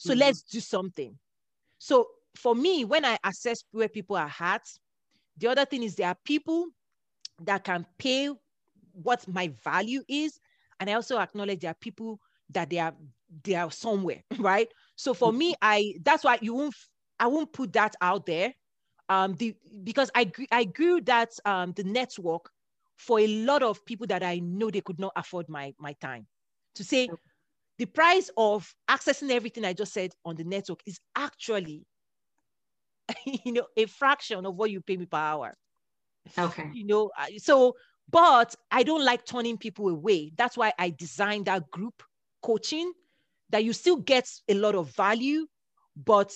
So 0.00 0.12
mm-hmm. 0.12 0.20
let's 0.20 0.42
do 0.42 0.60
something. 0.60 1.18
So 1.78 2.08
for 2.34 2.54
me, 2.54 2.86
when 2.86 3.04
I 3.04 3.18
assess 3.22 3.62
where 3.70 3.88
people 3.88 4.16
are 4.16 4.32
at, 4.40 4.62
the 5.36 5.48
other 5.48 5.66
thing 5.66 5.82
is 5.82 5.94
there 5.94 6.08
are 6.08 6.16
people 6.24 6.68
that 7.42 7.64
can 7.64 7.84
pay 7.98 8.30
what 8.94 9.28
my 9.28 9.52
value 9.62 10.02
is. 10.08 10.40
And 10.80 10.88
I 10.88 10.94
also 10.94 11.18
acknowledge 11.18 11.60
there 11.60 11.72
are 11.72 11.82
people 11.82 12.18
that 12.48 12.70
they 12.70 12.78
are 12.78 12.94
they 13.44 13.54
are 13.54 13.70
somewhere, 13.70 14.22
right? 14.38 14.68
So 14.96 15.12
for 15.12 15.34
me. 15.34 15.54
I 15.60 15.94
that's 16.02 16.24
why 16.24 16.38
you 16.40 16.54
won't 16.54 16.74
I 17.18 17.26
won't 17.26 17.52
put 17.52 17.74
that 17.74 17.94
out 18.00 18.24
there. 18.24 18.54
Um, 19.10 19.34
the 19.34 19.54
because 19.84 20.10
I 20.14 20.32
I 20.50 20.64
grew 20.64 21.02
that 21.02 21.32
um 21.44 21.72
the 21.72 21.84
network 21.84 22.50
for 22.96 23.20
a 23.20 23.26
lot 23.26 23.62
of 23.62 23.84
people 23.84 24.06
that 24.06 24.22
I 24.22 24.38
know 24.38 24.70
they 24.70 24.80
could 24.80 24.98
not 24.98 25.12
afford 25.14 25.50
my 25.50 25.74
my 25.78 25.92
time 26.00 26.26
to 26.76 26.84
say 26.84 27.08
the 27.80 27.86
price 27.86 28.30
of 28.36 28.74
accessing 28.90 29.30
everything 29.30 29.64
I 29.64 29.72
just 29.72 29.94
said 29.94 30.12
on 30.26 30.36
the 30.36 30.44
network 30.44 30.80
is 30.84 31.00
actually, 31.16 31.86
you 33.24 33.52
know, 33.52 33.66
a 33.74 33.86
fraction 33.86 34.44
of 34.44 34.54
what 34.54 34.70
you 34.70 34.82
pay 34.82 34.98
me 34.98 35.06
per 35.06 35.16
hour. 35.16 35.56
Okay. 36.38 36.68
You 36.74 36.84
know, 36.84 37.10
so, 37.38 37.76
but 38.10 38.54
I 38.70 38.82
don't 38.82 39.02
like 39.02 39.24
turning 39.24 39.56
people 39.56 39.88
away. 39.88 40.30
That's 40.36 40.58
why 40.58 40.74
I 40.78 40.90
designed 40.90 41.46
that 41.46 41.70
group 41.70 42.02
coaching 42.42 42.92
that 43.48 43.64
you 43.64 43.72
still 43.72 43.96
get 43.96 44.28
a 44.46 44.52
lot 44.52 44.74
of 44.74 44.94
value, 44.94 45.46
but 45.96 46.34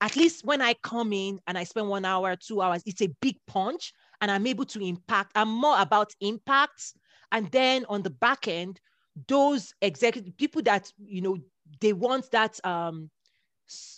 at 0.00 0.16
least 0.16 0.44
when 0.44 0.60
I 0.60 0.74
come 0.82 1.12
in 1.12 1.38
and 1.46 1.56
I 1.56 1.62
spend 1.62 1.88
one 1.88 2.04
hour, 2.04 2.34
two 2.34 2.60
hours, 2.60 2.82
it's 2.86 3.02
a 3.02 3.14
big 3.22 3.36
punch 3.46 3.92
and 4.20 4.32
I'm 4.32 4.48
able 4.48 4.64
to 4.64 4.84
impact. 4.84 5.30
I'm 5.36 5.48
more 5.48 5.80
about 5.80 6.10
impact. 6.20 6.94
And 7.30 7.48
then 7.52 7.84
on 7.88 8.02
the 8.02 8.10
back 8.10 8.48
end, 8.48 8.80
those 9.28 9.74
executive 9.80 10.36
people 10.36 10.62
that 10.62 10.92
you 10.98 11.20
know 11.20 11.38
they 11.80 11.92
want 11.92 12.30
that 12.30 12.64
um 12.64 13.10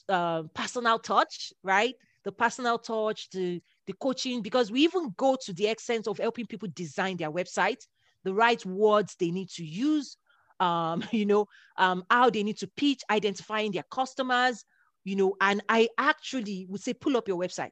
uh, 0.09 0.43
personal 0.55 0.99
touch 0.99 1.53
right? 1.63 1.95
The 2.25 2.33
personal 2.33 2.79
touch 2.79 3.31
the 3.31 3.61
the 3.87 3.95
coaching 3.95 4.43
because 4.43 4.71
we 4.71 4.81
even 4.83 5.13
go 5.17 5.37
to 5.45 5.53
the 5.53 5.67
extent 5.67 6.07
of 6.07 6.19
helping 6.19 6.47
people 6.47 6.69
design 6.73 7.17
their 7.17 7.33
website 7.33 7.85
the 8.25 8.33
right 8.33 8.65
words 8.65 9.17
they 9.19 9.31
need 9.31 9.51
to 9.51 9.65
use 9.65 10.17
um 10.61 11.03
you 11.11 11.27
know 11.27 11.47
um 11.77 12.05
how 12.11 12.31
they 12.31 12.43
need 12.45 12.59
to 12.59 12.69
pitch 12.69 13.03
identifying 13.11 13.73
their 13.73 13.85
customers 13.91 14.65
you 15.05 15.17
know 15.17 15.35
and 15.41 15.63
i 15.69 15.89
actually 15.99 16.67
would 16.69 16.81
say 16.81 16.95
pull 16.95 17.17
up 17.17 17.27
your 17.29 17.39
website. 17.39 17.71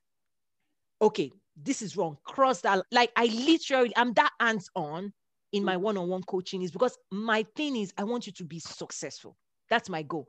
Okay 1.01 1.31
this 1.63 1.83
is 1.83 1.97
wrong. 1.97 2.17
Cross 2.25 2.63
that 2.63 2.85
like 2.91 3.13
i 3.17 3.27
literally 3.27 3.93
i'm 3.97 4.13
that 4.15 4.33
hands 4.41 4.69
on 4.75 5.13
in 5.53 5.65
my 5.65 5.77
one-on-one 5.77 6.23
coaching 6.25 6.63
is 6.63 6.71
because 6.71 6.97
my 7.11 7.45
thing 7.57 7.77
is 7.77 7.93
I 7.99 8.05
want 8.05 8.27
you 8.27 8.33
to 8.35 8.45
be 8.45 8.59
successful. 8.61 9.37
That's 9.69 9.89
my 9.89 10.03
goal. 10.03 10.29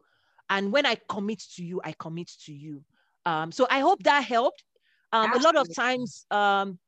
And 0.50 0.72
when 0.72 0.86
I 0.86 0.98
commit 1.08 1.42
to 1.56 1.64
you, 1.64 1.82
I 1.84 1.94
commit 1.98 2.30
to 2.46 2.54
you. 2.54 2.84
Um, 3.26 3.52
so 3.52 3.68
I 3.70 3.80
hope 3.80 4.04
that 4.04 4.24
helped. 4.24 4.64
Um, 5.14 5.34
a 5.34 5.40
lot 5.40 5.56
of 5.56 5.74
times, 5.76 6.26
um, 6.32 6.80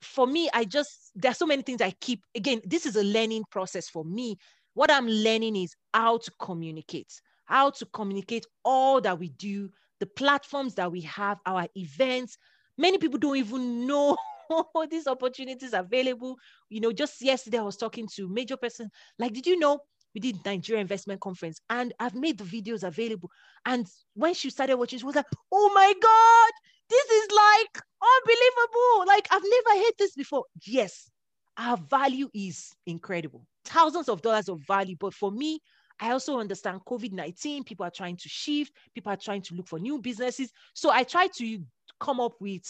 for 0.00 0.26
me, 0.26 0.48
I 0.54 0.64
just 0.64 1.10
there's 1.14 1.36
so 1.36 1.46
many 1.46 1.62
things 1.62 1.80
I 1.80 1.90
keep. 2.00 2.22
Again, 2.34 2.60
this 2.64 2.86
is 2.86 2.96
a 2.96 3.02
learning 3.02 3.44
process 3.50 3.88
for 3.88 4.04
me. 4.04 4.38
What 4.74 4.90
I'm 4.90 5.08
learning 5.08 5.56
is 5.56 5.74
how 5.92 6.18
to 6.18 6.30
communicate, 6.38 7.12
how 7.46 7.70
to 7.70 7.86
communicate 7.86 8.46
all 8.64 9.00
that 9.00 9.18
we 9.18 9.30
do, 9.30 9.70
the 9.98 10.06
platforms 10.06 10.74
that 10.76 10.90
we 10.90 11.00
have, 11.02 11.38
our 11.46 11.66
events. 11.76 12.38
Many 12.76 12.98
people 12.98 13.18
don't 13.18 13.36
even 13.36 13.86
know 13.86 14.16
these 14.90 15.06
opportunities 15.06 15.72
available. 15.72 16.36
You 16.68 16.80
know, 16.80 16.92
just 16.92 17.20
yesterday 17.22 17.58
I 17.58 17.62
was 17.62 17.76
talking 17.76 18.08
to 18.16 18.28
major 18.28 18.56
person, 18.56 18.90
like, 19.18 19.32
did 19.32 19.46
you 19.46 19.58
know 19.58 19.80
we 20.14 20.20
did 20.20 20.44
Nigeria 20.44 20.80
Investment 20.80 21.20
Conference 21.20 21.60
and 21.70 21.92
I've 22.00 22.14
made 22.14 22.38
the 22.38 22.44
videos 22.44 22.82
available. 22.82 23.30
And 23.66 23.86
when 24.14 24.34
she 24.34 24.50
started 24.50 24.76
watching, 24.76 24.98
she 24.98 25.04
was 25.04 25.16
like, 25.16 25.26
oh 25.52 25.70
my 25.74 25.92
God, 26.00 26.52
this 26.88 27.06
is 27.10 27.28
like 27.30 27.84
unbelievable. 28.02 29.06
Like 29.06 29.28
I've 29.30 29.42
never 29.44 29.84
heard 29.84 29.92
this 29.98 30.14
before. 30.14 30.44
Yes, 30.66 31.10
our 31.56 31.76
value 31.76 32.28
is 32.34 32.72
incredible. 32.86 33.46
Thousands 33.64 34.08
of 34.08 34.22
dollars 34.22 34.48
of 34.48 34.60
value. 34.66 34.96
But 34.98 35.14
for 35.14 35.30
me, 35.30 35.60
I 36.00 36.12
also 36.12 36.38
understand 36.38 36.80
COVID 36.86 37.12
19, 37.12 37.64
people 37.64 37.84
are 37.84 37.90
trying 37.90 38.16
to 38.16 38.28
shift, 38.28 38.72
people 38.94 39.12
are 39.12 39.16
trying 39.16 39.42
to 39.42 39.54
look 39.54 39.68
for 39.68 39.78
new 39.78 40.00
businesses. 40.00 40.50
So 40.74 40.90
I 40.90 41.02
try 41.02 41.26
to 41.36 41.60
come 42.00 42.20
up 42.20 42.34
with 42.40 42.62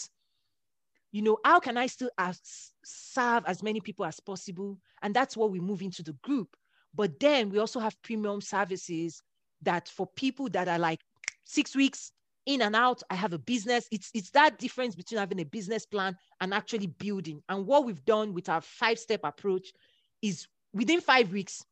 you 1.11 1.21
know, 1.21 1.37
how 1.43 1.59
can 1.59 1.77
I 1.77 1.87
still 1.87 2.09
serve 2.83 3.43
as 3.45 3.63
many 3.63 3.81
people 3.81 4.05
as 4.05 4.19
possible? 4.19 4.77
And 5.01 5.13
that's 5.13 5.35
what 5.35 5.51
we 5.51 5.59
move 5.59 5.81
into 5.81 6.03
the 6.03 6.13
group. 6.23 6.55
But 6.93 7.19
then 7.19 7.49
we 7.49 7.59
also 7.59 7.79
have 7.79 8.01
premium 8.01 8.41
services 8.41 9.21
that 9.61 9.87
for 9.89 10.07
people 10.15 10.49
that 10.49 10.67
are 10.67 10.79
like 10.79 10.99
six 11.45 11.75
weeks 11.75 12.11
in 12.45 12.61
and 12.61 12.75
out, 12.75 13.03
I 13.09 13.15
have 13.15 13.33
a 13.33 13.39
business. 13.39 13.87
It's 13.91 14.09
it's 14.13 14.31
that 14.31 14.57
difference 14.57 14.95
between 14.95 15.19
having 15.19 15.39
a 15.39 15.45
business 15.45 15.85
plan 15.85 16.15
and 16.41 16.53
actually 16.53 16.87
building. 16.87 17.41
And 17.49 17.65
what 17.65 17.85
we've 17.85 18.03
done 18.05 18.33
with 18.33 18.49
our 18.49 18.61
five-step 18.61 19.21
approach 19.23 19.71
is 20.21 20.47
within 20.73 21.01
five 21.01 21.31
weeks, 21.31 21.63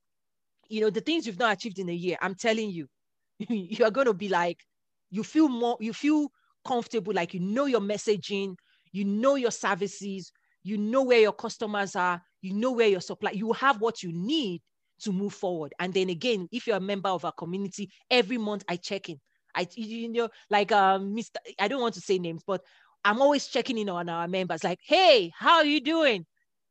you 0.70 0.82
know, 0.82 0.90
the 0.90 1.02
things 1.02 1.26
you've 1.26 1.40
not 1.40 1.54
achieved 1.54 1.80
in 1.80 1.90
a 1.90 1.94
year, 1.94 2.18
I'm 2.22 2.36
telling 2.36 2.70
you, 2.70 2.88
you 3.40 3.86
are 3.86 3.92
going 3.92 4.08
to 4.08 4.14
be 4.14 4.30
like, 4.30 4.64
you 5.10 5.24
feel 5.24 5.48
more, 5.48 5.78
you 5.80 5.94
feel 5.94 6.32
comfortable, 6.66 7.14
like 7.14 7.34
you 7.34 7.40
know 7.40 7.66
your 7.66 7.80
messaging, 7.80 8.56
you 8.92 9.06
know 9.06 9.36
your 9.36 9.52
services, 9.52 10.32
you 10.64 10.78
know 10.78 11.04
where 11.04 11.20
your 11.20 11.34
customers 11.34 11.96
are, 11.96 12.22
you 12.42 12.54
know 12.54 12.72
where 12.72 12.88
your 12.88 13.02
supply, 13.02 13.32
you 13.32 13.54
have 13.54 13.82
what 13.82 14.04
you 14.04 14.12
need 14.12 14.62
to 15.00 15.12
move 15.12 15.34
forward. 15.34 15.74
And 15.80 15.94
then 15.94 16.10
again, 16.10 16.48
if 16.52 16.68
you're 16.68 16.78
a 16.78 16.82
member 16.82 17.10
of 17.10 17.26
our 17.26 17.32
community, 17.32 17.92
every 18.10 18.38
month 18.38 18.64
I 18.68 18.78
check 18.78 19.10
in. 19.10 19.20
I, 19.56 19.68
you 19.74 20.10
know, 20.10 20.30
like 20.50 20.72
um, 20.72 21.16
Mr. 21.16 21.38
I 21.60 21.68
don't 21.68 21.82
want 21.82 21.96
to 21.96 22.02
say 22.02 22.20
names, 22.20 22.44
but 22.46 22.62
I'm 23.04 23.22
always 23.22 23.48
checking 23.48 23.78
in 23.78 23.90
on 23.90 24.10
our 24.10 24.28
members, 24.28 24.64
like, 24.64 24.80
hey, 24.84 25.32
how 25.36 25.58
are 25.58 25.66
you 25.66 25.82
doing? 25.82 26.26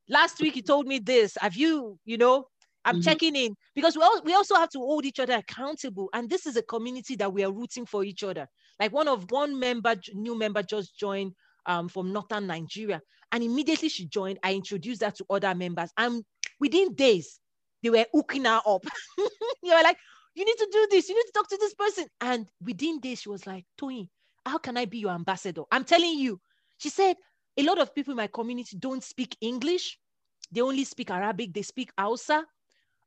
Last 0.09 0.41
week 0.41 0.57
you 0.57 0.63
told 0.63 0.87
me 0.87 0.99
this. 0.99 1.37
Have 1.41 1.57
you, 1.57 1.99
you 2.05 2.19
know, 2.19 2.47
I'm 2.85 2.97
mm-hmm. 2.97 3.03
checking 3.03 3.35
in 3.35 3.57
because 3.75 3.97
we, 3.97 4.03
all, 4.03 4.21
we 4.25 4.35
also 4.35 4.55
have 4.55 4.71
to 4.71 4.79
hold 4.79 5.05
each 5.05 5.19
other 5.19 5.35
accountable. 5.35 6.09
And 6.13 6.31
this 6.31 6.47
is 6.47 6.57
a 6.57 6.63
community 6.63 7.17
that 7.17 7.33
we 7.33 7.43
are 7.43 7.53
rooting 7.53 7.87
for 7.87 8.05
each 8.05 8.23
other. 8.23 8.47
Like 8.79 8.93
one 8.93 9.09
of 9.09 9.31
one 9.31 9.59
member, 9.59 9.97
new 10.15 10.39
member 10.39 10.63
just 10.63 10.97
joined 10.97 11.33
um, 11.67 11.89
from 11.89 12.13
Northern 12.13 12.47
Nigeria. 12.47 13.01
And 13.33 13.43
immediately 13.43 13.89
she 13.89 14.07
joined, 14.07 14.39
I 14.43 14.55
introduced 14.55 15.03
her 15.03 15.11
to 15.11 15.25
other 15.31 15.55
members. 15.55 15.91
And 15.99 16.25
within 16.61 16.95
days, 16.95 17.41
they 17.83 17.91
were 17.91 18.07
hooking 18.13 18.45
her 18.45 18.61
up. 18.67 18.85
you 19.19 19.75
were 19.75 19.83
like, 19.83 19.99
you 20.35 20.45
need 20.45 20.57
to 20.59 20.69
do 20.71 20.89
this, 20.91 21.09
you 21.09 21.15
need 21.15 21.27
to 21.27 21.33
talk 21.33 21.49
to 21.49 21.59
this 21.59 21.75
person. 21.75 22.07
And 22.21 22.47
within 22.63 23.01
days, 23.01 23.23
she 23.23 23.29
was 23.29 23.47
like, 23.47 23.65
Toyin, 23.81 24.09
how 24.45 24.59
can 24.59 24.77
I 24.77 24.85
be 24.85 24.99
your 24.99 25.13
ambassador? 25.13 25.63
I'm 25.71 25.85
telling 25.85 26.19
you. 26.19 26.41
She 26.79 26.91
said, 26.91 27.17
a 27.57 27.63
lot 27.63 27.79
of 27.79 27.95
people 27.95 28.13
in 28.13 28.19
my 28.19 28.27
community 28.27 28.77
don't 28.77 29.03
speak 29.03 29.37
English. 29.41 29.99
They 30.53 30.61
only 30.61 30.85
speak 30.85 31.11
Arabic, 31.11 31.53
they 31.55 31.63
speak 31.63 31.91
Hausa. 31.99 32.45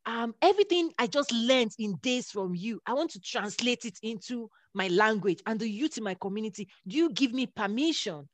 Um, 0.05 0.33
everything 0.41 0.91
I 0.97 1.07
just 1.07 1.31
learned 1.31 1.71
in 1.77 1.97
days 2.01 2.31
from 2.31 2.55
you, 2.55 2.81
I 2.87 2.93
want 2.93 3.11
to 3.11 3.19
translate 3.19 3.85
it 3.85 3.99
into 4.01 4.49
my 4.73 4.87
language 4.87 5.41
and 5.45 5.59
the 5.59 5.69
youth 5.69 5.97
in 5.97 6.03
my 6.03 6.15
community. 6.15 6.67
Do 6.87 6.97
you 6.97 7.11
give 7.11 7.31
me 7.33 7.45
permission 7.45 8.27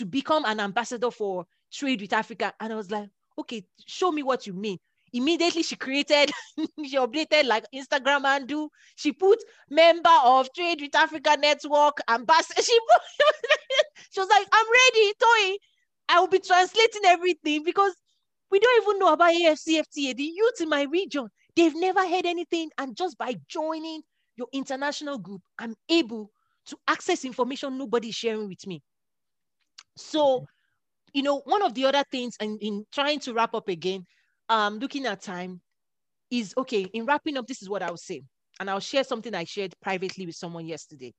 to 0.00 0.06
become 0.06 0.46
an 0.46 0.60
ambassador 0.60 1.10
for 1.10 1.44
Trade 1.70 2.00
with 2.00 2.14
Africa? 2.14 2.54
And 2.58 2.72
I 2.72 2.76
was 2.76 2.90
like, 2.90 3.10
okay, 3.38 3.62
show 3.86 4.10
me 4.10 4.22
what 4.22 4.46
you 4.46 4.54
mean. 4.54 4.78
Immediately 5.12 5.62
she 5.62 5.76
created, 5.76 6.30
she 6.86 6.96
updated 6.96 7.44
like 7.44 7.66
Instagram 7.74 8.24
and 8.24 8.48
do. 8.48 8.70
She 8.96 9.12
put 9.12 9.38
member 9.68 10.16
of 10.24 10.48
Trade 10.54 10.80
with 10.80 10.94
Africa 10.94 11.36
Network 11.38 11.98
ambassador. 12.08 12.62
She, 12.62 12.78
she 14.12 14.20
was 14.20 14.28
like, 14.30 14.46
I'm 14.52 14.66
ready, 14.66 15.12
Toy. 15.20 15.56
I 16.08 16.20
will 16.20 16.28
be 16.28 16.38
translating 16.40 17.02
everything 17.04 17.62
because 17.62 17.94
we 18.50 18.58
don't 18.58 18.82
even 18.82 18.98
know 18.98 19.12
about 19.12 19.32
AFCFTA. 19.34 20.16
The 20.16 20.24
youth 20.24 20.60
in 20.60 20.68
my 20.70 20.84
region, 20.84 21.28
they've 21.54 21.76
never 21.76 22.00
heard 22.00 22.24
anything. 22.26 22.70
And 22.78 22.96
just 22.96 23.18
by 23.18 23.36
joining 23.48 24.00
your 24.36 24.48
international 24.52 25.18
group, 25.18 25.42
I'm 25.58 25.74
able 25.90 26.30
to 26.66 26.76
access 26.88 27.24
information 27.24 27.76
nobody's 27.76 28.14
sharing 28.14 28.48
with 28.48 28.66
me. 28.66 28.82
So, 29.96 30.46
you 31.12 31.22
know, 31.22 31.40
one 31.40 31.62
of 31.62 31.74
the 31.74 31.86
other 31.86 32.04
things, 32.10 32.36
and 32.40 32.58
in 32.62 32.84
trying 32.92 33.20
to 33.20 33.34
wrap 33.34 33.54
up 33.54 33.68
again, 33.68 34.04
um, 34.48 34.78
looking 34.78 35.06
at 35.06 35.22
time, 35.22 35.60
is 36.30 36.54
okay. 36.56 36.82
In 36.92 37.06
wrapping 37.06 37.36
up, 37.36 37.46
this 37.46 37.62
is 37.62 37.68
what 37.68 37.82
I'll 37.82 37.96
say, 37.96 38.22
and 38.58 38.70
I'll 38.70 38.80
share 38.80 39.04
something 39.04 39.34
I 39.34 39.44
shared 39.44 39.74
privately 39.82 40.26
with 40.26 40.36
someone 40.36 40.66
yesterday. 40.66 41.12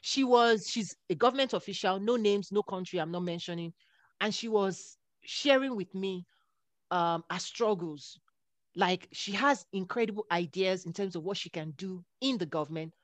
She 0.00 0.22
was, 0.22 0.68
she's 0.70 0.94
a 1.10 1.14
government 1.14 1.52
official, 1.52 1.98
no 1.98 2.16
names, 2.16 2.52
no 2.52 2.62
country, 2.62 3.00
I'm 3.00 3.10
not 3.10 3.24
mentioning, 3.24 3.72
and 4.20 4.32
she 4.32 4.48
was 4.48 4.96
sharing 5.24 5.74
with 5.74 5.92
me 5.94 6.24
um, 6.90 7.24
her 7.30 7.40
struggles. 7.40 8.20
Like 8.76 9.08
she 9.12 9.32
has 9.32 9.66
incredible 9.72 10.24
ideas 10.30 10.86
in 10.86 10.92
terms 10.92 11.16
of 11.16 11.24
what 11.24 11.36
she 11.36 11.50
can 11.50 11.72
do 11.72 12.04
in 12.20 12.38
the 12.38 12.46
government, 12.46 12.94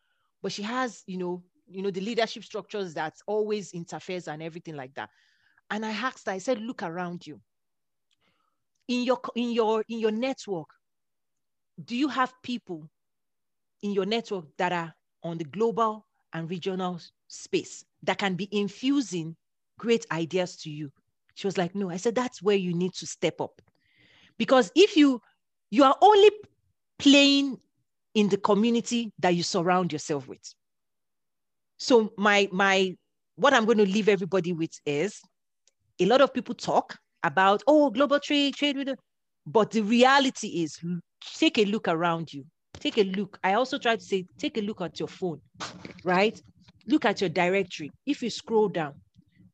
but 0.40 0.52
she 0.52 0.62
has, 0.62 1.02
you 1.06 1.18
know, 1.18 1.42
you 1.70 1.82
know, 1.82 1.90
the 1.90 2.00
leadership 2.00 2.44
structures 2.44 2.94
that 2.94 3.14
always 3.26 3.72
interferes 3.72 4.28
and 4.28 4.42
everything 4.42 4.76
like 4.76 4.94
that. 4.94 5.10
And 5.70 5.84
I 5.84 5.90
asked 5.90 6.26
her, 6.26 6.32
I 6.32 6.38
said, 6.38 6.60
look 6.60 6.82
around 6.82 7.26
you. 7.26 7.40
In 8.88 9.02
your 9.02 9.18
in 9.34 9.50
your 9.50 9.82
in 9.88 9.98
your 9.98 10.10
network, 10.10 10.68
do 11.82 11.96
you 11.96 12.08
have 12.08 12.34
people 12.42 12.88
in 13.82 13.92
your 13.92 14.04
network 14.04 14.44
that 14.58 14.72
are 14.72 14.94
on 15.22 15.38
the 15.38 15.44
global 15.44 16.06
and 16.34 16.50
regional 16.50 17.00
space 17.28 17.84
that 18.02 18.18
can 18.18 18.34
be 18.34 18.48
infusing 18.52 19.36
great 19.78 20.04
ideas 20.12 20.56
to 20.56 20.70
you? 20.70 20.92
She 21.34 21.46
was 21.46 21.56
like, 21.56 21.74
no. 21.74 21.90
I 21.90 21.96
said, 21.96 22.14
that's 22.14 22.42
where 22.42 22.56
you 22.56 22.74
need 22.74 22.92
to 22.94 23.06
step 23.06 23.40
up. 23.40 23.62
Because 24.36 24.70
if 24.76 24.96
you 24.96 25.22
you 25.70 25.82
are 25.82 25.96
only 26.02 26.30
playing 26.98 27.58
in 28.14 28.28
the 28.28 28.36
community 28.36 29.12
that 29.18 29.34
you 29.34 29.42
surround 29.42 29.92
yourself 29.92 30.28
with. 30.28 30.54
So 31.84 32.14
my 32.16 32.48
my 32.50 32.96
what 33.36 33.52
I'm 33.52 33.66
going 33.66 33.76
to 33.76 33.84
leave 33.84 34.08
everybody 34.08 34.54
with 34.54 34.72
is 34.86 35.20
a 36.00 36.06
lot 36.06 36.22
of 36.22 36.32
people 36.32 36.54
talk 36.54 36.96
about 37.22 37.62
oh 37.66 37.90
global 37.90 38.18
trade 38.18 38.54
trade 38.54 38.78
with 38.78 38.96
but 39.46 39.70
the 39.70 39.82
reality 39.82 40.62
is 40.62 40.80
take 41.36 41.58
a 41.58 41.66
look 41.66 41.86
around 41.86 42.32
you. 42.32 42.46
Take 42.80 42.96
a 42.96 43.04
look. 43.04 43.38
I 43.44 43.52
also 43.52 43.76
try 43.76 43.96
to 43.96 44.02
say 44.02 44.24
take 44.38 44.56
a 44.56 44.62
look 44.62 44.80
at 44.80 44.98
your 44.98 45.08
phone 45.08 45.42
right? 46.04 46.40
Look 46.86 47.04
at 47.04 47.20
your 47.20 47.28
directory. 47.28 47.90
If 48.06 48.22
you 48.22 48.30
scroll 48.30 48.70
down 48.70 48.94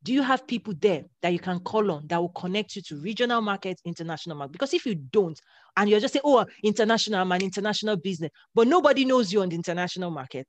do 0.02 0.12
you 0.12 0.22
have 0.22 0.46
people 0.46 0.72
there 0.80 1.04
that 1.22 1.32
you 1.32 1.38
can 1.38 1.58
call 1.60 1.90
on 1.90 2.06
that 2.06 2.18
will 2.20 2.30
connect 2.30 2.76
you 2.76 2.82
to 2.82 2.96
regional 2.96 3.40
markets, 3.40 3.82
international 3.84 4.36
market? 4.36 4.52
Because 4.52 4.72
if 4.72 4.86
you 4.86 4.94
don't, 4.94 5.38
and 5.76 5.90
you're 5.90 6.00
just 6.00 6.14
saying, 6.14 6.22
oh, 6.24 6.46
international, 6.62 7.20
I'm 7.20 7.32
an 7.32 7.42
international 7.42 7.96
business, 7.96 8.30
but 8.54 8.66
nobody 8.66 9.04
knows 9.04 9.32
you 9.32 9.42
on 9.42 9.50
the 9.50 9.56
international 9.56 10.10
market, 10.10 10.46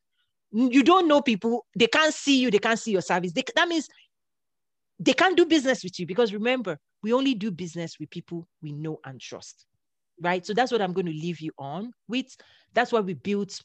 you 0.52 0.84
don't 0.84 1.08
know 1.08 1.22
people, 1.22 1.66
they 1.76 1.88
can't 1.88 2.14
see 2.14 2.40
you, 2.40 2.52
they 2.52 2.60
can't 2.60 2.80
see 2.80 2.92
your 2.92 3.02
service. 3.02 3.32
They, 3.32 3.44
that 3.56 3.68
means 3.68 3.88
they 5.00 5.14
can't 5.14 5.38
do 5.38 5.46
business 5.46 5.84
with 5.84 6.00
you 6.00 6.06
because 6.06 6.34
remember, 6.34 6.78
we 7.04 7.14
only 7.14 7.34
do 7.34 7.52
business 7.52 8.00
with 8.00 8.10
people 8.10 8.48
we 8.62 8.72
know 8.72 9.00
and 9.06 9.20
trust, 9.20 9.66
right? 10.22 10.46
So 10.46 10.54
that's 10.54 10.72
what 10.72 10.82
I'm 10.82 10.94
going 10.94 11.08
to 11.08 11.12
leave 11.12 11.40
you 11.40 11.52
on 11.58 11.92
with. 12.08 12.36
That's 12.74 12.92
why 12.92 13.00
we 13.00 13.14
built, 13.14 13.60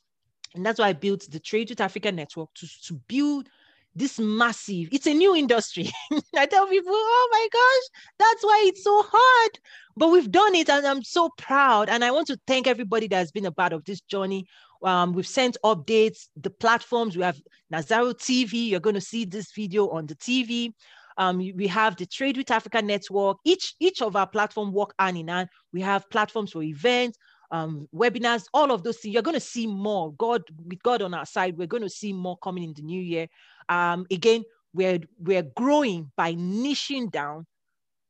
and 0.54 0.64
that's 0.64 0.78
why 0.78 0.88
I 0.88 0.92
built 0.92 1.30
the 1.30 1.40
Trade 1.40 1.70
with 1.70 1.80
Africa 1.80 2.10
Network 2.10 2.48
to, 2.54 2.68
to 2.86 2.94
build 3.08 3.48
this 3.96 4.18
massive, 4.18 4.88
it's 4.92 5.06
a 5.06 5.14
new 5.14 5.34
industry. 5.34 5.90
I 6.36 6.44
tell 6.46 6.68
people, 6.68 6.92
oh 6.92 7.28
my 7.32 7.48
gosh, 7.50 8.02
that's 8.18 8.44
why 8.44 8.64
it's 8.66 8.84
so 8.84 9.02
hard. 9.08 9.58
But 9.96 10.08
we've 10.08 10.30
done 10.30 10.54
it 10.54 10.68
and 10.68 10.86
I'm 10.86 11.02
so 11.02 11.30
proud. 11.38 11.88
And 11.88 12.04
I 12.04 12.10
want 12.10 12.26
to 12.26 12.38
thank 12.46 12.66
everybody 12.66 13.08
that 13.08 13.16
has 13.16 13.32
been 13.32 13.46
a 13.46 13.52
part 13.52 13.72
of 13.72 13.84
this 13.84 14.02
journey. 14.02 14.46
Um, 14.82 15.12
we've 15.12 15.26
sent 15.26 15.56
updates, 15.64 16.28
the 16.36 16.50
platforms. 16.50 17.16
We 17.16 17.22
have 17.22 17.40
Nazaru 17.70 18.14
TV. 18.14 18.68
You're 18.68 18.80
going 18.80 18.94
to 18.94 19.00
see 19.00 19.24
this 19.24 19.52
video 19.52 19.88
on 19.90 20.06
the 20.06 20.14
TV. 20.16 20.72
Um, 21.18 21.38
we 21.38 21.66
have 21.68 21.96
the 21.96 22.06
Trade 22.06 22.36
with 22.36 22.50
Africa 22.50 22.82
network. 22.82 23.38
Each 23.44 23.74
each 23.80 24.02
of 24.02 24.16
our 24.16 24.26
platform 24.26 24.72
work 24.72 24.94
hand 24.98 25.16
in 25.16 25.28
hand. 25.28 25.48
We 25.72 25.80
have 25.80 26.08
platforms 26.10 26.52
for 26.52 26.62
events, 26.62 27.16
um, 27.50 27.88
webinars, 27.94 28.44
all 28.52 28.70
of 28.70 28.82
those 28.82 28.98
things. 28.98 29.14
You're 29.14 29.22
going 29.22 29.34
to 29.34 29.40
see 29.40 29.66
more. 29.66 30.12
God, 30.14 30.42
with 30.66 30.82
God 30.82 31.02
on 31.02 31.14
our 31.14 31.26
side, 31.26 31.56
we're 31.56 31.66
going 31.66 31.82
to 31.82 31.90
see 31.90 32.12
more 32.12 32.36
coming 32.38 32.64
in 32.64 32.74
the 32.74 32.82
new 32.82 33.00
year. 33.00 33.28
Um, 33.68 34.06
again, 34.10 34.44
we're 34.74 35.00
we're 35.18 35.42
growing 35.42 36.12
by 36.16 36.34
niching 36.34 37.10
down. 37.10 37.46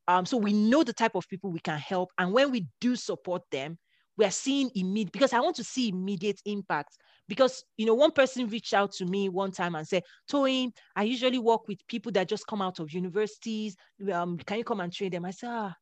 Um, 0.08 0.24
so 0.24 0.36
we 0.36 0.52
know 0.52 0.84
the 0.84 0.92
type 0.92 1.14
of 1.14 1.28
people 1.28 1.50
we 1.50 1.60
can 1.60 1.78
help, 1.78 2.10
and 2.18 2.32
when 2.32 2.50
we 2.50 2.66
do 2.80 2.96
support 2.96 3.42
them, 3.50 3.78
we 4.16 4.24
are 4.24 4.30
seeing 4.30 4.70
immediate 4.74 5.12
because 5.12 5.32
I 5.32 5.40
want 5.40 5.56
to 5.56 5.64
see 5.64 5.88
immediate 5.88 6.40
impact. 6.44 6.96
Because 7.28 7.64
you 7.76 7.86
know, 7.86 7.94
one 7.94 8.12
person 8.12 8.48
reached 8.48 8.72
out 8.72 8.92
to 8.92 9.04
me 9.04 9.28
one 9.28 9.50
time 9.50 9.74
and 9.74 9.86
said, 9.86 10.04
Toyin, 10.30 10.72
I 10.94 11.02
usually 11.02 11.38
work 11.38 11.66
with 11.66 11.86
people 11.88 12.12
that 12.12 12.28
just 12.28 12.46
come 12.46 12.62
out 12.62 12.78
of 12.78 12.92
universities. 12.92 13.76
Um, 14.12 14.38
can 14.38 14.58
you 14.58 14.64
come 14.64 14.80
and 14.80 14.92
train 14.92 15.10
them? 15.10 15.24
I 15.24 15.32
said, 15.32 15.50
ah, 15.50 15.74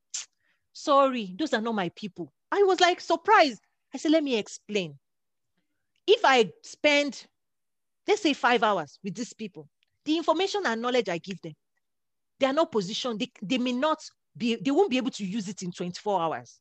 sorry, 0.73 1.35
those 1.39 1.53
are 1.53 1.61
not 1.61 1.75
my 1.75 1.91
people. 1.95 2.33
I 2.51 2.63
was 2.63 2.81
like 2.81 3.01
surprised. 3.01 3.61
I 3.95 3.99
said, 3.99 4.13
let 4.13 4.25
me 4.25 4.37
explain. 4.37 4.99
If 6.07 6.25
I 6.25 6.51
spend 6.63 7.27
let's 8.07 8.23
say 8.23 8.33
five 8.33 8.63
hours 8.63 8.99
with 9.03 9.15
these 9.15 9.33
people, 9.33 9.69
the 10.05 10.17
information 10.17 10.63
and 10.67 10.81
knowledge 10.81 11.09
I 11.09 11.19
give 11.19 11.41
them, 11.43 11.55
they 12.39 12.47
are 12.47 12.53
not 12.53 12.73
positioned, 12.73 13.21
they, 13.21 13.31
they 13.43 13.59
may 13.59 13.73
not 13.73 13.99
be, 14.37 14.57
they 14.57 14.71
won't 14.71 14.91
be 14.91 14.97
able 14.97 15.11
to 15.13 15.25
use 15.25 15.49
it 15.49 15.63
in 15.63 15.73
24 15.73 16.21
hours. 16.21 16.61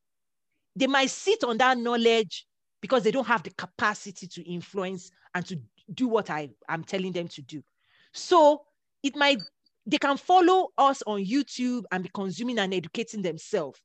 They 0.75 0.87
might 0.87 1.09
sit 1.09 1.43
on 1.43 1.57
that 1.57 1.77
knowledge 1.77 2.45
because 2.81 3.03
they 3.03 3.11
don't 3.11 3.27
have 3.27 3.43
the 3.43 3.51
capacity 3.51 4.27
to 4.27 4.41
influence 4.49 5.11
and 5.33 5.45
to 5.45 5.59
do 5.93 6.07
what 6.07 6.29
I 6.29 6.49
am 6.67 6.83
telling 6.83 7.11
them 7.11 7.27
to 7.29 7.41
do. 7.41 7.63
So 8.13 8.63
it 9.03 9.15
might, 9.15 9.41
they 9.85 9.97
can 9.97 10.17
follow 10.17 10.69
us 10.77 11.01
on 11.05 11.23
YouTube 11.23 11.83
and 11.91 12.03
be 12.03 12.09
consuming 12.13 12.59
and 12.59 12.73
educating 12.73 13.21
themselves. 13.21 13.79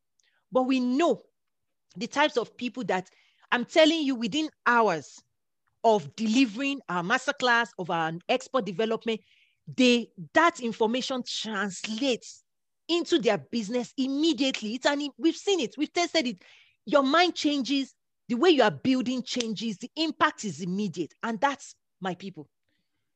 But 0.51 0.63
we 0.63 0.81
know 0.81 1.23
the 1.97 2.07
types 2.07 2.37
of 2.37 2.57
people 2.57 2.85
that 2.85 3.09
I'm 3.51 3.65
telling 3.65 4.03
you 4.03 4.15
within 4.15 4.49
hours, 4.67 5.19
of 5.85 6.15
delivering 6.17 6.81
our 6.89 7.03
masterclass 7.03 7.69
of 7.79 7.91
our 7.91 8.13
export 8.29 8.65
development, 8.65 9.21
they 9.77 10.09
that 10.35 10.61
information 10.61 11.23
translates 11.27 12.43
into 12.89 13.19
their 13.19 13.39
business 13.39 13.93
immediately. 13.97 14.75
It's 14.75 14.87
an 14.87 15.09
we've 15.19 15.37
seen 15.37 15.61
it, 15.61 15.75
we've 15.77 15.93
tested 15.93 16.27
it. 16.27 16.43
Your 16.89 17.03
mind 17.03 17.35
changes, 17.35 17.95
the 18.29 18.35
way 18.35 18.49
you 18.49 18.63
are 18.63 18.71
building 18.71 19.23
changes, 19.23 19.77
the 19.77 19.91
impact 19.95 20.47
is 20.47 20.63
immediate, 20.63 21.13
and 21.23 21.39
that's 21.39 21.75
my 22.01 22.15
people. 22.15 22.49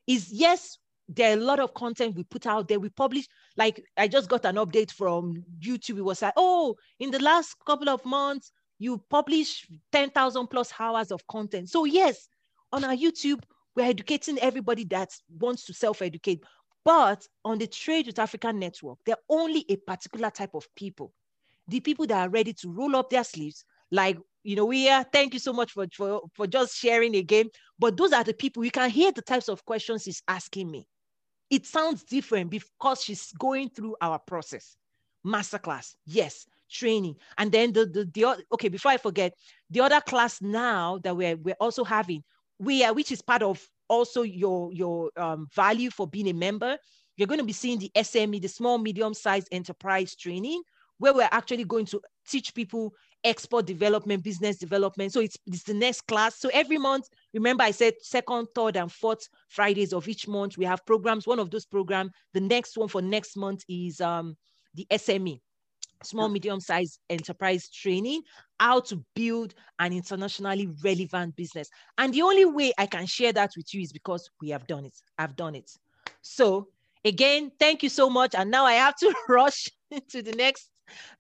Is 0.07 0.31
yes, 0.31 0.77
there 1.09 1.31
are 1.31 1.39
a 1.39 1.43
lot 1.43 1.59
of 1.59 1.73
content 1.73 2.15
we 2.15 2.23
put 2.25 2.47
out 2.47 2.69
there. 2.69 2.79
We 2.79 2.91
publish, 2.91 3.27
like 3.57 3.83
I 3.97 4.09
just 4.09 4.29
got 4.29 4.45
an 4.45 4.57
update 4.57 4.91
from 4.91 5.43
YouTube. 5.59 5.97
It 5.97 6.05
was 6.05 6.21
like, 6.21 6.35
oh, 6.37 6.77
in 6.99 7.11
the 7.11 7.19
last 7.19 7.57
couple 7.67 7.89
of 7.89 8.05
months, 8.05 8.53
you 8.79 9.03
publish 9.09 9.67
10,000 9.93 10.49
plus 10.49 10.71
hours 10.79 11.11
of 11.11 11.27
content. 11.27 11.71
So, 11.71 11.87
yes, 11.87 12.29
on 12.73 12.85
our 12.85 12.95
YouTube, 12.95 13.41
we're 13.75 13.87
educating 13.87 14.39
everybody 14.41 14.85
that 14.85 15.09
wants 15.39 15.65
to 15.65 15.73
self-educate. 15.73 16.45
But 16.85 17.27
on 17.43 17.57
the 17.57 17.69
Trade 17.69 18.09
with 18.09 18.19
Africa 18.19 18.53
network, 18.53 18.99
they're 19.07 19.17
only 19.31 19.65
a 19.71 19.77
particular 19.77 20.31
type 20.31 20.55
of 20.55 20.67
people. 20.75 21.15
The 21.73 21.81
people 21.81 22.07
that 22.09 22.29
are 22.29 22.29
ready 22.29 22.53
to 22.53 22.71
roll 22.71 22.95
up 22.97 23.09
their 23.09 23.25
sleeves, 23.25 23.65
like 23.91 24.19
you 24.45 24.57
know, 24.57 24.67
we 24.67 24.91
are. 24.91 25.05
Thank 25.05 25.33
you 25.33 25.41
so 25.41 25.55
much 25.55 25.73
for, 25.73 25.87
for, 25.91 26.23
for 26.35 26.47
just 26.47 26.77
sharing 26.77 27.17
again. 27.17 27.49
But 27.79 27.97
those 27.97 28.13
are 28.13 28.23
the 28.23 28.35
people, 28.35 28.63
you 28.63 28.71
can 28.71 28.91
hear 28.91 29.11
the 29.11 29.23
types 29.23 29.49
of 29.49 29.65
questions 29.65 30.05
he's 30.05 30.23
asking 30.29 30.71
me. 30.71 30.87
It 31.49 31.65
sounds 31.65 32.03
different 32.05 32.51
because 32.51 33.03
she's 33.03 33.33
going 33.33 33.71
through 33.71 33.97
our 34.03 34.19
process. 34.19 34.77
Masterclass, 35.25 35.95
yes, 36.05 36.45
training. 36.71 37.17
And 37.39 37.51
then 37.51 37.73
the, 37.73 37.87
the, 37.87 38.05
the 38.13 38.45
okay, 38.53 38.69
before 38.69 38.91
I 38.91 38.99
forget, 38.99 39.33
the 39.71 39.81
other 39.81 40.01
class 40.03 40.43
now 40.43 40.99
that 41.05 41.17
we're, 41.17 41.37
we're 41.37 41.57
also 41.59 41.85
having, 41.85 42.23
we 42.59 42.85
are, 42.85 42.93
which 42.93 43.13
is 43.13 43.23
part 43.23 43.43
of 43.43 43.67
also 43.89 44.23
your, 44.23 44.73
your 44.75 45.11
um, 45.17 45.49
value 45.55 45.91
for 45.91 46.07
being 46.07 46.29
a 46.29 46.35
member, 46.35 46.77
you're 47.17 47.29
going 47.29 47.41
to 47.41 47.47
be 47.47 47.53
seeing 47.53 47.79
the 47.79 47.91
SME, 47.95 48.43
the 48.43 48.49
small, 48.49 48.79
medium 48.79 49.15
sized 49.15 49.49
enterprise 49.53 50.17
training, 50.17 50.63
where 51.03 51.13
we're 51.13 51.29
actually 51.33 51.65
going 51.65 51.85
to 51.85 52.01
teach 52.29 52.55
people 52.55 52.95
export 53.25 53.67
development, 53.67 54.23
business 54.23 54.57
development. 54.57 55.13
So 55.13 55.19
it's, 55.19 55.37
it's 55.49 55.65
the 55.65 55.75
next 55.75 56.03
class. 56.03 56.39
So 56.39 56.49
every 56.53 56.79
month, 56.79 57.09
remember 57.35 57.65
I 57.65 57.73
said 57.73 57.95
second, 58.03 58.47
third, 58.55 58.77
and 58.77 58.91
fourth 58.91 59.29
Fridays 59.49 59.93
of 59.93 60.07
each 60.07 60.29
month, 60.29 60.57
we 60.57 60.65
have 60.65 60.87
programs. 60.87 61.27
One 61.27 61.41
of 61.41 61.51
those 61.51 61.67
programs, 61.67 62.13
the 62.35 62.41
next 62.41 62.77
one 62.79 62.87
for 62.87 63.03
next 63.03 63.37
month 63.37 63.65
is 63.69 64.01
um, 64.01 64.37
the 64.75 64.87
SME, 64.93 65.41
small, 66.05 66.29
medium 66.29 66.61
sized 66.61 67.01
enterprise 67.11 67.69
training, 67.69 68.23
how 68.61 68.79
to 68.83 69.05
build 69.17 69.55
an 69.81 69.93
internationally 69.93 70.69
relevant 70.85 71.35
business. 71.35 71.69
And 71.99 72.15
the 72.15 72.23
only 72.23 72.45
way 72.45 72.73
I 72.79 72.87
can 72.87 73.07
share 73.07 73.33
that 73.33 73.51
with 73.57 73.75
you 73.75 73.81
is 73.81 73.93
because 73.93 74.31
we 74.41 74.51
have 74.51 74.69
done 74.69 74.85
it. 74.85 74.95
I've 75.19 75.35
done 75.35 75.57
it. 75.57 75.69
So 76.21 76.69
again, 77.05 77.51
thank 77.59 77.83
you 77.83 77.89
so 77.89 78.09
much. 78.09 78.37
And 78.37 78.53
now 78.53 78.65
I 78.65 78.75
have 78.75 78.95
to 78.99 79.13
rush 79.29 79.69
to 80.11 80.23
the 80.23 80.33
next 80.33 80.71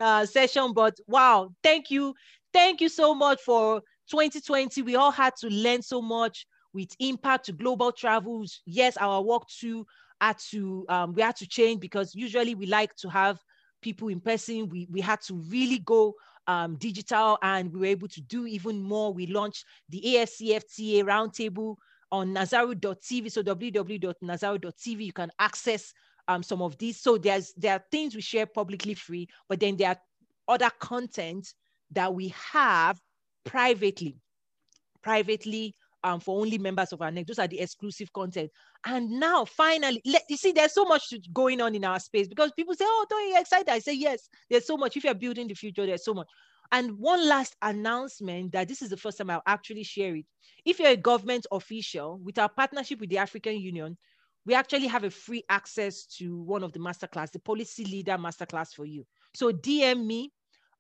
uh, 0.01 0.27
session. 0.27 0.73
But 0.73 0.99
wow, 1.07 1.51
thank 1.62 1.90
you. 1.90 2.15
Thank 2.53 2.81
you 2.81 2.89
so 2.89 3.15
much 3.15 3.40
for 3.40 3.81
2020. 4.11 4.82
We 4.82 4.97
all 4.97 5.11
had 5.11 5.35
to 5.40 5.49
learn 5.49 5.82
so 5.82 6.03
much 6.03 6.47
with 6.74 6.90
impact 6.99 7.47
to 7.47 7.53
global 7.53 7.93
travels. 7.93 8.61
Yes, 8.66 8.97
our 8.97 9.23
work 9.23 9.47
too 9.49 9.86
had 10.20 10.39
to, 10.51 10.86
um, 10.89 11.15
we 11.15 11.23
had 11.23 11.36
to 11.36 11.47
change 11.47 11.81
because 11.81 12.15
usually 12.15 12.55
we 12.55 12.66
like 12.66 12.94
to 12.97 13.09
have 13.09 13.39
people 13.82 14.09
in 14.09 14.20
person. 14.20 14.69
We, 14.69 14.86
we 14.90 15.01
had 15.01 15.20
to 15.23 15.35
really 15.49 15.78
go 15.81 16.15
um, 16.47 16.77
digital 16.77 17.39
and 17.43 17.73
we 17.73 17.81
were 17.81 17.86
able 17.86 18.09
to 18.09 18.20
do 18.20 18.47
even 18.47 18.81
more. 18.81 19.12
We 19.12 19.27
launched 19.27 19.65
the 19.89 20.01
AFCFTA 20.01 21.03
roundtable 21.05 21.77
on 22.11 22.32
nazaru.tv. 22.32 23.31
So 23.32 23.43
www.nazaru.tv, 23.43 25.05
you 25.05 25.12
can 25.12 25.31
access 25.39 25.93
um, 26.32 26.42
some 26.42 26.62
of 26.62 26.78
these. 26.78 27.00
So 27.00 27.18
there's 27.18 27.52
there 27.56 27.74
are 27.74 27.84
things 27.90 28.14
we 28.14 28.20
share 28.20 28.46
publicly 28.46 28.94
free, 28.94 29.28
but 29.48 29.60
then 29.60 29.76
there 29.76 29.90
are 29.90 29.98
other 30.48 30.70
content 30.80 31.52
that 31.92 32.12
we 32.14 32.34
have 32.52 32.98
privately, 33.44 34.16
privately 35.02 35.74
um, 36.04 36.20
for 36.20 36.40
only 36.40 36.59
members 36.59 36.92
of 36.92 37.02
our 37.02 37.10
network. 37.10 37.28
Those 37.28 37.38
are 37.38 37.48
the 37.48 37.60
exclusive 37.60 38.12
content. 38.12 38.50
And 38.84 39.10
now, 39.10 39.44
finally, 39.44 40.00
let, 40.04 40.22
you 40.28 40.36
see, 40.36 40.52
there's 40.52 40.74
so 40.74 40.84
much 40.84 41.12
going 41.32 41.60
on 41.60 41.74
in 41.74 41.84
our 41.84 42.00
space 42.00 42.28
because 42.28 42.50
people 42.52 42.74
say, 42.74 42.84
"Oh, 42.86 43.06
don't 43.09 43.28
you 43.28 43.38
excited?" 43.38 43.68
I 43.68 43.78
say, 43.78 43.94
"Yes." 43.94 44.28
There's 44.50 44.66
so 44.66 44.76
much. 44.76 44.96
If 44.96 45.04
you're 45.04 45.14
building 45.14 45.48
the 45.48 45.54
future, 45.54 45.86
there's 45.86 46.04
so 46.04 46.14
much. 46.14 46.28
And 46.72 46.98
one 46.98 47.28
last 47.28 47.54
announcement 47.60 48.52
that 48.52 48.66
this 48.66 48.80
is 48.80 48.88
the 48.88 48.96
first 48.96 49.18
time 49.18 49.28
I'll 49.28 49.42
actually 49.46 49.82
share 49.82 50.16
it. 50.16 50.24
If 50.64 50.78
you're 50.78 50.88
a 50.88 50.96
government 50.96 51.46
official, 51.52 52.18
with 52.24 52.38
our 52.38 52.48
partnership 52.48 52.98
with 53.00 53.10
the 53.10 53.18
African 53.18 53.60
Union, 53.60 53.98
we 54.44 54.55
actually 54.55 54.86
have 54.89 55.05
a 55.05 55.10
free 55.10 55.44
access 55.48 56.05
to 56.06 56.36
one 56.43 56.64
of 56.64 56.73
the 56.73 56.78
masterclass, 56.78 57.31
the 57.31 57.39
policy 57.39 57.85
leader 57.85 58.16
masterclass 58.19 58.74
for 58.74 58.85
you. 58.85 59.05
So 59.35 59.52
DM 59.52 60.05
me 60.05 60.32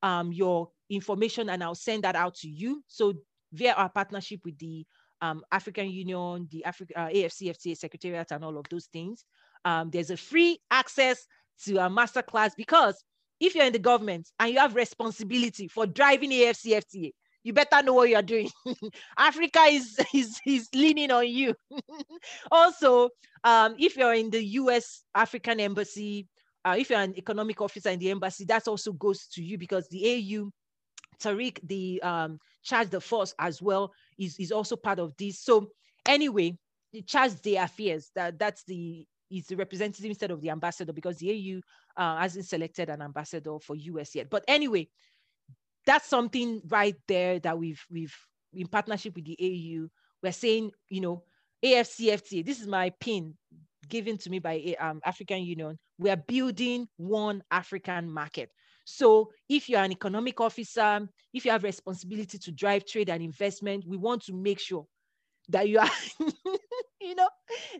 um, 0.02 0.32
your 0.32 0.70
information 0.90 1.48
and 1.48 1.62
I'll 1.62 1.74
send 1.74 2.04
that 2.04 2.16
out 2.16 2.34
to 2.36 2.48
you. 2.48 2.82
So 2.88 3.14
via 3.52 3.72
our 3.74 3.88
partnership 3.88 4.40
with 4.44 4.58
the 4.58 4.84
um, 5.20 5.42
African 5.52 5.88
Union, 5.90 6.48
the 6.50 6.64
Africa 6.64 6.92
uh, 6.96 7.08
AFCFTA 7.08 7.76
Secretariat, 7.76 8.32
and 8.32 8.44
all 8.44 8.58
of 8.58 8.66
those 8.68 8.86
things, 8.86 9.24
um, 9.64 9.90
there's 9.90 10.10
a 10.10 10.16
free 10.16 10.58
access 10.70 11.26
to 11.64 11.76
a 11.76 11.88
masterclass 11.88 12.52
because 12.56 13.04
if 13.38 13.54
you're 13.54 13.64
in 13.64 13.72
the 13.72 13.78
government 13.78 14.28
and 14.40 14.52
you 14.52 14.58
have 14.58 14.74
responsibility 14.74 15.68
for 15.68 15.86
driving 15.86 16.30
AFCFTA, 16.30 17.12
you 17.44 17.52
better 17.52 17.82
know 17.82 17.94
what 17.94 18.08
you're 18.08 18.22
doing. 18.22 18.48
Africa 19.18 19.60
is, 19.64 19.98
is, 20.14 20.40
is 20.46 20.68
leaning 20.74 21.10
on 21.10 21.26
you. 21.28 21.54
also, 22.50 23.10
um, 23.44 23.74
if 23.78 23.96
you're 23.96 24.14
in 24.14 24.30
the 24.30 24.44
US 24.44 25.04
African 25.14 25.60
Embassy, 25.60 26.28
uh, 26.64 26.76
if 26.78 26.90
you're 26.90 27.00
an 27.00 27.16
economic 27.16 27.60
officer 27.60 27.90
in 27.90 27.98
the 27.98 28.10
embassy, 28.10 28.44
that 28.44 28.68
also 28.68 28.92
goes 28.92 29.26
to 29.26 29.42
you 29.42 29.58
because 29.58 29.88
the 29.88 30.04
AU, 30.06 30.50
Tariq, 31.20 31.58
the 31.64 32.00
um, 32.02 32.38
chargé 32.64 32.90
d'affaires 32.90 33.34
as 33.38 33.60
well, 33.60 33.92
is, 34.18 34.38
is 34.38 34.52
also 34.52 34.76
part 34.76 35.00
of 35.00 35.12
this. 35.18 35.40
So 35.40 35.70
anyway, 36.06 36.56
the 36.92 37.02
chargé 37.02 37.42
d'affaires, 37.42 38.10
that, 38.14 38.38
that's 38.38 38.62
the 38.64 39.04
is 39.32 39.46
the 39.46 39.56
representative 39.56 40.04
instead 40.04 40.30
of 40.30 40.40
the 40.40 40.50
ambassador 40.50 40.92
because 40.92 41.16
the 41.16 41.30
AU 41.96 42.02
uh, 42.02 42.18
hasn't 42.18 42.44
selected 42.44 42.90
an 42.90 43.00
ambassador 43.00 43.58
for 43.60 43.74
US 43.74 44.14
yet. 44.14 44.28
But 44.28 44.44
anyway, 44.46 44.88
that's 45.86 46.08
something 46.08 46.62
right 46.68 46.96
there 47.08 47.38
that 47.40 47.58
we've 47.58 47.84
we've 47.90 48.16
in 48.54 48.66
partnership 48.66 49.14
with 49.14 49.24
the 49.24 49.36
AU. 49.40 49.88
We're 50.22 50.32
saying, 50.32 50.72
you 50.88 51.00
know, 51.00 51.24
AFCFTA. 51.64 52.44
This 52.44 52.60
is 52.60 52.66
my 52.66 52.90
pin 53.00 53.34
given 53.88 54.18
to 54.18 54.30
me 54.30 54.38
by 54.38 54.76
um, 54.78 55.00
African 55.04 55.42
Union. 55.42 55.78
We 55.98 56.10
are 56.10 56.16
building 56.16 56.88
one 56.96 57.42
African 57.50 58.10
market. 58.10 58.50
So 58.84 59.30
if 59.48 59.68
you're 59.68 59.82
an 59.82 59.92
economic 59.92 60.40
officer, 60.40 61.08
if 61.32 61.44
you 61.44 61.50
have 61.50 61.62
responsibility 61.62 62.38
to 62.38 62.52
drive 62.52 62.84
trade 62.86 63.10
and 63.10 63.22
investment, 63.22 63.84
we 63.86 63.96
want 63.96 64.22
to 64.24 64.32
make 64.32 64.58
sure 64.58 64.86
that 65.48 65.68
you 65.68 65.78
are, 65.78 65.90
you 67.00 67.14
know, 67.14 67.28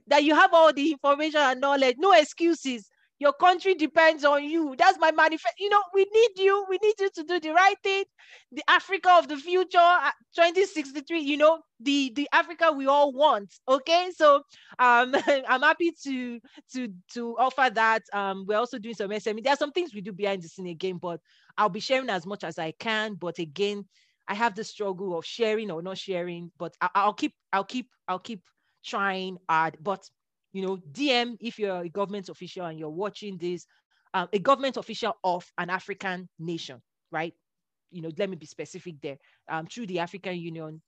that 0.07 0.25
you 0.25 0.35
have 0.35 0.53
all 0.53 0.73
the 0.73 0.93
information 0.93 1.41
and 1.41 1.61
knowledge, 1.61 1.97
no 1.99 2.13
excuses. 2.13 2.89
Your 3.23 3.33
country 3.35 3.75
depends 3.77 4.25
on 4.25 4.43
you. 4.43 4.75
That's 4.77 4.99
my 4.99 5.13
manifest. 5.13 5.55
You 5.61 5.71
know, 5.71 5.81
we 5.95 6.05
need 6.13 6.31
you. 6.39 6.67
We 6.69 6.77
need 6.83 6.95
you 6.99 7.09
to 7.15 7.23
do 7.23 7.39
the 7.39 7.51
right 7.51 7.77
thing. 7.81 8.03
The 8.51 8.65
Africa 8.67 9.13
of 9.13 9.29
the 9.29 9.37
future, 9.37 9.79
uh, 9.79 10.11
2063. 10.35 11.21
You 11.21 11.37
know, 11.37 11.61
the 11.79 12.11
the 12.17 12.29
Africa 12.33 12.73
we 12.73 12.89
all 12.89 13.13
want. 13.13 13.55
Okay, 13.69 14.11
so 14.17 14.43
um, 14.81 15.15
I'm 15.49 15.63
happy 15.63 15.93
to 16.03 16.41
to 16.75 16.89
to 17.15 17.37
offer 17.39 17.71
that. 17.73 18.03
Um, 18.13 18.45
we're 18.49 18.59
also 18.59 18.81
doing 18.81 18.97
some 18.97 19.11
SME. 19.11 19.45
There 19.45 19.53
are 19.53 19.57
some 19.57 19.71
things 19.71 19.95
we 19.95 20.01
do 20.01 20.13
behind 20.13 20.43
the 20.43 20.49
scene 20.49 20.67
again, 20.67 20.97
but 20.97 21.21
I'll 21.57 21.69
be 21.69 21.79
sharing 21.79 22.11
as 22.11 22.27
much 22.27 22.43
as 22.43 22.59
I 22.59 22.73
can. 22.73 23.15
But 23.15 23.39
again, 23.39 23.85
I 24.27 24.35
have 24.35 24.57
the 24.57 24.65
struggle 24.65 25.17
of 25.17 25.25
sharing 25.25 25.71
or 25.71 25.81
not 25.81 25.99
sharing. 25.99 26.51
But 26.59 26.75
I, 26.81 27.07
will 27.07 27.13
keep 27.13 27.35
I'll 27.53 27.63
keep 27.63 27.89
I'll 28.09 28.19
keep 28.19 28.43
trying 28.85 29.39
hard. 29.49 29.79
But 29.81 30.09
you 30.53 30.63
know, 30.63 30.77
DM 30.93 31.37
if 31.41 31.59
you're 31.59 31.83
a 31.83 31.89
government 31.89 32.29
official 32.29 32.67
and 32.67 32.79
you're 32.79 32.91
watching 32.91 33.39
this, 33.39 33.67
um, 34.15 34.29
a 34.33 34.39
government 34.39 34.77
official 34.77 35.15
of 35.25 35.51
an 35.59 35.71
African 35.71 36.29
nation, 36.39 36.81
right? 37.11 37.35
You 37.91 38.03
know, 38.03 38.11
let 38.19 38.29
me 38.29 38.37
be 38.37 38.47
specific 38.47 39.01
there. 39.01 39.17
Um, 39.49 39.67
through 39.67 39.87
the 39.87 40.01
African 40.01 40.37
Union, 40.37 40.83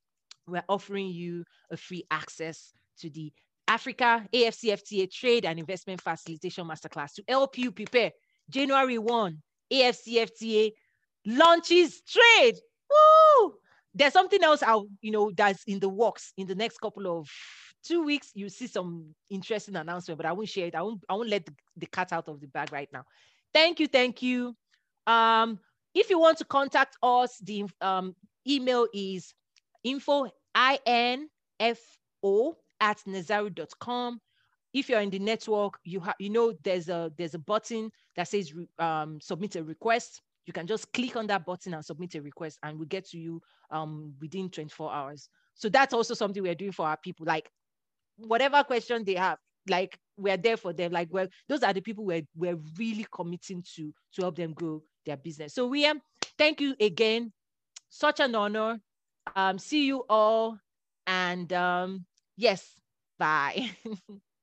we're 0.46 0.64
offering 0.68 1.08
you 1.08 1.44
a 1.70 1.76
free 1.76 2.04
access 2.10 2.72
to 3.00 3.10
the 3.10 3.32
Africa 3.66 4.26
AFCFTA 4.32 5.10
Trade 5.10 5.46
and 5.46 5.58
Investment 5.58 6.00
Facilitation 6.00 6.66
Masterclass 6.66 7.14
to 7.14 7.24
help 7.26 7.56
you 7.56 7.72
prepare 7.72 8.12
January 8.50 8.98
1 8.98 9.42
AFCFTA 9.72 10.72
launches 11.26 12.02
trade. 12.02 12.56
Woo! 12.90 13.54
There's 13.94 14.12
something 14.12 14.42
else 14.42 14.62
out, 14.62 14.86
you 15.00 15.12
know, 15.12 15.30
that's 15.34 15.64
in 15.64 15.78
the 15.78 15.88
works 15.88 16.32
in 16.36 16.46
the 16.46 16.54
next 16.54 16.78
couple 16.78 17.18
of 17.18 17.28
two 17.84 18.04
weeks, 18.04 18.30
you 18.34 18.48
see 18.48 18.66
some 18.66 19.14
interesting 19.30 19.76
announcement, 19.76 20.16
but 20.18 20.26
I 20.26 20.32
won't 20.32 20.48
share 20.48 20.66
it. 20.66 20.74
I 20.74 20.82
won't, 20.82 21.04
I 21.08 21.14
won't 21.14 21.28
let 21.28 21.46
the, 21.46 21.54
the 21.76 21.86
cat 21.86 22.12
out 22.12 22.28
of 22.28 22.40
the 22.40 22.46
bag 22.46 22.72
right 22.72 22.88
now. 22.92 23.04
Thank 23.52 23.80
you. 23.80 23.86
Thank 23.86 24.22
you. 24.22 24.56
Um, 25.06 25.58
if 25.94 26.10
you 26.10 26.18
want 26.18 26.38
to 26.38 26.44
contact 26.44 26.96
us, 27.02 27.38
the 27.38 27.66
um, 27.80 28.16
email 28.48 28.88
is 28.92 29.32
info, 29.84 30.28
I-N-F-O 30.54 31.26
at 32.80 33.00
nazaru.com. 33.06 34.20
If 34.72 34.88
you're 34.88 35.00
in 35.00 35.10
the 35.10 35.20
network, 35.20 35.78
you 35.84 36.00
have 36.00 36.16
you 36.18 36.30
know 36.30 36.52
there's 36.64 36.88
a 36.88 37.12
there's 37.16 37.34
a 37.34 37.38
button 37.38 37.92
that 38.16 38.26
says 38.26 38.52
um, 38.80 39.20
submit 39.20 39.54
a 39.54 39.62
request. 39.62 40.20
You 40.46 40.52
can 40.52 40.66
just 40.66 40.92
click 40.92 41.14
on 41.14 41.28
that 41.28 41.46
button 41.46 41.74
and 41.74 41.84
submit 41.84 42.16
a 42.16 42.22
request, 42.22 42.58
and 42.64 42.76
we'll 42.76 42.88
get 42.88 43.08
to 43.10 43.18
you 43.18 43.40
um, 43.70 44.12
within 44.20 44.50
24 44.50 44.92
hours. 44.92 45.28
So 45.54 45.68
that's 45.68 45.94
also 45.94 46.12
something 46.14 46.42
we're 46.42 46.56
doing 46.56 46.72
for 46.72 46.86
our 46.86 46.96
people. 46.96 47.24
Like 47.24 47.48
whatever 48.16 48.62
question 48.64 49.04
they 49.04 49.14
have, 49.14 49.38
like 49.68 49.98
we're 50.16 50.36
there 50.36 50.56
for 50.56 50.72
them. 50.72 50.92
Like 50.92 51.08
well, 51.10 51.26
those 51.48 51.62
are 51.62 51.72
the 51.72 51.80
people 51.80 52.04
we're 52.04 52.26
we're 52.36 52.58
really 52.78 53.06
committing 53.12 53.64
to 53.76 53.92
to 54.14 54.22
help 54.22 54.36
them 54.36 54.52
grow 54.52 54.82
their 55.04 55.16
business. 55.16 55.54
So 55.54 55.66
we 55.66 55.80
William, 55.80 56.00
thank 56.38 56.60
you 56.60 56.74
again. 56.80 57.32
Such 57.90 58.20
an 58.20 58.34
honor. 58.34 58.80
Um, 59.34 59.58
see 59.58 59.86
you 59.86 60.04
all, 60.08 60.58
and 61.06 61.52
um, 61.52 62.04
yes, 62.36 62.68
bye. 63.18 63.70